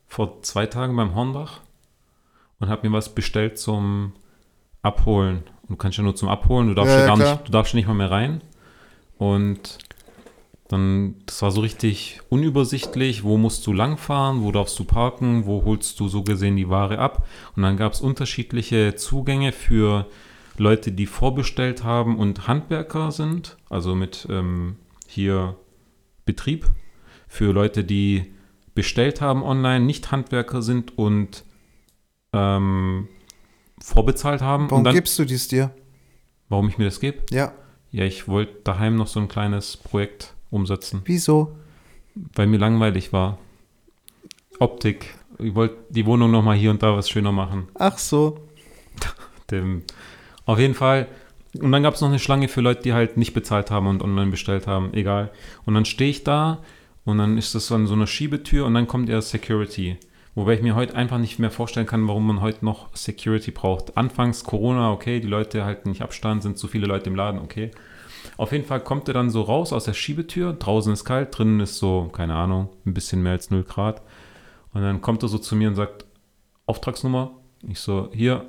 vor 0.08 0.42
zwei 0.42 0.66
Tagen 0.66 0.96
beim 0.96 1.14
Hornbach 1.14 1.60
und 2.58 2.68
habe 2.68 2.88
mir 2.88 2.94
was 2.94 3.14
bestellt 3.14 3.58
zum 3.58 4.12
Abholen. 4.82 5.44
Und 5.62 5.70
du 5.70 5.76
kannst 5.76 5.98
ja 5.98 6.04
nur 6.04 6.16
zum 6.16 6.28
Abholen, 6.28 6.68
du 6.68 6.74
darfst 6.74 6.92
Ja, 6.92 7.00
ja, 7.00 7.00
ja, 7.00 7.06
gar 7.06 7.16
klar. 7.16 7.34
nicht, 7.34 7.48
du 7.48 7.52
darfst 7.52 7.72
ja 7.72 7.76
nicht 7.76 7.86
mal 7.86 7.94
mehr 7.94 8.10
rein. 8.10 8.40
Und 9.18 9.78
dann, 10.68 11.14
das 11.26 11.42
war 11.42 11.50
so 11.52 11.60
richtig 11.60 12.20
unübersichtlich, 12.28 13.22
wo 13.22 13.36
musst 13.36 13.66
du 13.66 13.72
langfahren, 13.72 14.42
wo 14.42 14.50
darfst 14.50 14.78
du 14.78 14.84
parken, 14.84 15.46
wo 15.46 15.64
holst 15.64 16.00
du 16.00 16.08
so 16.08 16.22
gesehen 16.22 16.56
die 16.56 16.68
Ware 16.68 16.98
ab. 16.98 17.26
Und 17.54 17.62
dann 17.62 17.76
gab 17.76 17.92
es 17.92 18.00
unterschiedliche 18.00 18.96
Zugänge 18.96 19.52
für 19.52 20.06
Leute, 20.58 20.92
die 20.92 21.06
vorbestellt 21.06 21.84
haben 21.84 22.18
und 22.18 22.48
Handwerker 22.48 23.12
sind, 23.12 23.56
also 23.68 23.94
mit 23.94 24.26
ähm, 24.30 24.76
hier 25.06 25.56
Betrieb, 26.24 26.66
für 27.28 27.52
Leute, 27.52 27.84
die 27.84 28.32
bestellt 28.74 29.20
haben 29.20 29.42
online, 29.42 29.84
nicht 29.84 30.10
Handwerker 30.12 30.62
sind 30.62 30.96
und 30.98 31.44
ähm, 32.32 33.08
vorbezahlt 33.80 34.42
haben. 34.42 34.64
Warum 34.70 34.78
und 34.78 34.84
dann, 34.84 34.94
gibst 34.94 35.18
du 35.18 35.24
dies 35.24 35.48
dir? 35.48 35.72
warum 36.48 36.68
ich 36.68 36.78
mir 36.78 36.84
das 36.84 37.00
gebe? 37.00 37.18
Ja. 37.30 37.52
Ja, 37.90 38.04
ich 38.04 38.28
wollte 38.28 38.60
daheim 38.64 38.96
noch 38.96 39.06
so 39.06 39.20
ein 39.20 39.28
kleines 39.28 39.76
Projekt 39.76 40.34
umsetzen, 40.50 41.02
Wieso? 41.04 41.56
weil 42.34 42.46
mir 42.46 42.58
langweilig 42.58 43.12
war. 43.12 43.38
Optik. 44.58 45.14
Ich 45.38 45.54
wollte 45.54 45.76
die 45.90 46.06
Wohnung 46.06 46.30
noch 46.30 46.42
mal 46.42 46.56
hier 46.56 46.70
und 46.70 46.82
da 46.82 46.96
was 46.96 47.10
schöner 47.10 47.32
machen. 47.32 47.68
Ach 47.74 47.98
so. 47.98 48.38
Dem, 49.50 49.82
auf 50.46 50.58
jeden 50.58 50.74
Fall. 50.74 51.06
Und 51.60 51.72
dann 51.72 51.82
gab 51.82 51.94
es 51.94 52.00
noch 52.00 52.08
eine 52.08 52.18
Schlange 52.18 52.48
für 52.48 52.60
Leute, 52.60 52.82
die 52.82 52.92
halt 52.92 53.16
nicht 53.16 53.34
bezahlt 53.34 53.70
haben 53.70 53.86
und 53.86 54.02
online 54.02 54.30
bestellt 54.30 54.66
haben. 54.66 54.94
Egal. 54.94 55.30
Und 55.64 55.74
dann 55.74 55.84
stehe 55.84 56.10
ich 56.10 56.24
da 56.24 56.62
und 57.04 57.18
dann 57.18 57.38
ist 57.38 57.54
das 57.54 57.70
an 57.72 57.86
so 57.86 57.94
einer 57.94 58.06
Schiebetür 58.06 58.66
und 58.66 58.74
dann 58.74 58.86
kommt 58.86 59.08
eher 59.08 59.22
Security. 59.22 59.98
Wobei 60.34 60.54
ich 60.54 60.62
mir 60.62 60.74
heute 60.74 60.94
einfach 60.94 61.18
nicht 61.18 61.38
mehr 61.38 61.50
vorstellen 61.50 61.86
kann, 61.86 62.06
warum 62.08 62.26
man 62.26 62.42
heute 62.42 62.64
noch 62.64 62.94
Security 62.94 63.52
braucht. 63.52 63.96
Anfangs 63.96 64.44
Corona, 64.44 64.92
okay, 64.92 65.18
die 65.20 65.28
Leute 65.28 65.64
halten 65.64 65.88
nicht 65.88 66.02
Abstand, 66.02 66.42
sind 66.42 66.58
zu 66.58 66.68
viele 66.68 66.86
Leute 66.86 67.08
im 67.08 67.16
Laden, 67.16 67.40
okay. 67.40 67.70
Auf 68.36 68.52
jeden 68.52 68.66
Fall 68.66 68.80
kommt 68.80 69.08
er 69.08 69.14
dann 69.14 69.30
so 69.30 69.40
raus 69.40 69.72
aus 69.72 69.84
der 69.84 69.94
Schiebetür. 69.94 70.52
Draußen 70.52 70.92
ist 70.92 71.06
kalt, 71.06 71.36
drinnen 71.36 71.60
ist 71.60 71.78
so, 71.78 72.10
keine 72.12 72.34
Ahnung, 72.34 72.68
ein 72.84 72.92
bisschen 72.92 73.22
mehr 73.22 73.32
als 73.32 73.50
0 73.50 73.62
Grad. 73.62 74.02
Und 74.74 74.82
dann 74.82 75.00
kommt 75.00 75.22
er 75.22 75.28
so 75.28 75.38
zu 75.38 75.56
mir 75.56 75.68
und 75.68 75.74
sagt, 75.74 76.04
Auftragsnummer. 76.66 77.30
Ich 77.66 77.80
so, 77.80 78.10
hier. 78.12 78.44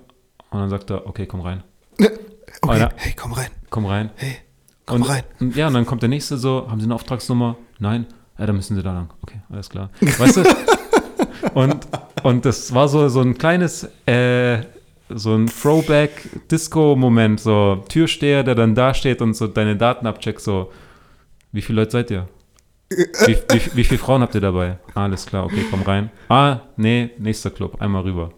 Und 0.50 0.60
dann 0.60 0.70
sagt 0.70 0.90
er, 0.90 1.08
okay, 1.08 1.26
komm 1.26 1.40
rein. 1.40 1.64
Okay, 2.00 2.18
Alter. 2.62 2.92
hey, 2.96 3.14
komm 3.16 3.34
rein. 3.34 3.50
Komm 3.70 3.86
rein. 3.86 4.10
Hey, 4.16 4.38
komm 4.86 5.02
und, 5.02 5.10
rein. 5.10 5.24
Und, 5.40 5.56
ja, 5.56 5.68
und 5.68 5.74
dann 5.74 5.86
kommt 5.86 6.02
der 6.02 6.10
nächste 6.10 6.38
so, 6.38 6.68
haben 6.70 6.80
Sie 6.80 6.86
eine 6.86 6.96
Auftragsnummer? 6.96 7.58
Nein. 7.80 8.08
Ja, 8.38 8.46
dann 8.46 8.56
müssen 8.56 8.76
Sie 8.76 8.84
da 8.84 8.94
lang. 8.94 9.10
Okay, 9.22 9.40
alles 9.50 9.70
klar. 9.70 9.90
Weißt 10.00 10.38
du? 10.38 10.44
und, 11.54 11.88
und 12.24 12.46
das 12.46 12.74
war 12.74 12.88
so, 12.88 13.10
so 13.10 13.22
ein 13.22 13.38
kleines, 13.38 13.84
äh, 14.06 14.60
so 15.10 15.36
ein 15.36 15.48
Throwback-Disco-Moment, 15.48 17.40
so 17.40 17.84
Türsteher, 17.90 18.44
der 18.44 18.56
dann 18.56 18.76
da 18.76 18.94
steht 18.94 19.22
und 19.22 19.34
so 19.34 19.48
deine 19.48 19.76
Daten 19.76 20.06
abcheckt, 20.06 20.42
so, 20.42 20.72
wie 21.52 21.62
viele 21.62 21.82
Leute 21.82 21.92
seid 21.92 22.12
ihr? 22.12 22.28
Wie, 22.90 23.38
wie, 23.52 23.76
wie 23.76 23.84
viele 23.84 24.00
Frauen 24.00 24.22
habt 24.22 24.34
ihr 24.36 24.42
dabei? 24.42 24.80
Ah, 24.94 25.04
alles 25.04 25.26
klar, 25.26 25.46
okay, 25.46 25.66
komm 25.70 25.82
rein. 25.82 26.10
Ah, 26.30 26.62
nee, 26.78 27.12
nächster 27.18 27.50
Club, 27.50 27.82
einmal 27.82 28.04
rüber. 28.04 28.32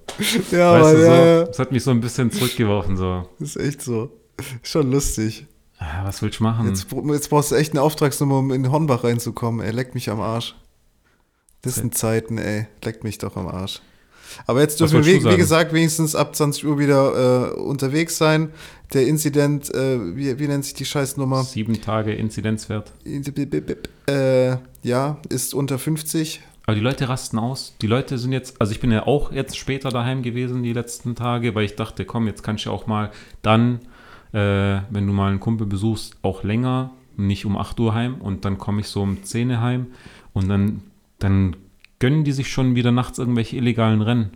Ja, 0.51 0.73
weißt 0.73 0.85
aber 0.85 0.93
du, 0.93 1.05
so, 1.05 1.11
ja. 1.11 1.43
das 1.45 1.59
hat 1.59 1.71
mich 1.71 1.83
so 1.83 1.91
ein 1.91 2.01
bisschen 2.01 2.31
zurückgeworfen, 2.31 2.97
so. 2.97 3.29
Das 3.39 3.55
ist 3.55 3.63
echt 3.63 3.81
so. 3.81 4.11
Schon 4.63 4.91
lustig. 4.91 5.45
Ah, 5.77 6.03
Was 6.05 6.21
willst 6.21 6.39
du 6.39 6.43
machen? 6.43 6.67
Jetzt, 6.67 6.87
jetzt 6.91 7.29
brauchst 7.29 7.51
du 7.51 7.55
echt 7.55 7.73
eine 7.73 7.81
Auftragsnummer, 7.81 8.39
um 8.39 8.51
in 8.51 8.71
Hornbach 8.71 9.03
reinzukommen. 9.03 9.65
Ey, 9.65 9.71
leck 9.71 9.93
mich 9.93 10.09
am 10.09 10.19
Arsch. 10.19 10.55
Das 11.61 11.75
sind 11.75 11.95
Zeiten, 11.95 12.37
ey. 12.37 12.67
Leck 12.83 13.03
mich 13.03 13.17
doch 13.17 13.35
am 13.35 13.47
Arsch. 13.47 13.81
Aber 14.45 14.61
jetzt 14.61 14.79
dürfen 14.79 15.05
wir, 15.05 15.21
wie, 15.21 15.23
wie 15.23 15.37
gesagt, 15.37 15.73
wenigstens 15.73 16.15
ab 16.15 16.35
20 16.35 16.65
Uhr 16.65 16.79
wieder 16.79 17.51
äh, 17.51 17.59
unterwegs 17.59 18.17
sein. 18.17 18.49
Der 18.93 19.05
Inzident, 19.07 19.73
äh, 19.73 20.15
wie, 20.15 20.39
wie 20.39 20.47
nennt 20.47 20.65
sich 20.65 20.73
die 20.73 20.85
Scheißnummer? 20.85 21.43
Sieben 21.43 21.79
Tage 21.81 22.13
Inzidenzwert. 22.13 22.91
Äh, 24.07 24.57
ja, 24.81 25.17
ist 25.29 25.53
unter 25.53 25.77
50. 25.77 26.41
Aber 26.65 26.75
die 26.75 26.81
Leute 26.81 27.09
rasten 27.09 27.39
aus. 27.39 27.75
Die 27.81 27.87
Leute 27.87 28.19
sind 28.19 28.31
jetzt, 28.31 28.61
also 28.61 28.71
ich 28.71 28.79
bin 28.79 28.91
ja 28.91 29.07
auch 29.07 29.31
jetzt 29.31 29.57
später 29.57 29.89
daheim 29.89 30.21
gewesen 30.21 30.61
die 30.61 30.73
letzten 30.73 31.15
Tage, 31.15 31.55
weil 31.55 31.65
ich 31.65 31.75
dachte, 31.75 32.05
komm, 32.05 32.27
jetzt 32.27 32.43
kannst 32.43 32.65
du 32.65 32.69
ja 32.69 32.75
auch 32.75 32.85
mal 32.85 33.11
dann, 33.41 33.79
äh, 34.33 34.81
wenn 34.89 35.07
du 35.07 35.13
mal 35.13 35.29
einen 35.29 35.39
Kumpel 35.39 35.65
besuchst, 35.65 36.17
auch 36.21 36.43
länger, 36.43 36.91
nicht 37.17 37.45
um 37.45 37.57
8 37.57 37.79
Uhr 37.79 37.95
heim 37.95 38.21
und 38.21 38.45
dann 38.45 38.59
komme 38.59 38.81
ich 38.81 38.87
so 38.87 39.01
um 39.01 39.23
10 39.23 39.49
Uhr 39.49 39.61
heim 39.61 39.87
und 40.33 40.47
dann, 40.47 40.81
dann 41.17 41.55
gönnen 41.99 42.23
die 42.23 42.31
sich 42.31 42.51
schon 42.51 42.75
wieder 42.75 42.91
nachts 42.91 43.19
irgendwelche 43.19 43.57
illegalen 43.57 44.01
Rennen. 44.01 44.31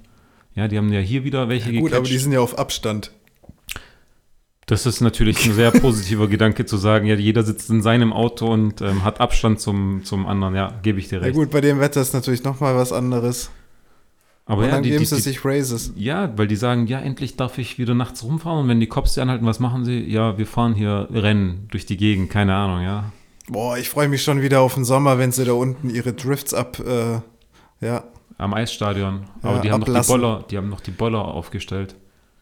Ja, 0.55 0.67
die 0.67 0.77
haben 0.77 0.91
ja 0.93 0.99
hier 0.99 1.23
wieder 1.23 1.49
welche 1.49 1.71
Gut, 1.73 1.93
aber 1.93 2.03
die 2.03 2.09
gecatcht. 2.09 2.23
sind 2.23 2.31
ja 2.33 2.39
auf 2.39 2.57
Abstand. 2.59 3.11
Das 4.65 4.85
ist 4.85 5.01
natürlich 5.01 5.45
ein 5.45 5.53
sehr 5.53 5.71
positiver 5.71 6.27
Gedanke 6.29 6.65
zu 6.65 6.77
sagen, 6.77 7.05
ja, 7.05 7.15
jeder 7.15 7.43
sitzt 7.43 7.69
in 7.69 7.81
seinem 7.81 8.13
Auto 8.13 8.47
und 8.47 8.81
ähm, 8.81 9.03
hat 9.03 9.19
Abstand 9.19 9.59
zum, 9.59 10.03
zum 10.03 10.25
anderen. 10.25 10.55
Ja, 10.55 10.79
gebe 10.83 10.99
ich 10.99 11.09
dir 11.09 11.17
Ja 11.17 11.23
recht. 11.23 11.35
gut, 11.35 11.51
bei 11.51 11.59
dem 11.61 11.79
Wetter 11.79 12.01
ist 12.01 12.13
natürlich 12.13 12.43
nochmal 12.43 12.75
was 12.75 12.93
anderes. 12.93 13.49
aber 14.45 14.59
Und 14.59 14.65
ja, 14.67 14.71
dann 14.75 14.83
die, 14.83 14.91
geben 14.91 15.03
sie 15.05 15.19
sich 15.19 15.43
Raises. 15.43 15.91
Ja, 15.95 16.31
weil 16.37 16.47
die 16.47 16.55
sagen, 16.55 16.87
ja, 16.87 16.99
endlich 16.99 17.35
darf 17.35 17.57
ich 17.57 17.77
wieder 17.77 17.93
nachts 17.93 18.23
rumfahren. 18.23 18.59
Und 18.61 18.67
wenn 18.69 18.79
die 18.79 18.87
Cops 18.87 19.15
sie 19.15 19.21
anhalten, 19.21 19.45
was 19.45 19.59
machen 19.59 19.83
sie? 19.83 19.99
Ja, 19.99 20.37
wir 20.37 20.47
fahren 20.47 20.75
hier 20.75 21.09
Rennen 21.11 21.67
durch 21.71 21.85
die 21.85 21.97
Gegend, 21.97 22.29
keine 22.29 22.55
Ahnung, 22.55 22.83
ja. 22.83 23.11
Boah, 23.49 23.77
ich 23.77 23.89
freue 23.89 24.07
mich 24.07 24.23
schon 24.23 24.41
wieder 24.41 24.61
auf 24.61 24.75
den 24.75 24.85
Sommer, 24.85 25.17
wenn 25.17 25.33
sie 25.33 25.43
da 25.43 25.51
unten 25.53 25.89
ihre 25.89 26.13
Drifts 26.13 26.53
ab, 26.53 26.79
äh, 26.79 27.19
ja. 27.83 28.03
Am 28.37 28.53
Eisstadion. 28.53 29.21
Aber 29.41 29.55
Ja, 29.57 29.61
die 29.61 29.71
haben 29.71 29.79
noch 29.81 30.01
die. 30.01 30.07
Boller, 30.07 30.43
die 30.49 30.57
haben 30.57 30.69
noch 30.69 30.81
die 30.81 30.91
Boller 30.91 31.23
aufgestellt. 31.23 31.95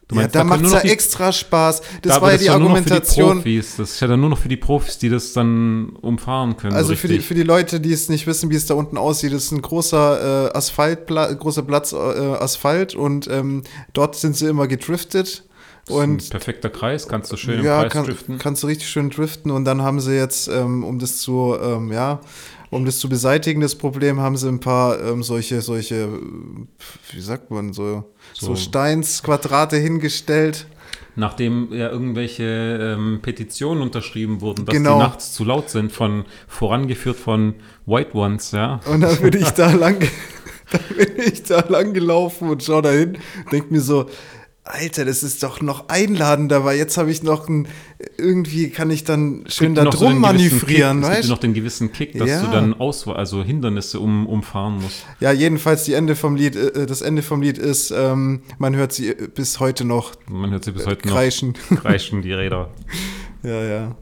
Du 0.08 0.16
ja, 0.16 0.22
meinst, 0.22 0.34
da 0.34 0.40
können 0.40 0.50
macht 0.50 0.64
es 0.64 0.72
ja 0.72 0.80
die- 0.80 0.88
extra 0.90 1.32
Spaß. 1.32 1.80
Das 2.02 2.14
da- 2.16 2.20
war 2.22 2.32
ja 2.32 2.38
die 2.38 2.50
Argumentation. 2.50 3.36
Profis. 3.36 3.76
Das 3.76 3.92
ist 3.92 4.00
ja 4.00 4.08
dann 4.08 4.20
nur 4.20 4.30
noch 4.30 4.38
für 4.38 4.48
die 4.48 4.56
Profis, 4.56 4.98
die 4.98 5.08
das 5.08 5.32
dann 5.32 5.90
umfahren 6.00 6.56
können. 6.56 6.74
Also 6.74 6.90
so 6.90 6.96
für 6.96 7.08
die, 7.08 7.20
für 7.20 7.34
die 7.34 7.44
Leute, 7.44 7.78
die 7.80 7.92
es 7.92 8.08
nicht 8.08 8.26
wissen, 8.26 8.50
wie 8.50 8.56
es 8.56 8.66
da 8.66 8.74
unten 8.74 8.96
aussieht, 8.98 9.32
das 9.32 9.44
ist 9.44 9.52
ein 9.52 9.62
großer 9.62 10.48
äh, 10.50 10.56
Asphaltpla 10.56 11.32
großer 11.34 11.62
Platz 11.62 11.92
äh, 11.92 11.96
Asphalt 11.96 12.94
und 12.94 13.28
ähm, 13.28 13.62
dort 13.92 14.16
sind 14.16 14.36
sie 14.36 14.48
immer 14.48 14.66
gedriftet. 14.66 15.44
Das 15.86 15.96
ist 15.96 16.02
ein 16.02 16.10
Und 16.12 16.30
perfekter 16.30 16.70
Kreis, 16.70 17.08
kannst 17.08 17.32
du 17.32 17.36
schön 17.36 17.60
im 17.60 17.64
ja, 17.64 17.82
Kreis 17.82 17.92
kann, 17.92 18.04
driften. 18.04 18.38
kannst 18.38 18.62
du 18.62 18.66
richtig 18.68 18.88
schön 18.88 19.10
driften 19.10 19.50
und 19.50 19.64
dann 19.64 19.82
haben 19.82 20.00
sie 20.00 20.14
jetzt, 20.16 20.48
ähm, 20.48 20.84
um 20.84 20.98
das 20.98 21.18
zu, 21.18 21.56
ähm, 21.60 21.90
ja, 21.92 22.20
um 22.72 22.84
das 22.84 22.98
zu 22.98 23.08
beseitigen, 23.08 23.60
das 23.60 23.76
Problem, 23.76 24.18
haben 24.18 24.36
sie 24.36 24.48
ein 24.48 24.58
paar 24.58 25.00
ähm, 25.00 25.22
solche, 25.22 25.60
solche, 25.60 26.08
wie 27.12 27.20
sagt 27.20 27.50
man, 27.50 27.72
so, 27.72 28.12
so, 28.32 28.46
So- 28.46 28.56
Steinsquadrate 28.56 29.76
hingestellt. 29.76 30.66
Nachdem 31.14 31.68
ja 31.74 31.90
irgendwelche 31.90 32.42
ähm, 32.96 33.20
Petitionen 33.20 33.82
unterschrieben 33.82 34.40
wurden, 34.40 34.64
dass 34.64 34.74
Genau. 34.74 34.94
die 34.94 34.98
nachts 35.04 35.34
zu 35.34 35.44
laut 35.44 35.68
sind, 35.68 35.92
von 35.92 36.24
vorangeführt 36.48 37.18
von 37.18 37.54
White 37.84 38.16
Ones, 38.16 38.52
ja. 38.52 38.80
Und 38.90 39.02
dann 39.02 39.18
bin 39.20 39.34
ich 39.40 39.50
da 39.60 39.70
lang, 39.72 39.98
dann 40.72 40.96
bin 40.96 41.22
ich 41.22 41.42
da 41.42 41.60
lang 41.68 41.92
gelaufen 41.92 42.48
und 42.48 42.62
schau 42.64 42.80
da 42.80 42.90
hin, 42.92 43.18
denk 43.52 43.70
mir 43.70 43.82
so, 43.82 44.06
Alter, 44.64 45.04
das 45.04 45.24
ist 45.24 45.42
doch 45.42 45.60
noch 45.60 45.88
einladender, 45.88 46.64
weil 46.64 46.78
jetzt 46.78 46.96
habe 46.96 47.10
ich 47.10 47.24
noch 47.24 47.48
ein, 47.48 47.66
irgendwie 48.16 48.70
kann 48.70 48.90
ich 48.90 49.02
dann 49.02 49.42
schön 49.48 49.74
da 49.74 49.82
so 49.82 49.90
drum 49.90 50.00
gewissen 50.00 50.20
manövrieren, 50.20 51.00
Kick, 51.00 51.02
es 51.02 51.08
gibt 51.08 51.18
weißt 51.18 51.28
noch 51.30 51.38
den 51.38 51.54
gewissen 51.54 51.92
Kick, 51.92 52.16
dass 52.16 52.28
Ja. 52.30 52.42
du 52.42 52.50
dann 52.52 52.74
Auswahl, 52.74 53.16
also 53.16 53.42
Hindernisse 53.42 53.98
um, 53.98 54.24
umfahren 54.26 54.74
musst. 54.80 55.04
Ja, 55.18 55.32
jedenfalls 55.32 55.82
die 55.82 55.94
Ende 55.94 56.14
vom 56.14 56.36
Lied, 56.36 56.54
äh, 56.54 56.86
das 56.86 57.02
Ende 57.02 57.22
vom 57.22 57.42
Lied 57.42 57.58
ist, 57.58 57.90
ähm, 57.90 58.42
man 58.58 58.76
hört 58.76 58.92
sie 58.92 59.08
äh, 59.08 59.28
bis 59.34 59.58
heute 59.58 59.84
noch 59.84 60.12
Man 60.28 60.52
hört 60.52 60.64
sie 60.64 60.70
bis 60.72 60.86
heute 60.86 61.08
kreischen. 61.08 61.54
noch 61.70 61.80
kreischen, 61.82 62.22
die 62.22 62.32
Räder. 62.32 62.70
Ja, 63.44 63.60
ja. 63.64 63.96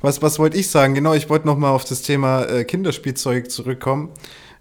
Was, 0.00 0.20
was 0.22 0.40
wollte 0.40 0.56
ich 0.58 0.68
sagen? 0.68 0.94
Genau, 0.94 1.14
ich 1.14 1.28
wollte 1.30 1.46
noch 1.46 1.56
mal 1.56 1.70
auf 1.70 1.84
das 1.84 2.02
Thema 2.02 2.42
äh, 2.46 2.64
Kinderspielzeug 2.64 3.48
zurückkommen. 3.48 4.08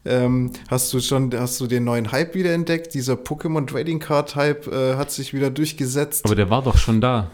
Ähm, 0.04 0.52
hast 0.68 0.92
du 0.94 1.00
schon, 1.00 1.32
hast 1.38 1.60
du 1.62 1.68
den 1.68 1.84
neuen 1.84 2.12
Hype 2.12 2.34
wieder 2.34 2.54
entdeckt? 2.54 2.94
Dieser 2.94 3.14
Pokémon 3.14 3.68
Trading 3.68 4.00
Card 4.00 4.36
Hype 4.36 4.68
äh, 4.68 4.96
hat 4.96 5.12
sich 5.12 5.34
wieder 5.34 5.50
durchgesetzt. 5.52 6.26
Aber 6.26 6.36
der 6.36 6.50
war 6.50 6.64
doch 6.64 6.78
schon 6.78 7.02
da. 7.02 7.30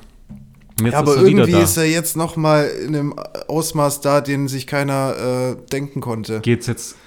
Ja, 0.84 1.00
aber 1.00 1.16
ist 1.16 1.22
irgendwie 1.24 1.54
ist 1.54 1.78
er 1.78 1.86
jetzt 1.86 2.16
noch 2.18 2.36
mal 2.36 2.66
in 2.66 2.96
einem 2.96 3.16
Ausmaß 3.48 4.02
da, 4.02 4.22
den 4.22 4.48
sich 4.48 4.68
keiner 4.68 5.16
äh, 5.18 5.70
denken 5.72 6.02
konnte. 6.02 6.40
Geht's 6.42 6.68
jetzt, 6.68 6.98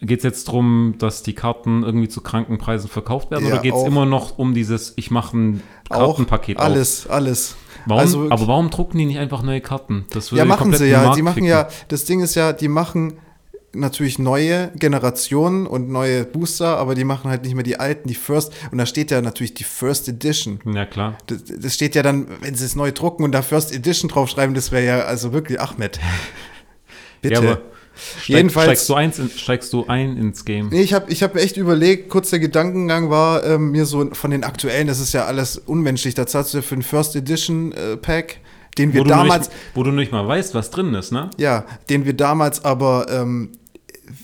geht's 0.00 0.24
jetzt 0.24 0.48
darum, 0.48 0.94
dass 0.98 1.22
die 1.22 1.34
Karten 1.34 1.84
irgendwie 1.84 2.08
zu 2.08 2.22
kranken 2.22 2.58
Preisen 2.58 2.88
verkauft 2.88 3.30
werden? 3.30 3.44
Ja, 3.46 3.52
oder 3.52 3.62
geht's 3.62 3.76
auch. 3.76 3.86
immer 3.86 4.04
noch 4.04 4.38
um 4.38 4.52
dieses, 4.52 4.94
ich 4.96 5.10
mache 5.12 5.36
ein 5.36 5.62
Auch 5.90 6.08
Kartenpaket 6.16 6.56
auf? 6.58 6.64
alles, 6.64 7.06
alles. 7.06 7.56
Warum, 7.86 8.00
Also 8.00 8.26
aber 8.30 8.48
warum 8.48 8.70
drucken 8.70 8.98
die 8.98 9.04
nicht 9.04 9.18
einfach 9.18 9.42
neue 9.42 9.60
Karten? 9.60 10.06
Das 10.10 10.32
würde 10.32 10.40
Ja, 10.40 10.44
machen 10.46 10.72
sie 10.74 10.86
ja. 10.88 11.14
Die 11.14 11.22
machen 11.22 11.34
ficken. 11.34 11.48
ja, 11.48 11.68
das 11.88 12.04
Ding 12.04 12.20
ist 12.20 12.34
ja, 12.34 12.52
die 12.52 12.68
machen 12.68 13.18
natürlich 13.74 14.18
neue 14.18 14.72
Generationen 14.76 15.66
und 15.66 15.88
neue 15.90 16.24
Booster, 16.24 16.78
aber 16.78 16.94
die 16.94 17.04
machen 17.04 17.30
halt 17.30 17.42
nicht 17.44 17.54
mehr 17.54 17.64
die 17.64 17.78
alten, 17.78 18.08
die 18.08 18.14
First. 18.14 18.52
Und 18.70 18.78
da 18.78 18.86
steht 18.86 19.10
ja 19.10 19.20
natürlich 19.20 19.54
die 19.54 19.64
First 19.64 20.08
Edition. 20.08 20.60
Ja, 20.72 20.86
klar. 20.86 21.18
Das, 21.26 21.42
das 21.44 21.74
steht 21.74 21.94
ja 21.94 22.02
dann, 22.02 22.26
wenn 22.40 22.54
sie 22.54 22.64
es 22.64 22.76
neu 22.76 22.92
drucken 22.92 23.24
und 23.24 23.32
da 23.32 23.42
First 23.42 23.74
Edition 23.74 24.08
draufschreiben, 24.08 24.54
das 24.54 24.72
wäre 24.72 24.84
ja 24.84 25.00
also 25.00 25.32
wirklich 25.32 25.60
Ahmed. 25.60 26.00
Bitte. 27.22 27.34
Ja, 27.34 27.40
aber 27.40 27.62
steig, 28.20 28.28
Jedenfalls- 28.28 28.64
steigst 28.64 28.88
du, 28.88 28.94
eins 28.94 29.18
in, 29.18 29.30
steigst 29.30 29.72
du 29.72 29.86
ein 29.86 30.16
ins 30.16 30.44
Game. 30.44 30.68
Nee, 30.68 30.82
ich 30.82 30.94
habe 30.94 31.10
ich 31.10 31.22
hab 31.22 31.34
mir 31.34 31.40
echt 31.40 31.56
überlegt, 31.56 32.08
kurzer 32.08 32.38
Gedankengang 32.38 33.10
war 33.10 33.44
ähm, 33.44 33.70
mir 33.72 33.86
so 33.86 34.08
von 34.14 34.30
den 34.30 34.44
aktuellen, 34.44 34.86
das 34.86 35.00
ist 35.00 35.12
ja 35.12 35.24
alles 35.26 35.58
unmenschlich, 35.58 36.14
da 36.14 36.26
zahlst 36.26 36.54
du 36.54 36.58
ja 36.58 36.62
für 36.62 36.76
ein 36.76 36.82
First 36.82 37.16
Edition 37.16 37.72
äh, 37.72 37.96
Pack, 37.96 38.38
den 38.78 38.92
wir 38.92 39.00
Wo 39.00 39.04
damals, 39.04 39.48
nicht, 39.48 39.58
wo 39.74 39.82
du 39.82 39.90
nicht 39.90 40.12
mal 40.12 40.26
weißt, 40.26 40.54
was 40.54 40.70
drin 40.70 40.94
ist, 40.94 41.12
ne? 41.12 41.30
ja, 41.36 41.64
den 41.90 42.04
wir 42.04 42.14
damals 42.14 42.64
aber, 42.64 43.06
ähm, 43.10 43.50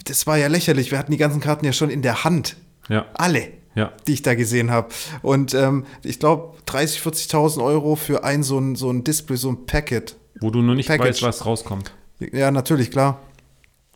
das 0.06 0.26
war 0.26 0.38
ja 0.38 0.46
lächerlich, 0.46 0.90
wir 0.90 0.98
hatten 0.98 1.12
die 1.12 1.18
ganzen 1.18 1.40
Karten 1.40 1.64
ja 1.66 1.72
schon 1.72 1.90
in 1.90 2.02
der 2.02 2.24
Hand, 2.24 2.56
Ja, 2.88 3.06
alle, 3.14 3.48
ja. 3.74 3.92
die 4.06 4.12
ich 4.14 4.22
da 4.22 4.34
gesehen 4.34 4.70
habe. 4.70 4.88
Und 5.22 5.52
ähm, 5.54 5.84
ich 6.02 6.18
glaube 6.20 6.56
30, 6.66 7.00
40.000 7.00 7.62
Euro 7.62 7.96
für 7.96 8.24
ein 8.24 8.42
so 8.42 8.58
ein, 8.58 8.76
so 8.76 8.90
ein 8.90 9.04
Display, 9.04 9.36
so 9.36 9.50
ein 9.50 9.66
Packet. 9.66 10.16
Wo 10.40 10.50
du 10.50 10.62
noch 10.62 10.74
nicht 10.74 10.88
Package. 10.88 11.08
weißt, 11.08 11.22
was 11.22 11.46
rauskommt. 11.46 11.92
Ja, 12.32 12.50
natürlich, 12.50 12.90
klar. 12.90 13.20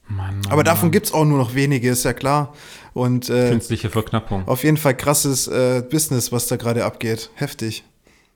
Mann, 0.06 0.40
Mann, 0.40 0.52
Aber 0.52 0.64
davon 0.64 0.90
gibt 0.90 1.06
es 1.06 1.12
auch 1.12 1.24
nur 1.24 1.36
noch 1.38 1.54
wenige, 1.54 1.90
ist 1.90 2.04
ja 2.04 2.12
klar. 2.14 2.54
Und 2.94 3.28
äh, 3.30 3.50
Künstliche 3.50 3.90
Verknappung. 3.90 4.46
Auf 4.48 4.64
jeden 4.64 4.76
Fall 4.78 4.96
krasses 4.96 5.46
äh, 5.48 5.82
Business, 5.88 6.32
was 6.32 6.46
da 6.46 6.56
gerade 6.56 6.84
abgeht. 6.84 7.30
Heftig. 7.34 7.84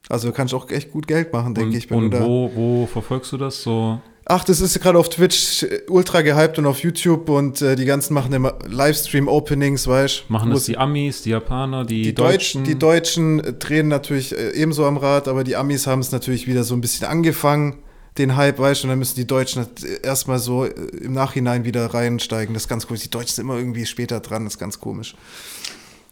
Also 0.09 0.29
du 0.29 0.35
kannst 0.35 0.53
auch 0.55 0.69
echt 0.71 0.91
gut 0.91 1.07
Geld 1.07 1.33
machen, 1.33 1.55
denke 1.55 1.77
ich. 1.77 1.91
Und 1.91 2.11
du 2.11 2.21
wo, 2.21 2.51
wo 2.55 2.87
verfolgst 2.87 3.33
du 3.33 3.39
das 3.39 3.63
so? 3.63 4.01
Ach, 4.25 4.45
das 4.45 4.61
ist 4.61 4.81
gerade 4.81 4.99
auf 4.99 5.09
Twitch 5.09 5.65
äh, 5.65 5.83
ultra 5.89 6.23
gehypt 6.23 6.59
und 6.59 6.67
auf 6.67 6.79
YouTube 6.83 7.29
und 7.29 7.61
äh, 7.61 7.75
die 7.75 7.85
ganzen 7.85 8.15
machen 8.15 8.33
immer 8.33 8.57
Livestream-Openings, 8.69 9.89
weißt 9.89 10.31
Machen 10.31 10.51
Wo 10.51 10.55
das 10.55 10.67
die 10.67 10.79
Amis, 10.79 11.23
die 11.23 11.31
Japaner, 11.31 11.85
die, 11.85 12.03
die 12.03 12.15
Deutschen, 12.15 12.63
die 12.63 12.79
Deutschen 12.79 13.41
äh, 13.41 13.53
drehen 13.53 13.89
natürlich 13.89 14.37
äh, 14.37 14.53
ebenso 14.53 14.85
am 14.87 14.97
Rad, 14.97 15.27
aber 15.27 15.43
die 15.43 15.57
Amis 15.57 15.89
haben 15.89 16.01
es 16.01 16.13
natürlich 16.13 16.47
wieder 16.47 16.63
so 16.63 16.75
ein 16.75 16.81
bisschen 16.81 17.09
angefangen, 17.09 17.79
den 18.17 18.37
Hype, 18.37 18.59
weißt 18.59 18.83
du, 18.83 18.87
und 18.87 18.91
dann 18.91 19.01
müssen 19.01 19.17
die 19.17 19.27
Deutschen 19.27 19.63
halt, 19.63 20.05
erstmal 20.05 20.39
so 20.39 20.67
äh, 20.67 20.71
im 21.01 21.15
Nachhinein 21.15 21.65
wieder 21.65 21.87
reinsteigen. 21.87 22.55
Das 22.55 22.65
ist 22.65 22.69
ganz 22.69 22.87
komisch. 22.87 23.03
Die 23.03 23.11
Deutschen 23.11 23.35
sind 23.35 23.45
immer 23.45 23.59
irgendwie 23.59 23.87
später 23.87 24.21
dran, 24.21 24.45
das 24.45 24.55
ist 24.55 24.61
ganz 24.61 24.79
komisch. 24.79 25.17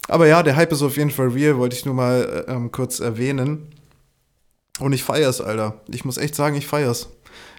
Aber 0.09 0.27
ja, 0.27 0.43
der 0.43 0.57
Hype 0.57 0.71
ist 0.73 0.81
auf 0.81 0.97
jeden 0.97 1.11
Fall 1.11 1.29
real, 1.29 1.57
wollte 1.57 1.77
ich 1.77 1.85
nur 1.85 1.93
mal 1.93 2.45
äh, 2.47 2.51
ähm, 2.51 2.71
kurz 2.71 2.99
erwähnen. 2.99 3.67
Und 4.81 4.93
ich 4.93 5.03
feier's, 5.03 5.41
Alter. 5.41 5.75
Ich 5.87 6.05
muss 6.05 6.17
echt 6.17 6.35
sagen, 6.35 6.55
ich 6.55 6.67
feier's. 6.67 7.09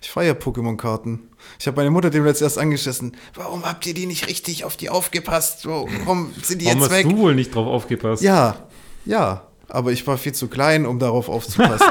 Ich 0.03 0.11
feier 0.11 0.35
Pokémon-Karten. 0.35 1.31
Ich 1.61 1.67
habe 1.69 1.77
meine 1.77 1.91
Mutter 1.91 2.11
dem 2.11 2.25
letztes 2.25 2.43
erst 2.43 2.59
angeschissen. 2.59 3.17
Warum 3.35 3.65
habt 3.65 3.87
ihr 3.87 3.95
die 3.95 4.07
nicht 4.07 4.27
richtig 4.27 4.65
auf 4.65 4.77
die 4.77 4.91
aufgepasst? 4.91 5.67
Warum 5.67 6.33
sind 6.43 6.61
die 6.61 6.67
Warum 6.67 6.81
jetzt 6.81 6.91
hast 6.91 6.99
weg? 6.99 7.09
du 7.09 7.17
wohl 7.19 7.35
nicht 7.37 7.55
drauf 7.55 7.69
aufgepasst? 7.69 8.23
Ja, 8.23 8.69
ja. 9.05 9.47
Aber 9.69 9.93
ich 9.93 10.05
war 10.07 10.19
viel 10.19 10.33
zu 10.33 10.49
klein, 10.49 10.85
um 10.85 10.99
darauf 10.99 11.29
aufzupassen. 11.29 11.87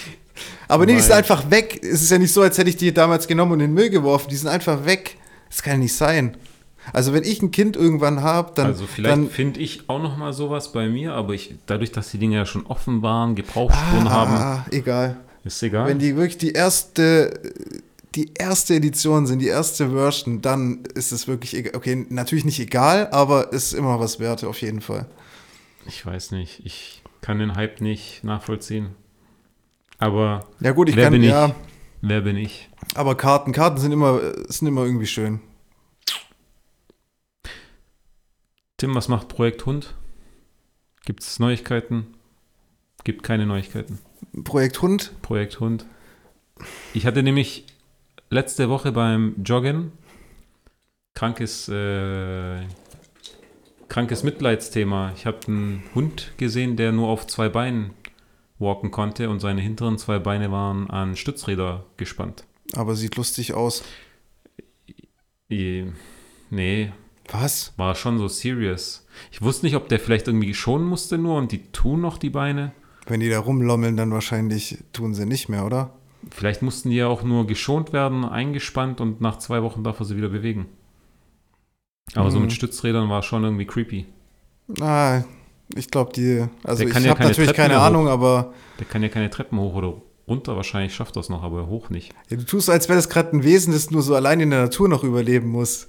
aber 0.68 0.86
nee, 0.86 0.94
die 0.94 1.00
sind 1.00 1.12
einfach 1.12 1.50
weg. 1.50 1.78
Es 1.82 2.02
ist 2.02 2.10
ja 2.10 2.18
nicht 2.18 2.32
so, 2.32 2.40
als 2.40 2.56
hätte 2.56 2.70
ich 2.70 2.76
die 2.76 2.92
damals 2.92 3.28
genommen 3.28 3.52
und 3.52 3.60
in 3.60 3.66
den 3.66 3.74
Müll 3.74 3.90
geworfen. 3.90 4.28
Die 4.30 4.36
sind 4.36 4.48
einfach 4.48 4.86
weg. 4.86 5.18
Das 5.50 5.62
kann 5.62 5.74
ja 5.74 5.78
nicht 5.80 5.94
sein. 5.94 6.38
Also 6.92 7.12
wenn 7.12 7.24
ich 7.24 7.42
ein 7.42 7.50
Kind 7.50 7.76
irgendwann 7.76 8.22
habe, 8.22 8.52
dann, 8.54 8.66
Also 8.66 8.86
vielleicht 8.86 9.30
finde 9.32 9.60
ich 9.60 9.88
auch 9.88 10.00
noch 10.00 10.16
mal 10.16 10.32
sowas 10.32 10.72
bei 10.72 10.88
mir, 10.88 11.14
aber 11.14 11.34
ich, 11.34 11.54
dadurch, 11.66 11.92
dass 11.92 12.10
die 12.10 12.18
Dinge 12.18 12.36
ja 12.36 12.46
schon 12.46 12.64
offen 12.66 13.02
waren, 13.02 13.34
Gebrauchsspuren 13.34 14.08
haben, 14.10 14.34
ah, 14.34 14.66
egal. 14.70 15.16
ist 15.44 15.62
egal. 15.62 15.88
Wenn 15.88 15.98
die 15.98 16.16
wirklich 16.16 16.38
die 16.38 16.52
erste, 16.52 17.40
die 18.14 18.30
erste 18.34 18.74
Edition 18.74 19.26
sind, 19.26 19.40
die 19.40 19.48
erste 19.48 19.90
Version, 19.90 20.40
dann 20.42 20.84
ist 20.94 21.12
es 21.12 21.26
wirklich 21.28 21.54
egal. 21.54 21.74
Okay, 21.76 22.06
natürlich 22.08 22.44
nicht 22.44 22.60
egal, 22.60 23.08
aber 23.10 23.52
ist 23.52 23.72
immer 23.74 23.98
was 24.00 24.18
wert, 24.20 24.42
auf 24.44 24.60
jeden 24.62 24.80
Fall. 24.80 25.06
ich 25.86 26.04
weiß 26.06 26.30
nicht, 26.32 26.62
ich 26.64 27.02
kann 27.20 27.38
den 27.38 27.56
Hype 27.56 27.80
nicht 27.80 28.22
nachvollziehen. 28.24 28.90
Aber 29.98 30.46
Ja 30.60 30.72
gut, 30.72 30.88
ich 30.88 30.96
Wer 30.96 31.04
kann, 31.04 31.12
bin 31.14 31.22
ich? 31.22 31.30
ja, 31.30 31.54
wer 32.02 32.20
bin 32.20 32.36
ich? 32.36 32.68
aber 32.94 33.14
Karten, 33.16 33.52
Karten 33.52 33.78
sind 33.78 33.92
immer, 33.92 34.20
sind 34.48 34.68
immer 34.68 34.84
irgendwie 34.84 35.06
schön. 35.06 35.40
Tim, 38.76 38.94
was 38.94 39.08
macht 39.08 39.28
Projekt 39.28 39.64
Hund? 39.66 39.94
Gibt 41.04 41.22
es 41.22 41.38
Neuigkeiten? 41.38 42.08
Gibt 43.04 43.22
keine 43.22 43.46
Neuigkeiten. 43.46 43.98
Projekt 44.44 44.82
Hund, 44.82 45.12
Projekt 45.22 45.60
Hund. 45.60 45.86
Ich 46.92 47.06
hatte 47.06 47.22
nämlich 47.22 47.64
letzte 48.30 48.68
Woche 48.68 48.92
beim 48.92 49.42
Joggen 49.42 49.92
krankes, 51.14 51.68
äh, 51.68 52.60
krankes 53.88 54.22
Mitleidsthema. 54.24 55.12
Ich 55.16 55.24
habe 55.26 55.38
einen 55.46 55.82
Hund 55.94 56.32
gesehen, 56.36 56.76
der 56.76 56.92
nur 56.92 57.08
auf 57.08 57.26
zwei 57.26 57.48
Beinen 57.48 57.92
walken 58.58 58.90
konnte 58.90 59.30
und 59.30 59.40
seine 59.40 59.60
hinteren 59.60 59.96
zwei 59.98 60.18
Beine 60.18 60.50
waren 60.50 60.90
an 60.90 61.16
Stützräder 61.16 61.84
gespannt. 61.96 62.44
aber 62.74 62.94
sieht 62.96 63.16
lustig 63.16 63.54
aus. 63.54 63.84
I- 65.50 65.92
Nee, 66.50 66.92
Was? 67.32 67.72
war 67.76 67.94
schon 67.94 68.18
so 68.18 68.28
serious. 68.28 69.06
Ich 69.32 69.42
wusste 69.42 69.66
nicht, 69.66 69.74
ob 69.76 69.88
der 69.88 69.98
vielleicht 69.98 70.28
irgendwie 70.28 70.54
schonen 70.54 70.86
musste 70.86 71.18
nur 71.18 71.36
und 71.38 71.50
die 71.52 71.70
tun 71.72 72.00
noch 72.00 72.18
die 72.18 72.30
Beine. 72.30 72.72
Wenn 73.06 73.20
die 73.20 73.28
da 73.30 73.38
rumlommeln, 73.40 73.96
dann 73.96 74.10
wahrscheinlich 74.12 74.78
tun 74.92 75.14
sie 75.14 75.26
nicht 75.26 75.48
mehr, 75.48 75.64
oder? 75.66 75.92
Vielleicht 76.30 76.62
mussten 76.62 76.90
die 76.90 76.96
ja 76.96 77.06
auch 77.08 77.22
nur 77.22 77.46
geschont 77.46 77.92
werden, 77.92 78.24
eingespannt 78.24 79.00
und 79.00 79.20
nach 79.20 79.38
zwei 79.38 79.62
Wochen 79.62 79.84
darf 79.84 80.00
er 80.00 80.06
sie 80.06 80.16
wieder 80.16 80.28
bewegen. 80.28 80.66
Aber 82.14 82.30
so 82.30 82.36
Mhm. 82.38 82.44
mit 82.44 82.52
Stützrädern 82.52 83.08
war 83.08 83.22
schon 83.22 83.44
irgendwie 83.44 83.66
creepy. 83.66 84.06
Ah, 84.80 85.22
ich 85.74 85.88
glaube, 85.90 86.12
die. 86.12 86.46
Also, 86.64 86.78
Der 86.80 86.88
ich 86.88 86.92
kann 86.94 87.02
ja 87.04 87.10
habe 87.10 87.18
keine 87.18 87.30
natürlich 87.30 87.50
Treppen 87.50 87.62
keine 87.70 87.80
hoch. 87.80 87.84
Ahnung, 87.86 88.08
aber 88.08 88.52
Der 88.78 88.86
kann 88.86 89.02
ja 89.02 89.08
keine 89.08 89.30
Treppen 89.30 89.58
hoch 89.58 89.74
oder 89.74 89.94
runter, 90.28 90.56
wahrscheinlich 90.56 90.94
schafft 90.94 91.16
das 91.16 91.28
noch, 91.28 91.42
aber 91.42 91.66
hoch 91.68 91.90
nicht. 91.90 92.12
ja, 92.28 92.36
du 92.36 92.44
tust, 92.44 92.68
als 92.70 92.88
wäre 92.88 92.96
das 92.98 93.08
gerade 93.08 93.36
ein 93.36 93.44
Wesen, 93.44 93.72
das 93.72 93.90
nur 93.90 94.02
so 94.02 94.14
allein 94.14 94.40
in 94.40 94.50
der 94.50 94.62
Natur 94.62 94.88
noch 94.88 95.04
überleben 95.04 95.48
muss. 95.48 95.86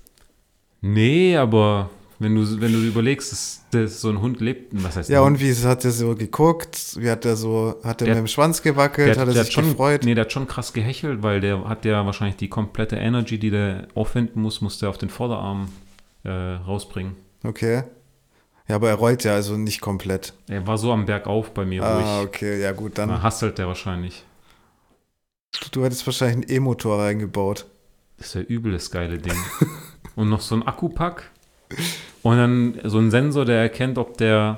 Nee, 0.82 1.36
aber 1.38 1.90
wenn 2.20 2.36
du, 2.36 2.62
wenn 2.62 2.72
du 2.74 2.80
überlegst, 2.80 3.32
dass, 3.32 3.62
dass 3.72 4.02
so 4.02 4.10
ein 4.10 4.22
Hund 4.22 4.40
lebt, 4.42 4.72
was 4.84 4.96
heißt 4.96 5.10
Ja, 5.10 5.22
und 5.22 5.40
wie 5.40 5.54
hat 5.54 5.86
er 5.86 5.92
so 5.92 6.16
geguckt? 6.16 6.96
Wie 7.00 7.10
hat 7.10 7.26
er 7.26 7.36
so, 7.36 7.76
hat 7.84 8.02
er 8.02 8.06
Der- 8.06 8.16
mit 8.16 8.24
dem 8.24 8.28
Schwanz 8.28 8.62
gewackelt? 8.62 9.16
der, 9.16 9.22
hat 9.22 9.28
er 9.36 9.44
sich 9.44 9.54
schon, 9.54 9.66
gefreut? 9.70 10.04
Nee, 10.04 10.16
der 10.16 10.26
hat 10.26 10.32
schon 10.32 10.48
krass 10.48 10.74
gehechelt, 10.74 11.22
weil 11.24 11.40
der 11.42 11.68
hat 11.68 11.86
ja 11.86 12.06
wahrscheinlich 12.06 12.38
die 12.38 12.48
komplette 12.50 12.96
Energy, 12.96 13.38
die 13.40 13.50
der 13.52 13.88
aufwenden 13.96 14.42
muss, 14.42 14.62
muss 14.62 14.80
der 14.80 14.90
auf 14.90 14.98
den 14.98 15.10
Vorderarm 15.10 15.70
äh, 16.24 16.30
rausbringen. 16.32 17.16
Okay. 17.44 17.84
Ja, 18.68 18.76
aber 18.76 18.90
er 18.90 18.96
rollt 18.96 19.24
ja 19.24 19.34
also 19.34 19.56
nicht 19.56 19.80
komplett. 19.80 20.34
Er 20.50 20.66
war 20.68 20.78
so 20.78 20.92
am 20.92 21.06
Berg 21.06 21.26
auf 21.28 21.54
bei 21.54 21.66
mir, 21.66 21.82
wo 21.82 21.86
Ah, 21.86 22.20
ich. 22.22 22.28
okay, 22.28 22.62
ja 22.62 22.72
gut, 22.74 22.98
dann. 22.98 23.10
Da 23.10 23.22
hasselt 23.22 23.58
der 23.58 23.68
wahrscheinlich. 23.68 24.26
Du 25.72 25.84
hättest 25.86 26.06
wahrscheinlich 26.06 26.48
einen 26.50 26.58
E-Motor 26.58 27.00
reingebaut. 27.00 27.66
Das 28.18 28.28
ist 28.28 28.34
ja 28.36 28.42
übel 28.42 28.74
das 28.74 28.92
geile 28.92 29.18
Ding. 29.20 29.34
und 30.18 30.28
noch 30.30 30.42
so 30.42 30.56
ein 30.56 30.64
Akkupack. 30.68 31.32
Und 32.24 32.36
dann 32.38 32.80
so 32.84 32.98
ein 32.98 33.10
Sensor, 33.12 33.46
der 33.46 33.62
erkennt, 33.62 33.98
ob 33.98 34.18
der 34.18 34.58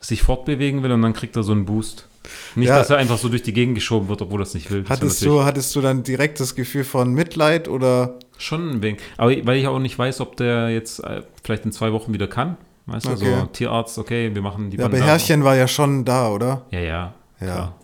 sich 0.00 0.22
fortbewegen 0.22 0.82
will 0.82 0.90
und 0.92 1.02
dann 1.02 1.12
kriegt 1.12 1.36
er 1.36 1.42
so 1.44 1.52
einen 1.52 1.64
Boost. 1.64 2.08
Nicht, 2.56 2.68
Ja. 2.68 2.78
dass 2.78 2.90
er 2.90 2.96
einfach 2.96 3.18
so 3.18 3.28
durch 3.28 3.42
die 3.42 3.52
Gegend 3.52 3.76
geschoben 3.76 4.08
wird, 4.08 4.20
obwohl 4.22 4.40
er 4.40 4.44
es 4.44 4.54
nicht 4.54 4.68
will. 4.70 4.82
Das 4.82 4.90
Hattest 4.98 5.24
du, 5.24 5.44
hattest 5.44 5.76
du 5.76 5.80
dann 5.80 6.02
direkt 6.02 6.40
das 6.40 6.56
Gefühl 6.56 6.82
von 6.82 7.12
Mitleid 7.12 7.68
oder? 7.68 8.18
Schon 8.38 8.68
ein 8.70 8.82
wenig. 8.82 9.00
Aber 9.16 9.30
weil 9.46 9.58
ich 9.58 9.66
auch 9.68 9.78
nicht 9.78 9.96
weiß, 9.98 10.20
ob 10.20 10.36
der 10.36 10.70
jetzt 10.70 10.98
äh, 11.04 11.22
vielleicht 11.44 11.64
in 11.64 11.72
zwei 11.72 11.92
Wochen 11.92 12.12
wieder 12.12 12.26
kann. 12.26 12.56
Weißt 12.86 13.06
du, 13.06 13.10
Okay. 13.10 13.34
so 13.40 13.46
Tierarzt, 13.46 13.98
okay, 13.98 14.32
wir 14.34 14.42
machen 14.42 14.70
die 14.70 14.76
Ja, 14.76 14.86
aber. 14.86 14.98
Herrchen 14.98 15.44
war 15.44 15.56
ja 15.56 15.66
schon 15.68 16.04
da, 16.04 16.28
oder? 16.30 16.66
Ja, 16.70 16.80
ja. 16.80 17.14
Ja. 17.40 17.46
klar. 17.46 17.74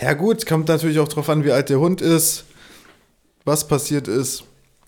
Ja, 0.00 0.12
gut, 0.14 0.46
kommt 0.46 0.68
natürlich 0.68 0.98
auch 0.98 1.08
drauf 1.08 1.28
an, 1.28 1.44
wie 1.44 1.52
alt 1.52 1.68
der 1.70 1.78
Hund 1.80 2.00
ist, 2.00 2.44
was 3.44 3.66
passiert 3.66 4.08
ist. 4.08 4.44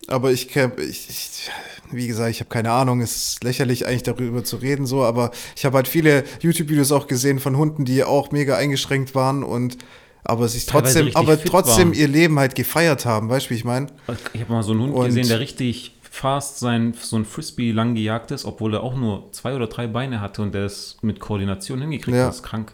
Aber 0.09 0.33
ich, 0.33 0.55
ich, 0.57 1.09
ich 1.09 1.51
wie 1.91 2.07
gesagt, 2.07 2.31
ich 2.31 2.41
habe 2.41 2.51
keine 2.51 2.71
Ahnung. 2.73 3.01
Es 3.01 3.17
ist 3.17 3.45
lächerlich, 3.45 3.87
eigentlich 3.87 4.03
darüber 4.03 4.45
zu 4.45 4.57
reden, 4.57 4.87
so. 4.87 5.03
Aber 5.05 5.31
ich 5.57 5.65
habe 5.65 5.77
halt 5.77 5.89
viele 5.89 6.25
YouTube-Videos 6.41 6.93
auch 6.93 7.07
gesehen 7.07 7.39
von 7.39 7.57
Hunden, 7.57 7.85
die 7.85 8.05
auch 8.05 8.31
mega 8.31 8.57
eingeschränkt 8.57 9.15
waren 9.15 9.43
und 9.43 9.79
aber 10.25 10.49
sich 10.49 10.67
trotzdem, 10.67 11.11
aber 11.15 11.43
trotzdem 11.43 11.89
waren. 11.89 11.99
ihr 11.99 12.09
Leben 12.09 12.39
halt 12.39 12.55
gefeiert 12.55 13.07
haben. 13.07 13.29
Weißt 13.31 13.47
du, 13.47 13.51
wie 13.51 13.55
ich 13.55 13.65
meine? 13.65 13.87
Ich 14.35 14.41
habe 14.43 14.53
mal 14.53 14.63
so 14.63 14.73
einen 14.73 14.83
Hund 14.83 14.95
Und- 14.95 15.07
gesehen, 15.07 15.29
der 15.29 15.41
richtig 15.41 15.95
fast 16.11 16.59
sein, 16.59 16.95
so 17.01 17.17
ein 17.17 17.25
Frisbee 17.25 17.71
lang 17.71 17.95
gejagt 17.95 18.31
ist, 18.33 18.45
obwohl 18.45 18.75
er 18.75 18.83
auch 18.83 18.97
nur 18.97 19.31
zwei 19.33 19.55
oder 19.55 19.69
drei 19.69 19.87
Beine 19.87 20.21
hatte 20.21 20.43
und 20.43 20.53
der 20.53 20.65
es 20.65 20.97
mit 21.01 21.21
Koordination 21.21 21.81
hingekriegt 21.81 22.17
Ja. 22.17 22.25
hat. 22.25 22.29
Das 22.31 22.37
ist 22.37 22.43
krank. 22.43 22.73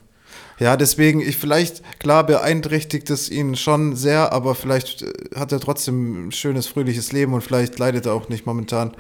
Ja, 0.59 0.77
deswegen, 0.77 1.21
ich 1.21 1.37
vielleicht, 1.37 1.83
klar 1.99 2.25
beeinträchtigt 2.25 3.11
es 3.11 3.29
ihn 3.29 3.57
schon 3.57 3.97
sehr, 3.97 4.33
aber 4.33 4.55
vielleicht 4.55 5.03
äh, 5.03 5.13
hat 5.35 5.53
er 5.53 5.61
trotzdem 5.61 6.29
ein 6.29 6.33
schönes, 6.33 6.67
fröhliches 6.67 7.13
Leben 7.13 7.35
und 7.35 7.41
vielleicht 7.41 7.79
leidet 7.79 8.07
er 8.07 8.15
auch 8.15 8.29
nicht 8.29 8.47
momentan. 8.47 8.95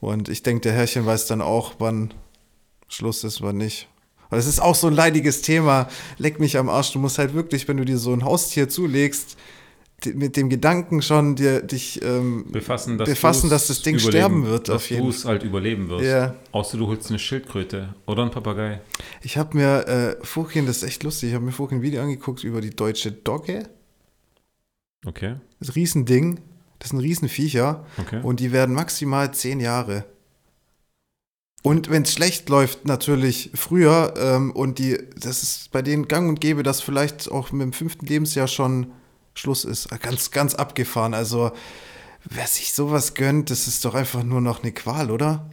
Und 0.00 0.28
ich 0.28 0.42
denke, 0.42 0.62
der 0.62 0.72
Herrchen 0.72 1.06
weiß 1.06 1.26
dann 1.26 1.40
auch, 1.40 1.74
wann 1.78 2.12
Schluss 2.88 3.24
ist, 3.24 3.40
wann 3.40 3.56
nicht. 3.56 3.88
Weil 4.28 4.38
es 4.38 4.46
ist 4.46 4.60
auch 4.60 4.74
so 4.74 4.86
ein 4.86 4.94
leidiges 4.94 5.42
Thema. 5.42 5.88
Leck 6.18 6.40
mich 6.40 6.56
am 6.56 6.68
Arsch. 6.68 6.92
Du 6.92 6.98
musst 6.98 7.18
halt 7.18 7.34
wirklich, 7.34 7.68
wenn 7.68 7.76
du 7.76 7.84
dir 7.84 7.98
so 7.98 8.12
ein 8.12 8.24
Haustier 8.24 8.68
zulegst, 8.68 9.36
mit 10.06 10.36
dem 10.36 10.48
Gedanken 10.48 11.02
schon 11.02 11.36
dir, 11.36 11.62
dich 11.62 12.02
ähm, 12.02 12.46
Befassen, 12.50 12.98
dass, 12.98 13.08
befassen, 13.08 13.50
dass 13.50 13.66
das 13.68 13.82
Ding 13.82 13.98
sterben 13.98 14.46
wird, 14.46 14.68
dass 14.68 14.76
auf 14.76 14.90
jeden 14.90 15.04
du 15.04 15.10
es 15.10 15.24
halt 15.24 15.42
überleben 15.42 15.88
wirst. 15.88 16.04
Ja. 16.04 16.34
Außer 16.52 16.78
du 16.78 16.86
holst 16.86 17.10
eine 17.10 17.18
Schildkröte 17.18 17.94
oder 18.06 18.24
ein 18.24 18.30
Papagei. 18.30 18.80
Ich 19.22 19.36
habe 19.38 19.56
mir 19.56 19.86
äh, 19.88 20.16
vorhin, 20.24 20.66
das 20.66 20.78
ist 20.78 20.82
echt 20.84 21.02
lustig, 21.02 21.30
ich 21.30 21.34
habe 21.34 21.44
mir 21.44 21.52
vorhin 21.52 21.78
ein 21.78 21.82
Video 21.82 22.02
angeguckt 22.02 22.44
über 22.44 22.60
die 22.60 22.70
deutsche 22.70 23.12
Dogge. 23.12 23.68
Okay, 25.04 25.36
Das 25.58 25.68
ist 25.68 25.74
ein 25.74 25.80
Riesending. 25.80 26.40
Das 26.78 26.90
sind 26.90 26.98
Riesenviecher. 26.98 27.86
okay. 27.98 28.20
Und 28.22 28.40
die 28.40 28.50
werden 28.50 28.74
maximal 28.74 29.32
zehn 29.32 29.60
Jahre. 29.60 30.04
Und 31.62 31.90
wenn 31.90 32.02
es 32.02 32.12
schlecht 32.12 32.48
läuft, 32.48 32.86
natürlich 32.86 33.50
früher. 33.54 34.14
Ähm, 34.16 34.50
und 34.50 34.78
die, 34.78 34.98
das 35.16 35.44
ist 35.44 35.70
bei 35.70 35.80
denen 35.80 36.08
gang 36.08 36.28
und 36.28 36.40
gäbe, 36.40 36.64
dass 36.64 36.80
vielleicht 36.80 37.30
auch 37.30 37.52
mit 37.52 37.62
dem 37.62 37.72
fünften 37.72 38.06
Lebensjahr 38.06 38.48
schon 38.48 38.88
Schluss 39.34 39.64
ist. 39.64 39.88
Ganz, 40.00 40.30
ganz 40.30 40.54
abgefahren. 40.54 41.14
Also, 41.14 41.52
wer 42.24 42.46
sich 42.46 42.72
sowas 42.72 43.14
gönnt, 43.14 43.50
das 43.50 43.66
ist 43.66 43.84
doch 43.84 43.94
einfach 43.94 44.22
nur 44.22 44.40
noch 44.40 44.62
eine 44.62 44.72
Qual, 44.72 45.10
oder? 45.10 45.48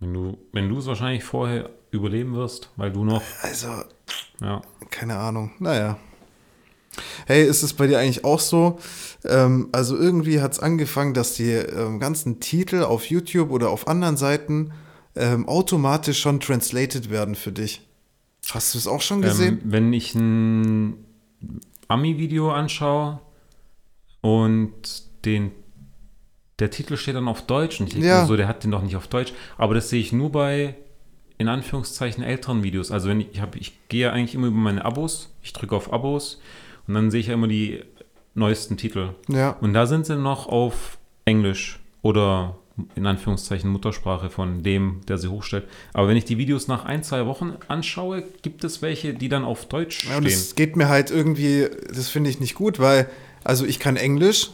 Wenn 0.00 0.12
du, 0.12 0.38
wenn 0.52 0.68
du 0.68 0.78
es 0.78 0.86
wahrscheinlich 0.86 1.24
vorher 1.24 1.70
überleben 1.90 2.34
wirst, 2.34 2.70
weil 2.76 2.92
du 2.92 3.04
noch, 3.04 3.22
Also, 3.42 3.68
ja, 4.40 4.62
keine 4.90 5.16
Ahnung. 5.16 5.52
Naja. 5.58 5.98
Hey, 7.26 7.44
ist 7.44 7.62
es 7.62 7.74
bei 7.74 7.86
dir 7.86 7.98
eigentlich 7.98 8.24
auch 8.24 8.40
so? 8.40 8.78
Ähm, 9.24 9.68
also 9.72 9.96
irgendwie 9.96 10.40
hat 10.40 10.52
es 10.52 10.60
angefangen, 10.60 11.12
dass 11.12 11.34
die 11.34 11.50
ähm, 11.50 12.00
ganzen 12.00 12.40
Titel 12.40 12.82
auf 12.82 13.06
YouTube 13.06 13.50
oder 13.50 13.70
auf 13.70 13.88
anderen 13.88 14.16
Seiten 14.16 14.72
ähm, 15.14 15.48
automatisch 15.48 16.20
schon 16.20 16.40
translated 16.40 17.10
werden 17.10 17.34
für 17.34 17.52
dich. 17.52 17.86
Hast 18.50 18.74
du 18.74 18.78
es 18.78 18.86
auch 18.86 19.02
schon 19.02 19.22
gesehen? 19.22 19.60
Ähm, 19.62 19.72
wenn 19.72 19.92
ich 19.92 20.14
ein 20.14 21.04
Ami-Video 21.88 22.50
anschaue 22.50 23.20
und 24.20 24.72
den, 25.24 25.52
der 26.58 26.70
Titel 26.70 26.96
steht 26.96 27.14
dann 27.16 27.28
auf 27.28 27.46
Deutsch 27.46 27.80
und 27.80 27.86
ich 27.88 27.92
denke 27.94 28.08
Ja. 28.08 28.26
so, 28.26 28.36
der 28.36 28.48
hat 28.48 28.64
den 28.64 28.70
doch 28.70 28.82
nicht 28.82 28.96
auf 28.96 29.08
Deutsch, 29.08 29.32
aber 29.58 29.74
das 29.74 29.90
sehe 29.90 30.00
ich 30.00 30.12
nur 30.12 30.30
bei 30.32 30.74
in 31.38 31.48
Anführungszeichen 31.48 32.24
älteren 32.24 32.62
Videos. 32.62 32.90
Also 32.90 33.08
wenn 33.10 33.20
ich, 33.20 33.28
ich, 33.32 33.40
hab, 33.40 33.56
ich 33.56 33.88
gehe 33.88 34.10
eigentlich 34.10 34.34
immer 34.34 34.46
über 34.46 34.56
meine 34.56 34.84
Abos, 34.84 35.34
ich 35.42 35.52
drücke 35.52 35.76
auf 35.76 35.92
Abos 35.92 36.40
und 36.88 36.94
dann 36.94 37.10
sehe 37.10 37.20
ich 37.20 37.26
ja 37.26 37.34
immer 37.34 37.48
die 37.48 37.82
neuesten 38.34 38.76
Titel. 38.76 39.10
ja. 39.28 39.50
Und 39.60 39.72
da 39.74 39.86
sind 39.86 40.06
sie 40.06 40.16
noch 40.16 40.46
auf 40.46 40.98
Englisch 41.24 41.80
oder 42.02 42.56
in 42.94 43.06
Anführungszeichen 43.06 43.70
Muttersprache 43.70 44.28
von 44.28 44.62
dem, 44.62 45.00
der 45.08 45.16
sie 45.18 45.28
hochstellt. 45.28 45.64
Aber 45.94 46.08
wenn 46.08 46.16
ich 46.16 46.24
die 46.26 46.36
Videos 46.38 46.68
nach 46.68 46.84
ein, 46.84 47.02
zwei 47.02 47.24
Wochen 47.26 47.54
anschaue, 47.68 48.22
gibt 48.42 48.64
es 48.64 48.82
welche, 48.82 49.14
die 49.14 49.28
dann 49.28 49.44
auf 49.44 49.66
Deutsch 49.66 50.04
Ja, 50.04 50.12
stehen. 50.16 50.24
das 50.24 50.54
geht 50.54 50.76
mir 50.76 50.88
halt 50.88 51.10
irgendwie, 51.10 51.66
das 51.88 52.08
finde 52.08 52.28
ich 52.30 52.38
nicht 52.40 52.54
gut, 52.54 52.78
weil, 52.78 53.08
also 53.44 53.64
ich 53.64 53.78
kann 53.78 53.96
Englisch, 53.96 54.50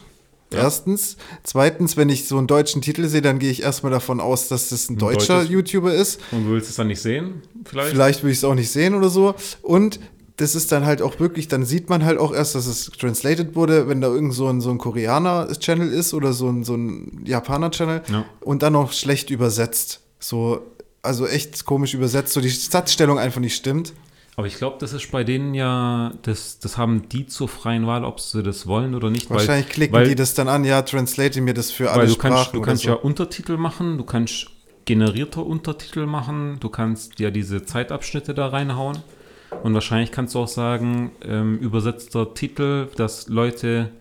Ja. 0.53 0.59
erstens. 0.59 1.17
Zweitens, 1.43 1.97
wenn 1.97 2.07
ich 2.09 2.27
so 2.27 2.37
einen 2.37 2.47
deutschen 2.47 2.81
Titel 2.81 3.07
sehe, 3.07 3.21
dann 3.23 3.39
gehe 3.39 3.49
ich 3.51 3.61
erstmal 3.63 3.91
davon 3.91 4.19
aus, 4.21 4.47
dass 4.47 4.69
das 4.69 4.87
ein, 4.89 4.93
Ein 4.95 4.99
deutscher 4.99 5.37
deutsches- 5.39 5.51
YouTuber 5.51 5.93
ist. 5.93 6.21
Und 6.31 6.45
du 6.45 6.51
willst 6.51 6.69
es 6.69 6.75
dann 6.77 6.87
nicht 6.87 7.01
sehen? 7.01 7.41
Vielleicht? 7.65 7.89
Vielleicht 7.89 8.23
will 8.23 8.31
ich 8.31 8.37
es 8.37 8.43
auch 8.43 8.53
nicht 8.55 8.69
sehen 8.71 8.93
oder 8.93 9.09
so. 9.09 9.35
Und 9.63 9.99
das 10.37 10.55
ist 10.55 10.71
dann 10.71 10.85
halt 10.85 11.01
auch 11.01 11.19
wirklich, 11.19 11.47
dann 11.47 11.63
sieht 11.63 11.89
man 11.89 12.03
halt 12.03 12.17
auch 12.17 12.33
erst, 12.33 12.55
dass 12.55 12.65
es 12.65 12.85
translated 12.91 13.55
wurde, 13.55 13.87
wenn 13.87 14.01
da 14.01 14.07
irgend 14.07 14.33
so 14.33 14.47
ein, 14.47 14.61
so 14.61 14.71
ein 14.71 14.79
Koreaner-Channel 14.79 15.89
ist 15.91 16.13
oder 16.13 16.33
so 16.33 16.49
ein, 16.49 16.63
so 16.63 16.75
ein 16.75 17.23
Japaner-Channel 17.25 18.01
Ja. 18.09 18.25
und 18.41 18.63
dann 18.63 18.73
noch 18.73 18.93
schlecht 18.93 19.29
übersetzt. 19.29 20.01
So, 20.19 20.61
also 21.03 21.27
echt 21.27 21.65
komisch 21.65 21.93
übersetzt, 21.93 22.33
so 22.33 22.41
die 22.41 22.49
Satzstellung 22.49 23.19
einfach 23.19 23.41
nicht 23.41 23.55
stimmt. 23.55 23.93
Aber 24.35 24.47
ich 24.47 24.55
glaube, 24.55 24.77
das 24.79 24.93
ist 24.93 25.11
bei 25.11 25.23
denen 25.23 25.53
ja, 25.53 26.13
das, 26.23 26.57
das 26.57 26.77
haben 26.77 27.07
die 27.09 27.27
zur 27.27 27.47
freien 27.47 27.85
Wahl, 27.85 28.03
ob 28.03 28.19
sie 28.19 28.41
das 28.41 28.65
wollen 28.65 28.95
oder 28.95 29.11
nicht. 29.11 29.29
Wahrscheinlich 29.29 29.69
klicken 29.69 29.93
weil, 29.93 30.07
die 30.07 30.15
das 30.15 30.33
dann 30.33 30.47
an, 30.47 30.63
ja, 30.63 30.81
translate 30.81 31.39
mir 31.41 31.53
das 31.53 31.69
für 31.69 31.91
alle 31.91 32.01
Weil 32.01 32.07
du 32.07 32.13
Sprachen 32.13 32.33
kannst, 32.35 32.53
du 32.55 32.61
kannst 32.61 32.83
so. 32.83 32.89
ja 32.89 32.95
Untertitel 32.95 33.57
machen, 33.57 33.99
du 33.99 34.03
kannst 34.03 34.47
generierter 34.85 35.45
Untertitel 35.45 36.07
machen, 36.07 36.57
du 36.59 36.69
kannst 36.69 37.19
ja 37.19 37.29
diese 37.29 37.63
Zeitabschnitte 37.63 38.33
da 38.33 38.47
reinhauen. 38.47 38.97
Und 39.61 39.73
wahrscheinlich 39.73 40.11
kannst 40.11 40.35
du 40.35 40.39
auch 40.39 40.47
sagen, 40.47 41.11
ähm, 41.23 41.57
übersetzter 41.59 42.33
Titel, 42.33 42.87
dass 42.95 43.27
Leute 43.27 43.91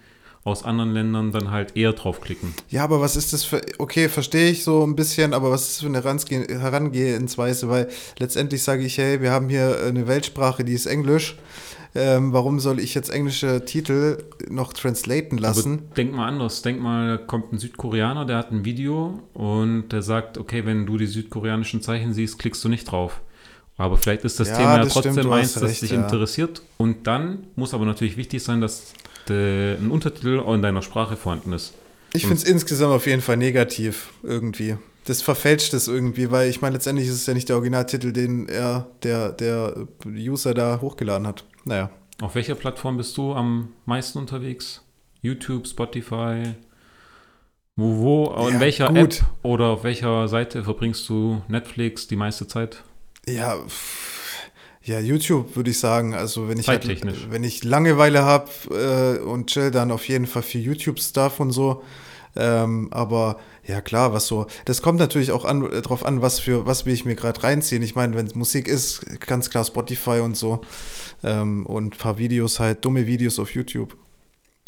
aus 0.44 0.64
anderen 0.64 0.92
Ländern 0.92 1.30
dann 1.30 1.52
halt 1.52 1.76
eher 1.76 1.92
draufklicken. 1.92 2.52
Ja, 2.68 2.82
aber 2.82 3.00
was 3.00 3.14
ist 3.14 3.32
das 3.32 3.44
für, 3.44 3.60
okay, 3.78 4.08
verstehe 4.08 4.50
ich 4.50 4.64
so 4.64 4.84
ein 4.84 4.96
bisschen, 4.96 5.34
aber 5.34 5.52
was 5.52 5.62
ist 5.62 5.70
das 5.70 5.80
für 5.82 5.86
eine 5.86 6.00
Herangeh- 6.00 6.58
Herangehensweise? 6.58 7.68
Weil 7.68 7.88
letztendlich 8.18 8.62
sage 8.62 8.82
ich, 8.82 8.98
hey, 8.98 9.20
wir 9.20 9.30
haben 9.30 9.48
hier 9.48 9.78
eine 9.86 10.08
Weltsprache, 10.08 10.64
die 10.64 10.72
ist 10.72 10.86
Englisch. 10.86 11.36
Ähm, 11.94 12.32
warum 12.32 12.58
soll 12.58 12.80
ich 12.80 12.94
jetzt 12.94 13.10
englische 13.10 13.64
Titel 13.66 14.24
noch 14.48 14.72
translaten 14.72 15.36
lassen? 15.36 15.82
Aber 15.86 15.94
denk 15.94 16.12
mal 16.12 16.26
anders. 16.26 16.62
Denk 16.62 16.80
mal, 16.80 17.18
da 17.18 17.24
kommt 17.24 17.52
ein 17.52 17.58
Südkoreaner, 17.58 18.24
der 18.24 18.38
hat 18.38 18.50
ein 18.50 18.64
Video 18.64 19.20
und 19.34 19.90
der 19.90 20.02
sagt, 20.02 20.38
okay, 20.38 20.64
wenn 20.64 20.86
du 20.86 20.96
die 20.96 21.06
südkoreanischen 21.06 21.82
Zeichen 21.82 22.14
siehst, 22.14 22.38
klickst 22.38 22.64
du 22.64 22.68
nicht 22.70 22.90
drauf. 22.90 23.20
Aber 23.82 23.96
vielleicht 23.96 24.22
ist 24.22 24.38
das 24.38 24.48
Ja, 24.48 24.58
Thema 24.58 24.76
ja 24.76 24.84
das 24.84 24.92
trotzdem 24.92 25.14
stimmt, 25.14 25.32
eins, 25.32 25.54
das 25.54 25.80
dich 25.80 25.90
ja. 25.90 26.00
interessiert. 26.00 26.62
Und 26.76 27.08
dann 27.08 27.48
muss 27.56 27.74
aber 27.74 27.84
natürlich 27.84 28.16
wichtig 28.16 28.40
sein, 28.40 28.60
dass 28.60 28.92
de, 29.28 29.76
ein 29.76 29.90
Untertitel 29.90 30.38
auch 30.38 30.54
in 30.54 30.62
deiner 30.62 30.82
Sprache 30.82 31.16
vorhanden 31.16 31.52
ist. 31.52 31.74
Ich 32.12 32.22
finde 32.22 32.36
es 32.36 32.44
insgesamt 32.44 32.92
auf 32.92 33.08
jeden 33.08 33.22
Fall 33.22 33.36
negativ 33.38 34.12
irgendwie. 34.22 34.76
Das 35.06 35.20
verfälscht 35.20 35.74
es 35.74 35.88
irgendwie, 35.88 36.30
weil 36.30 36.48
ich 36.48 36.60
meine, 36.60 36.74
letztendlich 36.74 37.08
ist 37.08 37.14
es 37.14 37.26
ja 37.26 37.34
nicht 37.34 37.48
der 37.48 37.56
Originaltitel, 37.56 38.12
den 38.12 38.48
er, 38.48 38.86
der, 39.02 39.32
der 39.32 39.88
User 40.06 40.54
da 40.54 40.80
hochgeladen 40.80 41.26
hat. 41.26 41.44
Naja. 41.64 41.90
Auf 42.20 42.36
welcher 42.36 42.54
Plattform 42.54 42.98
bist 42.98 43.16
du 43.16 43.32
am 43.32 43.70
meisten 43.84 44.18
unterwegs? 44.18 44.82
YouTube, 45.22 45.66
Spotify? 45.66 46.54
Wo, 47.74 47.96
wo, 47.96 48.46
in 48.46 48.54
Ja, 48.54 48.60
welcher 48.60 48.88
gut. 48.90 48.96
App 48.96 49.24
oder 49.42 49.66
auf 49.70 49.82
welcher 49.82 50.28
Seite 50.28 50.62
verbringst 50.62 51.08
du 51.08 51.42
Netflix 51.48 52.06
die 52.06 52.14
meiste 52.16 52.46
Zeit? 52.46 52.84
Ja, 53.26 53.58
ja, 54.84 54.98
YouTube 54.98 55.54
würde 55.54 55.70
ich 55.70 55.78
sagen. 55.78 56.14
Also 56.14 56.48
wenn 56.48 56.58
ich 56.58 56.66
halt, 56.66 56.86
wenn 57.30 57.44
ich 57.44 57.62
Langeweile 57.62 58.22
habe 58.24 58.50
äh, 58.70 59.22
und 59.22 59.48
chill, 59.48 59.70
dann 59.70 59.92
auf 59.92 60.08
jeden 60.08 60.26
Fall 60.26 60.42
für 60.42 60.58
YouTube-Stuff 60.58 61.38
und 61.38 61.52
so. 61.52 61.82
Ähm, 62.34 62.88
aber 62.90 63.38
ja 63.64 63.80
klar, 63.80 64.12
was 64.12 64.26
so. 64.26 64.46
Das 64.64 64.82
kommt 64.82 64.98
natürlich 64.98 65.30
auch 65.30 65.44
an, 65.44 65.70
äh, 65.70 65.82
drauf 65.82 66.04
an, 66.04 66.22
was 66.22 66.40
für 66.40 66.66
was 66.66 66.84
will 66.84 66.94
ich 66.94 67.04
mir 67.04 67.14
gerade 67.14 67.42
reinziehen. 67.42 67.82
Ich 67.82 67.94
meine, 67.94 68.16
wenn 68.16 68.26
es 68.26 68.34
Musik 68.34 68.66
ist, 68.66 69.04
ganz 69.20 69.50
klar 69.50 69.64
Spotify 69.64 70.20
und 70.20 70.36
so. 70.36 70.62
Ähm, 71.22 71.64
und 71.66 71.94
ein 71.94 71.98
paar 71.98 72.18
Videos 72.18 72.58
halt, 72.58 72.84
dumme 72.84 73.06
Videos 73.06 73.38
auf 73.38 73.54
YouTube. 73.54 73.96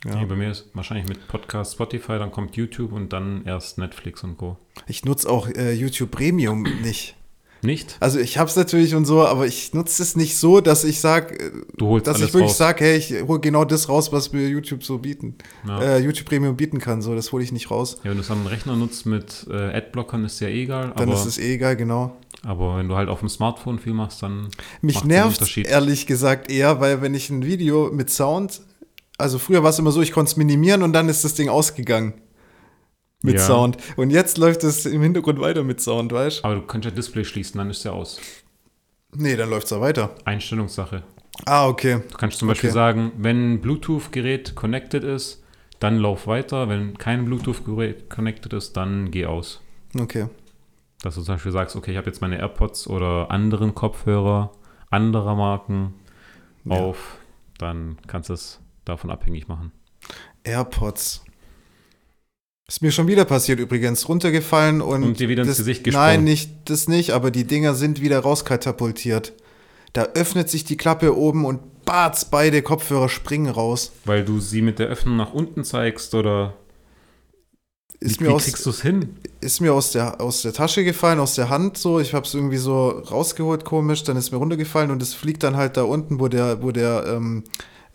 Ja. 0.04 0.16
Nee, 0.16 0.26
bei 0.26 0.36
mir 0.36 0.50
ist 0.50 0.68
wahrscheinlich 0.74 1.08
mit 1.08 1.26
Podcast 1.26 1.72
Spotify, 1.72 2.18
dann 2.18 2.30
kommt 2.30 2.56
YouTube 2.56 2.92
und 2.92 3.12
dann 3.12 3.46
erst 3.46 3.78
Netflix 3.78 4.22
und 4.22 4.36
Co. 4.36 4.58
Ich 4.86 5.04
nutze 5.04 5.28
auch 5.30 5.48
äh, 5.48 5.72
YouTube 5.72 6.10
Premium 6.10 6.62
nicht. 6.82 7.16
Nicht? 7.64 7.96
Also 8.00 8.18
ich 8.18 8.36
habe 8.36 8.50
es 8.50 8.56
natürlich 8.56 8.94
und 8.94 9.06
so, 9.06 9.26
aber 9.26 9.46
ich 9.46 9.72
nutze 9.72 10.02
es 10.02 10.16
nicht 10.16 10.36
so, 10.36 10.60
dass 10.60 10.84
ich 10.84 11.00
sage, 11.00 11.52
holst 11.80 12.06
dass 12.06 12.20
ich 12.20 12.32
wirklich 12.34 12.52
sage, 12.52 12.84
hey, 12.84 12.96
ich 12.96 13.22
hole 13.26 13.40
genau 13.40 13.64
das 13.64 13.88
raus, 13.88 14.12
was 14.12 14.32
mir 14.32 14.46
YouTube 14.48 14.84
so 14.84 14.98
bieten, 14.98 15.36
Ja. 15.66 15.80
äh, 15.80 15.98
YouTube 15.98 16.28
Premium 16.28 16.56
bieten 16.56 16.78
kann. 16.78 17.00
So, 17.00 17.14
das 17.14 17.32
hole 17.32 17.42
ich 17.42 17.52
nicht 17.52 17.70
raus. 17.70 17.96
Ja, 18.04 18.10
wenn 18.10 18.16
du 18.18 18.22
es 18.22 18.30
am 18.30 18.46
Rechner 18.46 18.76
nutzt 18.76 19.06
mit 19.06 19.46
äh, 19.50 19.76
Adblockern, 19.76 20.24
ist 20.24 20.40
ja 20.40 20.48
eh 20.48 20.64
egal. 20.64 20.92
Dann 20.96 21.08
aber, 21.08 21.14
ist 21.14 21.24
es 21.24 21.38
eh 21.38 21.54
egal, 21.54 21.76
genau. 21.76 22.16
aber 22.42 22.76
wenn 22.76 22.88
du 22.88 22.96
halt 22.96 23.08
auf 23.08 23.20
dem 23.20 23.28
Smartphone 23.28 23.78
viel 23.78 23.94
machst, 23.94 24.22
dann 24.22 24.48
Mich 24.82 25.02
nervt 25.04 25.56
ehrlich 25.56 26.06
gesagt 26.06 26.50
eher, 26.50 26.80
weil 26.80 27.00
wenn 27.00 27.14
ich 27.14 27.30
ein 27.30 27.44
Video 27.44 27.90
mit 27.90 28.10
Sound, 28.10 28.60
also 29.16 29.38
früher 29.38 29.62
war 29.62 29.70
es 29.70 29.78
immer 29.78 29.92
so, 29.92 30.02
ich 30.02 30.12
konnte 30.12 30.32
es 30.32 30.36
minimieren 30.36 30.82
und 30.82 30.92
dann 30.92 31.08
ist 31.08 31.24
das 31.24 31.34
Ding 31.34 31.48
ausgegangen 31.48 32.14
mit 33.24 33.34
Ja. 33.36 33.40
Sound. 33.40 33.78
Und 33.96 34.10
jetzt 34.10 34.38
läuft 34.38 34.62
es 34.64 34.84
im 34.86 35.02
Hintergrund 35.02 35.40
weiter 35.40 35.64
mit 35.64 35.80
Sound, 35.80 36.12
weißt 36.12 36.40
du? 36.40 36.44
Aber 36.44 36.54
du 36.56 36.62
kannst 36.62 36.84
ja 36.84 36.90
Display 36.90 37.24
schließen, 37.24 37.58
dann 37.58 37.70
ist 37.70 37.82
ja 37.84 37.92
aus. 37.92 38.20
Nee, 39.16 39.36
dann 39.36 39.48
läuft 39.50 39.64
es 39.64 39.70
ja 39.70 39.80
weiter. 39.80 40.14
Einstellungssache. 40.24 41.02
Ah, 41.46 41.66
okay. 41.66 42.00
Du 42.10 42.16
kannst 42.16 42.38
zum 42.38 42.48
Beispiel 42.48 42.70
Okay. 42.70 42.74
sagen, 42.74 43.12
wenn 43.16 43.54
ein 43.54 43.60
Bluetooth-Gerät 43.60 44.54
connected 44.54 45.02
ist, 45.04 45.42
dann 45.80 45.98
lauf 45.98 46.26
weiter. 46.26 46.68
Wenn 46.68 46.96
kein 46.98 47.24
Bluetooth-Gerät 47.24 48.08
connected 48.10 48.52
ist, 48.52 48.76
dann 48.76 49.10
geh 49.10 49.26
aus. 49.26 49.60
Okay. 49.98 50.28
Dass 51.02 51.14
du 51.16 51.22
zum 51.22 51.34
Beispiel 51.34 51.52
sagst, 51.52 51.76
okay, 51.76 51.90
ich 51.92 51.96
habe 51.96 52.06
jetzt 52.06 52.20
meine 52.20 52.38
AirPods 52.38 52.86
oder 52.88 53.30
anderen 53.30 53.74
Kopfhörer 53.74 54.52
anderer 54.90 55.34
Marken 55.34 55.94
Ja. 56.64 56.76
auf, 56.76 57.16
dann 57.58 57.98
kannst 58.06 58.28
du 58.28 58.34
es 58.34 58.60
davon 58.84 59.10
abhängig 59.10 59.48
machen. 59.48 59.72
AirPods. 60.44 61.24
Ist 62.66 62.80
mir 62.80 62.92
schon 62.92 63.06
wieder 63.06 63.26
passiert 63.26 63.60
übrigens, 63.60 64.08
runtergefallen 64.08 64.80
und, 64.80 65.02
Und 65.04 65.20
dir 65.20 65.28
wieder 65.28 65.42
ins 65.42 65.50
das, 65.50 65.58
Gesicht 65.58 65.84
gesprungen. 65.84 66.06
Nein, 66.06 66.24
nicht 66.24 66.50
das 66.64 66.88
nicht, 66.88 67.10
aber 67.10 67.30
die 67.30 67.44
Dinger 67.44 67.74
sind 67.74 68.00
wieder 68.00 68.20
rauskatapultiert. 68.20 69.34
Da 69.92 70.04
öffnet 70.14 70.48
sich 70.48 70.64
die 70.64 70.76
Klappe 70.76 71.16
oben 71.16 71.44
und 71.44 71.84
batz, 71.84 72.24
beide 72.24 72.62
Kopfhörer 72.62 73.10
springen 73.10 73.50
raus. 73.50 73.92
Weil 74.06 74.24
du 74.24 74.40
sie 74.40 74.62
mit 74.62 74.78
der 74.78 74.86
Öffnung 74.88 75.16
nach 75.16 75.34
unten 75.34 75.62
zeigst 75.62 76.14
oder 76.14 76.54
Ist 78.00 78.18
wie, 78.18 78.24
mir 78.24 78.30
wie 78.30 78.34
aus, 78.34 78.44
kriegst 78.44 78.64
du 78.64 78.70
es 78.70 78.80
hin? 78.80 79.16
ist 79.42 79.60
mir 79.60 79.74
aus 79.74 79.92
der, 79.92 80.22
aus 80.22 80.40
der 80.40 80.54
Tasche 80.54 80.84
gefallen, 80.84 81.20
aus 81.20 81.34
der 81.34 81.50
Hand 81.50 81.76
so. 81.76 82.00
Ich 82.00 82.14
habe 82.14 82.26
es 82.26 82.32
irgendwie 82.32 82.56
so 82.56 82.88
rausgeholt, 82.88 83.66
komisch, 83.66 84.04
dann 84.04 84.16
ist 84.16 84.32
mir 84.32 84.38
runtergefallen 84.38 84.90
und 84.90 85.02
es 85.02 85.12
fliegt 85.12 85.42
dann 85.42 85.56
halt 85.56 85.76
da 85.76 85.82
unten, 85.82 86.18
wo 86.18 86.28
der, 86.28 86.62
wo 86.62 86.70
der, 86.70 87.04
ähm, 87.08 87.44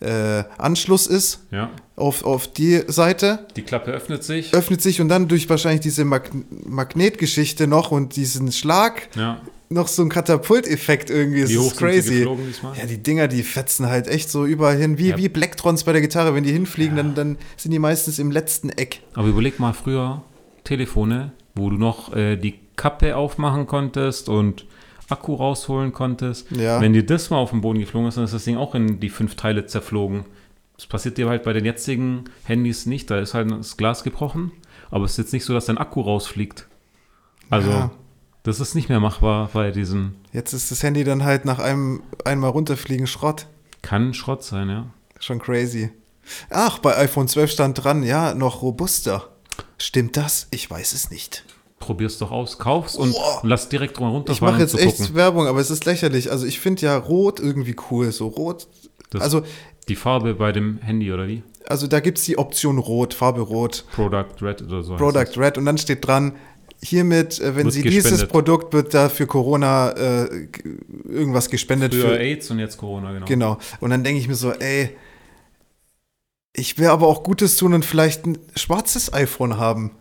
äh, 0.01 0.43
Anschluss 0.57 1.07
ist 1.07 1.39
Ja. 1.51 1.69
auf, 1.95 2.23
auf 2.23 2.47
die 2.51 2.81
Seite, 2.87 3.47
Die 3.55 3.61
Klappe 3.63 3.91
öffnet 3.91 4.23
sich. 4.23 4.53
öffnet 4.53 4.81
sich 4.81 5.01
und 5.01 5.09
dann 5.09 5.27
durch 5.27 5.49
wahrscheinlich 5.49 5.81
diese 5.81 6.05
Mag 6.05 6.29
Magnetgeschichte 6.65 7.67
noch 7.67 7.91
und 7.91 8.15
diesen 8.15 8.51
Schlag 8.51 9.09
Ja. 9.15 9.41
noch 9.69 9.87
so 9.87 10.01
ein 10.01 10.09
Katapulteffekt 10.09 11.09
irgendwie. 11.09 11.41
Das 11.41 11.49
Wie 11.51 11.55
ist 11.57 11.77
crazy. 11.77 12.23
Ja, 12.79 12.85
die 12.87 12.97
Dinger, 12.97 13.27
die 13.27 13.43
fetzen 13.43 13.87
halt 13.87 14.07
echt 14.07 14.29
so 14.29 14.45
überall 14.45 14.77
hin. 14.77 14.97
Wie, 14.97 15.09
Ja. 15.09 15.17
wie 15.17 15.29
Blacktrons 15.29 15.83
bei 15.83 15.91
der 15.91 16.01
Gitarre. 16.01 16.33
Wenn 16.33 16.43
die 16.43 16.51
hinfliegen, 16.53 16.95
dann, 16.95 17.13
dann 17.15 17.37
sind 17.57 17.71
die 17.71 17.79
meistens 17.79 18.19
im 18.19 18.31
letzten 18.31 18.69
Eck. 18.69 19.01
Aber 19.13 19.27
überleg 19.27 19.59
mal 19.59 19.73
früher 19.73 20.23
Telefone, 20.63 21.31
wo 21.55 21.69
du 21.69 21.77
noch 21.77 22.15
äh, 22.15 22.35
die 22.37 22.55
Kappe 22.75 23.17
aufmachen 23.17 23.67
konntest 23.67 24.29
und 24.29 24.65
Akku 25.09 25.33
rausholen 25.35 25.91
konntest. 25.91 26.49
Ja. 26.51 26.79
Wenn 26.81 26.93
dir 26.93 27.05
das 27.05 27.29
mal 27.29 27.37
auf 27.37 27.51
den 27.51 27.61
Boden 27.61 27.79
geflogen 27.79 28.07
ist, 28.07 28.15
dann 28.17 28.23
ist 28.25 28.33
das 28.33 28.43
Ding 28.45 28.57
auch 28.57 28.75
in 28.75 28.99
die 28.99 29.09
fünf 29.09 29.35
Teile 29.35 29.65
zerflogen. 29.65 30.25
Das 30.77 30.87
passiert 30.87 31.17
dir 31.17 31.27
halt 31.27 31.43
bei 31.43 31.51
den 31.53 31.65
jetzigen 31.65 32.25
Handys 32.43 32.85
nicht. 32.85 33.09
Da 33.11 33.19
ist 33.19 33.33
halt 33.33 33.51
das 33.51 33.75
Glas 33.77 34.03
gebrochen. 34.03 34.51
Aber 34.91 35.05
es 35.05 35.11
ist 35.11 35.17
jetzt 35.17 35.33
nicht 35.33 35.45
so, 35.45 35.53
dass 35.53 35.65
dein 35.65 35.77
Akku 35.77 36.01
rausfliegt. 36.01 36.67
Also, 37.49 37.69
Ja. 37.69 37.91
das 38.43 38.59
ist 38.59 38.75
nicht 38.75 38.89
mehr 38.89 38.99
machbar 38.99 39.49
bei 39.53 39.71
diesen. 39.71 40.15
Jetzt 40.31 40.53
ist 40.53 40.71
das 40.71 40.83
Handy 40.83 41.03
dann 41.03 41.23
halt 41.23 41.45
nach 41.45 41.59
einem 41.59 42.01
einmal 42.25 42.51
runterfliegen 42.51 43.07
Schrott. 43.07 43.47
Kann 43.81 44.13
Schrott 44.13 44.43
sein, 44.43 44.69
ja. 44.69 44.87
Schon 45.19 45.39
crazy. 45.39 45.91
Ach, 46.49 46.79
bei 46.79 46.95
iPhone 46.97 47.27
12 47.27 47.51
stand 47.51 47.83
dran, 47.83 48.03
ja, 48.03 48.33
noch 48.33 48.61
robuster. 48.61 49.29
Stimmt 49.77 50.15
das? 50.17 50.47
Ich 50.51 50.69
weiß 50.69 50.93
es 50.93 51.09
nicht. 51.11 51.43
Probier's 51.79 52.17
doch 52.17 52.31
aus, 52.31 52.57
kauf's 52.57 52.95
und 52.95 53.13
Boah. 53.13 53.41
lass 53.43 53.69
direkt 53.69 53.97
drüber 53.97 54.09
Ich 54.09 54.13
runterfahren, 54.13 54.45
mache 54.53 54.55
um 54.55 54.61
jetzt 54.61 54.71
zu 54.71 54.77
echt 54.77 54.97
gucken. 54.97 55.15
Werbung, 55.15 55.47
aber 55.47 55.59
es 55.59 55.71
ist 55.71 55.85
lächerlich. 55.85 56.29
Also 56.31 56.45
ich 56.45 56.59
finde 56.59 56.81
ja 56.83 56.97
rot 56.97 57.39
irgendwie 57.39 57.75
cool. 57.89 58.11
So 58.11 58.27
rot. 58.27 58.67
Das- 59.11 59.21
Also, 59.21 59.41
Die 59.87 59.95
Farbe 59.95 60.35
bei 60.35 60.51
dem 60.51 60.77
Handy 60.79 61.11
oder 61.11 61.27
wie? 61.27 61.41
also 61.67 61.87
da 61.87 61.99
gibt 61.99 62.17
es 62.17 62.25
die 62.25 62.37
Option 62.37 62.77
rot, 62.79 63.13
Farbe 63.13 63.41
rot, 63.41 63.85
Product 63.93 64.25
Red 64.41 64.61
oder 64.63 64.83
so. 64.83 64.95
Product 64.95 65.37
Red 65.37 65.57
und 65.57 65.65
dann 65.65 65.77
steht 65.77 66.05
dran, 66.05 66.35
hiermit, 66.83 67.39
äh, 67.39 67.55
wenn 67.55 67.65
Wird 67.65 67.73
Sie 67.73 67.81
dieses 67.83 68.03
gespendet. 68.03 68.29
Produkt, 68.31 68.73
wird 68.73 68.93
da 68.93 69.09
für 69.09 69.27
Corona 69.27 69.91
äh, 69.91 70.47
irgendwas 71.05 71.49
gespendet. 71.49 71.93
Früher 71.93 72.09
Für, 72.09 72.19
AIDS 72.19 72.49
und 72.51 72.59
jetzt 72.59 72.77
Corona, 72.77 73.11
genau. 73.13 73.25
genau. 73.25 73.57
Und 73.81 73.89
dann 73.91 74.03
denke 74.03 74.19
ich 74.21 74.27
mir 74.27 74.35
so, 74.35 74.51
ey, 74.51 74.95
ich 76.53 76.77
will 76.77 76.87
aber 76.87 77.07
auch 77.07 77.23
Gutes 77.23 77.57
tun 77.57 77.73
und 77.73 77.85
vielleicht 77.85 78.25
ein 78.25 78.37
schwarzes 78.55 79.13
iPhone 79.13 79.57
haben. 79.57 79.91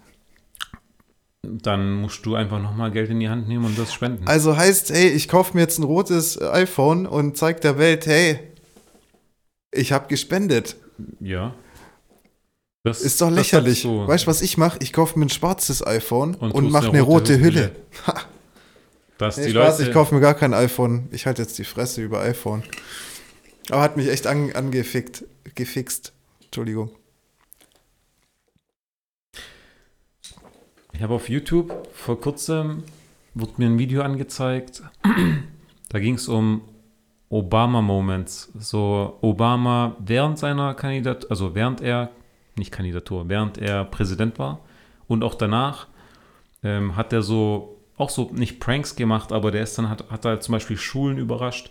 Dann 1.63 1.95
musst 1.95 2.25
du 2.27 2.35
einfach 2.35 2.61
nochmal 2.61 2.91
Geld 2.91 3.11
in 3.11 3.21
die 3.21 3.29
Hand 3.29 3.49
nehmen 3.49 3.65
und 3.65 3.79
das 3.79 3.93
spenden. 3.93 4.27
Also 4.27 4.57
heißt, 4.57 4.91
hey, 4.91 5.09
ich 5.09 5.29
kaufe 5.29 5.55
mir 5.55 5.63
jetzt 5.63 5.79
ein 5.79 5.85
rotes 5.85 6.37
äh, 6.37 6.45
iPhone 6.49 7.07
und 7.07 7.37
zeige 7.37 7.61
der 7.61 7.79
Welt, 7.79 8.07
hey, 8.07 8.39
ich 9.73 9.93
habe 9.93 10.09
gespendet. 10.09 10.77
ja. 11.21 11.55
Das 12.85 13.01
Ist 13.03 13.21
doch 13.21 13.31
lächerlich. 13.31 13.83
du. 13.83 14.07
Weißt 14.07 14.25
du, 14.25 14.29
was 14.29 14.41
ich 14.41 14.57
mache? 14.57 14.79
Ich 14.81 14.93
kaufe 14.95 15.19
mir 15.19 15.27
ein 15.27 15.31
schwarzes 15.31 15.87
iPhone 15.87 16.35
und, 16.37 16.53
tust 16.53 16.73
mache 16.73 16.89
eine 16.89 17.03
rote, 17.03 17.39
Hülle. 17.39 17.73
Dass 19.19 19.37
Nee, 19.37 19.47
die 19.47 19.51
Spaß, 19.51 19.79
Leute, 19.79 19.89
ich 19.89 19.95
kaufe 19.95 20.15
mir 20.15 20.21
gar 20.21 20.35
kein 20.35 20.55
iPhone. 20.55 21.09
Ich 21.11 21.27
halte 21.27 21.43
jetzt 21.43 21.59
die 21.59 21.65
Fresse 21.65 22.01
über 22.03 22.21
iPhone. 22.21 22.63
Aber 23.69 23.83
hat 23.83 23.97
mich 23.97 24.09
echt 24.09 24.27
an, 24.27 24.53
angefickt, 24.53 25.25
gefixt. 25.55 26.13
Entschuldigung. 26.45 26.91
Ich 30.99 31.05
habe 31.05 31.15
auf 31.15 31.29
YouTube 31.29 31.73
vor 31.93 32.21
kurzem 32.21 32.83
wurde 33.33 33.53
mir 33.59 33.67
ein 33.67 33.79
Video 33.79 34.03
angezeigt. 34.03 34.83
da 35.91 35.99
ging 36.01 36.15
es 36.15 36.27
um 36.27 36.63
Obama 37.29 37.81
Moments. 37.81 38.51
So 38.59 39.17
Obama 39.21 39.95
während 40.01 40.41
seiner 40.41 40.75
Kandidatur, 40.75 41.31
also 41.31 41.55
während 41.55 41.83
er 41.83 42.11
nicht 42.57 42.73
Kandidatur, 42.73 43.29
während 43.29 43.59
er 43.59 43.85
Präsident 43.85 44.41
war 44.41 44.59
und 45.07 45.23
auch 45.23 45.37
danach 45.37 45.87
ähm, 46.65 46.97
hat 46.97 47.13
er 47.13 47.23
so 47.23 47.77
auch 47.97 48.11
so 48.11 48.33
nicht 48.33 48.59
Pranks 48.59 48.97
gemacht, 48.97 49.31
aber 49.31 49.53
der 49.53 49.63
ist 49.63 49.79
dann 49.79 49.89
hat 49.89 50.11
hat 50.11 50.25
halt 50.25 50.43
zum 50.43 50.55
Beispiel 50.55 50.77
Schulen 50.77 51.17
überrascht. 51.17 51.71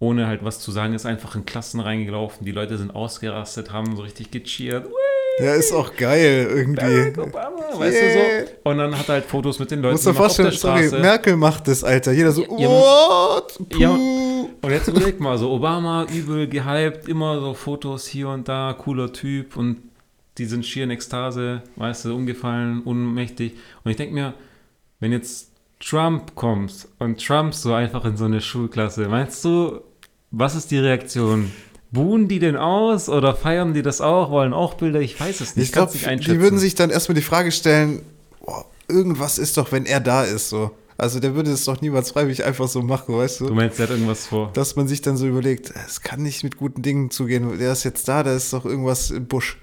Ohne 0.00 0.26
halt 0.28 0.44
was 0.44 0.60
zu 0.60 0.70
sagen, 0.70 0.94
ist 0.94 1.06
einfach 1.06 1.34
in 1.34 1.44
Klassen 1.44 1.80
reingelaufen. 1.80 2.44
Die 2.44 2.52
Leute 2.52 2.78
sind 2.78 2.94
ausgerastet, 2.94 3.72
haben 3.72 3.96
so 3.96 4.02
richtig 4.02 4.30
gecheert. 4.30 4.86
Ja, 5.40 5.54
ist 5.54 5.72
auch 5.72 5.94
geil 5.96 6.48
irgendwie. 6.50 7.12
Barack 7.14 7.18
Obama, 7.18 7.78
weißt 7.78 7.96
du 7.96 8.04
Yeah. 8.04 8.44
so. 8.46 8.70
Und 8.70 8.78
dann 8.78 8.98
hat 8.98 9.08
er 9.08 9.14
halt 9.14 9.24
Fotos 9.24 9.58
mit 9.58 9.70
den 9.70 9.80
Leuten 9.82 9.94
Musst 9.94 10.06
du 10.06 10.10
auf 10.10 10.16
der 10.16 10.24
vorstellen, 10.24 10.52
sorry, 10.52 10.86
Straße. 10.88 10.98
Merkel 11.00 11.36
macht 11.36 11.68
das, 11.68 11.84
Alter. 11.84 12.12
Jeder 12.12 12.32
so, 12.32 12.42
Ja, 12.58 12.68
what? 12.68 13.58
ja. 13.78 13.90
Puh. 13.90 14.48
und 14.62 14.70
jetzt 14.70 14.88
überleg 14.88 15.20
mal, 15.20 15.38
so 15.38 15.50
Obama 15.52 16.06
übel 16.12 16.48
gehypt, 16.48 17.08
immer 17.08 17.40
so 17.40 17.54
Fotos 17.54 18.06
hier 18.06 18.28
und 18.28 18.48
da, 18.48 18.74
cooler 18.76 19.12
Typ 19.12 19.56
und 19.56 19.78
die 20.38 20.44
sind 20.44 20.64
schier 20.66 20.84
in 20.84 20.90
Ekstase, 20.90 21.62
weißt 21.76 22.04
du, 22.06 22.14
umgefallen, 22.14 22.82
unmächtig. 22.82 23.54
Und 23.84 23.90
ich 23.92 23.96
denke 23.96 24.14
mir, 24.14 24.34
wenn 25.00 25.12
jetzt 25.12 25.52
Trump 25.80 26.34
kommt 26.34 26.88
und 26.98 27.24
Trump 27.24 27.54
so 27.54 27.72
einfach 27.74 28.04
in 28.04 28.16
so 28.16 28.24
eine 28.24 28.40
Schulklasse, 28.40 29.08
meinst 29.08 29.44
du, 29.44 29.80
was 30.30 30.54
ist 30.54 30.70
die 30.70 30.78
Reaktion? 30.78 31.50
Buhen 31.90 32.28
die 32.28 32.38
denn 32.38 32.56
aus 32.56 33.08
oder 33.08 33.34
feiern 33.34 33.72
die 33.72 33.82
das 33.82 34.00
auch, 34.00 34.30
wollen 34.30 34.52
auch 34.52 34.74
Bilder? 34.74 35.00
Ich 35.00 35.18
weiß 35.18 35.40
es 35.40 35.56
nicht. 35.56 35.66
Ich 35.66 35.72
glaube, 35.72 35.92
einschätzen. 35.92 36.32
die 36.34 36.40
würden 36.40 36.58
sich 36.58 36.74
dann 36.74 36.90
erstmal 36.90 37.14
die 37.14 37.22
Frage 37.22 37.50
stellen, 37.50 38.02
boah, 38.44 38.66
irgendwas 38.88 39.38
ist 39.38 39.56
doch, 39.56 39.72
wenn 39.72 39.86
er 39.86 40.00
da 40.00 40.24
ist, 40.24 40.50
so. 40.50 40.70
Also 40.98 41.20
der 41.20 41.34
würde 41.36 41.52
es 41.52 41.64
doch 41.64 41.80
niemals 41.80 42.10
freiwillig 42.10 42.44
einfach 42.44 42.66
so 42.68 42.82
machen, 42.82 43.16
weißt 43.16 43.40
Du 43.40 43.46
du? 43.46 43.54
meinst, 43.54 43.78
der 43.78 43.84
hat 43.86 43.92
irgendwas 43.92 44.26
vor? 44.26 44.50
Dass 44.52 44.74
man 44.76 44.88
sich 44.88 45.00
dann 45.00 45.16
so 45.16 45.26
überlegt, 45.28 45.72
es 45.86 46.00
kann 46.02 46.22
nicht 46.22 46.42
mit 46.42 46.56
guten 46.56 46.82
Dingen 46.82 47.10
zugehen. 47.10 47.56
Der 47.58 47.72
ist 47.72 47.84
jetzt 47.84 48.08
da, 48.08 48.22
da 48.24 48.34
ist 48.34 48.52
doch 48.52 48.64
irgendwas 48.66 49.10
im 49.12 49.26
Busch. 49.26 49.58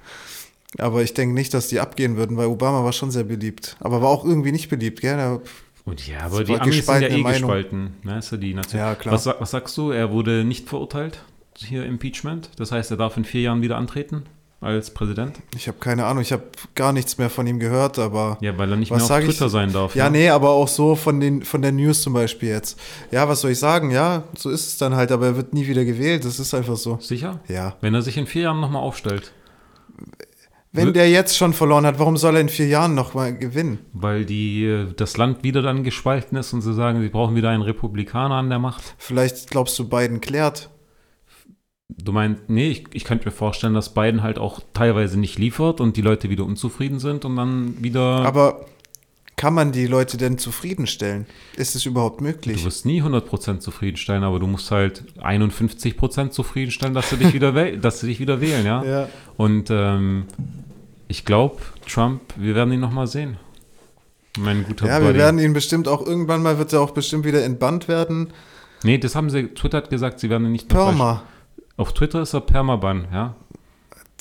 Aber 0.77 1.03
ich 1.03 1.13
denke 1.13 1.35
nicht, 1.35 1.53
dass 1.53 1.67
die 1.67 1.79
abgehen 1.81 2.15
würden, 2.17 2.37
weil 2.37 2.47
Obama 2.47 2.83
war 2.83 2.93
schon 2.93 3.11
sehr 3.11 3.23
beliebt. 3.25 3.75
Aber 3.81 4.01
war 4.01 4.09
auch 4.09 4.25
irgendwie 4.25 4.51
nicht 4.53 4.69
beliebt, 4.69 5.01
gell? 5.01 5.17
Der, 5.17 5.41
Und 5.85 6.07
ja, 6.07 6.21
aber 6.21 6.43
die 6.43 6.59
Amis 6.59 6.85
sind 6.85 7.01
ja 7.01 7.07
eh 7.07 7.21
Meinung. 7.21 7.41
gespalten. 7.41 7.97
Ne? 8.03 8.17
Ist 8.17 8.31
ja, 8.31 8.37
die 8.37 8.53
Nation. 8.53 8.79
Ja, 8.79 8.95
klar. 8.95 9.13
Was, 9.13 9.27
was 9.27 9.51
sagst 9.51 9.77
du? 9.77 9.91
Er 9.91 10.11
wurde 10.11 10.43
nicht 10.43 10.67
verurteilt, 10.67 11.19
hier 11.57 11.85
Impeachment. 11.85 12.49
Das 12.57 12.71
heißt, 12.71 12.89
er 12.91 12.97
darf 12.97 13.15
in 13.17 13.23
vier 13.23 13.41
Jahren 13.41 13.61
wieder 13.61 13.77
antreten 13.77 14.23
als 14.61 14.89
Präsident. 14.89 15.37
ich 15.55 15.67
habe 15.67 15.77
keine 15.79 16.05
Ahnung, 16.05 16.23
ich 16.23 16.31
habe 16.31 16.43
gar 16.73 16.91
nichts 16.91 17.19
mehr 17.19 17.29
von 17.29 17.45
ihm 17.45 17.59
gehört, 17.59 17.99
aber. 17.99 18.37
Ja, 18.41 18.57
weil 18.57 18.71
er 18.71 18.77
nicht 18.77 18.89
mehr 18.89 18.99
auf 18.99 19.07
sag 19.07 19.21
ich? 19.21 19.29
Twitter 19.29 19.49
sein 19.49 19.71
darf. 19.71 19.95
Ja, 19.95 20.05
ne? 20.09 20.17
nee, 20.17 20.29
aber 20.29 20.49
auch 20.49 20.67
so 20.67 20.95
von, 20.95 21.19
den, 21.19 21.43
von 21.43 21.61
der 21.61 21.71
News 21.71 22.01
zum 22.01 22.13
Beispiel 22.13 22.49
jetzt. 22.49 22.79
Ja, 23.11 23.29
was 23.29 23.41
soll 23.41 23.51
ich 23.51 23.59
sagen? 23.59 23.91
Ja, 23.91 24.23
so 24.35 24.49
ist 24.49 24.65
es 24.65 24.77
dann 24.77 24.95
halt, 24.95 25.11
aber 25.11 25.27
er 25.27 25.35
wird 25.35 25.53
nie 25.53 25.67
wieder 25.67 25.85
gewählt. 25.85 26.25
Das 26.25 26.39
ist 26.39 26.53
einfach 26.55 26.77
so. 26.77 26.97
Sicher? 26.99 27.41
Ja. 27.47 27.75
Wenn 27.81 27.93
er 27.93 28.01
sich 28.01 28.17
in 28.17 28.25
vier 28.25 28.43
Jahren 28.43 28.59
nochmal 28.59 28.81
aufstellt. 28.81 29.33
Wenn 30.75 30.93
der 30.93 31.09
jetzt 31.09 31.37
schon 31.37 31.53
verloren 31.53 31.85
hat, 31.85 31.99
warum 31.99 32.17
soll 32.17 32.35
er 32.35 32.41
in 32.41 32.49
vier 32.49 32.67
Jahren 32.67 32.95
noch 32.95 33.13
mal 33.13 33.35
gewinnen? 33.37 33.79
Weil 33.93 34.25
die, 34.25 34.65
äh, 34.65 34.87
das 34.95 35.17
Land 35.17 35.43
wieder 35.43 35.61
dann 35.61 35.83
gespalten 35.83 36.37
ist 36.37 36.53
und 36.53 36.61
sie 36.61 36.73
sagen, 36.73 37.01
sie 37.01 37.09
brauchen 37.09 37.35
wieder 37.35 37.49
einen 37.49 37.63
Republikaner 37.63 38.35
an 38.35 38.49
der 38.49 38.59
Macht. 38.59 38.95
Vielleicht 38.97 39.49
glaubst 39.49 39.77
du, 39.79 39.87
Biden 39.87 40.21
klärt. 40.21 40.69
Du 41.87 42.11
meinst, 42.11 42.43
nee, 42.49 42.69
ich, 42.69 42.85
ich 42.93 43.03
könnte 43.03 43.25
mir 43.25 43.31
vorstellen, 43.31 43.73
dass 43.73 43.93
Biden 43.93 44.23
halt 44.23 44.37
auch 44.39 44.59
teilweise 44.73 45.19
nicht 45.19 45.37
liefert 45.37 45.79
und 45.79 45.97
die 45.97 46.01
Leute 46.01 46.29
wieder 46.29 46.43
unzufrieden 46.43 46.99
sind 46.99 47.25
und 47.25 47.35
dann 47.35 47.81
wieder. 47.83 48.01
Aber 48.25 48.65
kann 49.35 49.53
man 49.53 49.71
die 49.71 49.85
Leute 49.85 50.17
denn 50.17 50.37
zufriedenstellen? 50.37 51.25
Ist 51.57 51.75
es 51.75 51.85
überhaupt 51.85 52.21
Du 52.21 52.23
möglich? 52.25 52.65
wirst 52.65 52.85
nie 52.85 53.01
100% 53.01 53.59
zufriedenstellen, 53.59 54.23
aber 54.23 54.39
du 54.39 54.47
musst 54.47 54.71
halt 54.71 55.03
51% 55.21 56.29
zufriedenstellen, 56.31 56.93
dass 56.93 57.09
du 57.09 57.17
dich 57.17 57.33
wieder, 57.33 57.51
dass 57.77 57.99
sie 57.99 58.07
dich 58.07 58.19
wieder 58.19 58.41
wählen, 58.41 58.65
ja? 58.65 58.83
Ja. 58.83 59.09
Und 59.37 59.69
ähm, 59.69 60.25
ich 61.07 61.25
glaube, 61.25 61.57
Trump, 61.87 62.21
wir 62.35 62.55
werden 62.55 62.73
ihn 62.73 62.79
nochmal 62.79 63.07
sehen. 63.07 63.37
Mein 64.37 64.63
guter 64.63 64.87
Ja, 64.87 64.99
wir 64.99 65.07
Buddy. 65.07 65.19
werden 65.19 65.39
ihn 65.39 65.53
bestimmt 65.53 65.87
auch 65.87 66.05
irgendwann 66.05 66.43
mal, 66.43 66.57
wird 66.57 66.73
er 66.73 66.81
auch 66.81 66.91
bestimmt 66.91 67.25
wieder 67.25 67.43
entbannt 67.43 67.87
werden. 67.87 68.33
Nee, 68.83 68.97
das 68.97 69.15
haben 69.15 69.29
sie, 69.29 69.47
Twitter 69.47 69.77
hat 69.77 69.89
gesagt, 69.89 70.19
sie 70.19 70.29
werden 70.29 70.45
ihn 70.45 70.51
nicht 70.51 70.67
Perma. 70.67 71.23
Auf 71.77 71.93
Twitter 71.93 72.21
ist 72.21 72.33
er 72.33 72.41
Permaban, 72.41 73.07
ja. 73.11 73.35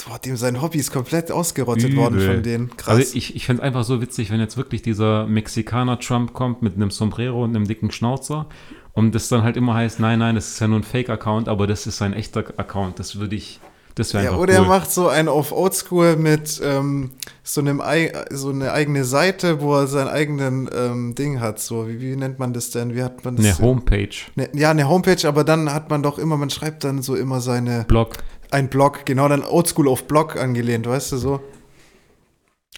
Boah, 0.06 0.18
dem 0.18 0.36
sein 0.36 0.60
Hobby 0.60 0.78
ist 0.78 0.92
komplett 0.92 1.30
ausgerottet 1.30 1.94
worden 1.96 2.16
Übel. 2.16 2.34
von 2.34 2.42
denen. 2.42 2.76
Krass. 2.76 2.96
Also 2.96 3.16
ich, 3.16 3.36
ich 3.36 3.46
fände 3.46 3.62
es 3.62 3.66
einfach 3.66 3.84
so 3.84 4.00
witzig, 4.02 4.30
wenn 4.30 4.40
jetzt 4.40 4.56
wirklich 4.56 4.82
dieser 4.82 5.26
Mexikaner 5.26 5.98
Trump 5.98 6.32
kommt 6.32 6.62
mit 6.62 6.74
einem 6.74 6.90
Sombrero 6.90 7.44
und 7.44 7.54
einem 7.54 7.66
dicken 7.66 7.90
Schnauzer 7.90 8.46
und 8.92 9.14
das 9.14 9.28
dann 9.28 9.42
halt 9.42 9.56
immer 9.56 9.74
heißt, 9.74 10.00
nein, 10.00 10.18
nein, 10.18 10.34
das 10.34 10.48
ist 10.48 10.60
ja 10.60 10.68
nur 10.68 10.80
ein 10.80 10.84
Fake-Account, 10.84 11.48
aber 11.48 11.66
das 11.66 11.86
ist 11.86 11.96
sein 11.98 12.12
echter 12.12 12.40
Account. 12.58 12.98
Das 12.98 13.16
würde 13.18 13.36
ich, 13.36 13.60
das 13.94 14.12
wäre 14.14 14.24
ja, 14.24 14.30
einfach 14.30 14.42
oder 14.42 14.54
cool. 14.58 14.64
er 14.64 14.68
macht 14.68 14.90
so 14.90 15.08
einen 15.08 15.28
auf 15.28 15.52
Oldschool 15.52 16.16
mit 16.16 16.60
ähm, 16.64 17.10
so 17.42 17.60
einem 17.60 17.80
Ei- 17.80 18.12
so 18.30 18.50
eine 18.50 18.72
eigene 18.72 19.04
Seite, 19.04 19.60
wo 19.60 19.74
er 19.76 19.86
seinen 19.86 20.08
eigenen 20.08 20.68
ähm, 20.74 21.14
Ding 21.14 21.40
hat. 21.40 21.60
So, 21.60 21.86
wie, 21.88 22.00
wie 22.00 22.16
nennt 22.16 22.38
man 22.38 22.52
das 22.52 22.70
denn? 22.70 22.94
Wie 22.94 23.02
hat 23.02 23.24
man 23.24 23.36
das? 23.36 23.44
eine 23.46 23.58
Homepage, 23.58 24.08
Ne, 24.34 24.48
ja, 24.54 24.70
eine 24.70 24.88
Homepage, 24.88 25.26
aber 25.28 25.44
dann 25.44 25.72
hat 25.72 25.90
man 25.90 26.02
doch 26.02 26.18
immer, 26.18 26.36
man 26.36 26.50
schreibt 26.50 26.82
dann 26.84 27.02
so 27.02 27.14
immer 27.14 27.40
seine, 27.40 27.84
Blog. 27.86 28.16
ein 28.50 28.68
Blog, 28.68 29.04
genau, 29.04 29.28
dann 29.28 29.42
Oldschool 29.44 29.88
auf 29.88 30.04
Blog 30.04 30.36
angelehnt, 30.36 30.86
weißt 30.88 31.12
du 31.12 31.16
so? 31.16 31.40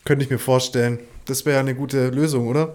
Könnte 0.04 0.24
ich 0.24 0.30
mir 0.30 0.38
vorstellen. 0.38 0.98
Das 1.24 1.44
wäre 1.44 1.56
ja 1.56 1.60
eine 1.60 1.74
gute 1.74 2.10
Lösung, 2.10 2.46
oder? 2.46 2.74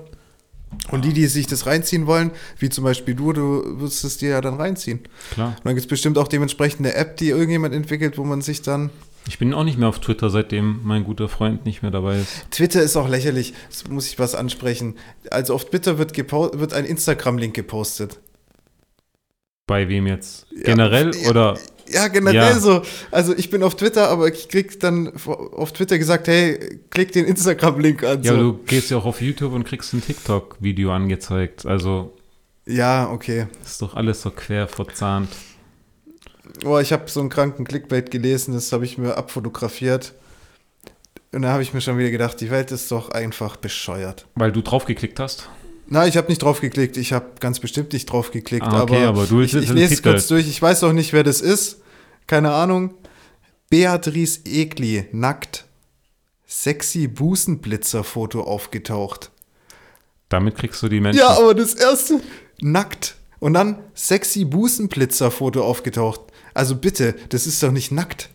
Und 0.89 1.05
die, 1.05 1.13
die 1.13 1.28
sich 1.28 1.47
das 1.47 1.65
reinziehen 1.65 2.07
wollen, 2.07 2.32
wie 2.59 2.69
zum 2.69 2.84
Beispiel 2.84 3.13
du, 3.13 3.34
du 3.34 3.80
wirst 3.82 4.03
es 4.03 4.17
dir 4.17 4.30
ja 4.30 4.41
dann 4.41 4.55
reinziehen. 4.55 5.01
Klar. 5.32 5.49
Und 5.49 5.65
dann 5.65 5.76
gibt 5.76 5.86
es 5.86 5.89
bestimmt 5.89 6.17
auch 6.17 6.28
dementsprechend 6.28 6.86
eine 6.86 6.95
App, 6.95 7.17
die 7.17 7.30
irgendjemand 7.30 7.74
entwickelt, 7.74 8.17
wo 8.17 8.24
man 8.24 8.41
sich 8.41 8.61
dann. 8.61 8.89
Ich 9.28 9.38
bin 9.38 9.53
auch 9.53 9.63
nicht 9.63 9.78
mehr 9.78 9.88
auf 9.88 9.99
Twitter, 9.99 10.30
seitdem 10.30 10.80
mein 10.84 11.03
guter 11.03 11.30
Freund 11.30 11.65
nicht 11.65 11.82
mehr 11.84 11.91
dabei 11.91 12.19
ist. 12.19 12.49
Twitter 12.51 12.82
ist 12.82 12.95
auch 12.95 13.07
lächerlich, 13.07 13.53
das 13.69 13.88
muss 13.88 14.07
ich 14.07 14.17
was 14.17 14.34
ansprechen. 14.34 14.95
Also 15.30 15.53
auf 15.53 15.65
Twitter 15.69 15.97
wird, 15.97 16.17
wird 16.17 16.74
ein 16.74 16.86
Instagram-Link 16.86 17.53
gepostet. 17.53 18.19
Bei 19.72 19.88
wem 19.88 20.05
jetzt? 20.05 20.47
Generell 20.65 21.15
ja, 21.15 21.30
oder? 21.30 21.57
Ja, 21.88 22.09
generell 22.09 22.36
Ja. 22.36 22.59
so. 22.59 22.82
Also 23.09 23.34
ich 23.34 23.49
bin 23.49 23.63
auf 23.63 23.78
Twitter, 23.78 24.09
aber 24.09 24.28
ich 24.28 24.49
krieg 24.49 24.78
dann 24.82 25.13
auf 25.26 25.72
Twitter 25.72 25.97
gesagt, 25.97 26.28
hey, 26.28 26.82
klick 26.89 27.13
den 27.13 27.24
Instagram-Link 27.24 28.03
an. 28.03 28.22
Ja, 28.22 28.34
so. 28.34 28.38
du 28.38 28.53
gehst 28.65 28.91
ja 28.91 28.97
auch 28.97 29.05
auf 29.05 29.22
YouTube 29.22 29.53
und 29.53 29.63
kriegst 29.63 29.93
ein 29.93 30.03
TikTok-Video 30.03 30.91
angezeigt. 30.91 31.65
Also 31.65 32.11
ja, 32.65 33.09
okay. 33.09 33.47
ist 33.63 33.82
doch 33.82 33.95
alles 33.95 34.22
so 34.22 34.32
quer 34.32 34.67
verzahnt. 34.67 35.30
Oh, 36.65 36.78
ich 36.78 36.91
habe 36.91 37.09
so 37.09 37.22
einen 37.22 37.30
kranken 37.30 37.63
Clickbait 37.63 38.11
gelesen, 38.11 38.53
das 38.53 38.74
habe 38.74 38.84
ich 38.84 38.97
mir 38.97 39.15
abfotografiert. 39.15 40.15
Und 41.32 41.43
da 41.43 41.53
habe 41.53 41.63
ich 41.63 41.74
mir 41.74 41.80
schon 41.80 41.97
wieder 41.97 42.11
gedacht, 42.11 42.41
die 42.41 42.51
Welt 42.51 42.74
ist 42.74 42.91
doch 42.91 43.11
einfach 43.11 43.55
bescheuert. 43.55 44.28
Weil 44.36 44.51
du 44.51 44.61
draufgeklickt 44.61 45.17
hast. 45.22 45.47
Na, 45.94 46.08
ich 46.08 46.16
habe 46.16 46.30
nicht 46.30 46.42
drauf 46.42 46.62
geklickt. 46.62 46.96
Ich 46.96 47.12
habe 47.12 47.32
ganz 47.42 47.60
bestimmt 47.60 47.92
nicht 47.92 48.06
drauf 48.06 48.32
geklickt. 48.32 48.66
Ah, 48.66 48.84
okay, 48.84 49.04
aber 49.04 49.26
du 49.26 49.42
ich, 49.42 49.54
ich 49.54 49.68
lese 49.68 49.96
es 49.96 50.02
kurz 50.02 50.26
durch. 50.28 50.48
Ich 50.48 50.62
weiß 50.62 50.86
auch 50.86 50.94
nicht, 50.94 51.12
wer 51.12 51.24
das 51.24 51.42
ist. 51.42 51.82
Keine 52.28 52.54
Ahnung. 52.54 52.94
Beatrice 53.70 54.39
Egli, 54.46 55.10
nackt. 55.12 55.66
Sexy 56.48 57.10
Busenblitzer-Foto 57.10 58.42
aufgetaucht. 58.42 59.32
Damit 60.30 60.56
kriegst 60.56 60.82
du 60.82 60.88
die 60.88 61.02
Menschen. 61.02 61.20
Ja, 61.20 61.38
aber 61.38 61.54
das 61.54 61.74
erste, 61.74 62.22
nackt. 62.62 63.16
Und 63.39 63.54
dann 63.54 63.84
sexy 63.94 64.46
Busenblitzer-Foto 64.46 65.62
aufgetaucht. 65.62 66.22
Also 66.54 66.78
bitte, 66.78 67.16
das 67.28 67.46
ist 67.46 67.62
doch 67.62 67.72
nicht 67.72 67.92
nackt. 67.92 68.30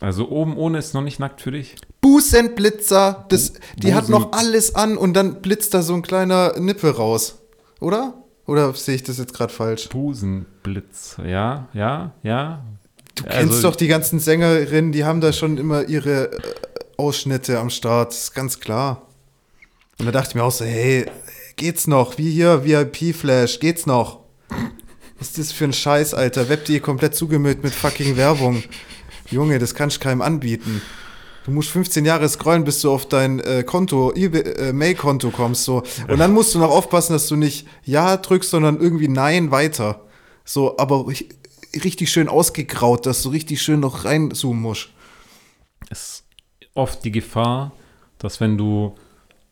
Also 0.00 0.28
oben 0.28 0.56
ohne 0.56 0.78
ist 0.78 0.94
noch 0.94 1.02
nicht 1.02 1.18
nackt 1.18 1.40
für 1.40 1.50
dich. 1.50 1.74
Busenblitzer, 2.00 3.26
das, 3.28 3.54
die 3.76 3.94
hat 3.94 4.02
Busen- 4.06 4.12
noch 4.12 4.32
alles 4.32 4.74
an 4.74 4.96
und 4.96 5.14
dann 5.14 5.40
blitzt 5.42 5.74
da 5.74 5.82
so 5.82 5.94
ein 5.94 6.02
kleiner 6.02 6.58
Nippel 6.58 6.90
raus. 6.90 7.38
Oder? 7.80 8.14
Oder 8.46 8.72
sehe 8.74 8.94
ich 8.94 9.02
das 9.02 9.18
jetzt 9.18 9.34
gerade 9.34 9.52
falsch? 9.52 9.88
Busenblitz. 9.88 11.16
Ja, 11.24 11.68
ja, 11.74 12.12
ja. 12.22 12.64
Du 13.14 13.24
kennst 13.24 13.64
doch 13.64 13.74
die 13.76 13.88
ganzen 13.88 14.20
Sängerinnen, 14.20 14.92
die 14.92 15.04
haben 15.04 15.20
da 15.20 15.32
schon 15.32 15.58
immer 15.58 15.88
ihre 15.88 16.30
äh, 16.32 16.38
Ausschnitte 16.96 17.58
am 17.58 17.68
Start, 17.70 18.12
das 18.12 18.24
ist 18.24 18.34
ganz 18.34 18.60
klar. 18.60 19.02
Und 19.98 20.06
da 20.06 20.12
dachte 20.12 20.30
ich 20.30 20.34
mir 20.36 20.44
auch 20.44 20.52
so, 20.52 20.64
hey, 20.64 21.06
geht's 21.56 21.88
noch? 21.88 22.16
Wie 22.18 22.30
hier, 22.30 22.64
VIP-Flash, 22.64 23.58
geht's 23.58 23.86
noch? 23.86 24.20
Was 25.18 25.28
ist 25.30 25.38
das 25.38 25.52
für 25.52 25.64
ein 25.64 25.72
Scheiß, 25.72 26.14
Alter? 26.14 26.48
Web.de 26.48 26.78
komplett 26.78 27.16
zugemüllt 27.16 27.64
mit 27.64 27.74
fucking 27.74 28.16
Werbung. 28.16 28.62
Junge, 29.30 29.58
das 29.58 29.74
kannst 29.74 29.96
du 29.96 30.00
keinem 30.00 30.22
anbieten. 30.22 30.80
Du 31.44 31.50
musst 31.50 31.70
15 31.70 32.04
Jahre 32.04 32.28
scrollen, 32.28 32.64
bis 32.64 32.82
du 32.82 32.90
auf 32.90 33.08
dein 33.08 33.40
äh, 33.40 33.62
Konto, 33.64 34.12
äh, 34.12 34.72
Mail-Konto 34.72 35.30
kommst. 35.30 35.64
So. 35.64 35.82
Und 36.06 36.18
dann 36.18 36.32
musst 36.34 36.54
du 36.54 36.58
noch 36.58 36.70
aufpassen, 36.70 37.14
dass 37.14 37.26
du 37.28 37.36
nicht 37.36 37.66
Ja 37.84 38.16
drückst, 38.18 38.50
sondern 38.50 38.78
irgendwie 38.80 39.08
Nein 39.08 39.50
weiter. 39.50 40.02
So, 40.44 40.76
aber 40.78 40.96
ri- 41.06 41.30
richtig 41.84 42.10
schön 42.10 42.28
ausgegraut, 42.28 43.06
dass 43.06 43.22
du 43.22 43.30
richtig 43.30 43.62
schön 43.62 43.80
noch 43.80 44.04
reinzoomen 44.04 44.60
musst. 44.62 44.88
ist 45.90 46.24
oft 46.74 47.02
die 47.04 47.12
Gefahr, 47.12 47.72
dass 48.18 48.40
wenn 48.40 48.58
du, 48.58 48.94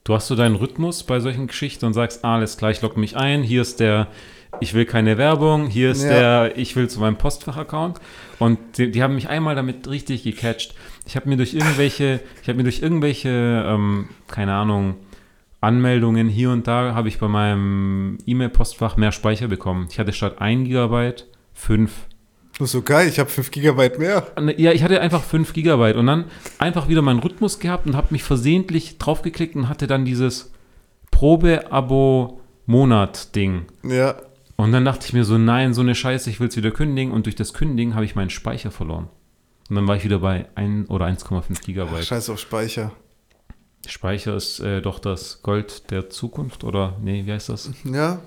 du 0.04 0.14
hast 0.14 0.26
so 0.26 0.36
deinen 0.36 0.56
Rhythmus 0.56 1.02
bei 1.02 1.20
solchen 1.20 1.46
Geschichten 1.46 1.86
und 1.86 1.94
sagst, 1.94 2.24
ah, 2.24 2.34
alles 2.36 2.56
klar, 2.58 2.70
ich 2.70 2.82
logge 2.82 3.00
mich 3.00 3.16
ein, 3.16 3.42
hier 3.42 3.62
ist 3.62 3.80
der, 3.80 4.08
ich 4.60 4.74
will 4.74 4.84
keine 4.84 5.18
Werbung, 5.18 5.66
hier 5.68 5.90
ist 5.90 6.04
Ja. 6.04 6.10
der, 6.48 6.58
ich 6.58 6.76
will 6.76 6.88
zu 6.88 7.00
meinem 7.00 7.16
Postfach-Account 7.16 8.00
und 8.38 8.58
die, 8.78 8.90
die 8.90 9.02
haben 9.02 9.14
mich 9.14 9.28
einmal 9.28 9.54
damit 9.54 9.88
richtig 9.88 10.22
gecatcht. 10.24 10.74
Ich 11.06 11.16
habe 11.16 11.28
mir 11.28 11.36
durch 11.36 11.54
irgendwelche, 11.54 12.20
ich 12.42 12.48
habe 12.48 12.56
mir 12.58 12.64
durch 12.64 12.82
irgendwelche, 12.82 13.64
ähm, 13.66 14.08
keine 14.28 14.54
Ahnung, 14.54 14.96
Anmeldungen 15.60 16.28
hier 16.28 16.50
und 16.50 16.66
da 16.68 16.94
habe 16.94 17.08
ich 17.08 17.18
bei 17.18 17.28
meinem 17.28 18.18
E-Mail-Postfach 18.26 18.96
mehr 18.96 19.12
Speicher 19.12 19.48
bekommen. 19.48 19.88
Ich 19.90 19.98
hatte 19.98 20.12
statt 20.12 20.40
1 20.40 20.66
Gigabyte 20.68 21.26
5. 21.54 21.90
Das 22.58 22.68
ist 22.68 22.72
so 22.72 22.82
geil, 22.82 23.08
ich 23.08 23.18
habe 23.18 23.28
5 23.28 23.50
Gigabyte 23.50 23.98
mehr. 23.98 24.26
Ja, 24.56 24.72
ich 24.72 24.82
hatte 24.82 25.00
einfach 25.00 25.22
5 25.22 25.52
Gigabyte 25.52 25.96
und 25.96 26.06
dann 26.06 26.24
einfach 26.58 26.88
wieder 26.88 27.02
meinen 27.02 27.20
Rhythmus 27.20 27.58
gehabt 27.58 27.86
und 27.86 27.96
habe 27.96 28.08
mich 28.10 28.22
versehentlich 28.22 28.98
draufgeklickt 28.98 29.56
und 29.56 29.68
hatte 29.68 29.86
dann 29.86 30.04
dieses 30.04 30.52
Probe-Abo-Monat-Ding. 31.10 33.62
Ja. 33.84 34.14
Und 34.56 34.72
dann 34.72 34.84
dachte 34.84 35.06
ich 35.06 35.12
mir 35.12 35.24
so, 35.24 35.36
nein, 35.38 35.74
so 35.74 35.82
eine 35.82 35.94
Scheiße, 35.94 36.30
ich 36.30 36.40
will 36.40 36.48
es 36.48 36.56
wieder 36.56 36.70
kündigen 36.70 37.12
und 37.12 37.26
durch 37.26 37.36
das 37.36 37.52
Kündigen 37.52 37.94
habe 37.94 38.04
ich 38.04 38.14
meinen 38.14 38.30
Speicher 38.30 38.70
verloren. 38.70 39.08
Und 39.68 39.76
dann 39.76 39.86
war 39.86 39.96
ich 39.96 40.04
wieder 40.04 40.20
bei 40.20 40.46
1 40.54 40.88
oder 40.88 41.06
1,5 41.06 41.62
Gigabyte. 41.64 42.04
Scheiß 42.04 42.30
auf 42.30 42.38
Speicher. 42.38 42.92
Speicher 43.86 44.34
ist 44.34 44.60
äh, 44.60 44.80
doch 44.80 44.98
das 44.98 45.42
Gold 45.42 45.90
der 45.90 46.08
Zukunft 46.10 46.64
oder, 46.64 46.96
nee, 47.02 47.26
wie 47.26 47.32
heißt 47.32 47.50
das? 47.50 47.70
Ja. 47.84 48.20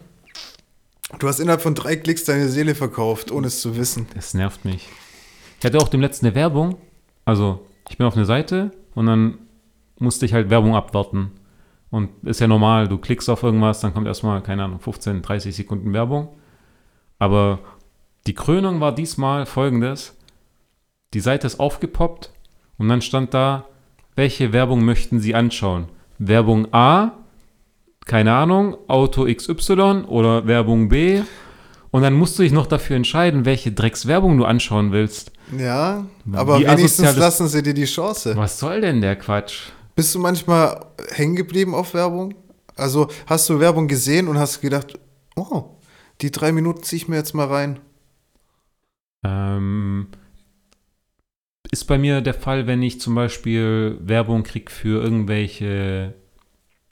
Du 1.17 1.27
hast 1.27 1.39
innerhalb 1.39 1.61
von 1.61 1.73
drei 1.73 1.95
Klicks 1.95 2.25
deine 2.25 2.49
Seele 2.49 2.75
verkauft, 2.75 3.31
ohne 3.31 3.47
es 3.47 3.61
zu 3.61 3.75
wissen. 3.75 4.07
Das 4.13 4.33
nervt 4.35 4.63
mich. 4.63 4.87
Ich 5.59 5.65
hatte 5.65 5.79
auch 5.79 5.89
dem 5.89 6.01
letzten 6.01 6.27
eine 6.27 6.35
Werbung. 6.35 6.77
Also, 7.25 7.65
ich 7.89 7.97
bin 7.97 8.05
auf 8.05 8.15
eine 8.15 8.25
Seite 8.25 8.71
und 8.93 9.07
dann 9.07 9.39
musste 9.97 10.25
ich 10.25 10.33
halt 10.33 10.49
Werbung 10.49 10.75
abwarten. 10.75 11.31
Und 11.91 12.09
ist 12.23 12.39
ja 12.39 12.47
normal, 12.47 12.87
du 12.87 12.97
klickst 12.97 13.29
auf 13.29 13.43
irgendwas, 13.43 13.79
dann 13.79 13.93
kommt 13.93 14.07
erstmal, 14.07 14.41
keine 14.41 14.63
Ahnung, 14.63 14.79
15, 14.79 15.21
30 15.21 15.55
Sekunden 15.55 15.93
Werbung. 15.93 16.29
Aber 17.17 17.59
die 18.27 18.35
Krönung 18.35 18.79
war 18.79 18.93
diesmal 18.93 19.45
folgendes. 19.45 20.15
Die 21.13 21.19
Seite 21.19 21.47
ist 21.47 21.59
aufgepoppt 21.59 22.31
und 22.77 22.89
dann 22.89 23.01
stand 23.01 23.33
da, 23.33 23.65
welche 24.15 24.53
Werbung 24.53 24.85
möchten 24.85 25.19
Sie 25.19 25.33
anschauen? 25.33 25.87
Werbung 26.19 26.73
A, 26.73 27.13
keine 28.05 28.33
Ahnung, 28.33 28.77
Auto 28.87 29.25
XY 29.25 30.03
oder 30.07 30.45
Werbung 30.45 30.89
B. 30.89 31.21
Und 31.91 32.03
dann 32.03 32.13
musst 32.13 32.37
du 32.37 32.43
dich 32.43 32.51
noch 32.51 32.67
dafür 32.67 32.95
entscheiden, 32.95 33.45
welche 33.45 33.71
Dreckswerbung 33.71 34.37
du 34.37 34.45
anschauen 34.45 34.91
willst. 34.91 35.31
Ja, 35.57 36.05
aber 36.31 36.59
Wie 36.59 36.67
wenigstens 36.67 37.15
lassen 37.15 37.47
sie 37.47 37.63
dir 37.63 37.73
die 37.73 37.85
Chance. 37.85 38.35
Was 38.35 38.59
soll 38.59 38.81
denn 38.81 39.01
der 39.01 39.15
Quatsch? 39.15 39.71
Bist 39.99 40.15
du 40.15 40.19
manchmal 40.19 40.85
hängen 41.11 41.35
geblieben 41.35 41.75
auf 41.75 41.93
Werbung? 41.93 42.33
Also 42.77 43.09
hast 43.25 43.49
du 43.49 43.59
Werbung 43.59 43.89
gesehen 43.89 44.29
und 44.29 44.39
hast 44.39 44.61
gedacht, 44.61 44.97
oh, 45.35 45.75
die 46.21 46.31
drei 46.31 46.53
Minuten 46.53 46.83
ziehe 46.83 47.01
ich 47.01 47.09
mir 47.09 47.17
jetzt 47.17 47.33
mal 47.35 47.47
rein. 47.47 47.81
Ähm, 49.25 50.07
ist 51.69 51.83
bei 51.83 51.97
mir 51.97 52.21
der 52.21 52.33
Fall, 52.33 52.65
wenn 52.65 52.81
ich 52.81 53.01
zum 53.01 53.13
Beispiel 53.13 53.97
Werbung 53.99 54.43
kriege 54.43 54.71
für 54.71 55.03
irgendwelche 55.03 56.13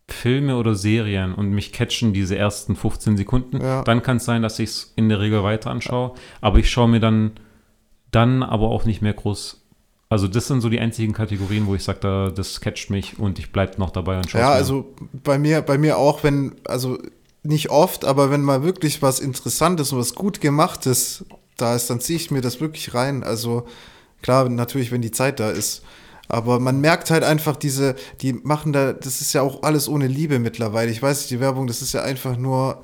Filme 0.09 0.57
oder 0.57 0.75
Serien 0.75 1.33
und 1.33 1.51
mich 1.51 1.71
catchen 1.71 2.11
diese 2.11 2.37
ersten 2.37 2.75
15 2.75 3.15
Sekunden, 3.15 3.61
Ja. 3.61 3.83
dann 3.83 4.03
kann 4.03 4.17
es 4.17 4.25
sein, 4.25 4.41
dass 4.41 4.59
ich 4.59 4.69
es 4.69 4.93
in 4.97 5.07
der 5.07 5.21
Regel 5.21 5.43
weiter 5.43 5.71
anschaue. 5.71 6.15
Aber 6.41 6.57
ich 6.57 6.69
schaue 6.69 6.89
mir 6.89 6.99
dann, 6.99 7.39
dann 8.11 8.43
aber 8.43 8.67
auch 8.67 8.83
nicht 8.83 9.01
mehr 9.01 9.13
groß. 9.13 9.65
Also 10.09 10.27
das 10.27 10.47
sind 10.47 10.61
so 10.61 10.69
die 10.69 10.79
einzigen 10.79 11.11
Kategorien, 11.11 11.67
wo 11.67 11.75
ich 11.75 11.83
sage, 11.83 11.99
da, 12.01 12.29
das 12.29 12.61
catcht 12.61 12.89
mich 12.89 13.19
und 13.19 13.39
ich 13.39 13.51
bleibe 13.51 13.77
noch 13.77 13.89
dabei 13.89 14.17
und 14.17 14.29
schaue 14.29 14.41
Ja, 14.41 14.51
also 14.51 14.93
bei 15.11 15.37
mir, 15.37 15.61
bei 15.61 15.77
mir 15.77 15.97
auch, 15.97 16.23
wenn, 16.23 16.55
also 16.65 16.97
nicht 17.43 17.69
oft, 17.69 18.05
aber 18.05 18.31
wenn 18.31 18.41
mal 18.41 18.63
wirklich 18.63 19.01
was 19.01 19.19
Interessantes 19.19 19.91
und 19.91 19.99
was 19.99 20.15
gut 20.15 20.39
gemachtes 20.39 21.25
da 21.57 21.75
ist, 21.75 21.89
dann 21.89 21.99
ziehe 21.99 22.17
ich 22.17 22.31
mir 22.31 22.41
das 22.41 22.61
wirklich 22.61 22.93
rein. 22.93 23.23
Also 23.23 23.67
klar, 24.21 24.47
natürlich, 24.47 24.91
wenn 24.91 25.01
die 25.01 25.11
Zeit 25.11 25.39
da 25.39 25.49
ist. 25.49 25.83
Aber 26.29 26.59
man 26.59 26.81
merkt 26.81 27.09
halt 27.09 27.23
einfach 27.23 27.55
diese, 27.55 27.95
die 28.21 28.33
machen 28.33 28.73
da, 28.73 28.93
das 28.93 29.21
ist 29.21 29.33
ja 29.33 29.41
auch 29.41 29.63
alles 29.63 29.87
ohne 29.87 30.07
Liebe 30.07 30.39
mittlerweile. 30.39 30.91
Ich 30.91 31.01
weiß 31.01 31.19
nicht, 31.19 31.31
die 31.31 31.39
Werbung, 31.39 31.67
das 31.67 31.81
ist 31.81 31.93
ja 31.93 32.03
einfach 32.03 32.37
nur 32.37 32.83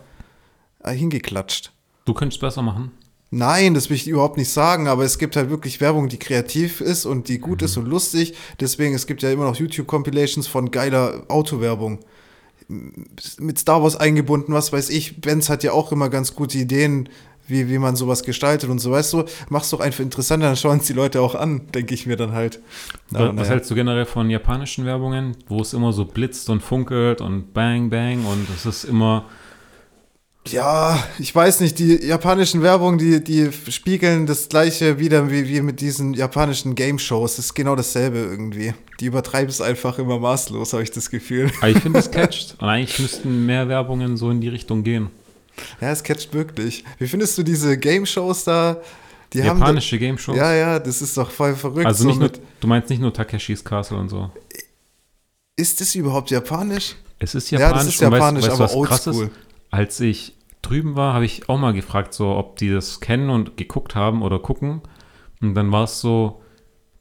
äh, 0.84 0.94
hingeklatscht. 0.94 1.72
Du 2.06 2.14
könntest 2.14 2.42
besser 2.42 2.62
machen. 2.62 2.92
Nein, 3.36 3.74
das 3.74 3.90
will 3.90 3.96
ich 3.96 4.08
überhaupt 4.08 4.38
nicht 4.38 4.52
sagen, 4.52 4.88
aber 4.88 5.04
es 5.04 5.18
gibt 5.18 5.36
halt 5.36 5.50
wirklich 5.50 5.82
Werbung, 5.82 6.08
die 6.08 6.20
kreativ 6.20 6.82
ist 6.82 7.08
und 7.08 7.30
die 7.30 7.40
gut 7.40 7.64
ist 7.64 7.78
und 7.78 7.88
lustig. 7.88 8.36
Deswegen, 8.60 8.94
es 8.94 9.08
gibt 9.08 9.24
ja 9.24 9.32
immer 9.32 9.46
noch 9.46 9.56
YouTube-Compilations 9.56 10.46
von 10.46 10.70
geiler 10.70 11.24
Autowerbung. 11.30 11.98
Mit 12.68 13.58
Star 13.58 13.82
Wars 13.82 13.96
eingebunden, 13.96 14.54
was 14.54 14.72
weiß 14.72 14.92
ich. 14.92 15.20
Benz 15.20 15.50
hat 15.50 15.64
ja 15.64 15.72
auch 15.72 15.92
immer 15.92 16.10
ganz 16.10 16.36
gute 16.36 16.60
Ideen, 16.60 17.10
wie, 17.48 17.70
wie 17.70 17.80
man 17.80 17.96
sowas 17.96 18.22
gestaltet 18.22 18.70
und 18.70 18.78
so, 18.78 18.92
weißt 18.92 19.14
du, 19.14 19.24
mach's 19.50 19.72
doch 19.72 19.80
einfach 19.80 20.02
interessanter, 20.02 20.46
dann 20.46 20.56
schauen 20.56 20.78
es 20.78 20.86
die 20.86 20.94
Leute 20.94 21.20
auch 21.20 21.34
an, 21.34 21.62
denke 21.74 21.96
ich 21.96 22.06
mir 22.06 22.18
dann 22.18 22.34
halt. 22.34 22.62
Aber 23.12 23.20
Was, 23.20 23.28
was 23.30 23.36
naja. 23.36 23.50
hältst 23.50 23.72
du 23.72 23.76
generell 23.76 24.06
von 24.06 24.30
japanischen 24.30 24.86
Werbungen, 24.86 25.36
wo 25.48 25.60
es 25.60 25.74
immer 25.74 25.92
so 25.92 26.06
blitzt 26.06 26.52
und 26.52 26.62
funkelt 26.62 27.20
und 27.20 27.52
bang, 27.52 27.90
bang 27.90 28.26
und 28.26 28.48
es 28.56 28.68
ist 28.68 28.84
immer 28.84 29.26
Ja, 30.50 31.02
ich 31.20 31.34
weiß 31.34 31.62
nicht, 31.62 31.80
die 31.80 32.06
japanischen 32.06 32.62
Werbung, 32.62 32.98
die, 32.98 33.24
die 33.24 33.50
spiegeln 33.70 34.26
das 34.26 34.50
gleiche 34.50 35.00
wieder 35.00 35.32
wie, 35.32 35.48
wie 35.48 35.62
mit 35.62 35.80
diesen 35.80 36.14
japanischen 36.14 36.76
Game-Shows. 36.76 37.38
Das 37.38 37.46
ist 37.46 37.54
genau 37.54 37.76
dasselbe 37.78 38.18
irgendwie. 38.18 38.74
Die 39.00 39.06
übertreiben 39.06 39.50
es 39.50 39.62
einfach 39.62 40.00
immer 40.00 40.20
maßlos, 40.20 40.74
habe 40.74 40.84
ich 40.84 40.92
das 40.92 41.10
Gefühl. 41.10 41.50
Aber 41.60 41.70
ich 41.70 41.78
finde, 41.80 42.00
es 42.00 42.12
catcht. 42.12 42.56
Und 42.60 42.68
eigentlich 42.68 43.00
müssten 43.00 43.46
mehr 43.46 43.70
Werbungen 43.70 44.18
so 44.18 44.30
in 44.32 44.42
die 44.42 44.50
Richtung 44.50 44.84
gehen. 44.84 45.10
Ja, 45.80 45.92
es 45.92 46.04
catcht 46.04 46.34
wirklich. 46.34 46.84
Wie 47.00 47.08
findest 47.08 47.38
du 47.38 47.44
diese 47.44 47.78
Game-Shows 47.78 48.44
da? 48.44 48.82
Die 49.32 49.40
Japanische 49.40 49.98
Game-Shows? 49.98 50.36
Ja, 50.36 50.54
ja, 50.54 50.78
das 50.78 51.02
ist 51.02 51.16
doch 51.16 51.32
voll 51.32 51.56
verrückt. 51.56 51.86
Also 51.86 52.04
so 52.04 52.10
nicht 52.10 52.20
nur, 52.20 52.30
mit, 52.30 52.42
du 52.60 52.68
meinst 52.68 52.90
nicht 52.90 53.02
nur 53.02 53.14
Takeshis 53.14 53.64
Castle 53.64 53.98
und 53.98 54.10
so. 54.10 54.30
ist 55.56 55.80
das 55.80 55.96
überhaupt 55.96 56.32
japanisch? 56.32 56.96
Es 57.18 57.34
ist 57.34 57.50
Ja, 57.50 57.60
japanisch. 57.62 57.86
das 57.86 57.96
ist 57.96 58.02
und 58.02 58.08
weißt- 58.08 58.12
japanisch, 58.14 58.44
weißt, 58.44 58.60
du, 58.60 58.64
aber 58.64 58.64
was 58.82 58.88
krass 58.90 59.00
ist? 59.02 59.08
oldschool. 59.08 59.32
Als 59.72 60.00
ich 60.02 60.33
drüben 60.64 60.96
war, 60.96 61.14
habe 61.14 61.26
ich 61.26 61.48
auch 61.50 61.60
mal 61.60 61.74
gefragt, 61.74 62.14
so, 62.16 62.30
ob 62.36 62.56
die 62.58 62.70
das 62.72 63.00
kennen 63.00 63.30
und 63.30 63.56
geguckt 63.58 63.94
haben 63.94 64.24
oder 64.24 64.40
gucken. 64.40 64.82
Und 65.42 65.54
dann 65.54 65.72
war 65.72 65.84
es 65.84 66.00
so, 66.02 66.42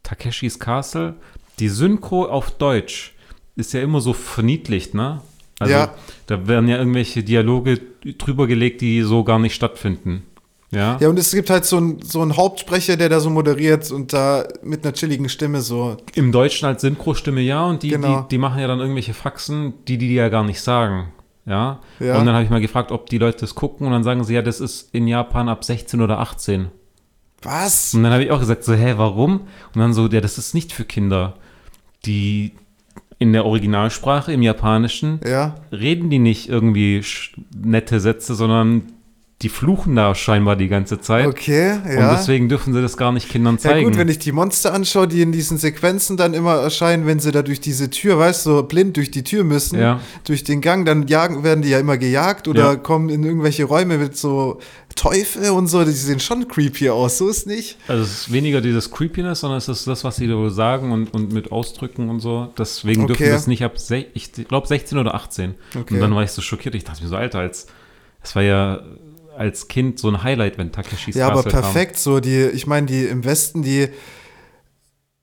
Takeshis 0.03 0.59
Castle. 0.59 1.15
Die 1.59 1.69
Synchro 1.69 2.27
auf 2.27 2.51
Deutsch 2.51 3.15
ist 3.57 3.73
ja 3.73 3.81
immer 3.81 4.01
so 4.01 4.13
verniedlicht, 4.13 4.95
ne? 4.95 5.21
Also 5.59 5.73
Ja. 5.75 5.95
da 6.27 6.49
werden 6.49 6.69
ja 6.69 6.77
irgendwelche 6.79 7.23
Dialoge 7.23 7.81
drüber 8.19 8.47
gelegt, 8.47 8.81
die 8.81 9.03
so 9.03 9.23
gar 9.25 9.39
nicht 9.39 9.55
stattfinden. 9.55 10.25
Ja. 10.73 10.97
Ja, 11.01 11.09
und 11.11 11.19
es 11.19 11.31
gibt 11.33 11.51
halt 11.51 11.67
so 11.67 11.77
einen 11.77 12.01
so 12.03 12.23
einen 12.23 12.37
Hauptsprecher, 12.37 12.97
der 12.97 13.11
da 13.11 13.21
so 13.21 13.29
moderiert 13.29 13.91
und 13.93 14.13
da 14.15 14.49
mit 14.63 14.85
einer 14.85 14.95
chilligen 14.95 15.29
Stimme 15.29 15.61
so. 15.61 15.99
Im 16.15 16.33
Deutschen 16.33 16.67
als 16.67 16.81
Synchrostimme 16.81 17.43
ja 17.43 17.65
und 17.67 17.83
die, 17.83 17.91
Genau. 17.91 18.23
die, 18.23 18.29
die 18.31 18.39
machen 18.39 18.59
ja 18.59 18.67
dann 18.67 18.81
irgendwelche 18.81 19.13
Faxen, 19.15 19.75
die 19.87 19.99
die 19.99 20.15
ja 20.15 20.31
gar 20.31 20.45
nicht 20.45 20.63
sagen. 20.63 21.13
Ja. 21.45 21.81
Ja. 21.99 22.19
Und 22.19 22.27
dann 22.27 22.35
habe 22.35 22.45
ich 22.45 22.51
mal 22.51 22.61
gefragt, 22.61 22.93
ob 22.93 23.09
die 23.09 23.19
Leute 23.19 23.41
das 23.41 23.55
gucken 23.55 23.87
und 23.87 23.93
dann 23.93 24.05
sagen 24.05 24.23
sie, 24.25 24.35
ja, 24.35 24.43
das 24.43 24.61
ist 24.61 24.95
in 24.95 25.07
Japan 25.09 25.49
ab 25.49 25.65
16 25.65 26.01
oder 26.01 26.21
18. 26.21 26.69
Was? 27.43 27.93
Und 27.95 28.05
dann 28.05 28.13
habe 28.13 28.23
ich 28.23 28.31
auch 28.31 28.39
gesagt, 28.39 28.63
so, 28.63 28.73
hä, 28.75 28.95
warum? 28.97 29.41
Und 29.75 29.81
dann 29.81 29.93
so, 29.93 30.07
ja, 30.09 30.21
das 30.21 30.39
ist 30.39 30.55
nicht 30.55 30.73
für 30.73 30.85
Kinder. 30.85 31.35
Die 32.07 32.53
in 33.19 33.33
der 33.33 33.45
Originalsprache, 33.47 34.33
im 34.33 34.43
Japanischen, 34.43 35.21
Ja. 35.25 35.55
reden 35.71 36.11
die 36.11 36.19
nicht 36.19 36.49
irgendwie 36.49 37.03
nette 37.57 38.01
Sätze, 38.01 38.35
sondern 38.35 38.85
die 39.43 39.49
fluchen 39.49 39.97
da 39.97 40.15
scheinbar 40.15 40.57
die 40.57 40.69
ganze 40.69 41.01
Zeit. 41.01 41.27
Okay, 41.27 41.69
ja. 41.89 42.11
Und 42.11 42.17
deswegen 42.19 42.49
dürfen 42.49 42.73
sie 42.73 42.81
das 42.81 42.97
gar 42.97 43.13
nicht 43.13 43.29
Kindern 43.29 43.57
Ja 43.57 43.61
zeigen. 43.61 43.85
gut, 43.89 43.99
wenn 43.99 44.09
ich 44.09 44.19
die 44.19 44.33
Monster 44.33 44.73
anschaue, 44.73 45.09
die 45.09 45.21
in 45.21 45.33
diesen 45.33 45.59
Sequenzen 45.59 46.17
dann 46.17 46.33
immer 46.35 46.55
erscheinen, 46.57 47.07
wenn 47.07 47.19
sie 47.21 47.33
da 47.33 47.43
durch 47.43 47.61
diese 47.61 47.91
Tür, 47.91 48.19
weißt 48.19 48.47
du, 48.47 48.51
so 48.51 48.63
blind 48.63 48.97
durch 48.97 49.11
die 49.11 49.25
Tür 49.25 49.45
müssen, 49.45 49.79
Ja. 49.79 50.01
durch 50.25 50.45
den 50.45 50.61
Gang, 50.61 50.85
dann 50.87 51.07
jagen, 51.09 51.43
werden 51.43 51.63
die 51.63 51.71
ja 51.71 51.79
immer 51.81 51.99
gejagt 51.99 52.47
oder 52.49 52.65
Ja. 52.73 52.77
kommen 52.77 53.09
in 53.09 53.25
irgendwelche 53.25 53.65
Räume 53.65 53.99
mit 53.99 54.17
so 54.17 54.61
Teufel 54.95 55.51
und 55.51 55.69
so, 55.69 55.85
die 55.85 55.91
sehen 55.91 56.21
schon 56.21 56.47
creepy 56.49 56.91
aus, 56.91 57.19
so 57.19 57.29
ist 57.29 57.47
nicht. 57.47 57.79
Also 57.89 58.03
es 58.03 58.13
ist 58.13 58.33
weniger 58.33 58.61
dieses 58.61 58.91
Creepiness, 58.91 59.41
sondern 59.41 59.59
es 59.59 59.69
ist 59.69 59.87
das, 59.87 60.05
was 60.05 60.17
sie 60.17 60.29
da 60.29 60.35
wohl 60.37 60.51
sagen 60.51 60.93
und, 60.93 61.13
und 61.15 61.33
mit 61.33 61.51
Ausdrücken 61.51 62.09
und 62.11 62.21
so. 62.21 62.53
Deswegen 62.59 63.07
dürfen 63.07 63.23
Okay. 63.23 63.33
das 63.33 63.47
nicht 63.47 63.65
ab, 63.65 63.73
ich 64.15 64.33
glaube 64.33 64.67
16 64.67 64.99
oder 64.99 65.15
18. 65.15 65.55
Okay. 65.75 65.95
Und 65.95 66.01
dann 66.01 66.15
war 66.15 66.23
ich 66.23 66.31
so 66.31 66.43
schockiert. 66.43 66.75
Ich 66.75 66.85
dachte 66.85 67.03
mir 67.03 67.09
so, 67.09 67.17
Alter, 67.17 67.39
als 67.41 67.67
es 68.23 68.37
war 68.37 68.43
ja 68.43 68.83
als 69.37 69.69
Kind 69.69 69.99
so 69.99 70.09
ein 70.09 70.23
Highlight, 70.23 70.59
wenn 70.59 70.73
Takeshis 70.73 71.15
Ja, 71.15 71.29
aber 71.29 71.43
Castle 71.43 71.61
perfekt, 71.61 71.99
so 71.99 72.21
die, 72.21 72.45
ich 72.45 72.67
meine, 72.67 72.87
die 72.87 73.05
im 73.05 73.25
Westen, 73.25 73.63
die 73.63 73.89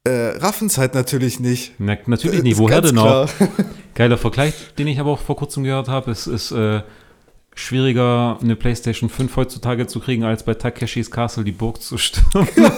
äh, 0.04 0.38
raffen 0.38 0.68
es 0.68 0.78
halt 0.78 0.94
natürlich 0.94 1.40
nicht. 1.40 1.78
kam. 1.78 1.86
Na, 1.88 1.98
natürlich 2.06 2.40
Ist 2.40 2.44
nicht. 2.44 2.58
Woher 2.58 2.82
denn 2.82 2.98
auch? 2.98 3.28
klar. 3.28 3.50
Geiler 3.96 4.18
Vergleich, 4.18 4.54
den 4.78 4.88
ich 4.88 5.00
aber 5.00 5.12
auch 5.12 5.20
vor 5.20 5.36
kurzem 5.36 5.64
gehört 5.64 5.88
habe. 5.88 6.12
Es 6.12 6.26
ist 6.26 6.52
äh, 6.52 6.82
schwieriger, 7.54 8.40
eine 8.42 8.56
PlayStation 8.56 9.10
5 9.10 9.36
heutzutage 9.36 9.88
zu 9.88 10.00
kriegen, 10.00 10.24
als 10.24 10.44
bei 10.44 10.54
Takeshis 10.54 11.12
Castle 11.12 11.44
die 11.44 11.52
Burg 11.52 11.82
zu 11.82 11.98
stürmen. 11.98 12.48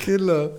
Killer. 0.00 0.56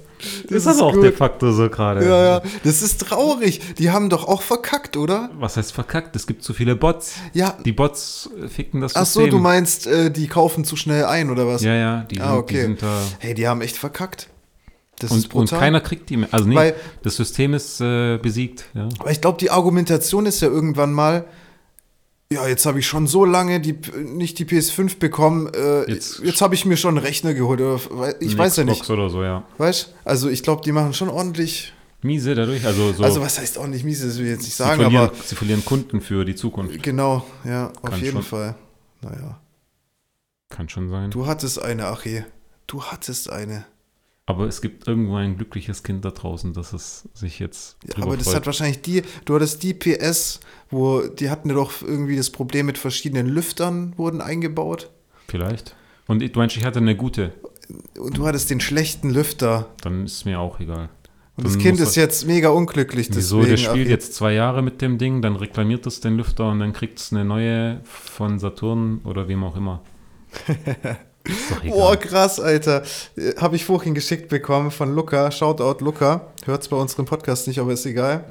Das 0.50 0.66
ist 0.66 0.68
aber 0.68 0.84
auch 0.88 0.94
gut. 0.94 1.04
de 1.04 1.12
facto 1.12 1.52
so 1.52 1.70
gerade. 1.70 2.06
Ja, 2.06 2.24
ja, 2.24 2.42
das 2.64 2.82
ist 2.82 3.02
traurig. 3.02 3.76
Die 3.78 3.92
haben 3.92 4.10
doch 4.10 4.28
auch 4.28 4.42
verkackt, 4.42 4.98
oder? 4.98 5.30
Was 5.40 5.58
heißt 5.58 5.72
verkackt? 5.74 6.16
Es 6.16 6.28
gibt 6.28 6.44
zu 6.44 6.54
viele 6.54 6.76
Bots. 6.76 7.14
Ja. 7.34 7.58
Die 7.66 7.72
Bots 7.72 8.30
ficken 8.48 8.82
das 8.82 8.96
Ach 8.96 9.06
System. 9.06 9.26
so, 9.26 9.30
du 9.32 9.40
meinst, 9.40 9.88
äh, 9.88 10.12
die 10.12 10.28
kaufen 10.28 10.64
zu 10.66 10.76
schnell 10.76 11.06
ein, 11.06 11.30
oder 11.30 11.48
was? 11.48 11.62
Ja, 11.64 11.74
ja, 11.76 12.02
die 12.10 12.16
sind, 12.16 12.24
Ah, 12.26 12.38
okay. 12.38 12.54
die 12.56 12.62
sind 12.62 12.82
da. 12.84 13.00
Hey, 13.20 13.34
die 13.34 13.48
haben 13.48 13.62
echt 13.62 13.78
verkackt. 13.78 14.28
Das 15.00 15.10
ist 15.12 15.16
Und, 15.34 15.36
und 15.36 15.50
brutal. 15.50 15.60
keiner 15.60 15.82
kriegt 15.82 16.10
die 16.10 16.18
mehr. 16.18 16.30
Also 16.32 16.48
nee, 16.48 16.56
Weil- 16.56 16.76
das 17.02 17.16
System 17.16 17.54
ist 17.54 17.82
äh, 17.82 18.18
besiegt. 18.18 18.66
Ja. 18.74 18.88
Aber 19.00 19.12
ich 19.12 19.20
glaube, 19.22 19.38
die 19.40 19.50
Argumentation 19.52 20.26
ist 20.26 20.40
ja 20.42 20.48
irgendwann 20.48 20.94
mal, 20.94 21.26
ja, 22.34 22.48
jetzt 22.48 22.66
habe 22.66 22.80
ich 22.80 22.88
schon 22.88 23.08
so 23.08 23.26
lange 23.26 23.60
die, 23.62 23.76
nicht 24.04 24.40
die 24.40 24.46
PS5 24.46 24.98
bekommen, 25.00 25.48
äh, 25.54 25.90
jetzt, 25.92 26.20
Jetzt- 26.20 26.42
habe 26.42 26.56
ich 26.56 26.66
mir 26.66 26.78
schon 26.78 26.98
einen 26.98 27.06
Rechner 27.06 27.34
geholt. 27.34 27.62
Oder, 27.62 27.80
ich 28.22 28.38
weiß 28.38 28.58
ja 28.58 28.64
Xbox 28.64 28.80
nicht. 28.82 28.90
oder 28.90 29.10
so, 29.10 29.24
ja. 29.24 29.44
Weißt 29.58 29.94
Also 30.04 30.30
ich 30.30 30.44
glaube, 30.44 30.62
die 30.64 30.72
machen 30.72 30.94
schon 30.94 31.10
ordentlich. 31.10 31.74
Miese 32.02 32.36
dadurch. 32.36 32.66
Also 32.66 32.92
so. 32.94 33.04
Also 33.04 33.22
was 33.22 33.40
heißt 33.40 33.58
ordentlich 33.58 33.84
mies, 33.86 34.02
das 34.02 34.18
will 34.18 34.26
ich 34.26 34.32
jetzt 34.32 34.40
nicht 34.44 34.52
sie, 34.56 34.64
sagen, 34.64 34.82
verlieren, 34.82 35.06
aber 35.10 35.16
sie 35.24 35.36
verlieren 35.36 35.64
Kunden 35.64 36.02
für 36.02 36.26
die 36.26 36.36
Zukunft. 36.36 36.84
genau, 36.84 37.26
ja, 37.46 37.68
auf 37.82 37.92
Kann 37.92 38.00
jeden 38.02 38.12
schon. 38.14 38.24
Fall. 38.24 38.56
Naja. 39.02 39.40
Kann 40.50 40.68
schon 40.70 40.90
sein. 40.90 41.12
Du 41.12 41.26
hattest 41.28 41.62
eine, 41.62 41.88
Achi. 41.88 42.24
Du 42.68 42.84
hattest 42.84 43.30
eine. 43.30 43.66
Aber 44.26 44.48
es 44.48 44.62
gibt 44.62 44.88
irgendwo 44.88 45.16
ein 45.16 45.36
glückliches 45.36 45.84
Kind 45.84 46.06
da 46.06 46.12
draußen, 46.12 46.54
das 46.54 46.72
es 46.72 47.10
sich 47.14 47.40
jetzt 47.40 47.78
Ja, 47.86 48.04
aber 48.04 48.16
das 48.16 48.28
freut. 48.28 48.38
hat 48.38 48.46
wahrscheinlich 48.46 48.82
die, 48.82 49.02
du 49.26 49.36
hattest 49.36 49.64
die 49.64 49.74
PS, 49.74 50.40
wo 50.70 51.02
die 51.02 51.30
hatten 51.30 51.50
ja 51.50 51.56
doch 51.56 51.82
irgendwie 51.82 52.16
das 52.16 52.30
Problem 52.30 52.66
mit 52.68 52.78
verschiedenen 52.78 53.28
Lüftern 53.28 53.94
wurden 53.98 54.22
eingebaut. 54.22 54.90
Vielleicht. 55.28 55.76
Und 56.08 56.22
du 56.22 56.40
meinst, 56.40 56.56
ich 56.56 56.64
hatte 56.64 56.80
eine 56.80 56.96
gute. 56.96 57.34
Und 57.98 58.18
du 58.18 58.26
hattest 58.26 58.50
den 58.50 58.62
schlechten 58.62 59.10
Lüfter. 59.10 59.68
Dann 59.82 60.06
ist 60.06 60.26
mir 60.26 60.40
auch 60.40 60.60
egal. 60.60 60.90
Und 61.36 61.48
das 61.48 61.58
Kind 61.58 61.80
ist 61.80 61.96
jetzt 61.96 62.28
mega 62.28 62.50
unglücklich. 62.50 63.10
Wieso? 63.12 63.40
Deswegen, 63.40 63.56
Der 63.64 63.70
spielt 63.72 63.90
jetzt 63.90 64.14
zwei 64.14 64.34
Jahre 64.34 64.62
mit 64.62 64.82
dem 64.82 65.00
Ding, 65.00 65.22
dann 65.22 65.36
reklamiert 65.36 65.86
es 65.88 66.00
den 66.00 66.16
Lüfter 66.16 66.50
und 66.50 66.60
dann 66.60 66.74
kriegt 66.74 67.00
es 67.00 67.12
eine 67.12 67.26
neue 67.26 67.82
von 67.86 68.38
Saturn 68.40 69.02
oder 69.04 69.28
wem 69.28 69.44
auch 69.44 69.58
immer. 69.58 69.82
Boah, 71.68 71.96
krass, 71.98 72.40
Alter. 72.40 72.84
Habe 73.38 73.56
ich 73.56 73.66
vorhin 73.66 73.94
geschickt 73.94 74.30
bekommen 74.30 74.72
von 74.72 74.94
Luca. 74.94 75.32
Shoutout 75.32 75.84
Luca. 75.84 76.34
Hört's 76.46 76.68
bei 76.68 76.76
unserem 76.76 77.06
Podcast 77.06 77.48
nicht, 77.48 77.60
aber 77.60 77.72
ist 77.74 77.86
egal. 77.86 78.26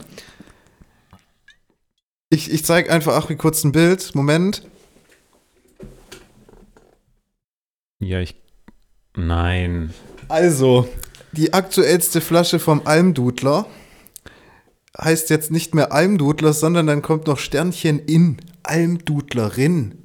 Ich, 2.31 2.51
ich 2.51 2.65
zeige 2.65 2.91
einfach 2.91 3.15
Achim 3.15 3.39
kurz 3.39 3.65
ein 3.65 3.73
Bild. 3.73 4.15
Moment. 4.15 4.67
Ja, 8.01 8.21
ich. 8.21 8.37
Nein. 9.15 9.93
Also, 10.29 10.89
die 11.33 11.53
aktuellste 11.53 12.21
Flasche 12.21 12.59
vom 12.59 12.83
Almdudler 12.87 13.67
heißt 14.99 15.31
jetzt 15.31 15.51
nicht 15.51 15.75
mehr 15.75 15.93
Almdudler, 15.93 16.53
sondern 16.53 16.87
dann 16.87 17.03
kommt 17.03 17.27
noch 17.27 17.39
Sternchen 17.39 17.99
in 17.99 18.39
Almdudlerin. 18.63 19.99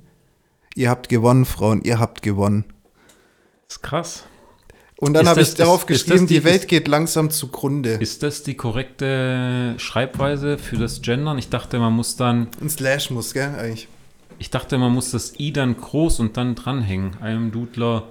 Ihr 0.76 0.90
habt 0.90 1.10
gewonnen, 1.10 1.46
Frauen, 1.46 1.82
ihr 1.84 2.00
habt 2.00 2.22
gewonnen. 2.22 2.66
Ist 3.70 3.84
krass. 3.84 4.24
Und 5.00 5.14
dann 5.14 5.24
Ist 5.24 5.30
habe 5.30 5.40
das- 5.42 5.50
ich 5.50 5.56
darauf 5.56 5.82
ist- 5.84 5.90
ist 5.90 6.06
geschrieben, 6.06 6.24
das 6.26 6.28
die- 6.30 6.34
die 6.40 6.44
Welt 6.44 6.68
geht 6.68 6.88
langsam 6.88 7.30
zugrunde. 7.30 7.92
Ist 7.92 8.24
das 8.24 8.42
die 8.44 8.56
korrekte 8.56 9.76
Schreibweise 9.78 10.58
für 10.58 10.78
das 10.78 11.02
Gendern? 11.02 11.38
Ich 11.38 11.50
dachte, 11.50 11.78
man 11.78 11.94
muss 11.94 12.16
dann. 12.16 12.48
Ein 12.62 12.70
Slash 12.70 13.12
muss, 13.12 13.34
gell, 13.34 13.54
eigentlich. 13.56 13.88
Ich 14.40 14.50
dachte, 14.50 14.78
man 14.78 14.92
muss 14.94 15.12
das 15.12 15.40
I 15.40 15.52
dann 15.52 15.76
groß 15.78 16.20
und 16.20 16.38
dann 16.38 16.56
dranhängen. 16.56 17.18
Einem 17.22 17.52
Dudler 17.52 18.08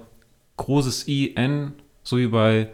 großes 0.57 1.07
I, 1.07 1.33
N, 1.35 1.73
so 2.03 2.17
wie 2.17 2.27
bei 2.27 2.69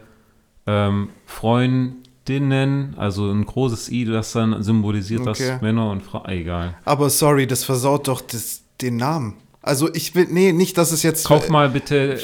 ähm, 0.66 1.10
Freundinnen, 1.26 2.94
also 2.96 3.30
ein 3.30 3.44
großes 3.44 3.90
I, 3.90 4.04
das 4.06 4.32
dann 4.32 4.62
symbolisiert, 4.62 5.26
Okay. 5.26 5.50
dass 5.50 5.60
Männer 5.62 5.90
und 5.90 6.02
Frauen. 6.02 6.28
Egal. 6.28 6.74
Aber 6.84 7.10
sorry, 7.10 7.46
das 7.46 7.64
versaut 7.64 8.08
doch 8.08 8.20
das, 8.22 8.62
den 8.80 8.96
Namen. 8.96 9.34
Also 9.64 9.92
ich 9.94 10.14
will, 10.14 10.26
nee, 10.30 10.52
nicht, 10.52 10.76
dass 10.76 10.92
es 10.92 11.02
jetzt... 11.02 11.24
Kauf 11.26 11.48
mal 11.48 11.70
bitte 11.70 12.20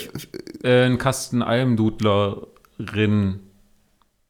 äh, 0.62 0.84
einen 0.84 0.98
Kasten 0.98 1.40
Almdudlerin. 1.42 3.40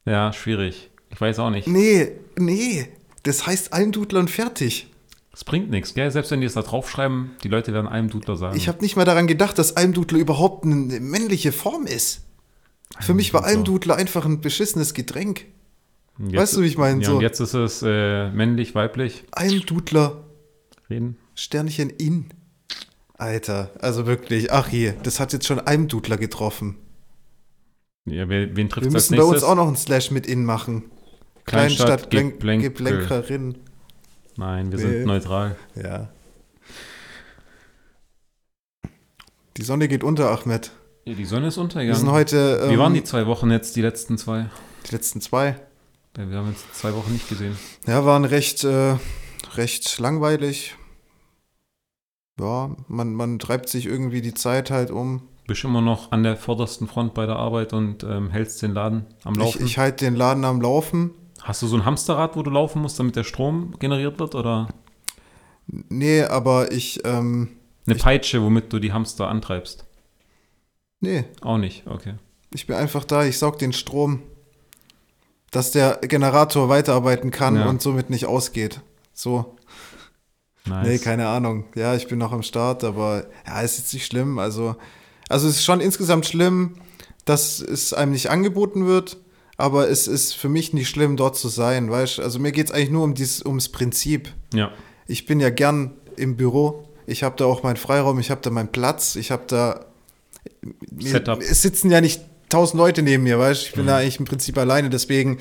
Ja, 0.05 0.31
schwierig. 0.31 0.89
Ich 1.09 1.19
weiß 1.19 1.39
auch 1.39 1.49
nicht. 1.49 1.67
Nee, 1.67 2.13
nee, 2.37 2.87
das 3.23 3.45
heißt 3.45 3.73
Almdudler 3.73 4.21
und 4.21 4.29
fertig. 4.29 4.87
Es 5.33 5.43
bringt 5.43 5.69
nichts, 5.69 5.93
gell? 5.93 6.09
Selbst 6.09 6.31
wenn 6.31 6.39
die 6.39 6.47
es 6.47 6.53
da 6.53 6.61
draufschreiben, 6.61 7.31
die 7.43 7.49
Leute 7.49 7.73
werden 7.73 7.87
Almdudler 7.87 8.37
sagen. 8.37 8.55
Ich 8.55 8.69
habe 8.69 8.81
nicht 8.81 8.95
mal 8.95 9.05
daran 9.05 9.27
gedacht, 9.27 9.57
dass 9.59 9.75
Almdudler 9.75 10.17
überhaupt 10.17 10.65
eine 10.65 10.75
männliche 10.99 11.51
Form 11.51 11.85
ist. 11.85 12.21
Für 12.99 13.13
mich 13.13 13.33
war 13.33 13.43
Almdudler. 13.43 13.95
Almdudler 13.95 13.95
einfach 13.97 14.25
ein 14.25 14.39
beschissenes 14.41 14.93
Getränk. 14.93 15.45
Und 16.17 16.35
weißt 16.35 16.55
du, 16.57 16.61
wie 16.61 16.67
ich 16.67 16.77
meine? 16.77 17.01
Ja, 17.01 17.09
So. 17.09 17.15
und 17.17 17.21
jetzt 17.21 17.39
ist 17.41 17.53
es 17.53 17.81
äh, 17.85 18.29
männlich, 18.31 18.73
weiblich. 18.73 19.23
Almdudler, 19.31 20.23
Reden. 20.89 21.17
Sternchen 21.35 21.89
in. 21.89 22.25
Alter, 23.21 23.69
also 23.79 24.07
wirklich, 24.07 24.51
ach 24.51 24.69
je, 24.69 24.93
das 25.03 25.19
hat 25.19 25.31
jetzt 25.31 25.45
schon 25.45 25.59
Almdudler 25.59 26.17
getroffen. 26.17 26.75
Ja, 28.05 28.27
wer, 28.27 28.55
wen 28.55 28.67
trifft 28.67 28.85
Wir 28.87 28.91
müssen 28.91 29.15
bei 29.15 29.21
uns 29.21 29.33
nächstes? 29.33 29.49
auch 29.49 29.55
noch 29.55 29.67
einen 29.67 29.75
Slash 29.77 30.09
mit 30.09 30.25
in 30.25 30.43
machen. 30.43 30.85
Kleinstadt, 31.45 32.09
Kleinstadt. 32.09 32.61
Geplänkerin. 32.63 33.59
Nein, 34.37 34.71
wir 34.71 34.79
Nee. 34.79 34.85
sind 34.85 35.05
neutral. 35.05 35.55
Ja. 35.75 36.09
Die 39.57 39.63
Sonne 39.63 39.87
geht 39.87 40.03
unter, 40.03 40.31
Ahmed. 40.31 40.71
Ja, 41.05 41.13
die 41.13 41.25
Sonne 41.25 41.47
ist 41.47 41.57
Wir 41.57 41.63
sind 41.63 41.63
untergegangen. 41.63 42.11
heute. 42.11 42.69
Wie 42.69 42.73
ähm, 42.73 42.79
waren 42.79 42.93
die 42.93 43.03
zwei 43.03 43.27
Wochen 43.27 43.51
jetzt, 43.51 43.75
die 43.75 43.81
letzten 43.81 44.17
zwei? 44.17 44.49
Die 44.87 44.95
letzten 44.95 45.21
zwei. 45.21 45.59
Ja, 46.17 46.29
Wir 46.29 46.37
haben 46.37 46.49
jetzt 46.49 46.73
zwei 46.75 46.93
Wochen 46.95 47.11
nicht 47.13 47.29
gesehen. 47.29 47.57
Ja, 47.85 48.03
waren 48.05 48.25
recht, 48.25 48.63
äh, 48.63 48.95
recht 49.55 49.99
langweilig. 49.99 50.75
Ja, 52.41 52.71
man, 52.87 53.13
man 53.13 53.39
treibt 53.39 53.69
sich 53.69 53.85
irgendwie 53.85 54.21
die 54.21 54.33
Zeit 54.33 54.71
halt 54.71 54.91
um. 54.91 55.21
Bist 55.47 55.63
immer 55.63 55.81
noch 55.81 56.11
an 56.11 56.23
der 56.23 56.35
vordersten 56.37 56.87
Front 56.87 57.13
bei 57.13 57.25
der 57.25 57.35
Arbeit 57.35 57.71
und 57.73 58.03
ähm, 58.03 58.29
hältst 58.29 58.61
den 58.61 58.73
Laden 58.73 59.05
am 59.23 59.33
Ich, 59.33 59.39
Laufen. 59.39 59.65
ich 59.65 59.77
halte 59.77 60.05
den 60.05 60.15
Laden 60.15 60.43
am 60.45 60.59
Laufen. 60.61 61.11
Hast 61.41 61.61
du 61.61 61.67
so 61.67 61.75
ein 61.75 61.85
Hamsterrad, 61.85 62.35
wo 62.35 62.43
du 62.43 62.51
laufen 62.51 62.81
musst, 62.81 62.99
damit 62.99 63.15
der 63.15 63.23
Strom 63.23 63.73
generiert 63.79 64.19
wird? 64.19 64.35
Oder 64.35 64.67
Nee, 65.67 66.23
aber 66.23 66.71
ich, 66.71 67.01
ähm, 67.05 67.49
eine 67.85 67.95
Peitsche, 67.95 68.41
womit 68.43 68.71
du 68.73 68.79
die 68.79 68.91
Hamster 68.93 69.27
antreibst? 69.27 69.85
nee, 70.99 71.23
Auch 71.41 71.57
nicht, 71.57 71.87
okay. 71.87 72.13
ich 72.53 72.67
bin 72.67 72.75
einfach 72.75 73.03
da, 73.05 73.23
ich 73.25 73.39
saug 73.39 73.57
den 73.57 73.73
Strom, 73.73 74.21
dass 75.49 75.71
der 75.71 75.99
Generator 76.03 76.69
weiterarbeiten 76.69 77.31
kann 77.31 77.55
Ja. 77.55 77.67
und 77.69 77.81
somit 77.81 78.09
nicht 78.09 78.25
ausgeht. 78.27 78.81
So. 79.13 79.55
Nice. 80.65 80.87
Nee, 80.87 80.97
keine 80.99 81.27
Ahnung. 81.27 81.65
Ja, 81.75 81.95
ich 81.95 82.07
bin 82.07 82.19
noch 82.19 82.31
am 82.31 82.43
Start, 82.43 82.83
aber 82.83 83.25
ja, 83.47 83.61
ist 83.61 83.77
jetzt 83.77 83.93
nicht 83.93 84.05
schlimm. 84.05 84.37
Also, 84.39 84.75
also 85.29 85.47
es 85.47 85.57
ist 85.57 85.63
schon 85.63 85.81
insgesamt 85.81 86.25
schlimm, 86.25 86.75
dass 87.25 87.59
es 87.59 87.93
einem 87.93 88.11
nicht 88.11 88.29
angeboten 88.29 88.85
wird, 88.85 89.17
aber 89.57 89.89
es 89.89 90.07
ist 90.07 90.33
für 90.33 90.49
mich 90.49 90.73
nicht 90.73 90.89
schlimm, 90.89 91.17
dort 91.17 91.37
zu 91.37 91.47
sein, 91.47 91.89
weißt 91.89 92.19
Also 92.19 92.39
mir 92.39 92.51
geht 92.51 92.67
es 92.67 92.71
eigentlich 92.71 92.91
nur 92.91 93.03
um 93.03 93.13
dieses, 93.13 93.45
ums 93.45 93.69
Prinzip. 93.69 94.29
Ja, 94.53 94.71
Ich 95.07 95.25
bin 95.25 95.39
ja 95.39 95.49
gern 95.49 95.93
im 96.17 96.35
Büro. 96.35 96.87
Ich 97.07 97.23
habe 97.23 97.35
da 97.37 97.45
auch 97.45 97.63
meinen 97.63 97.77
Freiraum, 97.77 98.19
ich 98.19 98.31
habe 98.31 98.41
da 98.41 98.49
meinen 98.49 98.71
Platz, 98.71 99.15
ich 99.15 99.31
habe 99.31 99.43
da. 99.47 99.85
Setup. 100.99 101.41
Es 101.41 101.61
sitzen 101.61 101.89
ja 101.91 102.01
nicht 102.01 102.21
tausend 102.51 102.77
Leute 102.77 103.01
neben 103.01 103.23
mir, 103.23 103.39
weißt 103.39 103.63
Ich 103.65 103.73
bin 103.73 103.83
Mhm. 103.83 103.87
da 103.87 103.97
eigentlich 103.97 104.19
im 104.19 104.25
Prinzip 104.25 104.57
alleine, 104.57 104.89
deswegen 104.89 105.39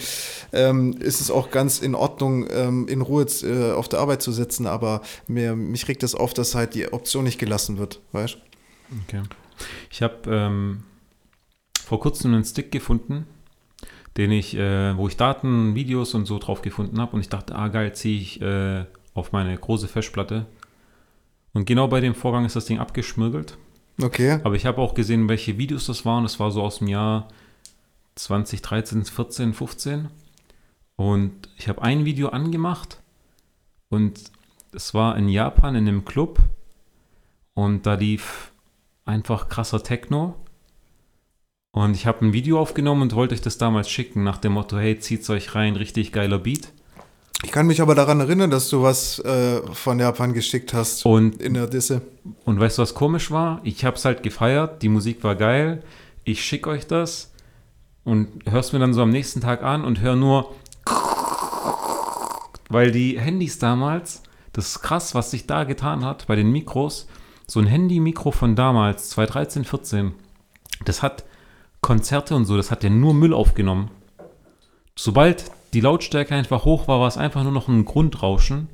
ähm, 0.52 0.92
ist 0.98 1.20
es 1.20 1.30
auch 1.30 1.50
ganz 1.50 1.80
in 1.80 1.94
Ordnung, 1.94 2.46
ähm, 2.50 2.88
in 2.88 3.02
Ruhe 3.02 3.26
äh, 3.42 3.72
auf 3.72 3.88
der 3.88 3.98
Arbeit 4.00 4.22
zu 4.22 4.32
sitzen, 4.32 4.66
aber 4.66 5.02
mir, 5.26 5.54
mich 5.56 5.86
regt 5.88 6.02
es 6.02 6.14
auf, 6.14 6.32
dass 6.32 6.54
halt 6.54 6.74
die 6.74 6.92
Option 6.92 7.24
nicht 7.24 7.38
gelassen 7.38 7.76
wird, 7.78 8.00
weißt 8.12 8.38
okay. 9.04 9.22
Ich 9.90 10.02
habe 10.02 10.16
ähm, 10.28 10.84
vor 11.84 12.00
kurzem 12.00 12.32
einen 12.32 12.44
Stick 12.44 12.72
gefunden, 12.72 13.26
den 14.16 14.32
ich, 14.32 14.56
äh, 14.56 14.96
wo 14.96 15.06
ich 15.08 15.16
Daten, 15.16 15.74
Videos 15.74 16.14
und 16.14 16.26
so 16.26 16.38
drauf 16.38 16.62
gefunden 16.62 17.00
habe 17.00 17.12
und 17.12 17.20
ich 17.20 17.28
dachte, 17.28 17.54
ah 17.54 17.68
geil, 17.68 17.94
ziehe 17.94 18.20
ich 18.20 18.40
äh, 18.40 18.84
auf 19.14 19.32
meine 19.32 19.56
große 19.56 19.88
Festplatte. 19.88 20.46
Und 21.52 21.64
genau 21.66 21.88
bei 21.88 22.00
dem 22.00 22.14
Vorgang 22.14 22.44
ist 22.44 22.56
das 22.56 22.64
Ding 22.66 22.78
abgeschmirgelt. 22.78 23.58
Okay. 24.02 24.40
Aber 24.44 24.54
ich 24.54 24.66
habe 24.66 24.80
auch 24.80 24.94
gesehen, 24.94 25.28
welche 25.28 25.58
Videos 25.58 25.86
das 25.86 26.04
waren. 26.04 26.22
Das 26.22 26.40
war 26.40 26.50
so 26.50 26.62
aus 26.62 26.78
dem 26.78 26.88
Jahr 26.88 27.28
2013, 28.14 29.04
14, 29.04 29.54
15. 29.54 30.08
Und 30.96 31.48
ich 31.56 31.68
habe 31.68 31.82
ein 31.82 32.04
Video 32.04 32.28
angemacht 32.28 33.00
und 33.88 34.20
es 34.72 34.92
war 34.92 35.16
in 35.16 35.28
Japan 35.28 35.74
in 35.74 35.88
einem 35.88 36.04
Club 36.04 36.38
und 37.54 37.86
da 37.86 37.94
lief 37.94 38.52
einfach 39.04 39.48
krasser 39.48 39.82
Techno. 39.82 40.36
Und 41.72 41.94
ich 41.94 42.06
habe 42.06 42.24
ein 42.24 42.32
Video 42.32 42.60
aufgenommen 42.60 43.02
und 43.02 43.14
wollte 43.14 43.34
euch 43.34 43.40
das 43.40 43.58
damals 43.58 43.88
schicken, 43.88 44.24
nach 44.24 44.38
dem 44.38 44.52
Motto, 44.52 44.78
hey, 44.78 44.98
zieht's 44.98 45.30
euch 45.30 45.54
rein, 45.54 45.76
richtig 45.76 46.12
geiler 46.12 46.38
Beat. 46.38 46.72
Ich 47.42 47.52
kann 47.52 47.66
mich 47.66 47.80
aber 47.80 47.94
daran 47.94 48.20
erinnern, 48.20 48.50
dass 48.50 48.68
du 48.68 48.82
was 48.82 49.18
äh, 49.20 49.62
von 49.72 49.98
Japan 49.98 50.34
geschickt 50.34 50.74
hast 50.74 51.04
Und 51.06 51.40
in 51.40 51.54
der 51.54 51.66
Disse. 51.66 52.02
Und 52.44 52.60
weißt 52.60 52.78
du, 52.78 52.82
was 52.82 52.94
komisch 52.94 53.30
war? 53.30 53.60
Ich 53.64 53.84
hab's 53.84 54.04
halt 54.04 54.22
gefeiert, 54.22 54.82
die 54.82 54.88
Musik 54.88 55.24
war 55.24 55.36
geil, 55.36 55.82
ich 56.24 56.44
schick 56.44 56.66
euch 56.66 56.86
das 56.86 57.32
und 58.04 58.28
hör's 58.48 58.72
mir 58.72 58.78
dann 58.78 58.94
so 58.94 59.02
am 59.02 59.10
nächsten 59.10 59.40
Tag 59.40 59.62
an 59.62 59.84
und 59.84 60.00
hör 60.00 60.16
nur, 60.16 60.54
weil 62.68 62.92
die 62.92 63.18
Handys 63.18 63.58
damals, 63.58 64.22
das 64.52 64.68
ist 64.68 64.82
krass, 64.82 65.14
was 65.14 65.30
sich 65.30 65.46
da 65.46 65.64
getan 65.64 66.04
hat 66.04 66.26
bei 66.26 66.36
den 66.36 66.52
Mikros, 66.52 67.08
so 67.46 67.58
ein 67.58 67.66
Handy-Mikro 67.66 68.30
von 68.30 68.54
damals, 68.54 69.10
2013, 69.10 69.64
14, 69.64 70.12
das 70.84 71.02
hat 71.02 71.24
Konzerte 71.80 72.34
und 72.36 72.44
so, 72.44 72.56
das 72.56 72.70
hat 72.70 72.84
ja 72.84 72.90
nur 72.90 73.14
Müll 73.14 73.32
aufgenommen. 73.32 73.90
Sobald 74.94 75.50
die 75.72 75.80
Lautstärke 75.80 76.34
einfach 76.34 76.64
hoch 76.64 76.88
war, 76.88 77.00
war 77.00 77.08
es 77.08 77.16
einfach 77.16 77.42
nur 77.42 77.52
noch 77.52 77.68
ein 77.68 77.84
Grundrauschen. 77.84 78.68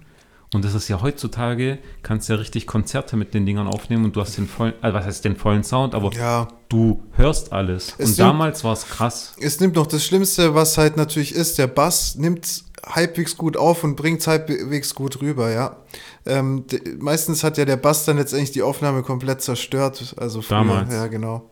Und 0.55 0.65
das 0.65 0.75
ist 0.75 0.89
ja 0.89 1.03
heutzutage, 1.03 1.79
kannst 2.03 2.29
ja 2.29 2.37
richtig 2.37 2.67
Konzerte 2.69 3.17
mit 3.17 3.35
den 3.35 3.45
Dingern 3.47 3.67
aufnehmen 3.67 4.05
und 4.05 4.15
du 4.17 4.21
hast 4.21 4.39
den 4.39 4.47
vollen, 4.47 4.75
also 4.81 4.97
was 4.97 5.05
heißt 5.05 5.25
den 5.25 5.35
vollen 5.37 5.65
Sound, 5.65 5.93
aber 5.95 6.13
Ja, 6.13 6.47
du 6.69 7.03
hörst 7.13 7.53
alles. 7.53 7.89
Es 7.99 8.11
und 8.11 8.15
sind- 8.15 8.19
damals 8.21 8.63
war 8.63 8.73
es 8.73 8.87
krass. 8.89 9.35
Es 9.41 9.59
nimmt 9.59 9.75
noch 9.75 9.89
das 9.89 10.05
Schlimmste, 10.05 10.55
was 10.55 10.79
halt 10.79 10.97
natürlich 10.97 11.35
ist, 11.35 11.59
der 11.59 11.67
Bass 11.67 12.15
nimmt 12.15 12.63
halbwegs 12.87 13.37
gut 13.37 13.57
auf 13.57 13.83
und 13.83 13.97
bringt 13.97 14.25
halbwegs 14.25 14.95
gut 14.95 15.21
rüber, 15.21 15.51
ja. 15.51 15.77
Ähm, 16.25 16.65
meistens 17.01 17.43
hat 17.43 17.59
ja 17.59 17.65
der 17.65 17.77
Bass 17.77 18.05
dann 18.05 18.17
letztendlich 18.17 18.53
die 18.53 18.63
Aufnahme 18.63 19.03
komplett 19.03 19.43
zerstört. 19.43 20.15
Also 20.17 20.43
früher, 20.43 20.59
Damals. 20.59 20.95
ja, 20.95 21.09
genau. 21.09 21.51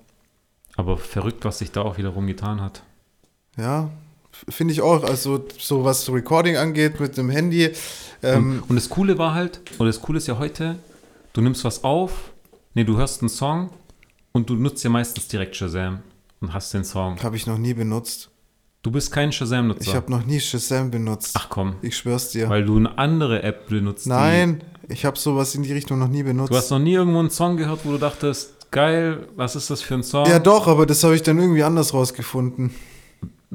Aber 0.76 0.96
verrückt, 0.98 1.44
was 1.44 1.58
sich 1.58 1.72
da 1.72 1.82
auch 1.82 1.98
wiederum 1.98 2.28
getan 2.28 2.60
hat. 2.60 2.84
Ja, 3.58 3.90
finde 4.48 4.72
ich 4.72 4.80
auch. 4.82 5.02
Also 5.04 5.44
so 5.58 5.84
was 5.84 6.10
Recording 6.12 6.56
angeht 6.56 7.00
mit 7.00 7.16
dem 7.16 7.30
Handy. 7.30 7.70
Ähm, 8.22 8.60
und, 8.62 8.70
und 8.70 8.76
das 8.76 8.88
Coole 8.88 9.18
war 9.18 9.34
halt, 9.34 9.60
oder 9.78 9.88
das 9.88 10.00
Coole 10.00 10.18
ist 10.18 10.26
ja 10.28 10.38
heute, 10.38 10.76
du 11.32 11.40
nimmst 11.40 11.64
was 11.64 11.84
auf, 11.84 12.32
nee, 12.74 12.84
du 12.84 12.96
hörst 12.96 13.20
einen 13.22 13.28
Song 13.28 13.70
und 14.32 14.48
du 14.50 14.54
nutzt 14.54 14.82
ja 14.84 14.90
meistens 14.90 15.28
direkt 15.28 15.56
Shazam 15.56 16.00
und 16.40 16.52
hast 16.54 16.72
den 16.74 16.84
Song. 16.84 17.22
habe 17.22 17.36
ich 17.36 17.46
noch 17.46 17.58
nie 17.58 17.74
benutzt. 17.74 18.30
Du 18.82 18.90
bist 18.90 19.10
kein 19.12 19.32
Shazam-Nutzer. 19.32 19.80
Ich 19.80 19.94
habe 19.94 20.10
noch 20.10 20.26
nie 20.26 20.38
Shazam 20.40 20.90
benutzt. 20.90 21.34
Ach 21.38 21.48
komm, 21.48 21.76
Ich 21.80 21.96
schwör's 21.96 22.30
dir. 22.32 22.50
weil 22.50 22.64
du 22.66 22.76
eine 22.76 22.98
andere 22.98 23.42
App 23.42 23.68
benutzt. 23.68 24.06
Nein, 24.06 24.62
ich 24.90 25.06
habe 25.06 25.18
sowas 25.18 25.54
in 25.54 25.62
die 25.62 25.72
Richtung 25.72 25.98
noch 25.98 26.08
nie 26.08 26.22
benutzt. 26.22 26.50
Du 26.52 26.56
hast 26.56 26.70
noch 26.70 26.78
nie 26.78 26.92
irgendwo 26.92 27.18
einen 27.20 27.30
Song 27.30 27.56
gehört, 27.56 27.80
wo 27.84 27.92
du 27.92 27.98
dachtest, 27.98 28.70
geil, 28.70 29.26
was 29.36 29.56
ist 29.56 29.70
das 29.70 29.80
für 29.80 29.94
ein 29.94 30.02
Song? 30.02 30.26
ja, 30.26 30.38
doch, 30.38 30.66
aber 30.66 30.84
das 30.84 31.02
habe 31.02 31.14
ich 31.14 31.22
dann 31.22 31.38
irgendwie 31.38 31.62
anders 31.62 31.94
rausgefunden. 31.94 32.74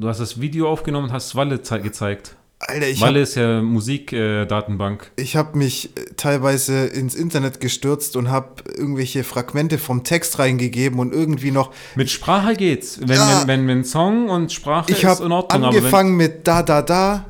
Du 0.00 0.08
hast 0.08 0.18
das 0.18 0.40
Video 0.40 0.68
aufgenommen 0.70 1.08
und 1.08 1.12
hast 1.12 1.34
Walle 1.34 1.60
zei- 1.62 1.78
gezeigt. 1.80 2.36
Alter, 2.58 2.88
ich 2.88 3.00
Walle 3.00 3.20
ist 3.20 3.34
ja 3.36 3.60
Musikdatenbank. 3.62 5.12
Ich 5.16 5.36
habe 5.36 5.56
mich 5.58 5.96
äh, 5.96 6.04
teilweise 6.16 6.86
ins 6.86 7.14
Internet 7.14 7.60
gestürzt 7.60 8.16
und 8.16 8.30
habe 8.30 8.62
irgendwelche 8.76 9.24
Fragmente 9.24 9.78
vom 9.78 10.04
Text 10.04 10.38
reingegeben 10.38 10.98
und 11.00 11.12
irgendwie 11.12 11.50
noch. 11.50 11.70
Mit 11.96 12.10
Sprache 12.10 12.54
geht's. 12.54 12.98
Wenn, 13.00 13.16
Ja. 13.16 13.42
wenn, 13.46 13.60
wenn, 13.62 13.68
wenn 13.68 13.84
Song 13.84 14.28
und 14.30 14.52
Sprache 14.52 14.90
Ich 14.92 15.02
ist 15.02 15.08
habe 15.08 15.24
in 15.24 15.32
Ordnung, 15.32 15.64
angefangen 15.64 16.16
mit 16.16 16.46
da 16.46 16.62
da 16.62 16.82
da, 16.82 17.24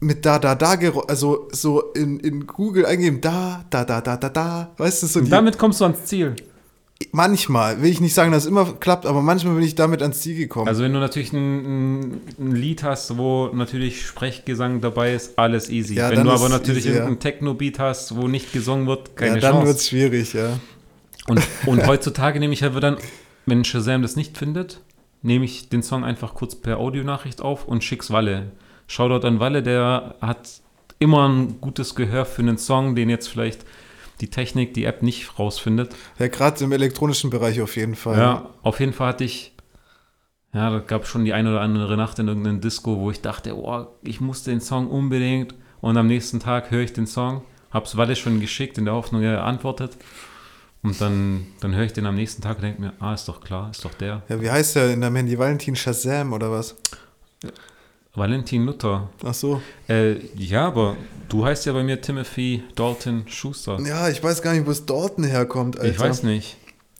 mit 0.00 0.24
da 0.26 0.38
da 0.38 0.54
da, 0.54 0.74
also 1.08 1.48
so 1.52 1.92
in, 1.92 2.18
in 2.20 2.46
Google 2.46 2.86
eingeben 2.86 3.20
da 3.20 3.64
da 3.70 3.84
da 3.84 4.00
da 4.00 4.16
da 4.16 4.28
da, 4.28 4.70
weißt 4.76 5.02
du 5.04 5.06
so. 5.06 5.20
Die, 5.20 5.30
damit 5.30 5.58
kommst 5.58 5.80
du 5.80 5.84
ans 5.84 6.04
Ziel. 6.04 6.34
Manchmal 7.12 7.82
will 7.82 7.90
ich 7.90 8.00
nicht 8.00 8.14
sagen, 8.14 8.32
dass 8.32 8.44
es 8.44 8.48
immer 8.48 8.72
klappt, 8.74 9.06
aber 9.06 9.22
manchmal 9.22 9.54
bin 9.54 9.64
ich 9.64 9.74
damit 9.74 10.02
ans 10.02 10.20
Ziel 10.20 10.36
gekommen. 10.36 10.68
Also 10.68 10.82
wenn 10.82 10.92
du 10.92 10.98
natürlich 10.98 11.32
ein, 11.32 12.20
ein, 12.38 12.52
Lied 12.54 12.82
hast, 12.82 13.16
wo 13.16 13.48
natürlich 13.48 14.06
Sprechgesang 14.06 14.80
dabei 14.80 15.14
ist, 15.14 15.38
alles 15.38 15.70
easy. 15.70 15.94
Ja, 15.94 16.10
wenn 16.10 16.24
du 16.24 16.30
aber 16.30 16.48
natürlich 16.48 16.86
easy, 16.86 16.96
ja. 16.96 17.02
irgendein 17.02 17.20
Techno-Beat 17.20 17.78
hast, 17.78 18.16
wo 18.16 18.28
nicht 18.28 18.52
gesungen 18.52 18.86
wird, 18.86 19.16
keine 19.16 19.36
ja, 19.36 19.40
dann 19.40 19.52
Chance. 19.52 19.66
wird's 19.66 19.88
schwierig, 19.88 20.32
ja. 20.32 20.58
Und, 21.26 21.40
und 21.66 21.86
heutzutage 21.86 22.38
nehme 22.38 22.54
ich 22.54 22.62
halt 22.62 22.80
dann, 22.82 22.96
wenn 23.46 23.64
Shazam 23.64 24.02
das 24.02 24.16
nicht 24.16 24.38
findet, 24.38 24.80
nehme 25.22 25.44
ich 25.44 25.68
den 25.68 25.82
Song 25.82 26.04
einfach 26.04 26.34
kurz 26.34 26.54
per 26.54 26.78
Audionachricht 26.78 27.40
auf 27.40 27.66
und 27.66 27.82
schick's 27.82 28.10
Walle. 28.10 28.52
Shoutout 28.86 29.26
an 29.26 29.40
Walle, 29.40 29.62
der 29.62 30.16
hat 30.20 30.60
immer 30.98 31.28
ein 31.28 31.60
gutes 31.60 31.94
Gehör 31.94 32.24
für 32.24 32.42
einen 32.42 32.58
Song, 32.58 32.94
den 32.94 33.08
jetzt 33.08 33.28
vielleicht 33.28 33.64
die 34.20 34.30
Technik, 34.30 34.74
die 34.74 34.84
App 34.84 35.02
nicht 35.02 35.38
rausfindet. 35.38 35.94
Ja, 36.18 36.28
gerade 36.28 36.64
im 36.64 36.72
elektronischen 36.72 37.30
Bereich 37.30 37.60
auf 37.60 37.76
jeden 37.76 37.94
Fall. 37.94 38.18
Ja, 38.18 38.50
auf 38.62 38.80
jeden 38.80 38.92
Fall 38.92 39.08
hatte 39.08 39.24
ich, 39.24 39.52
ja, 40.52 40.70
da 40.70 40.78
gab 40.78 41.06
schon 41.06 41.24
die 41.24 41.32
eine 41.32 41.50
oder 41.50 41.60
andere 41.60 41.96
Nacht 41.96 42.18
in 42.18 42.28
irgendeinem 42.28 42.60
Disco, 42.60 42.98
wo 42.98 43.10
ich 43.10 43.20
dachte, 43.20 43.56
oh, 43.56 43.86
ich 44.02 44.20
muss 44.20 44.44
den 44.44 44.60
Song 44.60 44.88
unbedingt. 44.88 45.54
Und 45.80 45.96
am 45.96 46.06
nächsten 46.06 46.40
Tag 46.40 46.70
höre 46.70 46.82
ich 46.82 46.92
den 46.92 47.06
Song, 47.06 47.42
hab's 47.70 47.96
Walle 47.96 48.16
schon 48.16 48.40
geschickt, 48.40 48.78
in 48.78 48.86
der 48.86 48.94
Hoffnung, 48.94 49.22
er 49.22 49.44
antwortet. 49.44 49.96
Und 50.82 51.00
dann, 51.00 51.46
dann 51.60 51.74
höre 51.74 51.84
ich 51.84 51.92
den 51.94 52.06
am 52.06 52.14
nächsten 52.14 52.42
Tag 52.42 52.56
und 52.56 52.62
denke 52.62 52.80
mir, 52.80 52.92
ah, 53.00 53.14
ist 53.14 53.26
doch 53.26 53.40
klar, 53.40 53.70
ist 53.70 53.84
doch 53.84 53.94
der. 53.94 54.22
Ja, 54.28 54.40
wie 54.40 54.50
heißt 54.50 54.76
der 54.76 54.92
in 54.92 55.00
deinem 55.00 55.16
Handy? 55.16 55.38
Valentin 55.38 55.74
Shazam 55.74 56.32
oder 56.32 56.50
was? 56.50 56.76
Valentin 58.14 58.64
Luther. 58.64 59.08
Ach 59.24 59.34
so. 59.34 59.60
Äh, 59.88 60.16
ja, 60.36 60.66
aber 60.68 60.96
du 61.28 61.44
heißt 61.44 61.66
ja 61.66 61.72
bei 61.72 61.82
mir 61.82 62.00
Timothy 62.00 62.62
Dalton 62.76 63.24
Schuster. 63.26 63.80
Ja, 63.80 64.08
ich 64.08 64.22
weiß 64.22 64.40
gar 64.40 64.52
nicht, 64.52 64.66
wo 64.66 64.70
es 64.70 64.86
Dorten 64.86 65.24
herkommt, 65.24 65.78
Alter. 65.78 65.90
Ich 65.90 65.98
weiß 65.98 66.22
nicht. 66.22 66.56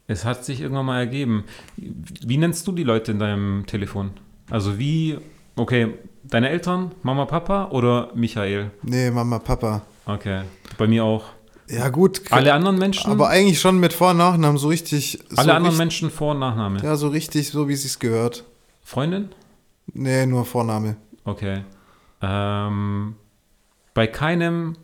Es 0.06 0.24
hat 0.24 0.44
sich 0.44 0.60
irgendwann 0.60 0.86
mal 0.86 0.98
ergeben. 0.98 1.44
Wie 1.76 2.36
nennst 2.36 2.66
du 2.66 2.72
die 2.72 2.82
Leute 2.82 3.12
in 3.12 3.18
deinem 3.20 3.64
Telefon? 3.66 4.10
Also 4.50 4.78
wie, 4.78 5.18
okay, 5.56 5.94
deine 6.24 6.50
Eltern, 6.50 6.92
Mama, 7.02 7.24
Papa 7.26 7.68
oder 7.70 8.10
Michael? 8.14 8.70
Nee, 8.82 9.10
Mama, 9.10 9.38
Papa. 9.38 9.82
Okay, 10.06 10.42
bei 10.76 10.86
mir 10.86 11.04
auch. 11.04 11.26
Ja, 11.68 11.88
gut. 11.88 12.20
Alle 12.30 12.52
anderen 12.52 12.76
Menschen? 12.76 13.10
Aber 13.10 13.28
eigentlich 13.28 13.60
schon 13.60 13.78
mit 13.78 13.94
Vor- 13.94 14.10
und 14.10 14.18
Nachnamen 14.18 14.58
so 14.58 14.68
richtig. 14.68 15.20
so 15.30 15.36
alle 15.36 15.54
anderen 15.54 15.66
richtig, 15.66 15.78
Menschen 15.78 16.10
Vor- 16.10 16.32
und 16.32 16.40
Nachname. 16.40 16.80
Ja, 16.82 16.96
so 16.96 17.08
richtig, 17.08 17.50
so 17.50 17.68
wie 17.68 17.72
es 17.72 17.82
sich 17.84 17.98
gehört. 17.98 18.44
Freundin? 18.82 19.30
Nee, 19.92 20.26
nur 20.26 20.44
Vorname. 20.44 20.96
Okay. 21.24 21.64
Ähm, 22.22 23.16
bei 23.94 24.06
keinem, 24.06 24.76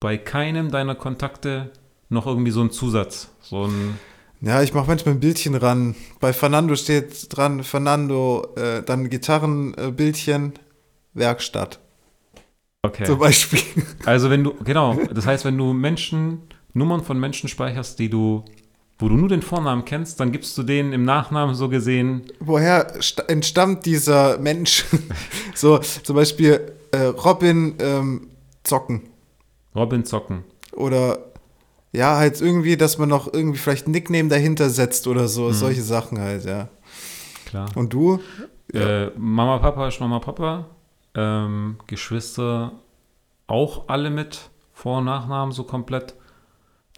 bei 0.00 0.18
keinem 0.18 0.70
deiner 0.70 0.94
Kontakte 0.94 1.70
noch 2.08 2.26
irgendwie 2.26 2.50
so 2.50 2.60
ein 2.62 2.70
Zusatz. 2.70 3.30
So 3.40 3.64
ein, 3.64 3.98
Ja, 4.40 4.62
ich 4.62 4.74
mache 4.74 4.88
manchmal 4.88 5.14
ein 5.14 5.20
Bildchen 5.20 5.54
ran. 5.54 5.94
Bei 6.20 6.32
Fernando 6.32 6.74
steht 6.76 7.36
dran, 7.36 7.62
Fernando, 7.62 8.46
äh, 8.56 8.82
dann 8.82 9.08
Gitarrenbildchen, 9.08 10.54
Werkstatt 11.14 11.78
okay. 12.82 13.04
zum 13.04 13.18
Beispiel. 13.18 13.60
Also 14.04 14.30
wenn 14.30 14.44
du, 14.44 14.54
genau, 14.64 14.94
das 15.12 15.26
heißt, 15.26 15.44
wenn 15.44 15.56
du 15.56 15.72
Menschen, 15.72 16.42
Nummern 16.74 17.02
von 17.02 17.18
Menschen 17.18 17.48
speicherst, 17.48 17.98
die 17.98 18.08
du, 18.10 18.44
wo 19.02 19.08
du 19.08 19.16
nur 19.16 19.28
den 19.28 19.42
Vornamen 19.42 19.84
kennst, 19.84 20.20
dann 20.20 20.32
gibst 20.32 20.56
du 20.56 20.62
denen 20.62 20.92
im 20.92 21.04
Nachnamen 21.04 21.54
so 21.54 21.68
gesehen, 21.68 22.22
Woher 22.40 22.94
st- 23.00 23.28
entstammt 23.28 23.84
dieser 23.84 24.38
Mensch? 24.38 24.84
so, 25.54 25.78
zum 25.78 26.16
Beispiel 26.16 26.72
äh, 26.92 27.04
Robin 27.06 27.74
ähm, 27.80 28.28
Zocken. 28.62 29.02
Robin 29.74 30.04
Zocken. 30.04 30.44
Oder 30.72 31.18
ja, 31.92 32.16
halt 32.16 32.40
irgendwie, 32.40 32.76
dass 32.76 32.96
man 32.98 33.08
noch 33.08 33.32
irgendwie 33.32 33.58
vielleicht 33.58 33.86
ein 33.86 33.90
Nickname 33.90 34.28
dahinter 34.28 34.70
setzt 34.70 35.06
oder 35.06 35.28
so. 35.28 35.48
Mhm. 35.48 35.52
Solche 35.52 35.82
Sachen 35.82 36.18
halt, 36.18 36.44
ja. 36.44 36.68
Klar. 37.46 37.68
Und 37.74 37.92
du? 37.92 38.20
Äh, 38.72 39.08
Mama, 39.18 39.58
Papa 39.58 39.88
ist 39.88 40.00
Mama, 40.00 40.18
Papa. 40.20 40.66
Ähm, 41.14 41.76
Geschwister 41.86 42.72
auch 43.46 43.88
alle 43.88 44.08
mit 44.10 44.48
Vor- 44.72 44.98
und 44.98 45.04
Nachnamen 45.04 45.52
so 45.52 45.64
komplett. 45.64 46.14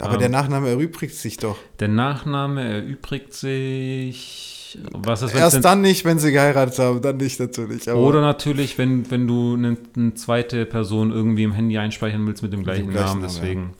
Aber 0.00 0.14
Ähm. 0.14 0.18
der 0.20 0.28
Nachname 0.28 0.68
erübrigt 0.70 1.14
sich 1.14 1.36
doch. 1.36 1.56
Der 1.80 1.88
Nachname 1.88 2.62
erübrigt 2.64 3.32
sich. 3.32 4.78
Was 4.92 5.22
ist, 5.22 5.34
Erst 5.36 5.54
denn- 5.56 5.62
dann 5.62 5.80
nicht, 5.82 6.04
wenn 6.04 6.18
sie 6.18 6.32
geheiratet 6.32 6.78
haben, 6.80 7.00
dann 7.00 7.16
nicht 7.18 7.38
natürlich. 7.38 7.88
Oder 7.88 8.20
natürlich, 8.20 8.76
wenn, 8.76 9.08
wenn 9.10 9.28
du 9.28 9.54
eine, 9.54 9.76
eine 9.96 10.14
zweite 10.14 10.66
Person 10.66 11.12
irgendwie 11.12 11.44
im 11.44 11.52
Handy 11.52 11.78
einspeichern 11.78 12.26
willst 12.26 12.42
mit 12.42 12.52
dem 12.52 12.64
gleichen, 12.64 12.90
gleichen 12.90 13.06
Namen. 13.20 13.22
Deswegen. 13.22 13.74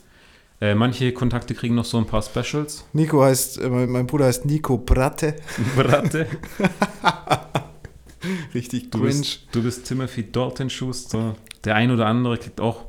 Äh, 0.61 0.77
manche 0.77 1.11
Kontakte 1.13 1.53
kriegen 1.55 1.75
noch 1.75 1.85
so 1.85 1.99
ein 1.99 2.07
paar 2.07 2.23
Specials. 2.23 2.85
Nico 2.93 3.21
heißt, 3.25 3.61
äh, 3.61 3.69
mein 3.69 3.91
mein 3.91 4.07
Bruder 4.07 4.27
heißt 4.27 4.47
Nico 4.47 4.79
Bratte. 4.79 5.35
Bratte. 5.77 6.29
Richtig 8.55 8.91
Du 8.91 8.99
cringe. 9.01 9.11
bist, 9.11 9.41
du 9.53 9.63
bist 9.63 9.85
Timothy 9.87 10.31
Dalton 10.31 10.71
Schuster. 10.71 11.35
Der 11.65 11.75
ein 11.75 11.91
oder 11.91 12.07
andere 12.07 12.39
kriegt 12.39 12.61
auch 12.61 12.85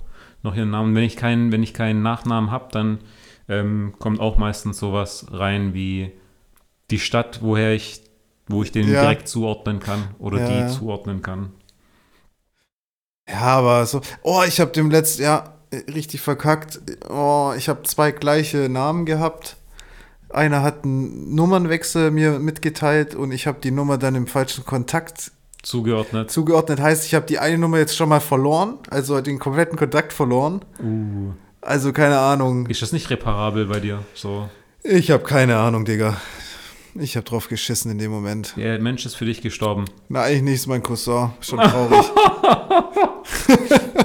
noch 0.45 0.55
ihren 0.55 0.69
Namen. 0.71 0.95
Wenn 0.95 1.03
ich 1.03 1.17
keinen, 1.17 1.51
wenn 1.51 1.63
ich 1.63 1.73
keinen 1.73 2.01
Nachnamen 2.01 2.51
habe, 2.51 2.67
dann 2.71 2.99
ähm, 3.49 3.93
kommt 3.99 4.19
auch 4.21 4.37
meistens 4.37 4.77
sowas 4.77 5.27
rein 5.31 5.73
wie 5.73 6.11
die 6.89 6.99
Stadt, 6.99 7.39
woher 7.41 7.73
ich, 7.73 8.01
wo 8.47 8.63
ich 8.63 8.71
den 8.71 8.87
Ja. 8.91 9.01
direkt 9.01 9.27
zuordnen 9.27 9.79
kann 9.79 10.07
oder 10.19 10.39
Ja, 10.39 10.47
die 10.47 10.53
ja. 10.61 10.67
zuordnen 10.67 11.21
kann. 11.21 11.51
Ja, 13.29 13.41
aber 13.41 13.85
so. 13.85 14.01
Oh, 14.23 14.43
ich 14.47 14.59
habe 14.59 14.71
dem 14.71 14.89
letzten, 14.91 15.23
ja, 15.23 15.55
richtig 15.93 16.21
verkackt. 16.21 16.79
Oh, 17.09 17.53
ich 17.57 17.69
habe 17.69 17.83
zwei 17.83 18.11
gleiche 18.11 18.69
Namen 18.69 19.05
gehabt. 19.05 19.57
Einer 20.29 20.61
hat 20.61 20.83
einen 20.83 21.33
Nummernwechsel 21.33 22.11
mir 22.11 22.39
mitgeteilt 22.39 23.15
und 23.15 23.31
ich 23.31 23.47
habe 23.47 23.59
die 23.61 23.71
Nummer 23.71 23.97
dann 23.97 24.15
im 24.15 24.27
falschen 24.27 24.65
Kontakt 24.65 25.31
Zugeordnet. 25.65 26.29
zugeordnet. 26.31 26.79
Heißt, 26.79 27.05
ich 27.05 27.15
habe 27.15 27.25
die 27.25 27.39
eine 27.39 27.57
Nummer 27.57 27.79
jetzt 27.79 27.97
schon 27.97 28.07
mal 28.07 28.19
verloren, 28.19 28.75
also 28.89 29.19
den 29.19 29.39
kompletten 29.39 29.77
Kontakt 29.77 30.13
verloren. 30.13 30.61
Uh. 30.79 31.33
Also 31.61 31.91
keine 31.91 32.19
Ahnung. 32.19 32.67
Ist 32.67 32.83
das 32.83 32.91
nicht 32.91 33.09
reparabel 33.09 33.65
bei 33.65 33.79
dir? 33.79 34.03
So, 34.13 34.47
Ich 34.83 35.09
habe 35.09 35.23
keine 35.23 35.57
Ahnung, 35.57 35.83
Digga. 35.85 36.17
Ich 36.93 37.17
habe 37.17 37.25
drauf 37.25 37.49
geschissen 37.49 37.91
in 37.91 37.97
dem 37.97 38.11
Moment. 38.11 38.53
der 38.55 38.79
Mensch 38.79 39.05
ist 39.05 39.15
für 39.15 39.25
dich 39.25 39.41
gestorben. 39.41 39.85
Na, 40.07 40.21
eigentlich 40.21 40.43
nicht, 40.43 40.53
ist 40.55 40.67
mein 40.67 40.83
Cousin. 40.83 41.31
Schon 41.41 41.59
traurig. 41.59 42.05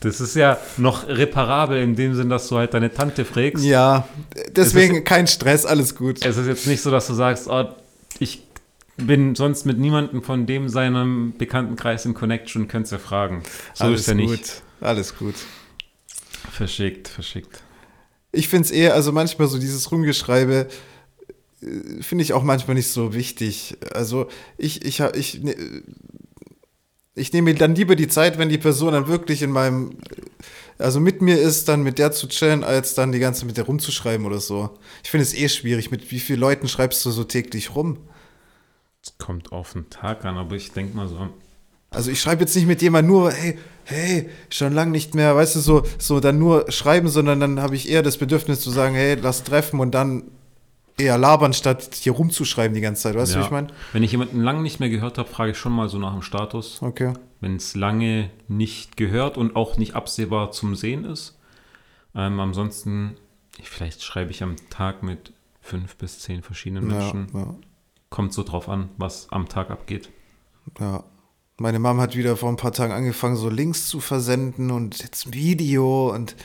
Das 0.00 0.20
ist 0.20 0.36
ja 0.36 0.58
noch 0.76 1.08
reparabel 1.08 1.82
in 1.82 1.96
dem 1.96 2.14
Sinn, 2.14 2.28
dass 2.28 2.48
du 2.48 2.56
halt 2.56 2.72
deine 2.72 2.92
Tante 2.92 3.24
fragst. 3.24 3.64
ja, 3.64 4.06
deswegen 4.50 5.02
kein 5.02 5.26
Stress, 5.26 5.66
alles 5.66 5.96
gut. 5.96 6.24
Es 6.24 6.36
ist 6.36 6.46
jetzt 6.46 6.66
nicht 6.68 6.80
so, 6.82 6.90
dass 6.92 7.08
du 7.08 7.14
sagst, 7.14 7.48
oh, 7.48 7.64
ich 8.20 8.47
bin 8.98 9.34
sonst 9.34 9.64
mit 9.64 9.78
niemandem 9.78 10.22
von 10.22 10.46
dem 10.46 10.68
seinem 10.68 11.34
Bekanntenkreis 11.38 12.04
in 12.04 12.14
Connection, 12.14 12.68
könntest 12.68 12.92
du 12.92 12.98
fragen. 12.98 13.42
So 13.74 13.84
alles 13.84 14.00
ist 14.02 14.08
er 14.08 14.14
nicht. 14.14 14.28
gut. 14.28 14.62
Alles 14.80 15.16
gut. 15.16 15.34
Verschickt, 16.50 17.08
verschickt. 17.08 17.62
Ich 18.32 18.48
finde 18.48 18.66
es 18.66 18.70
eher, 18.70 18.94
also 18.94 19.12
manchmal 19.12 19.48
so 19.48 19.58
dieses 19.58 19.90
Rumgeschreibe, 19.90 20.68
äh, 21.62 22.02
finde 22.02 22.22
ich 22.22 22.32
auch 22.32 22.42
manchmal 22.42 22.74
nicht 22.74 22.88
so 22.88 23.14
wichtig. 23.14 23.76
Also 23.92 24.28
ich, 24.56 24.84
ich, 24.84 25.00
ich, 25.00 25.42
ne- 25.42 25.56
ich 27.14 27.32
nehme 27.32 27.52
mir 27.52 27.58
dann 27.58 27.74
lieber 27.74 27.96
die 27.96 28.08
Zeit, 28.08 28.38
wenn 28.38 28.48
die 28.48 28.58
Person 28.58 28.92
dann 28.92 29.08
wirklich 29.08 29.42
in 29.42 29.50
meinem, 29.50 29.96
also 30.78 31.00
mit 31.00 31.22
mir 31.22 31.38
ist, 31.40 31.68
dann 31.68 31.82
mit 31.82 31.98
der 31.98 32.12
zu 32.12 32.28
chillen, 32.28 32.62
als 32.64 32.94
dann 32.94 33.12
die 33.12 33.18
ganze 33.18 33.44
mit 33.46 33.56
der 33.56 33.64
rumzuschreiben 33.64 34.26
oder 34.26 34.40
so. 34.40 34.78
Ich 35.02 35.10
finde 35.10 35.22
es 35.22 35.34
eh 35.34 35.48
schwierig. 35.48 35.90
Mit 35.90 36.10
wie 36.10 36.20
vielen 36.20 36.40
Leuten 36.40 36.68
schreibst 36.68 37.04
du 37.04 37.10
so 37.10 37.24
täglich 37.24 37.74
rum? 37.74 37.98
Es 39.02 39.16
kommt 39.18 39.52
auf 39.52 39.72
den 39.72 39.90
Tag 39.90 40.24
an, 40.24 40.36
aber 40.36 40.56
ich 40.56 40.72
denke 40.72 40.96
mal 40.96 41.08
so, 41.08 41.28
Also 41.90 42.10
ich 42.10 42.20
schreibe 42.20 42.42
jetzt 42.42 42.54
nicht 42.56 42.66
mit 42.66 42.82
jemandem 42.82 43.12
nur, 43.12 43.32
hey, 43.32 43.58
hey, 43.84 44.28
schon 44.50 44.72
lang 44.74 44.90
nicht 44.90 45.14
mehr, 45.14 45.34
weißt 45.34 45.56
du, 45.56 45.60
so, 45.60 45.82
so 45.98 46.20
dann 46.20 46.38
nur 46.38 46.70
schreiben, 46.70 47.08
sondern 47.08 47.40
dann 47.40 47.60
habe 47.60 47.74
ich 47.76 47.88
eher 47.88 48.02
das 48.02 48.18
Bedürfnis 48.18 48.60
zu 48.60 48.70
sagen, 48.70 48.94
hey, 48.94 49.14
lass 49.14 49.44
treffen 49.44 49.80
und 49.80 49.92
dann 49.92 50.24
eher 50.98 51.16
labern, 51.16 51.52
statt 51.52 51.94
hier 51.94 52.12
rumzuschreiben 52.12 52.74
die 52.74 52.80
ganze 52.80 53.02
Zeit. 53.02 53.14
Weißt 53.14 53.32
du, 53.32 53.36
ja. 53.36 53.42
wie 53.42 53.46
ich 53.46 53.50
meine? 53.52 53.68
wenn 53.92 54.02
ich 54.02 54.10
jemanden 54.12 54.42
lange 54.42 54.62
nicht 54.62 54.80
mehr 54.80 54.90
gehört 54.90 55.16
habe, 55.16 55.28
frage 55.28 55.52
ich 55.52 55.58
schon 55.58 55.72
mal 55.72 55.88
so 55.88 55.98
nach 55.98 56.12
dem 56.12 56.22
Status. 56.22 56.82
Okay. 56.82 57.12
Wenn 57.40 57.56
es 57.56 57.76
lange 57.76 58.30
nicht 58.48 58.96
gehört 58.96 59.36
und 59.38 59.54
auch 59.54 59.76
nicht 59.76 59.94
absehbar 59.94 60.50
zum 60.50 60.74
Sehen 60.74 61.04
ist. 61.04 61.38
Ähm, 62.16 62.40
ansonsten, 62.40 63.16
ich, 63.60 63.68
vielleicht 63.70 64.02
schreibe 64.02 64.32
ich 64.32 64.42
am 64.42 64.56
Tag 64.70 65.04
mit 65.04 65.32
fünf 65.60 65.94
bis 65.96 66.18
zehn 66.18 66.42
verschiedenen 66.42 66.90
Ja, 66.90 66.96
Menschen. 66.96 67.28
ja, 67.32 67.54
Kommt 68.10 68.32
so 68.32 68.42
drauf 68.42 68.68
an, 68.68 68.88
was 68.96 69.28
am 69.30 69.48
Tag 69.48 69.70
abgeht. 69.70 70.10
ja. 70.80 71.04
Meine 71.60 71.80
Mom 71.80 72.00
hat 72.00 72.14
wieder 72.14 72.36
vor 72.36 72.50
ein 72.50 72.56
paar 72.56 72.72
Tagen 72.72 72.92
angefangen, 72.92 73.34
so 73.34 73.48
Links 73.50 73.88
zu 73.88 73.98
versenden 73.98 74.70
und 74.70 74.98
jetzt 75.02 75.26
ein 75.26 75.34
Video 75.34 76.14
und 76.14 76.36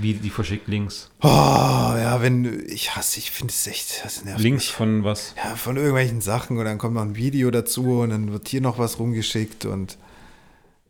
Wie 0.00 0.14
die 0.14 0.30
verschickt 0.30 0.66
Links. 0.66 1.10
oh, 1.20 1.26
ja, 1.28 2.22
wenn 2.22 2.64
ich 2.70 2.96
hasse, 2.96 3.18
ich 3.18 3.30
finde 3.32 3.52
es 3.52 3.66
echt, 3.66 4.02
das 4.02 4.24
nervt 4.24 4.40
Links 4.40 4.64
mich. 4.68 4.72
von 4.72 5.04
was? 5.04 5.34
Ja, 5.36 5.56
von 5.56 5.76
irgendwelchen 5.76 6.22
Sachen 6.22 6.56
und 6.56 6.64
dann 6.64 6.78
kommt 6.78 6.94
noch 6.94 7.02
ein 7.02 7.16
Video 7.16 7.50
dazu 7.50 8.00
und 8.00 8.08
dann 8.10 8.32
wird 8.32 8.48
hier 8.48 8.62
noch 8.62 8.78
was 8.78 8.98
rumgeschickt 8.98 9.66
und 9.66 9.98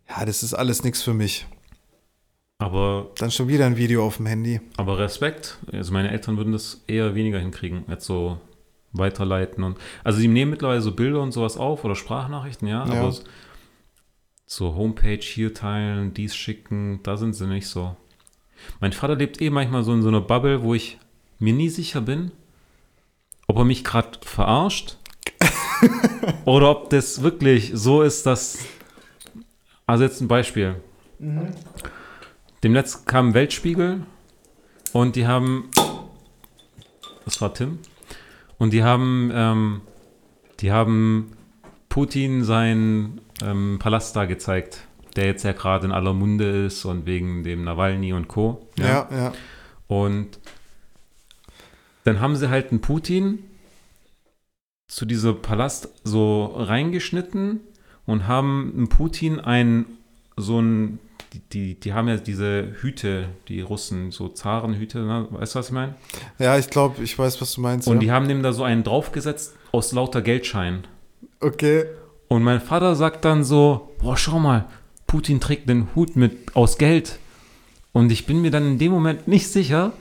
ja, 0.08 0.24
das 0.24 0.44
ist 0.44 0.54
alles 0.54 0.84
nichts 0.84 1.02
für 1.02 1.14
mich. 1.14 1.46
Aber, 2.58 3.10
Dann 3.16 3.32
schon 3.32 3.48
wieder 3.48 3.66
ein 3.66 3.76
Video 3.76 4.06
auf 4.06 4.18
dem 4.18 4.26
Handy. 4.26 4.60
aber 4.76 4.96
Respekt. 5.00 5.58
Also 5.72 5.92
meine 5.92 6.12
Eltern 6.12 6.36
würden 6.36 6.52
das 6.52 6.82
eher 6.86 7.16
weniger 7.16 7.40
hinkriegen, 7.40 7.82
als 7.88 8.04
so 8.06 8.38
weiterleiten 8.92 9.64
und. 9.64 9.78
Also 10.04 10.20
die 10.20 10.28
nehmen 10.28 10.50
mittlerweile 10.50 10.80
so 10.82 10.92
Bilder 10.92 11.20
und 11.20 11.32
sowas 11.32 11.56
auf 11.56 11.84
oder 11.84 11.94
Sprachnachrichten, 11.94 12.68
ja, 12.68 12.86
Ja. 12.86 12.92
aber 13.00 13.14
so 14.46 14.74
Homepage 14.74 15.20
hier 15.22 15.54
teilen, 15.54 16.12
dies 16.14 16.34
schicken, 16.36 17.00
da 17.02 17.16
sind 17.16 17.34
sie 17.34 17.46
nicht 17.46 17.66
so. 17.68 17.96
Mein 18.80 18.92
Vater 18.92 19.16
lebt 19.16 19.40
eh 19.40 19.50
manchmal 19.50 19.82
so 19.82 19.92
in 19.92 20.02
so 20.02 20.08
einer 20.08 20.20
Bubble, 20.20 20.62
wo 20.62 20.74
ich 20.74 20.98
mir 21.38 21.52
nie 21.54 21.68
sicher 21.68 22.00
bin, 22.00 22.30
ob 23.48 23.56
er 23.58 23.64
mich 23.64 23.82
gerade 23.82 24.18
verarscht 24.22 24.98
oder 26.44 26.70
ob 26.70 26.90
das 26.90 27.22
wirklich 27.22 27.72
so 27.74 28.02
ist, 28.02 28.26
dass. 28.26 28.58
Also 29.86 30.04
jetzt 30.04 30.20
ein 30.20 30.28
Beispiel. 30.28 30.76
Dem 31.18 32.72
letzten 32.74 33.04
kam 33.06 33.34
Weltspiegel 33.34 34.04
und 34.92 35.16
die 35.16 35.26
haben. 35.26 35.68
Das 37.24 37.40
war 37.40 37.52
Tim. 37.54 37.78
Und 38.62 38.72
die 38.72 38.84
haben, 38.84 39.32
ähm, 39.34 39.80
die 40.60 40.70
haben 40.70 41.32
Putin 41.88 42.44
seinen 42.44 43.20
ähm, 43.42 43.80
Palast 43.80 44.14
da 44.14 44.24
gezeigt, 44.24 44.86
der 45.16 45.26
jetzt 45.26 45.42
ja 45.42 45.50
gerade 45.50 45.86
in 45.86 45.90
aller 45.90 46.12
Munde 46.14 46.66
ist 46.66 46.84
und 46.84 47.04
wegen 47.04 47.42
dem 47.42 47.64
Nawalny 47.64 48.12
und 48.12 48.28
Co. 48.28 48.64
Ja, 48.78 49.08
ja. 49.10 49.32
Und 49.88 50.38
dann 52.04 52.20
haben 52.20 52.36
sie 52.36 52.50
halt 52.50 52.70
einen 52.70 52.80
Putin 52.80 53.40
zu 54.86 55.06
diesem 55.06 55.42
Palast 55.42 55.88
so 56.04 56.44
reingeschnitten 56.56 57.58
und 58.06 58.28
haben 58.28 58.74
einen 58.76 58.88
Putin 58.88 59.40
ein 59.40 59.86
so 60.36 60.60
ein 60.60 61.00
die, 61.32 61.40
die, 61.40 61.80
die 61.80 61.92
haben 61.92 62.08
ja 62.08 62.16
diese 62.16 62.72
Hüte, 62.80 63.28
die 63.48 63.60
Russen, 63.60 64.10
so 64.10 64.28
Zarenhüte, 64.28 65.00
ne? 65.00 65.26
weißt 65.30 65.54
du, 65.54 65.58
was 65.58 65.66
ich 65.68 65.72
meine? 65.72 65.94
Ja, 66.38 66.58
ich 66.58 66.68
glaube, 66.68 67.02
ich 67.02 67.18
weiß, 67.18 67.40
was 67.40 67.54
du 67.54 67.60
meinst. 67.60 67.88
Und 67.88 67.96
ja. 67.96 68.00
die 68.00 68.10
haben 68.12 68.28
dem 68.28 68.42
da 68.42 68.52
so 68.52 68.64
einen 68.64 68.84
draufgesetzt 68.84 69.56
aus 69.72 69.92
lauter 69.92 70.22
Geldscheinen. 70.22 70.86
okay. 71.40 71.84
Und 72.28 72.44
mein 72.44 72.62
Vater 72.62 72.94
sagt 72.94 73.26
dann 73.26 73.44
so, 73.44 73.90
boah, 73.98 74.16
schau 74.16 74.38
mal, 74.38 74.64
Putin 75.06 75.38
trägt 75.38 75.68
den 75.68 75.94
Hut 75.94 76.16
mit 76.16 76.56
aus 76.56 76.78
Geld. 76.78 77.18
Und 77.92 78.10
ich 78.10 78.24
bin 78.24 78.40
mir 78.40 78.50
dann 78.50 78.66
in 78.66 78.78
dem 78.78 78.90
Moment 78.90 79.28
nicht 79.28 79.48
sicher, 79.48 79.92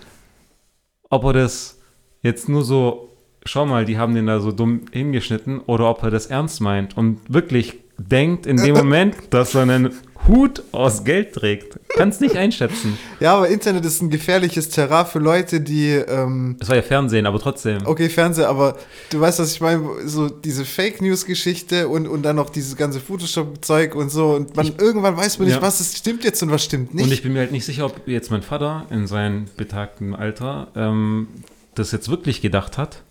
ob 1.09 1.25
er 1.25 1.33
das 1.33 1.81
jetzt 2.21 2.47
nur 2.47 2.63
so, 2.63 3.09
schau 3.43 3.65
mal, 3.65 3.83
die 3.83 3.97
haben 3.97 4.15
den 4.15 4.27
da 4.27 4.39
so 4.39 4.53
dumm 4.53 4.85
hingeschnitten, 4.93 5.59
oder 5.59 5.89
ob 5.89 6.03
er 6.03 6.09
das 6.09 6.27
ernst 6.27 6.61
meint 6.61 6.95
und 6.95 7.19
wirklich 7.27 7.79
denkt 8.09 8.45
in 8.45 8.57
dem 8.57 8.75
Moment, 8.75 9.15
dass 9.29 9.55
er 9.55 9.61
einen 9.63 9.91
Hut 10.27 10.61
aus 10.71 11.03
Geld 11.03 11.33
trägt. 11.33 11.79
Kannst 11.89 12.21
nicht 12.21 12.35
einschätzen. 12.37 12.95
Ja, 13.19 13.35
aber 13.37 13.47
Internet 13.49 13.83
ist 13.85 14.03
ein 14.03 14.11
gefährliches 14.11 14.69
Terrain 14.69 15.07
für 15.07 15.17
Leute, 15.17 15.61
die. 15.61 15.89
Ähm, 15.93 16.57
Das 16.59 16.69
war 16.69 16.75
ja 16.75 16.83
Fernsehen, 16.83 17.25
aber 17.25 17.39
trotzdem. 17.39 17.79
okay, 17.85 18.07
Fernseher, 18.07 18.47
aber 18.47 18.77
du 19.09 19.19
weißt, 19.19 19.39
was 19.39 19.51
ich 19.53 19.61
meine, 19.61 19.81
so 20.05 20.29
diese 20.29 20.63
Fake 20.63 21.01
News-Geschichte 21.01 21.87
und, 21.87 22.07
und 22.07 22.21
dann 22.21 22.35
noch 22.35 22.51
dieses 22.51 22.75
ganze 22.77 22.99
Photoshop-Zeug 22.99 23.95
und 23.95 24.09
so. 24.11 24.33
Und 24.35 24.55
man, 24.55 24.71
irgendwann 24.77 25.17
weiß 25.17 25.39
man 25.39 25.47
nicht, 25.47 25.55
Ja. 25.57 25.61
was 25.63 25.81
ist, 25.81 25.97
stimmt 25.97 26.23
jetzt 26.23 26.43
und 26.43 26.51
was 26.51 26.63
stimmt 26.63 26.93
nicht. 26.93 27.03
Und 27.05 27.11
ich 27.11 27.23
bin 27.23 27.33
mir 27.33 27.39
halt 27.39 27.51
nicht 27.51 27.65
sicher, 27.65 27.85
ob 27.87 28.07
jetzt 28.07 28.29
mein 28.29 28.43
Vater 28.43 28.85
in 28.91 29.07
seinem 29.07 29.45
betagten 29.57 30.13
Alter 30.15 30.67
ähm, 30.75 31.27
das 31.73 31.91
jetzt 31.91 32.09
wirklich 32.09 32.41
gedacht 32.41 32.77
hat 32.77 33.01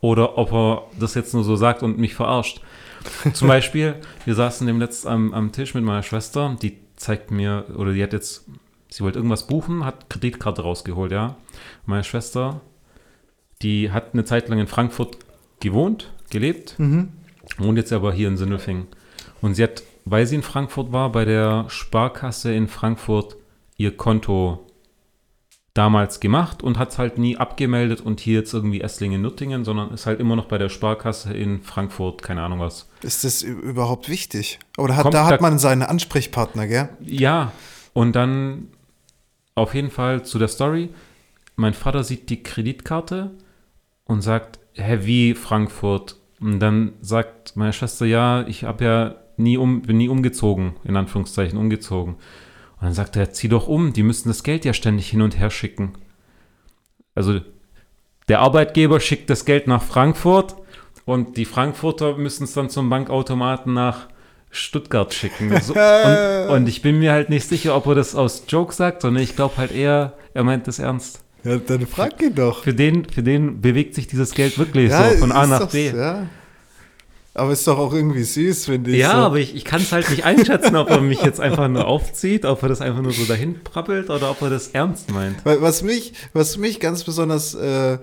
oder 0.00 0.38
ob 0.38 0.52
er 0.52 0.82
das 1.00 1.14
jetzt 1.16 1.34
nur 1.34 1.42
so 1.42 1.56
sagt 1.56 1.82
und 1.82 1.98
mich 1.98 2.14
verarscht. 2.14 2.60
Zum 3.32 3.48
Beispiel, 3.48 3.96
wir 4.24 4.34
saßen 4.34 4.66
dem 4.66 4.78
letzt 4.78 5.06
am, 5.06 5.32
am 5.32 5.52
Tisch 5.52 5.74
mit 5.74 5.84
meiner 5.84 6.02
Schwester, 6.02 6.56
die 6.60 6.78
zeigt 6.96 7.30
mir, 7.30 7.66
oder 7.76 7.92
die 7.92 8.02
hat 8.02 8.12
jetzt, 8.12 8.46
sie 8.88 9.02
wollte 9.02 9.18
irgendwas 9.18 9.46
buchen, 9.46 9.84
hat 9.84 10.10
Kreditkarte 10.10 10.62
rausgeholt, 10.62 11.12
ja. 11.12 11.36
Meine 11.86 12.04
Schwester, 12.04 12.60
die 13.62 13.90
hat 13.90 14.12
eine 14.12 14.24
Zeit 14.24 14.48
lang 14.48 14.58
in 14.58 14.66
Frankfurt 14.66 15.18
gewohnt, 15.60 16.12
gelebt, 16.30 16.76
wohnt 17.58 17.78
jetzt 17.78 17.92
aber 17.92 18.12
hier 18.12 18.28
in 18.28 18.36
Sindelfingen. 18.36 18.86
Und 19.40 19.54
sie 19.54 19.62
hat, 19.62 19.82
weil 20.04 20.26
sie 20.26 20.36
in 20.36 20.42
Frankfurt 20.42 20.92
war, 20.92 21.10
bei 21.12 21.24
der 21.24 21.66
Sparkasse 21.68 22.52
in 22.52 22.68
Frankfurt 22.68 23.36
ihr 23.76 23.96
Konto 23.96 24.66
damals 25.74 26.18
gemacht 26.20 26.62
und 26.62 26.78
hat 26.78 26.90
es 26.90 26.98
halt 26.98 27.16
nie 27.18 27.36
abgemeldet 27.36 28.00
und 28.00 28.18
hier 28.20 28.40
jetzt 28.40 28.52
irgendwie 28.52 28.80
Esslingen-Nuttingen, 28.80 29.64
sondern 29.64 29.92
ist 29.92 30.06
halt 30.06 30.18
immer 30.20 30.34
noch 30.36 30.46
bei 30.46 30.58
der 30.58 30.68
Sparkasse 30.68 31.32
in 31.32 31.62
Frankfurt, 31.62 32.22
keine 32.22 32.42
Ahnung 32.42 32.58
was. 32.60 32.88
ist 33.02 33.22
das 33.24 33.42
überhaupt 33.42 34.08
wichtig? 34.08 34.58
Oder 34.78 34.96
hat, 34.96 35.02
Kommt 35.04 35.14
da 35.14 35.24
da- 35.28 35.34
hat 35.34 35.40
man 35.40 35.58
seinen 35.58 35.82
Ansprechpartner, 35.82 36.66
gell? 36.66 36.88
Ja, 37.00 37.52
und 37.92 38.16
dann 38.16 38.68
auf 39.54 39.74
jeden 39.74 39.90
Fall 39.90 40.24
zu 40.24 40.38
der 40.38 40.48
Story. 40.48 40.88
Mein 41.56 41.74
Vater 41.74 42.02
sieht 42.04 42.30
die 42.30 42.42
Kreditkarte 42.42 43.30
und 44.04 44.22
sagt, 44.22 44.58
hä, 44.74 44.98
wie 45.02 45.34
Frankfurt? 45.34 46.16
Und 46.40 46.58
dann 46.58 46.94
sagt 47.00 47.56
meine 47.56 47.72
Schwester, 47.72 48.06
ja, 48.06 48.46
ich 48.48 48.64
habe 48.64 48.84
ja 48.84 49.14
nie 49.36 49.56
um, 49.56 49.82
bin 49.82 49.98
nie 49.98 50.08
umgezogen, 50.08 50.74
in 50.84 50.96
Anführungszeichen 50.96 51.58
umgezogen. 51.58 52.16
Und 52.80 52.86
dann 52.86 52.94
sagt 52.94 53.16
er, 53.16 53.30
zieh 53.32 53.48
doch 53.48 53.68
um, 53.68 53.92
die 53.92 54.02
müssen 54.02 54.28
das 54.28 54.42
Geld 54.42 54.64
ja 54.64 54.72
ständig 54.72 55.10
hin 55.10 55.20
und 55.20 55.38
her 55.38 55.50
schicken. 55.50 55.92
Also 57.14 57.40
der 58.28 58.40
Arbeitgeber 58.40 59.00
schickt 59.00 59.28
das 59.28 59.44
Geld 59.44 59.66
nach 59.66 59.82
Frankfurt 59.82 60.56
und 61.04 61.36
die 61.36 61.44
Frankfurter 61.44 62.16
müssen 62.16 62.44
es 62.44 62.54
dann 62.54 62.70
zum 62.70 62.88
Bankautomaten 62.88 63.74
nach 63.74 64.06
Stuttgart 64.50 65.12
schicken. 65.12 65.52
So, 65.62 65.74
und, 65.74 66.48
und 66.56 66.68
ich 66.68 66.80
bin 66.80 66.98
mir 66.98 67.12
halt 67.12 67.28
nicht 67.28 67.48
sicher, 67.48 67.76
ob 67.76 67.86
er 67.86 67.94
das 67.94 68.14
aus 68.14 68.44
Joke 68.48 68.72
sagt, 68.72 69.02
sondern 69.02 69.22
ich 69.22 69.36
glaube 69.36 69.58
halt 69.58 69.72
eher, 69.72 70.14
er 70.32 70.44
meint 70.44 70.66
das 70.66 70.78
ernst. 70.78 71.22
Ja, 71.44 71.56
dann 71.56 71.86
frag 71.86 72.20
ihn 72.22 72.34
doch. 72.34 72.64
Für 72.64 72.74
den, 72.74 73.04
für 73.04 73.22
den 73.22 73.60
bewegt 73.60 73.94
sich 73.94 74.06
dieses 74.06 74.32
Geld 74.32 74.58
wirklich 74.58 74.92
so 74.92 75.02
von 75.18 75.32
A 75.32 75.46
nach 75.46 75.70
B. 75.70 75.90
Ja. 75.90 76.26
Aber 77.32 77.52
ist 77.52 77.66
doch 77.66 77.78
auch 77.78 77.92
irgendwie 77.92 78.24
süß, 78.24 78.66
finde 78.66 78.90
ich. 78.90 78.98
Ja, 78.98 79.12
so. 79.12 79.18
aber 79.18 79.38
ich, 79.38 79.54
ich 79.54 79.64
kann 79.64 79.80
es 79.80 79.92
halt 79.92 80.10
nicht 80.10 80.24
einschätzen, 80.24 80.74
ob 80.74 80.90
er 80.90 81.00
mich 81.00 81.22
jetzt 81.22 81.40
einfach 81.40 81.68
nur 81.68 81.86
aufzieht, 81.86 82.44
ob 82.44 82.62
er 82.62 82.68
das 82.68 82.80
einfach 82.80 83.02
nur 83.02 83.12
so 83.12 83.24
dahin 83.24 83.62
prappelt 83.62 84.10
oder 84.10 84.30
ob 84.30 84.42
er 84.42 84.50
das 84.50 84.68
ernst 84.68 85.12
meint. 85.12 85.36
Was 85.44 85.82
mich, 85.82 86.12
was 86.32 86.56
mich 86.56 86.80
ganz 86.80 87.04
besonders, 87.04 87.54
äh, 87.54 87.98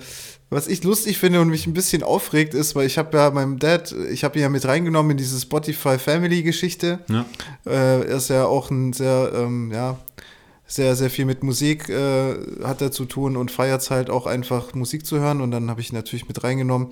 was 0.49 0.69
ich 0.69 0.83
lustig 0.85 1.17
finde 1.17 1.41
und 1.41 1.49
mich 1.49 1.67
ein 1.67 1.73
bisschen 1.73 2.03
aufregt, 2.03 2.53
ist, 2.53 2.73
weil 2.75 2.87
ich 2.87 2.97
habe 2.97 3.17
ja 3.17 3.29
meinem 3.31 3.59
Dad, 3.59 3.93
ich 4.09 4.23
habe 4.23 4.39
ihn 4.39 4.43
ja 4.43 4.49
mit 4.49 4.65
reingenommen 4.65 5.11
in 5.11 5.17
diese 5.17 5.37
Spotify 5.37 5.99
Family 5.99 6.41
Geschichte. 6.41 6.99
Ja. 7.09 7.25
Äh, 7.65 8.07
er 8.07 8.15
ist 8.15 8.29
ja 8.29 8.45
auch 8.45 8.71
ein 8.71 8.93
sehr, 8.93 9.31
ähm, 9.35 9.71
ja, 9.73 9.97
sehr, 10.67 10.95
sehr 10.95 11.09
viel 11.09 11.25
mit 11.25 11.43
Musik 11.43 11.89
äh, 11.89 12.35
hat 12.63 12.81
er 12.81 12.91
zu 12.91 13.05
tun 13.05 13.37
und 13.37 13.51
feiert 13.51 13.81
es 13.81 13.89
halt 13.89 14.09
auch 14.09 14.25
einfach 14.25 14.73
Musik 14.73 15.05
zu 15.05 15.19
hören 15.19 15.41
und 15.41 15.51
dann 15.51 15.69
habe 15.69 15.79
ich 15.81 15.91
ihn 15.91 15.95
natürlich 15.95 16.27
mit 16.27 16.43
reingenommen. 16.43 16.89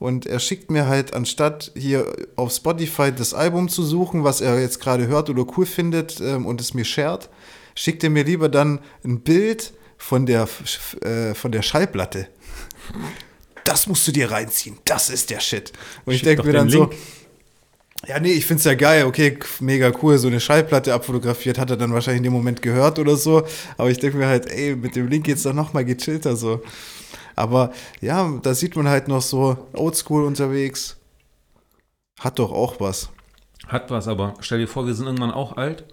Und 0.00 0.24
er 0.24 0.40
schickt 0.40 0.70
mir 0.70 0.88
halt, 0.88 1.12
anstatt 1.12 1.72
hier 1.76 2.06
auf 2.34 2.52
Spotify 2.52 3.12
das 3.12 3.34
Album 3.34 3.68
zu 3.68 3.82
suchen, 3.84 4.24
was 4.24 4.40
er 4.40 4.58
jetzt 4.58 4.80
gerade 4.80 5.06
hört 5.06 5.28
oder 5.28 5.44
cool 5.56 5.66
findet 5.66 6.20
ähm, 6.22 6.46
und 6.46 6.58
es 6.58 6.72
mir 6.72 6.86
shared, 6.86 7.28
schickt 7.74 8.02
er 8.02 8.08
mir 8.08 8.24
lieber 8.24 8.48
dann 8.48 8.80
ein 9.04 9.20
Bild 9.20 9.74
von 9.98 10.24
der, 10.24 10.48
äh, 11.02 11.34
von 11.34 11.52
der 11.52 11.60
Schallplatte. 11.60 12.28
Das 13.64 13.86
musst 13.86 14.08
du 14.08 14.12
dir 14.12 14.30
reinziehen. 14.30 14.78
Das 14.86 15.10
ist 15.10 15.28
der 15.28 15.40
Shit. 15.40 15.70
Und 16.06 16.14
ich 16.14 16.22
denke 16.22 16.44
mir 16.44 16.54
dann 16.54 16.70
so, 16.70 16.84
Link. 16.84 16.94
ja, 18.08 18.18
nee, 18.18 18.32
ich 18.32 18.46
find's 18.46 18.64
ja 18.64 18.72
geil, 18.72 19.04
okay, 19.04 19.36
mega 19.60 19.92
cool, 20.02 20.16
so 20.16 20.28
eine 20.28 20.40
Schallplatte 20.40 20.94
abfotografiert, 20.94 21.58
hat 21.58 21.68
er 21.68 21.76
dann 21.76 21.92
wahrscheinlich 21.92 22.20
in 22.20 22.24
dem 22.24 22.32
Moment 22.32 22.62
gehört 22.62 22.98
oder 22.98 23.16
so, 23.16 23.46
aber 23.76 23.90
ich 23.90 23.98
denke 23.98 24.16
mir 24.16 24.28
halt, 24.28 24.46
ey, 24.46 24.74
mit 24.74 24.96
dem 24.96 25.08
Link 25.08 25.26
geht's 25.26 25.42
doch 25.42 25.52
noch 25.52 25.74
mal 25.74 25.84
gechillter 25.84 26.36
so. 26.36 26.62
Aber 27.40 27.72
ja, 28.02 28.38
da 28.42 28.54
sieht 28.54 28.76
man 28.76 28.86
halt 28.86 29.08
noch 29.08 29.22
so 29.22 29.56
oldschool 29.72 30.24
unterwegs. 30.24 30.98
Hat 32.20 32.38
doch 32.38 32.52
auch 32.52 32.80
was. 32.80 33.08
Hat 33.66 33.90
was, 33.90 34.08
aber 34.08 34.34
stell 34.40 34.58
dir 34.58 34.68
vor, 34.68 34.86
wir 34.86 34.94
sind 34.94 35.06
irgendwann 35.06 35.30
auch 35.30 35.56
alt 35.56 35.84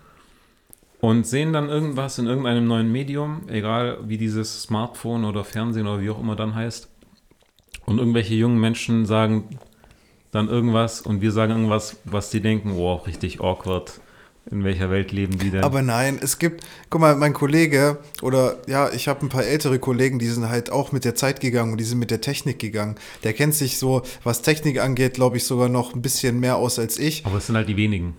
und 0.99 1.26
sehen 1.26 1.53
dann 1.53 1.69
irgendwas 1.69 2.18
in 2.18 2.28
irgendeinem 2.28 2.68
neuen 2.68 2.91
Medium, 2.91 3.44
egal 3.48 3.99
wie 4.03 4.18
dieses 4.18 4.64
Smartphone 4.64 5.24
oder 5.24 5.45
Fernsehen 5.45 5.88
oder 5.88 6.02
wie 6.02 6.10
auch 6.10 6.19
immer 6.19 6.36
dann 6.36 6.53
heißt. 6.53 6.90
Und 7.86 7.99
irgendwelche 7.99 8.34
jungen 8.34 8.60
Menschen 8.60 9.06
sagen 9.06 9.57
dann 10.32 10.49
irgendwas 10.49 11.02
und 11.02 11.22
wir 11.22 11.32
sagen 11.32 11.53
irgendwas, 11.53 11.98
was 12.03 12.30
die 12.30 12.41
denken, 12.41 12.74
oh, 12.74 12.95
richtig 12.95 13.40
awkward. 13.40 14.02
In 14.49 14.64
welcher 14.64 14.90
Welt 14.90 15.11
leben 15.11 15.38
die 15.38 15.52
denn? 15.52 15.64
Aber 15.64 15.82
nein, 15.82 16.19
es 16.22 16.40
gibt, 16.40 16.64
guck 16.90 17.02
mal, 17.02 17.15
mein 17.15 17.34
Kollege 17.34 17.98
oder 18.22 18.57
ja, 18.68 18.90
ich 18.91 19.07
habe 19.07 19.26
ein 19.26 19.30
paar 19.30 19.44
ältere 19.44 19.78
Kollegen, 19.78 20.19
die 20.19 20.28
sind 20.28 20.48
halt 20.48 20.72
auch 20.72 20.91
mit 20.91 21.03
der 21.03 21.15
Zeit 21.15 21.41
gegangen 21.41 21.74
und 21.74 21.80
die 21.80 21.84
sind 21.84 21.99
mit 21.99 22.11
der 22.11 22.22
Technik 22.22 22.60
gegangen. 22.60 22.95
Der 23.24 23.34
kennt 23.34 23.56
sich 23.56 23.78
so, 23.78 24.03
was 24.24 24.41
Technik 24.41 24.80
angeht, 24.80 25.15
glaube 25.15 25.38
ich, 25.38 25.44
sogar 25.44 25.68
noch 25.68 25.94
ein 25.94 26.02
bisschen 26.02 26.40
mehr 26.40 26.56
aus 26.56 26.80
als 26.80 26.98
ich. 26.98 27.26
Aber 27.26 27.38
es 27.38 27.48
sind 27.48 27.57
halt 27.57 27.68
die 27.68 27.76
wenigen. 27.76 28.15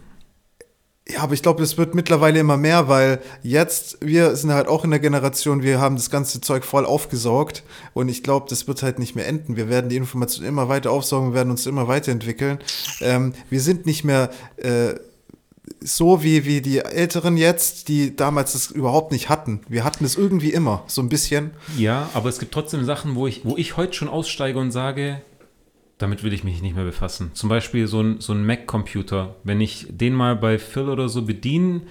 Ja, 1.10 1.20
aber 1.20 1.32
ich 1.32 1.40
glaube, 1.40 1.62
es 1.62 1.78
wird 1.78 1.94
mittlerweile 1.94 2.38
immer 2.38 2.58
mehr, 2.58 2.88
weil 2.88 3.22
jetzt, 3.42 3.96
wir 4.02 4.36
sind 4.36 4.52
halt 4.52 4.68
auch 4.68 4.84
in 4.84 4.90
der 4.90 5.00
Generation, 5.00 5.62
wir 5.62 5.80
haben 5.80 5.96
das 5.96 6.10
ganze 6.10 6.42
Zeug 6.42 6.66
voll 6.66 6.84
aufgesaugt 6.84 7.62
und 7.94 8.10
ich 8.10 8.22
glaube, 8.22 8.44
das 8.50 8.68
wird 8.68 8.82
halt 8.82 8.98
nicht 8.98 9.16
mehr 9.16 9.26
enden. 9.26 9.56
Wir 9.56 9.70
werden 9.70 9.88
die 9.88 9.96
Informationen 9.96 10.46
immer 10.46 10.68
weiter 10.68 10.90
aufsaugen, 10.90 11.30
wir 11.30 11.36
werden 11.36 11.50
uns 11.50 11.64
immer 11.64 11.88
weiterentwickeln. 11.88 12.58
Ähm, 13.00 13.32
wir 13.48 13.62
sind 13.62 13.86
nicht 13.86 14.04
mehr 14.04 14.28
äh, 14.58 14.96
so 15.80 16.22
wie, 16.22 16.44
wie 16.44 16.60
die 16.60 16.78
Älteren 16.78 17.36
jetzt, 17.36 17.88
die 17.88 18.14
damals 18.16 18.52
das 18.52 18.70
überhaupt 18.70 19.12
nicht 19.12 19.28
hatten. 19.28 19.60
Wir 19.68 19.84
hatten 19.84 20.04
es 20.04 20.16
irgendwie 20.16 20.52
immer, 20.52 20.82
so 20.86 21.02
ein 21.02 21.08
bisschen. 21.08 21.50
Ja, 21.76 22.08
aber 22.14 22.28
es 22.28 22.38
gibt 22.38 22.52
trotzdem 22.52 22.84
Sachen, 22.84 23.14
wo 23.14 23.26
ich, 23.26 23.44
wo 23.44 23.56
ich 23.56 23.76
heute 23.76 23.92
schon 23.94 24.08
aussteige 24.08 24.58
und 24.58 24.70
sage, 24.70 25.20
damit 25.98 26.22
will 26.22 26.32
ich 26.32 26.44
mich 26.44 26.62
nicht 26.62 26.76
mehr 26.76 26.84
befassen. 26.84 27.32
Zum 27.34 27.48
Beispiel 27.48 27.86
so 27.86 28.00
ein, 28.00 28.20
so 28.20 28.32
ein 28.32 28.44
Mac-Computer. 28.46 29.34
Wenn 29.44 29.60
ich 29.60 29.86
den 29.90 30.14
mal 30.14 30.36
bei 30.36 30.58
Phil 30.58 30.88
oder 30.88 31.08
so 31.08 31.22
bediene 31.22 31.82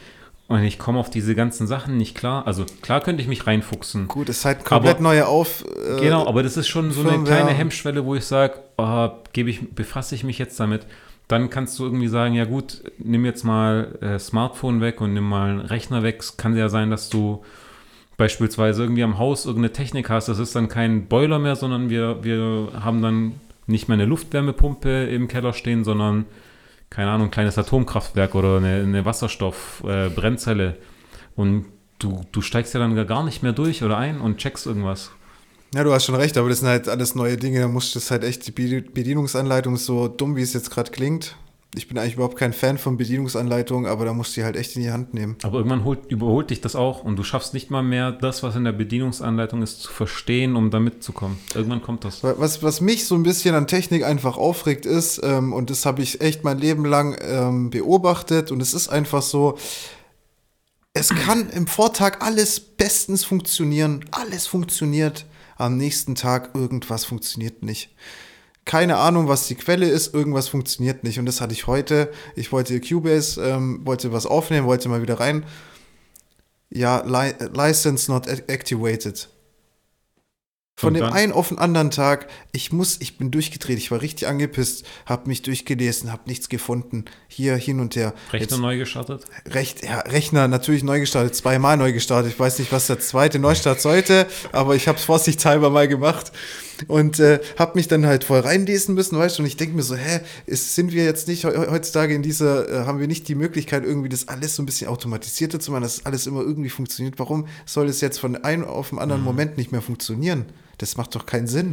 und 0.48 0.64
ich 0.64 0.80
komme 0.80 0.98
auf 0.98 1.10
diese 1.10 1.36
ganzen 1.36 1.68
Sachen 1.68 1.98
nicht 1.98 2.16
klar, 2.16 2.48
also 2.48 2.66
klar 2.82 3.02
könnte 3.02 3.22
ich 3.22 3.28
mich 3.28 3.46
reinfuchsen. 3.48 4.08
Gut, 4.08 4.30
es 4.30 4.38
ist 4.40 4.46
halt 4.46 4.64
komplett 4.64 4.96
Aber- 4.96 5.04
neue 5.04 5.28
Auf. 5.28 5.66
Äh, 5.66 6.00
Genau, 6.00 6.26
aber 6.26 6.42
das 6.44 6.56
ist 6.56 6.68
schon 6.70 6.92
so 6.92 7.02
eine 7.08 7.22
kleine 7.24 7.50
Hemmschwelle, 7.52 8.06
wo 8.06 8.16
ich 8.16 8.24
sage, 8.24 8.54
oh, 8.78 9.10
gebe 9.34 9.50
ich, 9.50 9.74
befasse 9.76 10.16
ich 10.16 10.24
mich 10.24 10.38
jetzt 10.38 10.58
damit. 10.60 10.86
Dann 11.28 11.50
kannst 11.50 11.78
du 11.78 11.84
irgendwie 11.84 12.08
sagen, 12.08 12.36
ja 12.36 12.46
gut, 12.46 12.84
nimm 13.00 13.26
jetzt 13.26 13.44
mal 13.44 13.98
äh, 14.02 14.18
Smartphone 14.20 14.80
weg 14.80 15.02
und 15.02 15.14
nimm 15.14 15.28
mal 15.28 15.50
einen 15.50 15.60
Rechner 15.60 16.04
weg. 16.04 16.18
Es 16.20 16.38
kann 16.38 16.56
ja 16.56 16.70
sein, 16.70 16.90
dass 16.90 17.10
du 17.10 17.44
beispielsweise 18.16 18.84
irgendwie 18.84 19.04
am 19.04 19.18
Haus 19.18 19.46
irgendeine 19.46 19.74
Technik 19.74 20.10
hast. 20.10 20.30
Das 20.30 20.40
ist 20.40 20.56
dann 20.56 20.70
kein 20.70 21.08
Boiler 21.08 21.40
mehr, 21.40 21.56
sondern 21.56 21.90
wir, 21.90 22.24
wir 22.24 22.70
haben 22.82 23.02
dann 23.02 23.34
nicht 23.68 23.88
mehr 23.90 23.96
eine 23.96 24.06
Luftwärmepumpe 24.06 25.06
im 25.06 25.28
Keller 25.28 25.54
stehen, 25.54 25.84
sondern, 25.84 26.26
keine 26.90 27.12
Ahnung, 27.12 27.28
ein 27.28 27.32
kleines 27.32 27.58
Atomkraftwerk 27.58 28.34
oder 28.34 28.58
eine, 28.58 28.82
eine 28.82 29.06
Wasserstoffbrennzelle. 29.06 30.70
Äh, 30.70 30.76
und 31.36 31.66
du, 32.00 32.22
du 32.32 32.42
steigst 32.42 32.74
ja 32.74 32.80
dann 32.80 33.08
gar 33.08 33.24
nicht 33.24 33.44
mehr 33.44 33.54
durch 33.54 33.84
oder 33.84 33.98
ein 33.98 34.22
und 34.22 34.38
checkst 34.38 34.66
irgendwas. 34.66 35.12
Ja, 35.76 35.84
du 35.84 35.94
hast 35.94 36.06
schon 36.06 36.16
recht, 36.16 36.38
aber 36.38 36.50
das 36.50 36.60
sind 36.60 36.70
halt 36.70 36.88
alles 36.88 37.14
neue 37.14 37.38
Dinge. 37.38 37.60
Da 37.60 37.68
musst 37.68 37.94
du 37.94 38.00
das 38.00 38.10
halt 38.10 38.24
echt, 38.24 38.48
die 38.48 38.52
Bedi- 38.52 38.90
Bedienungsanleitung 38.90 39.76
ist 39.76 39.86
so 39.86 40.08
dumm, 40.08 40.36
wie 40.36 40.42
es 40.42 40.54
jetzt 40.54 40.72
gerade 40.72 40.92
klingt. 40.92 41.36
Ich 41.76 41.90
bin 41.90 41.98
eigentlich 41.98 42.14
überhaupt 42.16 42.38
kein 42.38 42.54
Fan 42.54 42.78
von 42.78 42.98
Bedienungsanleitungen, 42.98 43.86
aber 43.92 44.06
da 44.06 44.14
musst 44.14 44.36
du 44.36 44.40
die 44.40 44.46
halt 44.46 44.56
echt 44.56 44.76
in 44.78 44.82
die 44.82 44.90
Hand 44.92 45.14
nehmen. 45.14 45.36
Aber 45.44 45.58
irgendwann 45.58 45.84
holt, 45.84 46.10
überholt 46.10 46.50
dich 46.50 46.62
das 46.62 46.76
auch 46.76 47.04
und 47.04 47.18
du 47.18 47.24
schaffst 47.24 47.54
nicht 47.54 47.70
mal 47.70 47.84
mehr 47.84 48.14
das, 48.14 48.42
was 48.42 48.56
in 48.56 48.64
der 48.64 48.72
Bedienungsanleitung 48.72 49.62
ist, 49.62 49.82
zu 49.82 49.92
verstehen, 49.92 50.56
um 50.56 50.72
da 50.72 50.80
mitzukommen. 50.80 51.38
Irgendwann 51.54 51.84
kommt 51.84 52.06
das. 52.06 52.24
Was, 52.24 52.64
was 52.64 52.80
mich 52.82 53.06
so 53.06 53.16
ein 53.16 53.24
bisschen 53.24 53.54
an 53.54 53.68
Technik 53.68 54.06
einfach 54.06 54.38
aufregt 54.38 54.86
ist, 54.86 55.20
ähm, 55.22 55.52
und 55.52 55.70
das 55.70 55.86
habe 55.86 56.02
ich 56.02 56.22
echt 56.22 56.46
mein 56.46 56.58
Leben 56.58 56.86
lang 56.86 57.18
ähm, 57.22 57.70
beobachtet, 57.70 58.52
und 58.52 58.62
es 58.62 58.74
ist 58.74 58.88
einfach 58.88 59.22
so, 59.22 59.58
Es 60.94 61.10
kann 61.10 61.50
im 61.50 61.68
Vortag 61.68 62.22
alles 62.22 62.60
bestens 62.60 63.24
funktionieren, 63.24 64.06
alles 64.12 64.48
funktioniert. 64.48 65.26
Am 65.58 65.78
nächsten 65.78 66.16
Tag 66.16 66.56
irgendwas 66.56 67.06
funktioniert 67.06 67.64
nicht. 67.64 67.90
Keine 68.66 68.98
Ahnung, 68.98 69.28
was 69.28 69.48
die 69.48 69.56
Quelle 69.56 69.88
ist, 69.88 70.14
irgendwas 70.14 70.50
funktioniert 70.50 71.04
nicht. 71.04 71.20
Und 71.20 71.26
das 71.26 71.40
hatte 71.40 71.54
ich 71.54 71.68
heute. 71.68 72.12
Ich 72.36 72.52
wollte 72.52 72.80
Cubase, 72.82 73.42
ähm, 73.42 73.82
wollte 73.86 74.12
was 74.12 74.26
aufnehmen, 74.26 74.68
wollte 74.68 74.90
mal 74.90 75.02
wieder 75.02 75.20
rein. 75.20 75.46
Ja, 76.70 77.02
li 77.06 77.34
License 77.54 78.12
not 78.12 78.28
activated. 78.28 79.30
Von 80.80 80.94
dem 80.94 81.06
einen 81.06 81.32
auf 81.32 81.48
den 81.48 81.58
anderen 81.58 81.90
Tag, 81.90 82.28
ich 82.52 82.72
muss, 82.72 82.98
ich 83.02 83.18
bin 83.18 83.32
durchgedreht, 83.32 83.80
ich 83.80 83.90
war 83.90 84.00
richtig 84.02 84.28
angepisst, 84.28 84.86
habe 85.08 85.28
mich 85.28 85.42
durchgelesen, 85.42 86.12
habe 86.12 86.22
nichts 86.28 86.50
gefunden, 86.50 87.06
hier 87.28 87.56
hin 87.56 87.80
und 87.80 87.96
her. 87.96 88.14
Rechner 88.32 88.48
Jetzt- 88.48 88.60
neu 88.60 88.78
gestartet? 88.78 89.26
Recht, 89.48 89.84
ja, 89.84 90.02
Rechner 90.02 90.48
natürlich 90.48 90.84
neu 90.84 91.00
gestartet, 91.00 91.36
zweimal 91.36 91.78
neu 91.78 91.94
gestartet. 91.94 92.32
Ich 92.32 92.40
weiß 92.40 92.60
nicht, 92.60 92.72
was 92.72 92.86
der 92.86 93.00
zweite 93.00 93.40
Neustart 93.40 93.82
sollte, 93.82 94.28
aber 94.52 94.76
ich 94.76 94.88
habe 94.88 95.00
es 95.00 95.04
vorsichtshalber 95.06 95.72
mal 95.72 95.88
gemacht 95.88 96.32
und 96.88 97.20
äh, 97.20 97.40
habe 97.58 97.74
mich 97.76 97.88
dann 97.88 98.06
halt 98.06 98.24
voll 98.24 98.40
reinlesen 98.40 98.96
müssen, 98.96 99.18
weißt 99.18 99.38
du. 99.38 99.42
Und 99.44 99.48
ich 99.48 99.58
denke 99.58 99.76
mir 99.76 99.84
so, 99.84 99.96
hä, 99.96 100.20
ist, 100.46 100.76
sind 100.76 100.92
wir 100.94 101.04
jetzt 101.04 101.28
nicht 101.28 101.46
heu- 101.46 101.68
heutzutage 101.72 102.14
in 102.14 102.22
dieser, 102.22 102.70
äh, 102.70 102.86
haben 102.86 103.00
wir 103.00 103.08
nicht 103.08 103.28
die 103.28 103.36
Möglichkeit, 103.36 103.84
irgendwie 103.84 104.10
das 104.10 104.28
alles 104.28 104.56
so 104.56 104.64
ein 104.64 104.66
bisschen 104.66 104.88
automatisierter 104.88 105.60
zu 105.60 105.72
machen, 105.72 105.84
dass 105.84 106.06
alles 106.06 106.28
immer 106.28 106.42
irgendwie 106.42 106.70
funktioniert? 106.70 107.18
Warum 107.20 107.48
soll 107.66 107.88
es 107.88 108.02
jetzt 108.02 108.20
von 108.20 108.36
einem 108.44 108.64
auf 108.66 108.90
den 108.90 109.00
anderen 109.00 109.24
Moment 109.24 109.58
nicht 109.58 109.72
mehr 109.72 109.82
funktionieren? 109.82 110.46
Das 110.78 110.98
macht 110.98 111.16
doch 111.16 111.26
keinen 111.26 111.48
Sinn. 111.48 111.72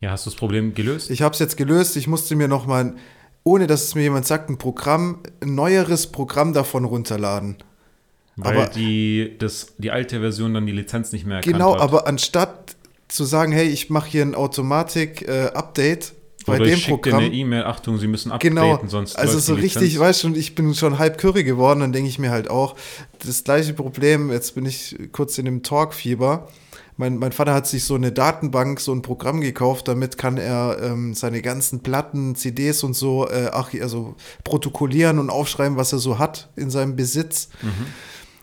Ja, 0.00 0.10
hast 0.10 0.26
du 0.26 0.30
das 0.30 0.36
Problem 0.38 0.74
gelöst? 0.74 1.10
Ich 1.10 1.22
habe 1.22 1.32
es 1.32 1.38
jetzt 1.38 1.56
gelöst. 1.56 1.96
Ich 1.96 2.06
musste 2.06 2.36
mir 2.36 2.48
noch 2.48 2.66
mal, 2.66 2.94
ohne 3.44 3.66
dass 3.66 3.84
es 3.84 3.94
mir 3.94 4.02
jemand 4.02 4.26
sagt, 4.26 4.50
ein 4.50 4.58
Programm, 4.58 5.20
ein 5.40 5.54
neueres 5.54 6.08
Programm 6.08 6.52
davon 6.52 6.84
runterladen. 6.84 7.56
Weil 8.36 8.58
aber- 8.58 8.66
die, 8.68 9.34
das, 9.38 9.68
die 9.78 9.90
alte 9.90 10.20
Version 10.20 10.52
dann 10.52 10.66
die 10.66 10.72
Lizenz 10.72 11.12
nicht 11.12 11.24
mehr 11.24 11.36
erkannt 11.38 11.54
Genau, 11.54 11.72
hat. 11.74 11.80
aber 11.80 12.06
anstatt 12.06 12.75
zu 13.16 13.24
sagen, 13.24 13.52
hey, 13.52 13.66
ich 13.66 13.90
mache 13.90 14.08
hier 14.10 14.22
ein 14.22 14.34
Automatik-Update 14.34 16.12
bei 16.46 16.56
Oder 16.56 16.64
dem 16.66 16.74
ich 16.74 16.84
schick 16.84 17.02
dir 17.02 17.10
Programm. 17.10 17.24
eine 17.24 17.34
E-Mail, 17.34 17.64
Achtung, 17.64 17.98
Sie 17.98 18.06
müssen 18.06 18.30
updaten, 18.30 18.54
Genau, 18.56 18.80
sonst 18.86 19.16
also 19.16 19.40
so 19.40 19.54
richtig, 19.54 19.98
weißt 19.98 20.24
du, 20.24 20.34
ich 20.34 20.54
bin 20.54 20.74
schon 20.74 20.98
halb 20.98 21.18
curry 21.18 21.42
geworden, 21.42 21.80
dann 21.80 21.92
denke 21.92 22.08
ich 22.08 22.20
mir 22.20 22.30
halt 22.30 22.48
auch, 22.48 22.76
das 23.18 23.42
gleiche 23.42 23.72
Problem, 23.72 24.30
jetzt 24.30 24.54
bin 24.54 24.64
ich 24.64 24.96
kurz 25.10 25.38
in 25.38 25.44
dem 25.46 25.64
Talk-Fieber. 25.64 26.46
Mein, 26.98 27.18
mein 27.18 27.32
Vater 27.32 27.52
hat 27.52 27.66
sich 27.66 27.84
so 27.84 27.94
eine 27.96 28.12
Datenbank, 28.12 28.80
so 28.80 28.92
ein 28.92 29.02
Programm 29.02 29.40
gekauft, 29.40 29.88
damit 29.88 30.16
kann 30.16 30.38
er 30.38 30.78
ähm, 30.80 31.12
seine 31.14 31.42
ganzen 31.42 31.82
Platten, 31.82 32.36
CDs 32.36 32.84
und 32.84 32.94
so, 32.94 33.28
äh, 33.28 33.50
ach, 33.52 33.70
also 33.82 34.14
protokollieren 34.44 35.18
und 35.18 35.28
aufschreiben, 35.28 35.76
was 35.76 35.92
er 35.92 35.98
so 35.98 36.18
hat 36.18 36.48
in 36.56 36.70
seinem 36.70 36.96
Besitz. 36.96 37.48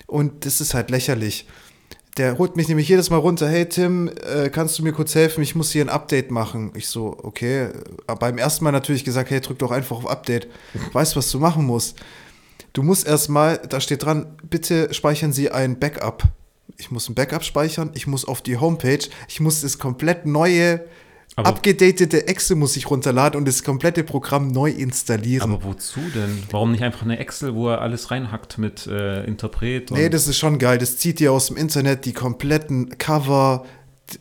Und 0.06 0.46
das 0.46 0.62
ist 0.62 0.74
halt 0.76 0.92
lächerlich. 0.92 1.48
Der 2.18 2.38
holt 2.38 2.56
mich 2.56 2.68
nämlich 2.68 2.88
jedes 2.88 3.10
Mal 3.10 3.18
runter, 3.18 3.48
hey 3.48 3.68
Tim, 3.68 4.08
äh, 4.08 4.50
kannst 4.50 4.78
du 4.78 4.84
mir 4.84 4.94
kurz 4.94 5.16
helfen? 5.16 5.42
Ich 5.42 5.56
muss 5.56 5.72
hier 5.72 5.84
ein 5.84 5.90
Update 5.90 6.30
machen. 6.30 6.72
Ich 6.76 6.88
so, 6.88 7.18
okay. 7.24 7.70
Aber 8.06 8.20
beim 8.20 8.38
ersten 8.38 8.64
Mal 8.64 8.72
natürlich 8.72 9.04
gesagt, 9.04 9.32
hey, 9.32 9.42
drück 9.42 9.58
doch 9.58 9.72
einfach 9.72 9.98
auf 9.98 10.08
Update. 10.08 10.48
Weißt, 10.94 11.16
was 11.16 11.32
du 11.32 11.40
machen 11.40 11.66
musst? 11.66 11.98
Du 12.74 12.84
musst 12.84 13.08
erstmal, 13.08 13.58
da 13.58 13.80
steht 13.80 14.04
dran, 14.04 14.38
bitte 14.48 14.94
speichern 14.94 15.34
Sie 15.34 15.50
ein 15.50 15.80
Backup. 15.80 16.24
Ich 16.78 16.92
muss 16.92 17.10
ein 17.10 17.16
Backup 17.16 17.44
speichern, 17.44 17.92
ich 17.94 18.08
muss 18.08 18.26
auf 18.26 18.42
die 18.42 18.58
Homepage, 18.58 19.08
ich 19.28 19.40
muss 19.40 19.62
das 19.62 19.78
komplett 19.80 20.26
neue, 20.26 20.82
Aber- 21.36 21.50
abgedatete 21.50 22.28
Excel 22.28 22.56
muss 22.58 22.76
ich 22.78 22.90
runterladen 22.90 23.40
und 23.40 23.48
das 23.48 23.64
komplette 23.64 24.04
Programm 24.04 24.50
neu 24.50 24.70
installieren. 24.70 25.52
Aber 25.52 25.64
wozu 25.64 26.00
denn? 26.14 26.44
Warum 26.52 26.72
nicht 26.72 26.84
einfach 26.84 27.02
eine 27.04 27.18
Excel, 27.18 27.56
wo 27.56 27.70
er 27.70 27.82
alles 27.82 28.12
reinhackt 28.12 28.58
mit 28.58 28.86
äh, 28.88 29.24
Interpret? 29.26 29.90
Und 29.92 29.98
Nee, 29.98 30.10
das 30.10 30.28
ist 30.28 30.38
schon 30.38 30.60
geil. 30.60 30.78
Das 30.78 30.98
zieht 30.98 31.20
dir 31.20 31.32
aus 31.32 31.48
dem 31.48 31.58
Internet 31.58 32.06
die 32.06 32.14
kompletten 32.14 32.98
Cover, 33.00 33.66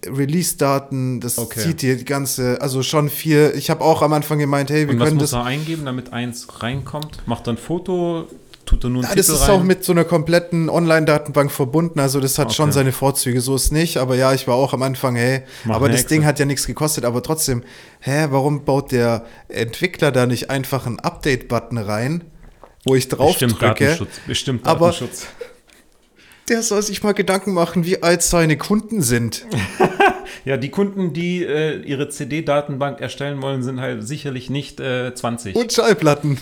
Release-Daten, 0.07 1.21
das 1.21 1.39
Okay. 1.39 1.61
zieht 1.61 1.83
dir 1.83 1.97
die 1.97 2.05
ganze, 2.05 2.61
also 2.61 2.83
schon 2.83 3.09
viel. 3.11 3.53
Ich 3.57 3.69
habe 3.69 3.83
auch 3.83 4.01
am 4.03 4.13
Anfang 4.13 4.39
gemeint, 4.39 4.71
hey, 4.71 4.87
wir 4.87 4.95
und 4.95 5.01
was 5.01 5.09
können 5.09 5.19
muss 5.21 5.31
das. 5.31 5.41
er 5.41 5.45
eingeben, 5.45 5.85
damit 5.85 6.13
eins 6.13 6.47
reinkommt? 6.63 7.27
Macht 7.27 7.49
ein 7.49 7.57
Foto, 7.59 8.27
tut 8.67 8.85
er 8.85 8.91
nur 8.91 9.03
einen 9.03 9.11
Ja, 9.11 9.17
das 9.17 9.27
Titel 9.27 9.37
ist 9.39 9.49
rein? 9.49 9.51
auch 9.61 9.63
mit 9.63 9.85
so 9.85 9.93
einer 9.93 10.05
kompletten 10.05 10.69
Online-Datenbank 10.71 11.51
verbunden, 11.51 12.01
also 12.01 12.21
das 12.21 12.39
hat 12.39 12.53
schon 12.55 12.67
Okay. 12.67 12.73
seine 12.75 12.93
Vorzüge, 12.93 13.41
so 13.41 13.55
ist 13.57 13.73
nicht, 13.73 13.97
aber 13.99 14.15
ja, 14.17 14.33
ich 14.33 14.47
war 14.49 14.55
auch 14.57 14.73
am 14.73 14.83
Anfang, 14.83 15.17
hey, 15.17 15.43
Mach 15.65 15.77
aber 15.77 15.89
das 15.89 16.03
Excel. 16.03 16.19
Ding 16.19 16.27
hat 16.27 16.39
ja 16.39 16.45
nichts 16.47 16.67
gekostet, 16.67 17.05
aber 17.05 17.23
trotzdem, 17.23 17.63
hä, 18.01 18.27
warum 18.31 18.65
baut 18.65 18.93
der 18.93 19.25
Entwickler 19.49 20.13
da 20.13 20.27
nicht 20.27 20.51
einfach 20.51 20.87
einen 20.87 20.99
Update-Button 21.01 21.79
rein, 21.79 22.25
wo 22.85 22.95
ich 22.95 23.09
drauf 23.09 23.31
Bestimmt 23.33 23.61
drücke? 23.61 23.85
Datenschutz. 23.85 24.21
Bestimmt 24.27 24.67
Aber- 24.67 24.87
Datenschutz. 24.91 25.27
Der 26.49 26.61
soll 26.63 26.83
sich 26.83 27.03
mal 27.05 27.13
Gedanken 27.15 27.55
machen, 27.55 27.85
wie 27.87 28.03
alt 28.03 28.23
seine 28.23 28.57
Kunden 28.57 29.03
sind. 29.03 29.47
Ja, 30.45 30.57
die 30.57 30.71
Kunden, 30.71 31.13
die 31.13 31.45
äh, 31.45 31.81
ihre 31.83 32.09
CD-Datenbank 32.09 33.01
erstellen 33.01 33.41
wollen, 33.43 33.63
sind 33.63 33.81
halt 33.81 34.05
sicherlich 34.07 34.51
nicht 34.51 34.81
äh, 34.81 35.15
20. 35.15 35.55
Und 35.55 35.73
Schallplatten. 35.73 36.37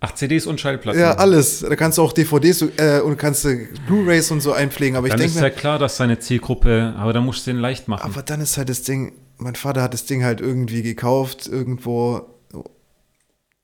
Ach, 0.00 0.14
CDs 0.14 0.46
und 0.46 0.60
Schallplatten. 0.60 1.00
Ja, 1.00 1.14
alles. 1.14 1.60
Da 1.60 1.74
kannst 1.74 1.98
du 1.98 2.02
auch 2.02 2.12
DVDs 2.12 2.62
äh, 2.76 3.00
und 3.00 3.16
kannst 3.16 3.46
Blu-Rays 3.88 4.30
und 4.30 4.40
so 4.40 4.52
einpflegen. 4.52 4.96
Aber 4.96 5.08
ich 5.08 5.10
Dann 5.12 5.18
denke 5.20 5.34
ist 5.34 5.40
ja 5.42 5.50
klar, 5.50 5.78
dass 5.80 5.96
seine 5.96 6.20
Zielgruppe, 6.20 6.94
aber 6.96 7.12
da 7.12 7.20
musst 7.20 7.46
du 7.46 7.50
den 7.52 7.60
leicht 7.60 7.88
machen. 7.88 8.08
aber 8.08 8.22
dann 8.22 8.40
ist 8.40 8.56
halt 8.58 8.68
das 8.68 8.82
Ding, 8.82 9.14
mein 9.38 9.56
Vater 9.56 9.82
hat 9.82 9.94
das 9.94 10.04
Ding 10.04 10.22
halt 10.22 10.40
irgendwie 10.40 10.82
gekauft, 10.82 11.48
irgendwo. 11.48 12.34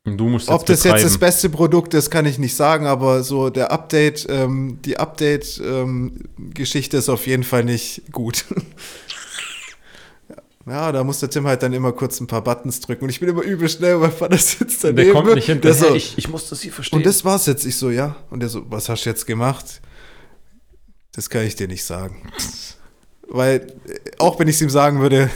Und 0.06 0.18
du 0.18 0.28
musst 0.28 0.50
Ob 0.50 0.66
das 0.66 0.84
jetzt 0.84 0.92
das 0.96 1.14
betreiben. 1.14 1.20
beste 1.20 1.48
Produkt 1.50 1.94
ist, 1.94 2.10
kann 2.10 2.26
ich 2.26 2.38
nicht 2.38 2.54
sagen, 2.56 2.86
aber 2.86 3.22
so 3.22 3.48
der 3.48 3.72
Update, 3.72 4.26
ähm, 4.28 4.78
die 4.84 4.98
Update-Geschichte 4.98 6.96
ist 6.98 7.08
auf 7.08 7.26
jeden 7.26 7.44
Fall 7.44 7.64
nicht 7.64 8.02
gut. 8.12 8.44
Ja, 10.66 10.92
da 10.92 11.04
muss 11.04 11.20
der 11.20 11.28
Tim 11.28 11.46
halt 11.46 11.62
dann 11.62 11.72
immer 11.74 11.92
kurz 11.92 12.20
ein 12.20 12.26
paar 12.26 12.42
Buttons 12.42 12.80
drücken 12.80 13.04
und 13.04 13.10
ich 13.10 13.20
bin 13.20 13.28
immer 13.28 13.42
übel 13.42 13.68
schnell, 13.68 13.94
weil 14.00 14.08
mein 14.08 14.12
Vater 14.16 14.38
sitzt 14.38 14.82
daneben. 14.82 14.96
Der 14.96 15.12
kommt 15.12 15.34
nicht 15.34 15.46
der 15.48 15.54
hinterher. 15.56 15.88
so, 15.90 15.94
ich, 15.94 16.16
ich 16.16 16.28
muss 16.28 16.48
das 16.48 16.62
hier 16.62 16.72
verstehen. 16.72 16.98
Und 16.98 17.06
das 17.06 17.24
war's 17.24 17.44
jetzt. 17.46 17.66
Ich 17.66 17.76
so, 17.76 17.90
ja. 17.90 18.16
Und 18.30 18.42
er 18.42 18.48
so, 18.48 18.64
was 18.70 18.88
hast 18.88 19.04
du 19.04 19.10
jetzt 19.10 19.26
gemacht? 19.26 19.82
Das 21.12 21.28
kann 21.28 21.44
ich 21.44 21.54
dir 21.54 21.68
nicht 21.68 21.84
sagen. 21.84 22.30
Weil, 23.28 23.66
äh, 23.86 23.98
auch 24.18 24.38
wenn 24.38 24.48
ich 24.48 24.56
es 24.56 24.62
ihm 24.62 24.70
sagen 24.70 25.00
würde, 25.00 25.30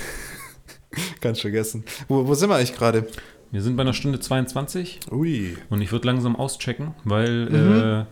ganz 1.20 1.40
vergessen. 1.40 1.84
Wo, 2.08 2.26
wo 2.26 2.34
sind 2.34 2.48
wir 2.48 2.56
eigentlich 2.56 2.74
gerade? 2.74 3.06
Wir 3.50 3.62
sind 3.62 3.76
bei 3.76 3.82
einer 3.82 3.94
Stunde 3.94 4.20
22 4.20 5.00
Ui. 5.10 5.56
und 5.70 5.80
ich 5.80 5.90
würde 5.92 6.06
langsam 6.06 6.36
auschecken, 6.36 6.94
weil 7.04 7.46
Mhm. 7.50 7.80
äh, 7.80 8.04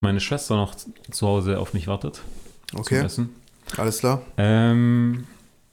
meine 0.00 0.20
Schwester 0.20 0.56
noch 0.56 0.74
zu 0.74 1.26
Hause 1.26 1.58
auf 1.58 1.74
mich 1.74 1.86
wartet 1.86 2.20
Okay, 2.74 2.98
Essen. 3.04 3.30
alles 3.76 3.98
klar. 3.98 4.22
Ähm, 4.36 5.26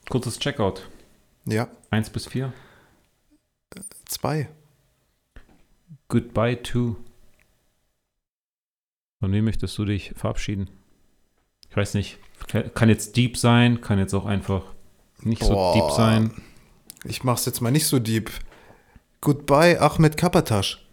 kurzes 0.08 0.38
Checkout. 0.38 0.88
Ja, 1.44 1.68
1 1.90 2.10
bis 2.10 2.26
4. 2.26 2.52
zwei. 4.06 4.48
Goodbye 6.08 6.62
to. 6.62 6.96
Von 9.20 9.32
wem 9.32 9.44
möchtest 9.44 9.76
du 9.76 9.84
dich 9.84 10.12
verabschieden? 10.16 10.70
Ich 11.68 11.76
weiß 11.76 11.94
nicht. 11.94 12.18
Kann 12.74 12.88
jetzt 12.88 13.16
deep 13.16 13.36
sein, 13.36 13.80
kann 13.80 13.98
jetzt 13.98 14.14
auch 14.14 14.24
einfach 14.24 14.62
nicht 15.22 15.40
Boah. 15.40 15.74
so 15.74 15.80
deep 15.80 15.90
sein. 15.96 16.42
Ich 17.04 17.24
mach's 17.24 17.44
jetzt 17.46 17.60
mal 17.60 17.70
nicht 17.70 17.86
so 17.86 17.98
deep. 17.98 18.30
Goodbye, 19.20 19.80
Ahmed 19.80 20.16
Kapatasch. 20.16 20.86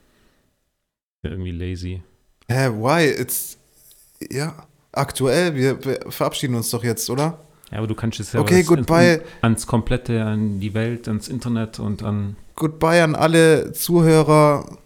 Ja, 1.23 1.31
irgendwie 1.31 1.51
lazy. 1.51 2.03
Hä, 2.47 2.69
why? 2.69 3.05
It's, 3.05 3.57
ja, 4.31 4.67
aktuell, 4.91 5.55
wir, 5.55 5.83
wir 5.83 6.11
verabschieden 6.11 6.55
uns 6.55 6.69
doch 6.71 6.83
jetzt, 6.83 7.09
oder? 7.09 7.39
Ja, 7.75 7.79
aber 7.79 7.87
du 7.87 7.95
kannst 7.95 8.21
es 8.21 8.31
ja 8.31 8.39
Okay, 8.39 8.63
goodbye. 8.63 9.21
ans 9.41 9.67
Komplette, 9.67 10.23
an 10.23 10.61
die 10.61 10.73
Welt, 10.73 11.09
ans 11.09 11.27
Internet 11.27 11.77
und 11.77 12.03
an. 12.03 12.37
Goodbye 12.55 13.03
an 13.03 13.15
alle 13.15 13.73
Zuhörer. 13.73 14.77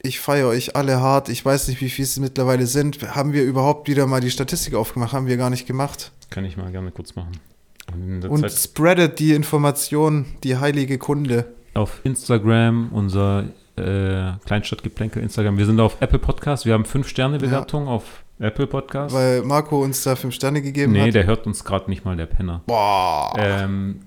Ich 0.00 0.18
feiere 0.18 0.48
euch 0.48 0.74
alle 0.74 0.98
hart. 1.02 1.28
Ich 1.28 1.44
weiß 1.44 1.68
nicht, 1.68 1.82
wie 1.82 1.90
viel 1.90 2.04
es 2.04 2.18
mittlerweile 2.18 2.66
sind. 2.66 3.02
Haben 3.14 3.34
wir 3.34 3.44
überhaupt 3.44 3.86
wieder 3.86 4.06
mal 4.06 4.22
die 4.22 4.30
Statistik 4.30 4.74
aufgemacht? 4.74 5.12
Haben 5.12 5.26
wir 5.26 5.36
gar 5.36 5.50
nicht 5.50 5.66
gemacht. 5.66 6.10
Kann 6.30 6.46
ich 6.46 6.56
mal 6.56 6.70
gerne 6.72 6.90
kurz 6.90 7.14
machen. 7.16 7.32
Und 8.28 8.40
Zeit 8.40 8.52
spreadet 8.52 9.18
die 9.18 9.32
Information, 9.34 10.24
die 10.42 10.56
heilige 10.56 10.96
Kunde. 10.96 11.52
auf 11.74 12.00
Instagram, 12.04 12.88
unser 12.92 13.44
äh, 13.78 14.44
Kleinstadtgeplänkel 14.44 15.22
Instagram. 15.22 15.58
Wir 15.58 15.66
sind 15.66 15.80
auf 15.80 15.96
Apple 16.00 16.18
Podcast. 16.18 16.66
Wir 16.66 16.74
haben 16.74 16.84
5-Sterne-Bewertung 16.84 17.88
auf 17.88 18.24
Apple 18.38 18.66
Podcast. 18.66 19.14
Weil 19.14 19.42
Marco 19.42 19.82
uns 19.82 20.02
da 20.02 20.16
fünf 20.16 20.34
Sterne 20.34 20.62
gegeben 20.62 20.92
nee, 20.92 21.08
hat. 21.08 21.14
der 21.14 21.26
hört 21.26 21.46
uns 21.46 21.64
gerade 21.64 21.90
nicht 21.90 22.04
mal, 22.04 22.16
der 22.16 22.26
Penner. 22.26 22.62
Boah. 22.66 23.32
Ähm, 23.36 24.00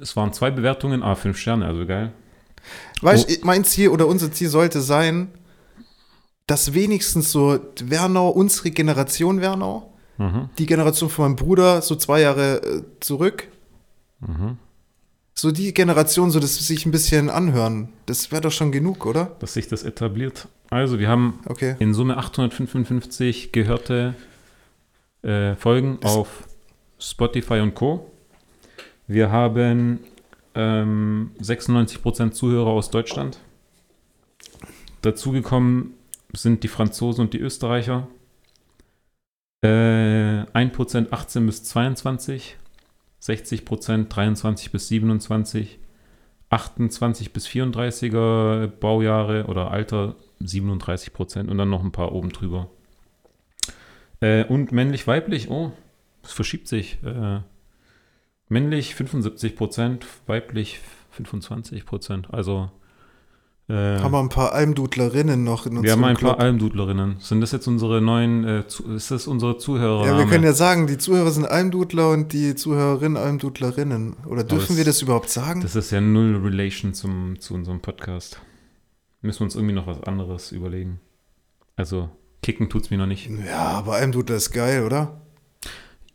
es 0.00 0.16
waren 0.16 0.32
zwei 0.32 0.50
Bewertungen, 0.50 1.02
ah, 1.02 1.14
5 1.14 1.36
Sterne, 1.36 1.66
also 1.66 1.86
geil. 1.86 2.12
Weißt 3.02 3.28
oh. 3.30 3.34
du, 3.34 3.46
mein 3.46 3.64
Ziel 3.64 3.90
oder 3.90 4.06
unser 4.06 4.32
Ziel 4.32 4.48
sollte 4.48 4.80
sein, 4.80 5.28
dass 6.46 6.74
wenigstens 6.74 7.30
so 7.30 7.58
Wernau, 7.82 8.28
unsere 8.30 8.70
Generation 8.70 9.40
Wernau, 9.40 9.92
Mhm, 10.18 10.48
die 10.58 10.66
Generation 10.66 11.10
von 11.10 11.26
meinem 11.26 11.36
Bruder, 11.36 11.82
so 11.82 11.94
zwei 11.94 12.20
Jahre 12.22 12.62
äh, 12.62 12.82
zurück, 13.00 13.48
mhm. 14.20 14.58
So 15.38 15.50
die 15.52 15.74
Generation, 15.74 16.30
so 16.30 16.40
dass 16.40 16.56
sie 16.56 16.64
sich 16.64 16.86
ein 16.86 16.90
bisschen 16.92 17.28
anhören. 17.28 17.90
Das 18.06 18.32
wäre 18.32 18.40
doch 18.42 18.52
schon 18.52 18.72
genug, 18.72 19.04
oder? 19.04 19.36
dass 19.38 19.52
sich 19.54 19.68
das 19.68 19.82
etabliert. 19.82 20.48
Also, 20.70 20.98
wir 20.98 21.08
haben 21.08 21.40
Okay. 21.46 21.76
in 21.78 21.92
Summe 21.94 22.16
855 22.16 23.52
gehörte 23.52 24.14
äh, 25.22 25.54
Folgen 25.56 25.98
Das- 26.00 26.14
auf 26.16 26.48
Spotify 26.98 27.60
und 27.60 27.74
Co. 27.74 28.10
Wir 29.06 29.30
haben 29.30 30.00
ähm, 30.54 31.30
96% 31.40 32.30
Zuhörer 32.32 32.70
aus 32.70 32.90
Deutschland. 32.90 33.38
Dazugekommen 35.02 35.92
sind 36.32 36.62
die 36.64 36.68
Franzosen 36.68 37.20
und 37.26 37.34
die 37.34 37.38
Österreicher. 37.40 38.08
Äh, 39.62 39.68
1% 39.68 41.12
18 41.12 41.46
bis 41.46 41.62
22, 41.64 42.56
60% 43.26 44.08
23 44.08 44.70
bis 44.70 44.88
27, 44.88 45.78
28 46.50 47.32
bis 47.32 47.46
34er 47.48 48.68
Baujahre 48.68 49.46
oder 49.46 49.70
Alter 49.70 50.14
37 50.40 51.12
Prozent 51.12 51.50
und 51.50 51.58
dann 51.58 51.70
noch 51.70 51.82
ein 51.82 51.92
paar 51.92 52.12
oben 52.12 52.30
drüber. 52.30 52.68
Äh, 54.20 54.44
und 54.44 54.72
männlich-weiblich, 54.72 55.50
oh, 55.50 55.72
es 56.22 56.32
verschiebt 56.32 56.68
sich. 56.68 56.98
Äh, 57.02 57.40
männlich 58.48 58.94
75 58.94 59.56
Prozent, 59.56 60.06
weiblich 60.26 60.80
25 61.10 61.84
Prozent. 61.84 62.32
Also 62.32 62.70
äh, 63.68 63.98
Haben 64.00 64.12
wir 64.12 64.20
ein 64.20 64.28
paar 64.28 64.52
Almdudlerinnen 64.52 65.42
noch 65.42 65.66
in 65.66 65.72
unserem 65.78 65.84
wir 65.84 65.92
haben 65.92 66.04
ein 66.04 66.16
Club. 66.16 66.36
paar 66.36 66.40
Almdudlerinnen. 66.44 67.16
Sind 67.20 67.40
das 67.40 67.52
jetzt 67.52 67.66
unsere 67.66 68.00
neuen, 68.00 68.44
äh, 68.44 68.66
zu, 68.68 68.84
ist 68.94 69.10
das 69.10 69.26
unsere 69.26 69.58
Zuhörer? 69.58 70.06
Ja, 70.06 70.18
wir 70.18 70.26
können 70.26 70.44
ja 70.44 70.52
sagen, 70.52 70.86
die 70.86 70.98
Zuhörer 70.98 71.30
sind 71.32 71.46
Almdudler 71.46 72.10
und 72.10 72.32
die 72.32 72.54
Zuhörerinnen 72.54 73.16
Almdudlerinnen. 73.16 74.14
Oder 74.26 74.44
dürfen 74.44 74.68
das- 74.68 74.76
wir 74.76 74.84
das 74.84 75.02
überhaupt 75.02 75.30
sagen? 75.30 75.60
Das 75.62 75.74
ist 75.74 75.90
ja 75.90 76.00
null 76.00 76.36
Relation 76.36 76.94
zum, 76.94 77.40
zu 77.40 77.54
unserem 77.54 77.80
Podcast. 77.80 78.40
Müssen 79.22 79.40
wir 79.40 79.44
uns 79.46 79.54
irgendwie 79.56 79.74
noch 79.74 79.86
was 79.88 80.02
anderes 80.04 80.52
überlegen. 80.52 81.00
Also, 81.74 82.08
kicken 82.42 82.68
tut's 82.68 82.90
mir 82.90 82.98
noch 82.98 83.06
nicht. 83.06 83.28
ja, 83.46 83.58
aber 83.58 83.94
Almdudler 83.94 84.36
ist 84.36 84.52
geil, 84.52 84.84
oder? 84.84 85.20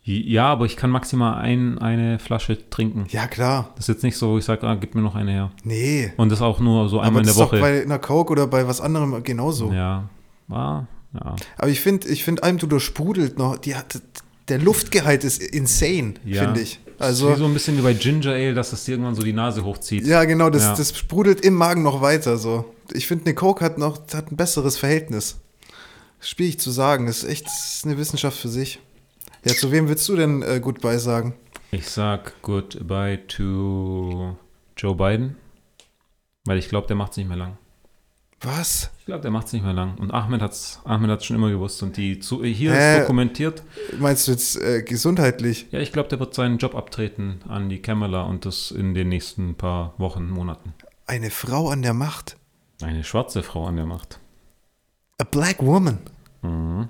Ja, 0.04 0.48
aber 0.48 0.66
ich 0.66 0.78
kann 0.78 0.90
maximal 0.90 1.36
ein, 1.40 1.78
eine 1.78 2.18
Flasche 2.18 2.58
trinken. 2.72 3.06
Ja, 3.10 3.28
klar. 3.28 3.70
Das 3.76 3.86
ist 3.88 3.96
jetzt 3.96 4.04
nicht 4.04 4.18
so, 4.18 4.32
wo 4.32 4.38
ich 4.40 4.46
sage, 4.46 4.66
ah, 4.68 4.74
gib 4.76 4.96
mir 4.96 5.02
noch 5.02 5.14
eine 5.16 5.32
her. 5.32 5.52
Nee. 5.64 6.12
Und 6.18 6.32
das 6.32 6.42
auch 6.42 6.60
nur 6.60 6.90
so 6.90 6.98
Aber 6.98 7.08
einmal 7.08 7.22
in 7.22 7.28
das 7.28 7.36
der 7.36 7.46
ist 7.46 7.52
doch 7.52 7.58
Woche. 7.60 7.62
bei 7.62 7.82
einer 7.84 8.00
Coke 8.00 8.32
oder 8.32 8.48
bei 8.48 8.68
was 8.68 8.82
anderem 8.82 9.22
genauso. 9.24 9.72
Ja. 9.72 10.10
Ah, 10.50 10.86
ja. 11.14 11.36
Aber 11.58 11.68
ich 11.70 11.82
finde, 11.82 12.08
ich 12.08 12.24
find 12.24 12.42
Almdudler 12.44 12.80
sprudelt 12.80 13.38
noch. 13.38 13.58
Die 13.58 13.76
hat, 13.76 14.02
der 14.48 14.58
Luftgehalt 14.58 15.24
ist 15.24 15.42
insane, 15.42 16.16
Ja. 16.26 16.44
finde 16.46 16.62
ich. 16.62 16.80
Also, 16.98 17.32
wie 17.32 17.36
so 17.38 17.46
ein 17.46 17.54
bisschen 17.54 17.78
wie 17.78 17.82
bei 17.82 17.94
Ginger 17.94 18.32
Ale, 18.32 18.54
dass 18.56 18.74
es 18.74 18.84
dir 18.86 18.92
irgendwann 18.94 19.16
so 19.16 19.22
die 19.24 19.34
Nase 19.34 19.64
hochzieht. 19.64 20.06
ja, 20.08 20.24
genau, 20.24 20.50
das, 20.50 20.64
Ja. 20.64 20.76
das 20.76 20.98
sprudelt 20.98 21.42
im 21.42 21.54
Magen 21.54 21.84
noch 21.84 22.02
weiter. 22.02 22.38
So. 22.38 22.66
Ich 22.94 23.06
finde, 23.08 23.26
eine 23.26 23.36
Coke 23.36 23.64
hat 23.64 23.78
noch 23.78 24.00
hat 24.14 24.32
ein 24.32 24.36
besseres 24.36 24.78
Verhältnis. 24.78 25.38
Schwierig 26.20 26.60
zu 26.60 26.72
sagen. 26.72 27.06
Das 27.06 27.24
ist 27.24 27.30
echt 27.30 27.46
das 27.46 27.76
ist 27.76 27.86
eine 27.86 27.98
Wissenschaft 27.98 28.38
für 28.38 28.50
sich. 28.50 28.80
Ja, 29.44 29.54
zu 29.54 29.72
wem 29.72 29.88
willst 29.88 30.08
du 30.08 30.16
denn 30.16 30.44
äh, 30.44 30.60
Goodbye 30.60 31.00
sagen? 31.00 31.34
Ich 31.72 31.88
sag 31.90 32.42
goodbye 32.42 33.26
to 33.28 34.38
Joe 34.78 34.96
Biden, 34.96 35.36
weil 36.46 36.58
ich 36.58 36.70
glaube, 36.70 36.86
der 36.88 36.96
macht 36.96 37.12
es 37.12 37.18
nicht 37.18 37.28
mehr 37.28 37.38
lang. 37.38 37.58
Was? 38.42 38.92
Ich 39.00 39.06
glaube, 39.06 39.22
der 39.22 39.32
macht 39.32 39.48
es 39.48 39.54
nicht 39.54 39.64
mehr 39.64 39.74
lang. 39.74 39.96
Und 39.98 40.12
Ahmed 40.12 40.42
hat 40.42 40.52
es 40.52 40.80
Ahmed 40.84 41.10
hat's 41.10 41.26
schon 41.26 41.36
immer 41.36 41.50
gewusst. 41.50 41.82
Und 41.84 41.98
die 41.98 42.20
zu, 42.20 42.44
hier 42.44 42.74
Hä? 42.74 42.94
ist 42.94 43.02
dokumentiert. 43.02 43.64
Meinst 44.00 44.28
du 44.28 44.32
jetzt 44.32 44.60
äh, 44.60 44.82
gesundheitlich? 44.84 45.68
Ja, 45.72 45.80
ich 45.80 45.92
glaube, 45.92 46.10
der 46.10 46.20
wird 46.20 46.34
seinen 46.34 46.58
Job 46.58 46.76
abtreten 46.76 47.42
an 47.48 47.70
die 47.70 47.82
Kamala 47.82 48.24
und 48.24 48.46
das 48.46 48.72
in 48.72 48.94
den 48.94 49.10
nächsten 49.10 49.56
paar 49.56 49.94
Wochen, 49.98 50.30
Monaten. 50.30 50.74
Eine 51.06 51.30
Frau 51.30 51.70
an 51.70 51.84
der 51.84 51.94
Macht. 51.94 52.38
Eine 52.82 53.04
schwarze 53.04 53.44
Frau 53.44 53.66
an 53.68 53.76
der 53.76 53.86
Macht. 53.86 54.20
A 55.20 55.24
black 55.24 55.62
woman. 55.62 56.00
Mhm. 56.42 56.90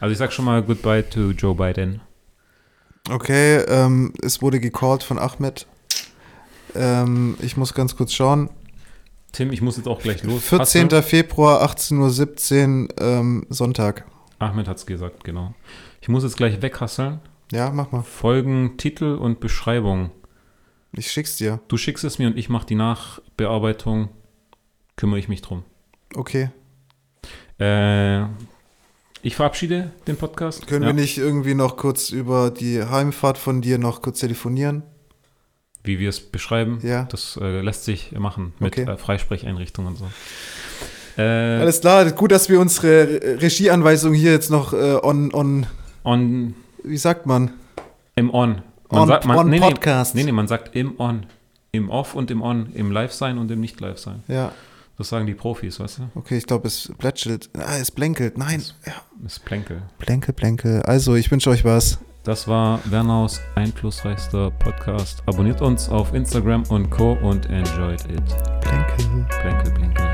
Also 0.00 0.12
ich 0.12 0.18
sag 0.18 0.32
schon 0.32 0.44
mal 0.44 0.62
goodbye 0.62 1.08
to 1.08 1.30
Joe 1.30 1.54
Biden. 1.54 2.00
Okay, 3.08 3.58
ähm, 3.68 4.12
es 4.22 4.42
wurde 4.42 4.60
gecallt 4.60 5.02
von 5.02 5.18
Ahmed. 5.18 5.66
Ähm, 6.74 7.36
ich 7.40 7.56
muss 7.56 7.72
ganz 7.72 7.96
kurz 7.96 8.12
schauen. 8.12 8.50
Tim, 9.32 9.52
ich 9.52 9.62
muss 9.62 9.76
jetzt 9.76 9.86
auch 9.86 10.00
gleich 10.00 10.22
los. 10.24 10.42
14. 10.44 10.86
Hasseln. 10.86 11.02
Februar, 11.02 11.62
18.17 11.62 12.88
Uhr, 12.88 13.00
ähm, 13.00 13.46
Sonntag. 13.48 14.04
Ahmed 14.38 14.68
hat's 14.68 14.86
gesagt, 14.86 15.24
genau. 15.24 15.54
Ich 16.00 16.08
muss 16.08 16.24
jetzt 16.24 16.36
gleich 16.36 16.60
weghasseln. 16.60 17.20
Ja, 17.52 17.70
mach 17.70 17.92
mal. 17.92 18.02
Folgen, 18.02 18.76
Titel 18.76 19.14
und 19.14 19.40
Beschreibung. 19.40 20.10
Ich 20.92 21.10
schick's 21.10 21.36
dir. 21.36 21.60
Du 21.68 21.76
schickst 21.76 22.04
es 22.04 22.18
mir 22.18 22.28
und 22.28 22.36
ich 22.36 22.48
mache 22.48 22.66
die 22.66 22.74
Nachbearbeitung. 22.74 24.08
Kümmere 24.96 25.18
ich 25.18 25.28
mich 25.28 25.42
drum. 25.42 25.64
Okay. 26.14 26.50
Äh, 27.58 28.24
ich 29.26 29.34
verabschiede 29.34 29.90
den 30.06 30.16
Podcast. 30.16 30.66
Können 30.68 30.82
Ja. 30.84 30.88
wir 30.90 30.94
nicht 30.94 31.18
irgendwie 31.18 31.54
noch 31.54 31.76
kurz 31.76 32.10
über 32.10 32.50
die 32.50 32.82
Heimfahrt 32.84 33.38
von 33.38 33.60
dir 33.60 33.76
noch 33.78 34.00
kurz 34.00 34.20
telefonieren? 34.20 34.82
Wie 35.82 35.98
wir 35.98 36.08
es 36.10 36.20
beschreiben. 36.20 36.78
Ja. 36.82 37.04
Das 37.10 37.36
äh, 37.42 37.60
lässt 37.60 37.84
sich 37.84 38.12
machen 38.12 38.52
mit 38.60 38.78
Okay. 38.78 38.88
äh, 38.90 38.96
Freisprecheinrichtungen 38.96 39.92
und 39.94 39.96
so. 39.98 40.06
Äh, 41.20 41.22
Alles 41.60 41.80
klar, 41.80 42.08
gut, 42.12 42.30
dass 42.30 42.48
wir 42.48 42.60
unsere 42.60 43.08
Re- 43.08 43.42
Regieanweisung 43.42 44.14
hier 44.14 44.30
jetzt 44.32 44.50
noch 44.50 44.72
äh, 44.72 44.98
on, 45.02 45.32
on, 45.34 45.66
on, 46.04 46.54
wie 46.84 46.96
sagt 46.98 47.26
man? 47.26 47.52
im 48.14 48.32
On. 48.32 48.62
Man 48.90 49.02
On- 49.02 49.08
sagt, 49.08 49.24
man, 49.26 49.38
on 49.38 49.50
nee, 49.50 49.58
Podcast. 49.60 50.14
Nee, 50.14 50.22
nee, 50.24 50.32
man 50.32 50.46
sagt 50.46 50.76
im 50.76 50.98
On. 51.00 51.26
Im 51.72 51.90
Off 51.90 52.14
und 52.14 52.30
im 52.30 52.42
On. 52.42 52.68
Im 52.74 52.92
Live-Sein 52.92 53.38
und 53.38 53.50
im 53.50 53.60
Nicht-Live-Sein. 53.60 54.22
Ja, 54.28 54.52
Das 54.98 55.10
sagen 55.10 55.26
die 55.26 55.34
Profis, 55.34 55.78
weißt 55.78 55.98
du? 55.98 56.02
okay, 56.14 56.38
ich 56.38 56.46
glaube, 56.46 56.68
es 56.68 56.90
plätschelt. 56.96 57.50
Ah, 57.54 57.76
es 57.78 57.90
blänkelt. 57.90 58.38
Nein. 58.38 58.62
Ja. 58.86 58.94
Das 59.22 59.34
ist 59.34 59.44
Plänkel. 59.44 59.82
Plänkel, 59.98 60.32
plänkel. 60.32 60.82
Also, 60.82 61.14
ich 61.16 61.30
wünsche 61.30 61.50
euch 61.50 61.64
was. 61.64 61.98
Das 62.24 62.48
war 62.48 62.80
Wernaus 62.86 63.40
einflussreichster 63.54 64.50
Podcast. 64.52 65.22
Abonniert 65.26 65.60
uns 65.60 65.88
auf 65.88 66.12
Instagram 66.12 66.64
und 66.70 66.90
Co. 66.90 67.12
und 67.12 67.46
enjoyed 67.46 68.00
it. 68.06 68.24
Plänkel. 68.62 69.26
Plänkel, 69.42 69.72
Plänkel. 69.72 70.05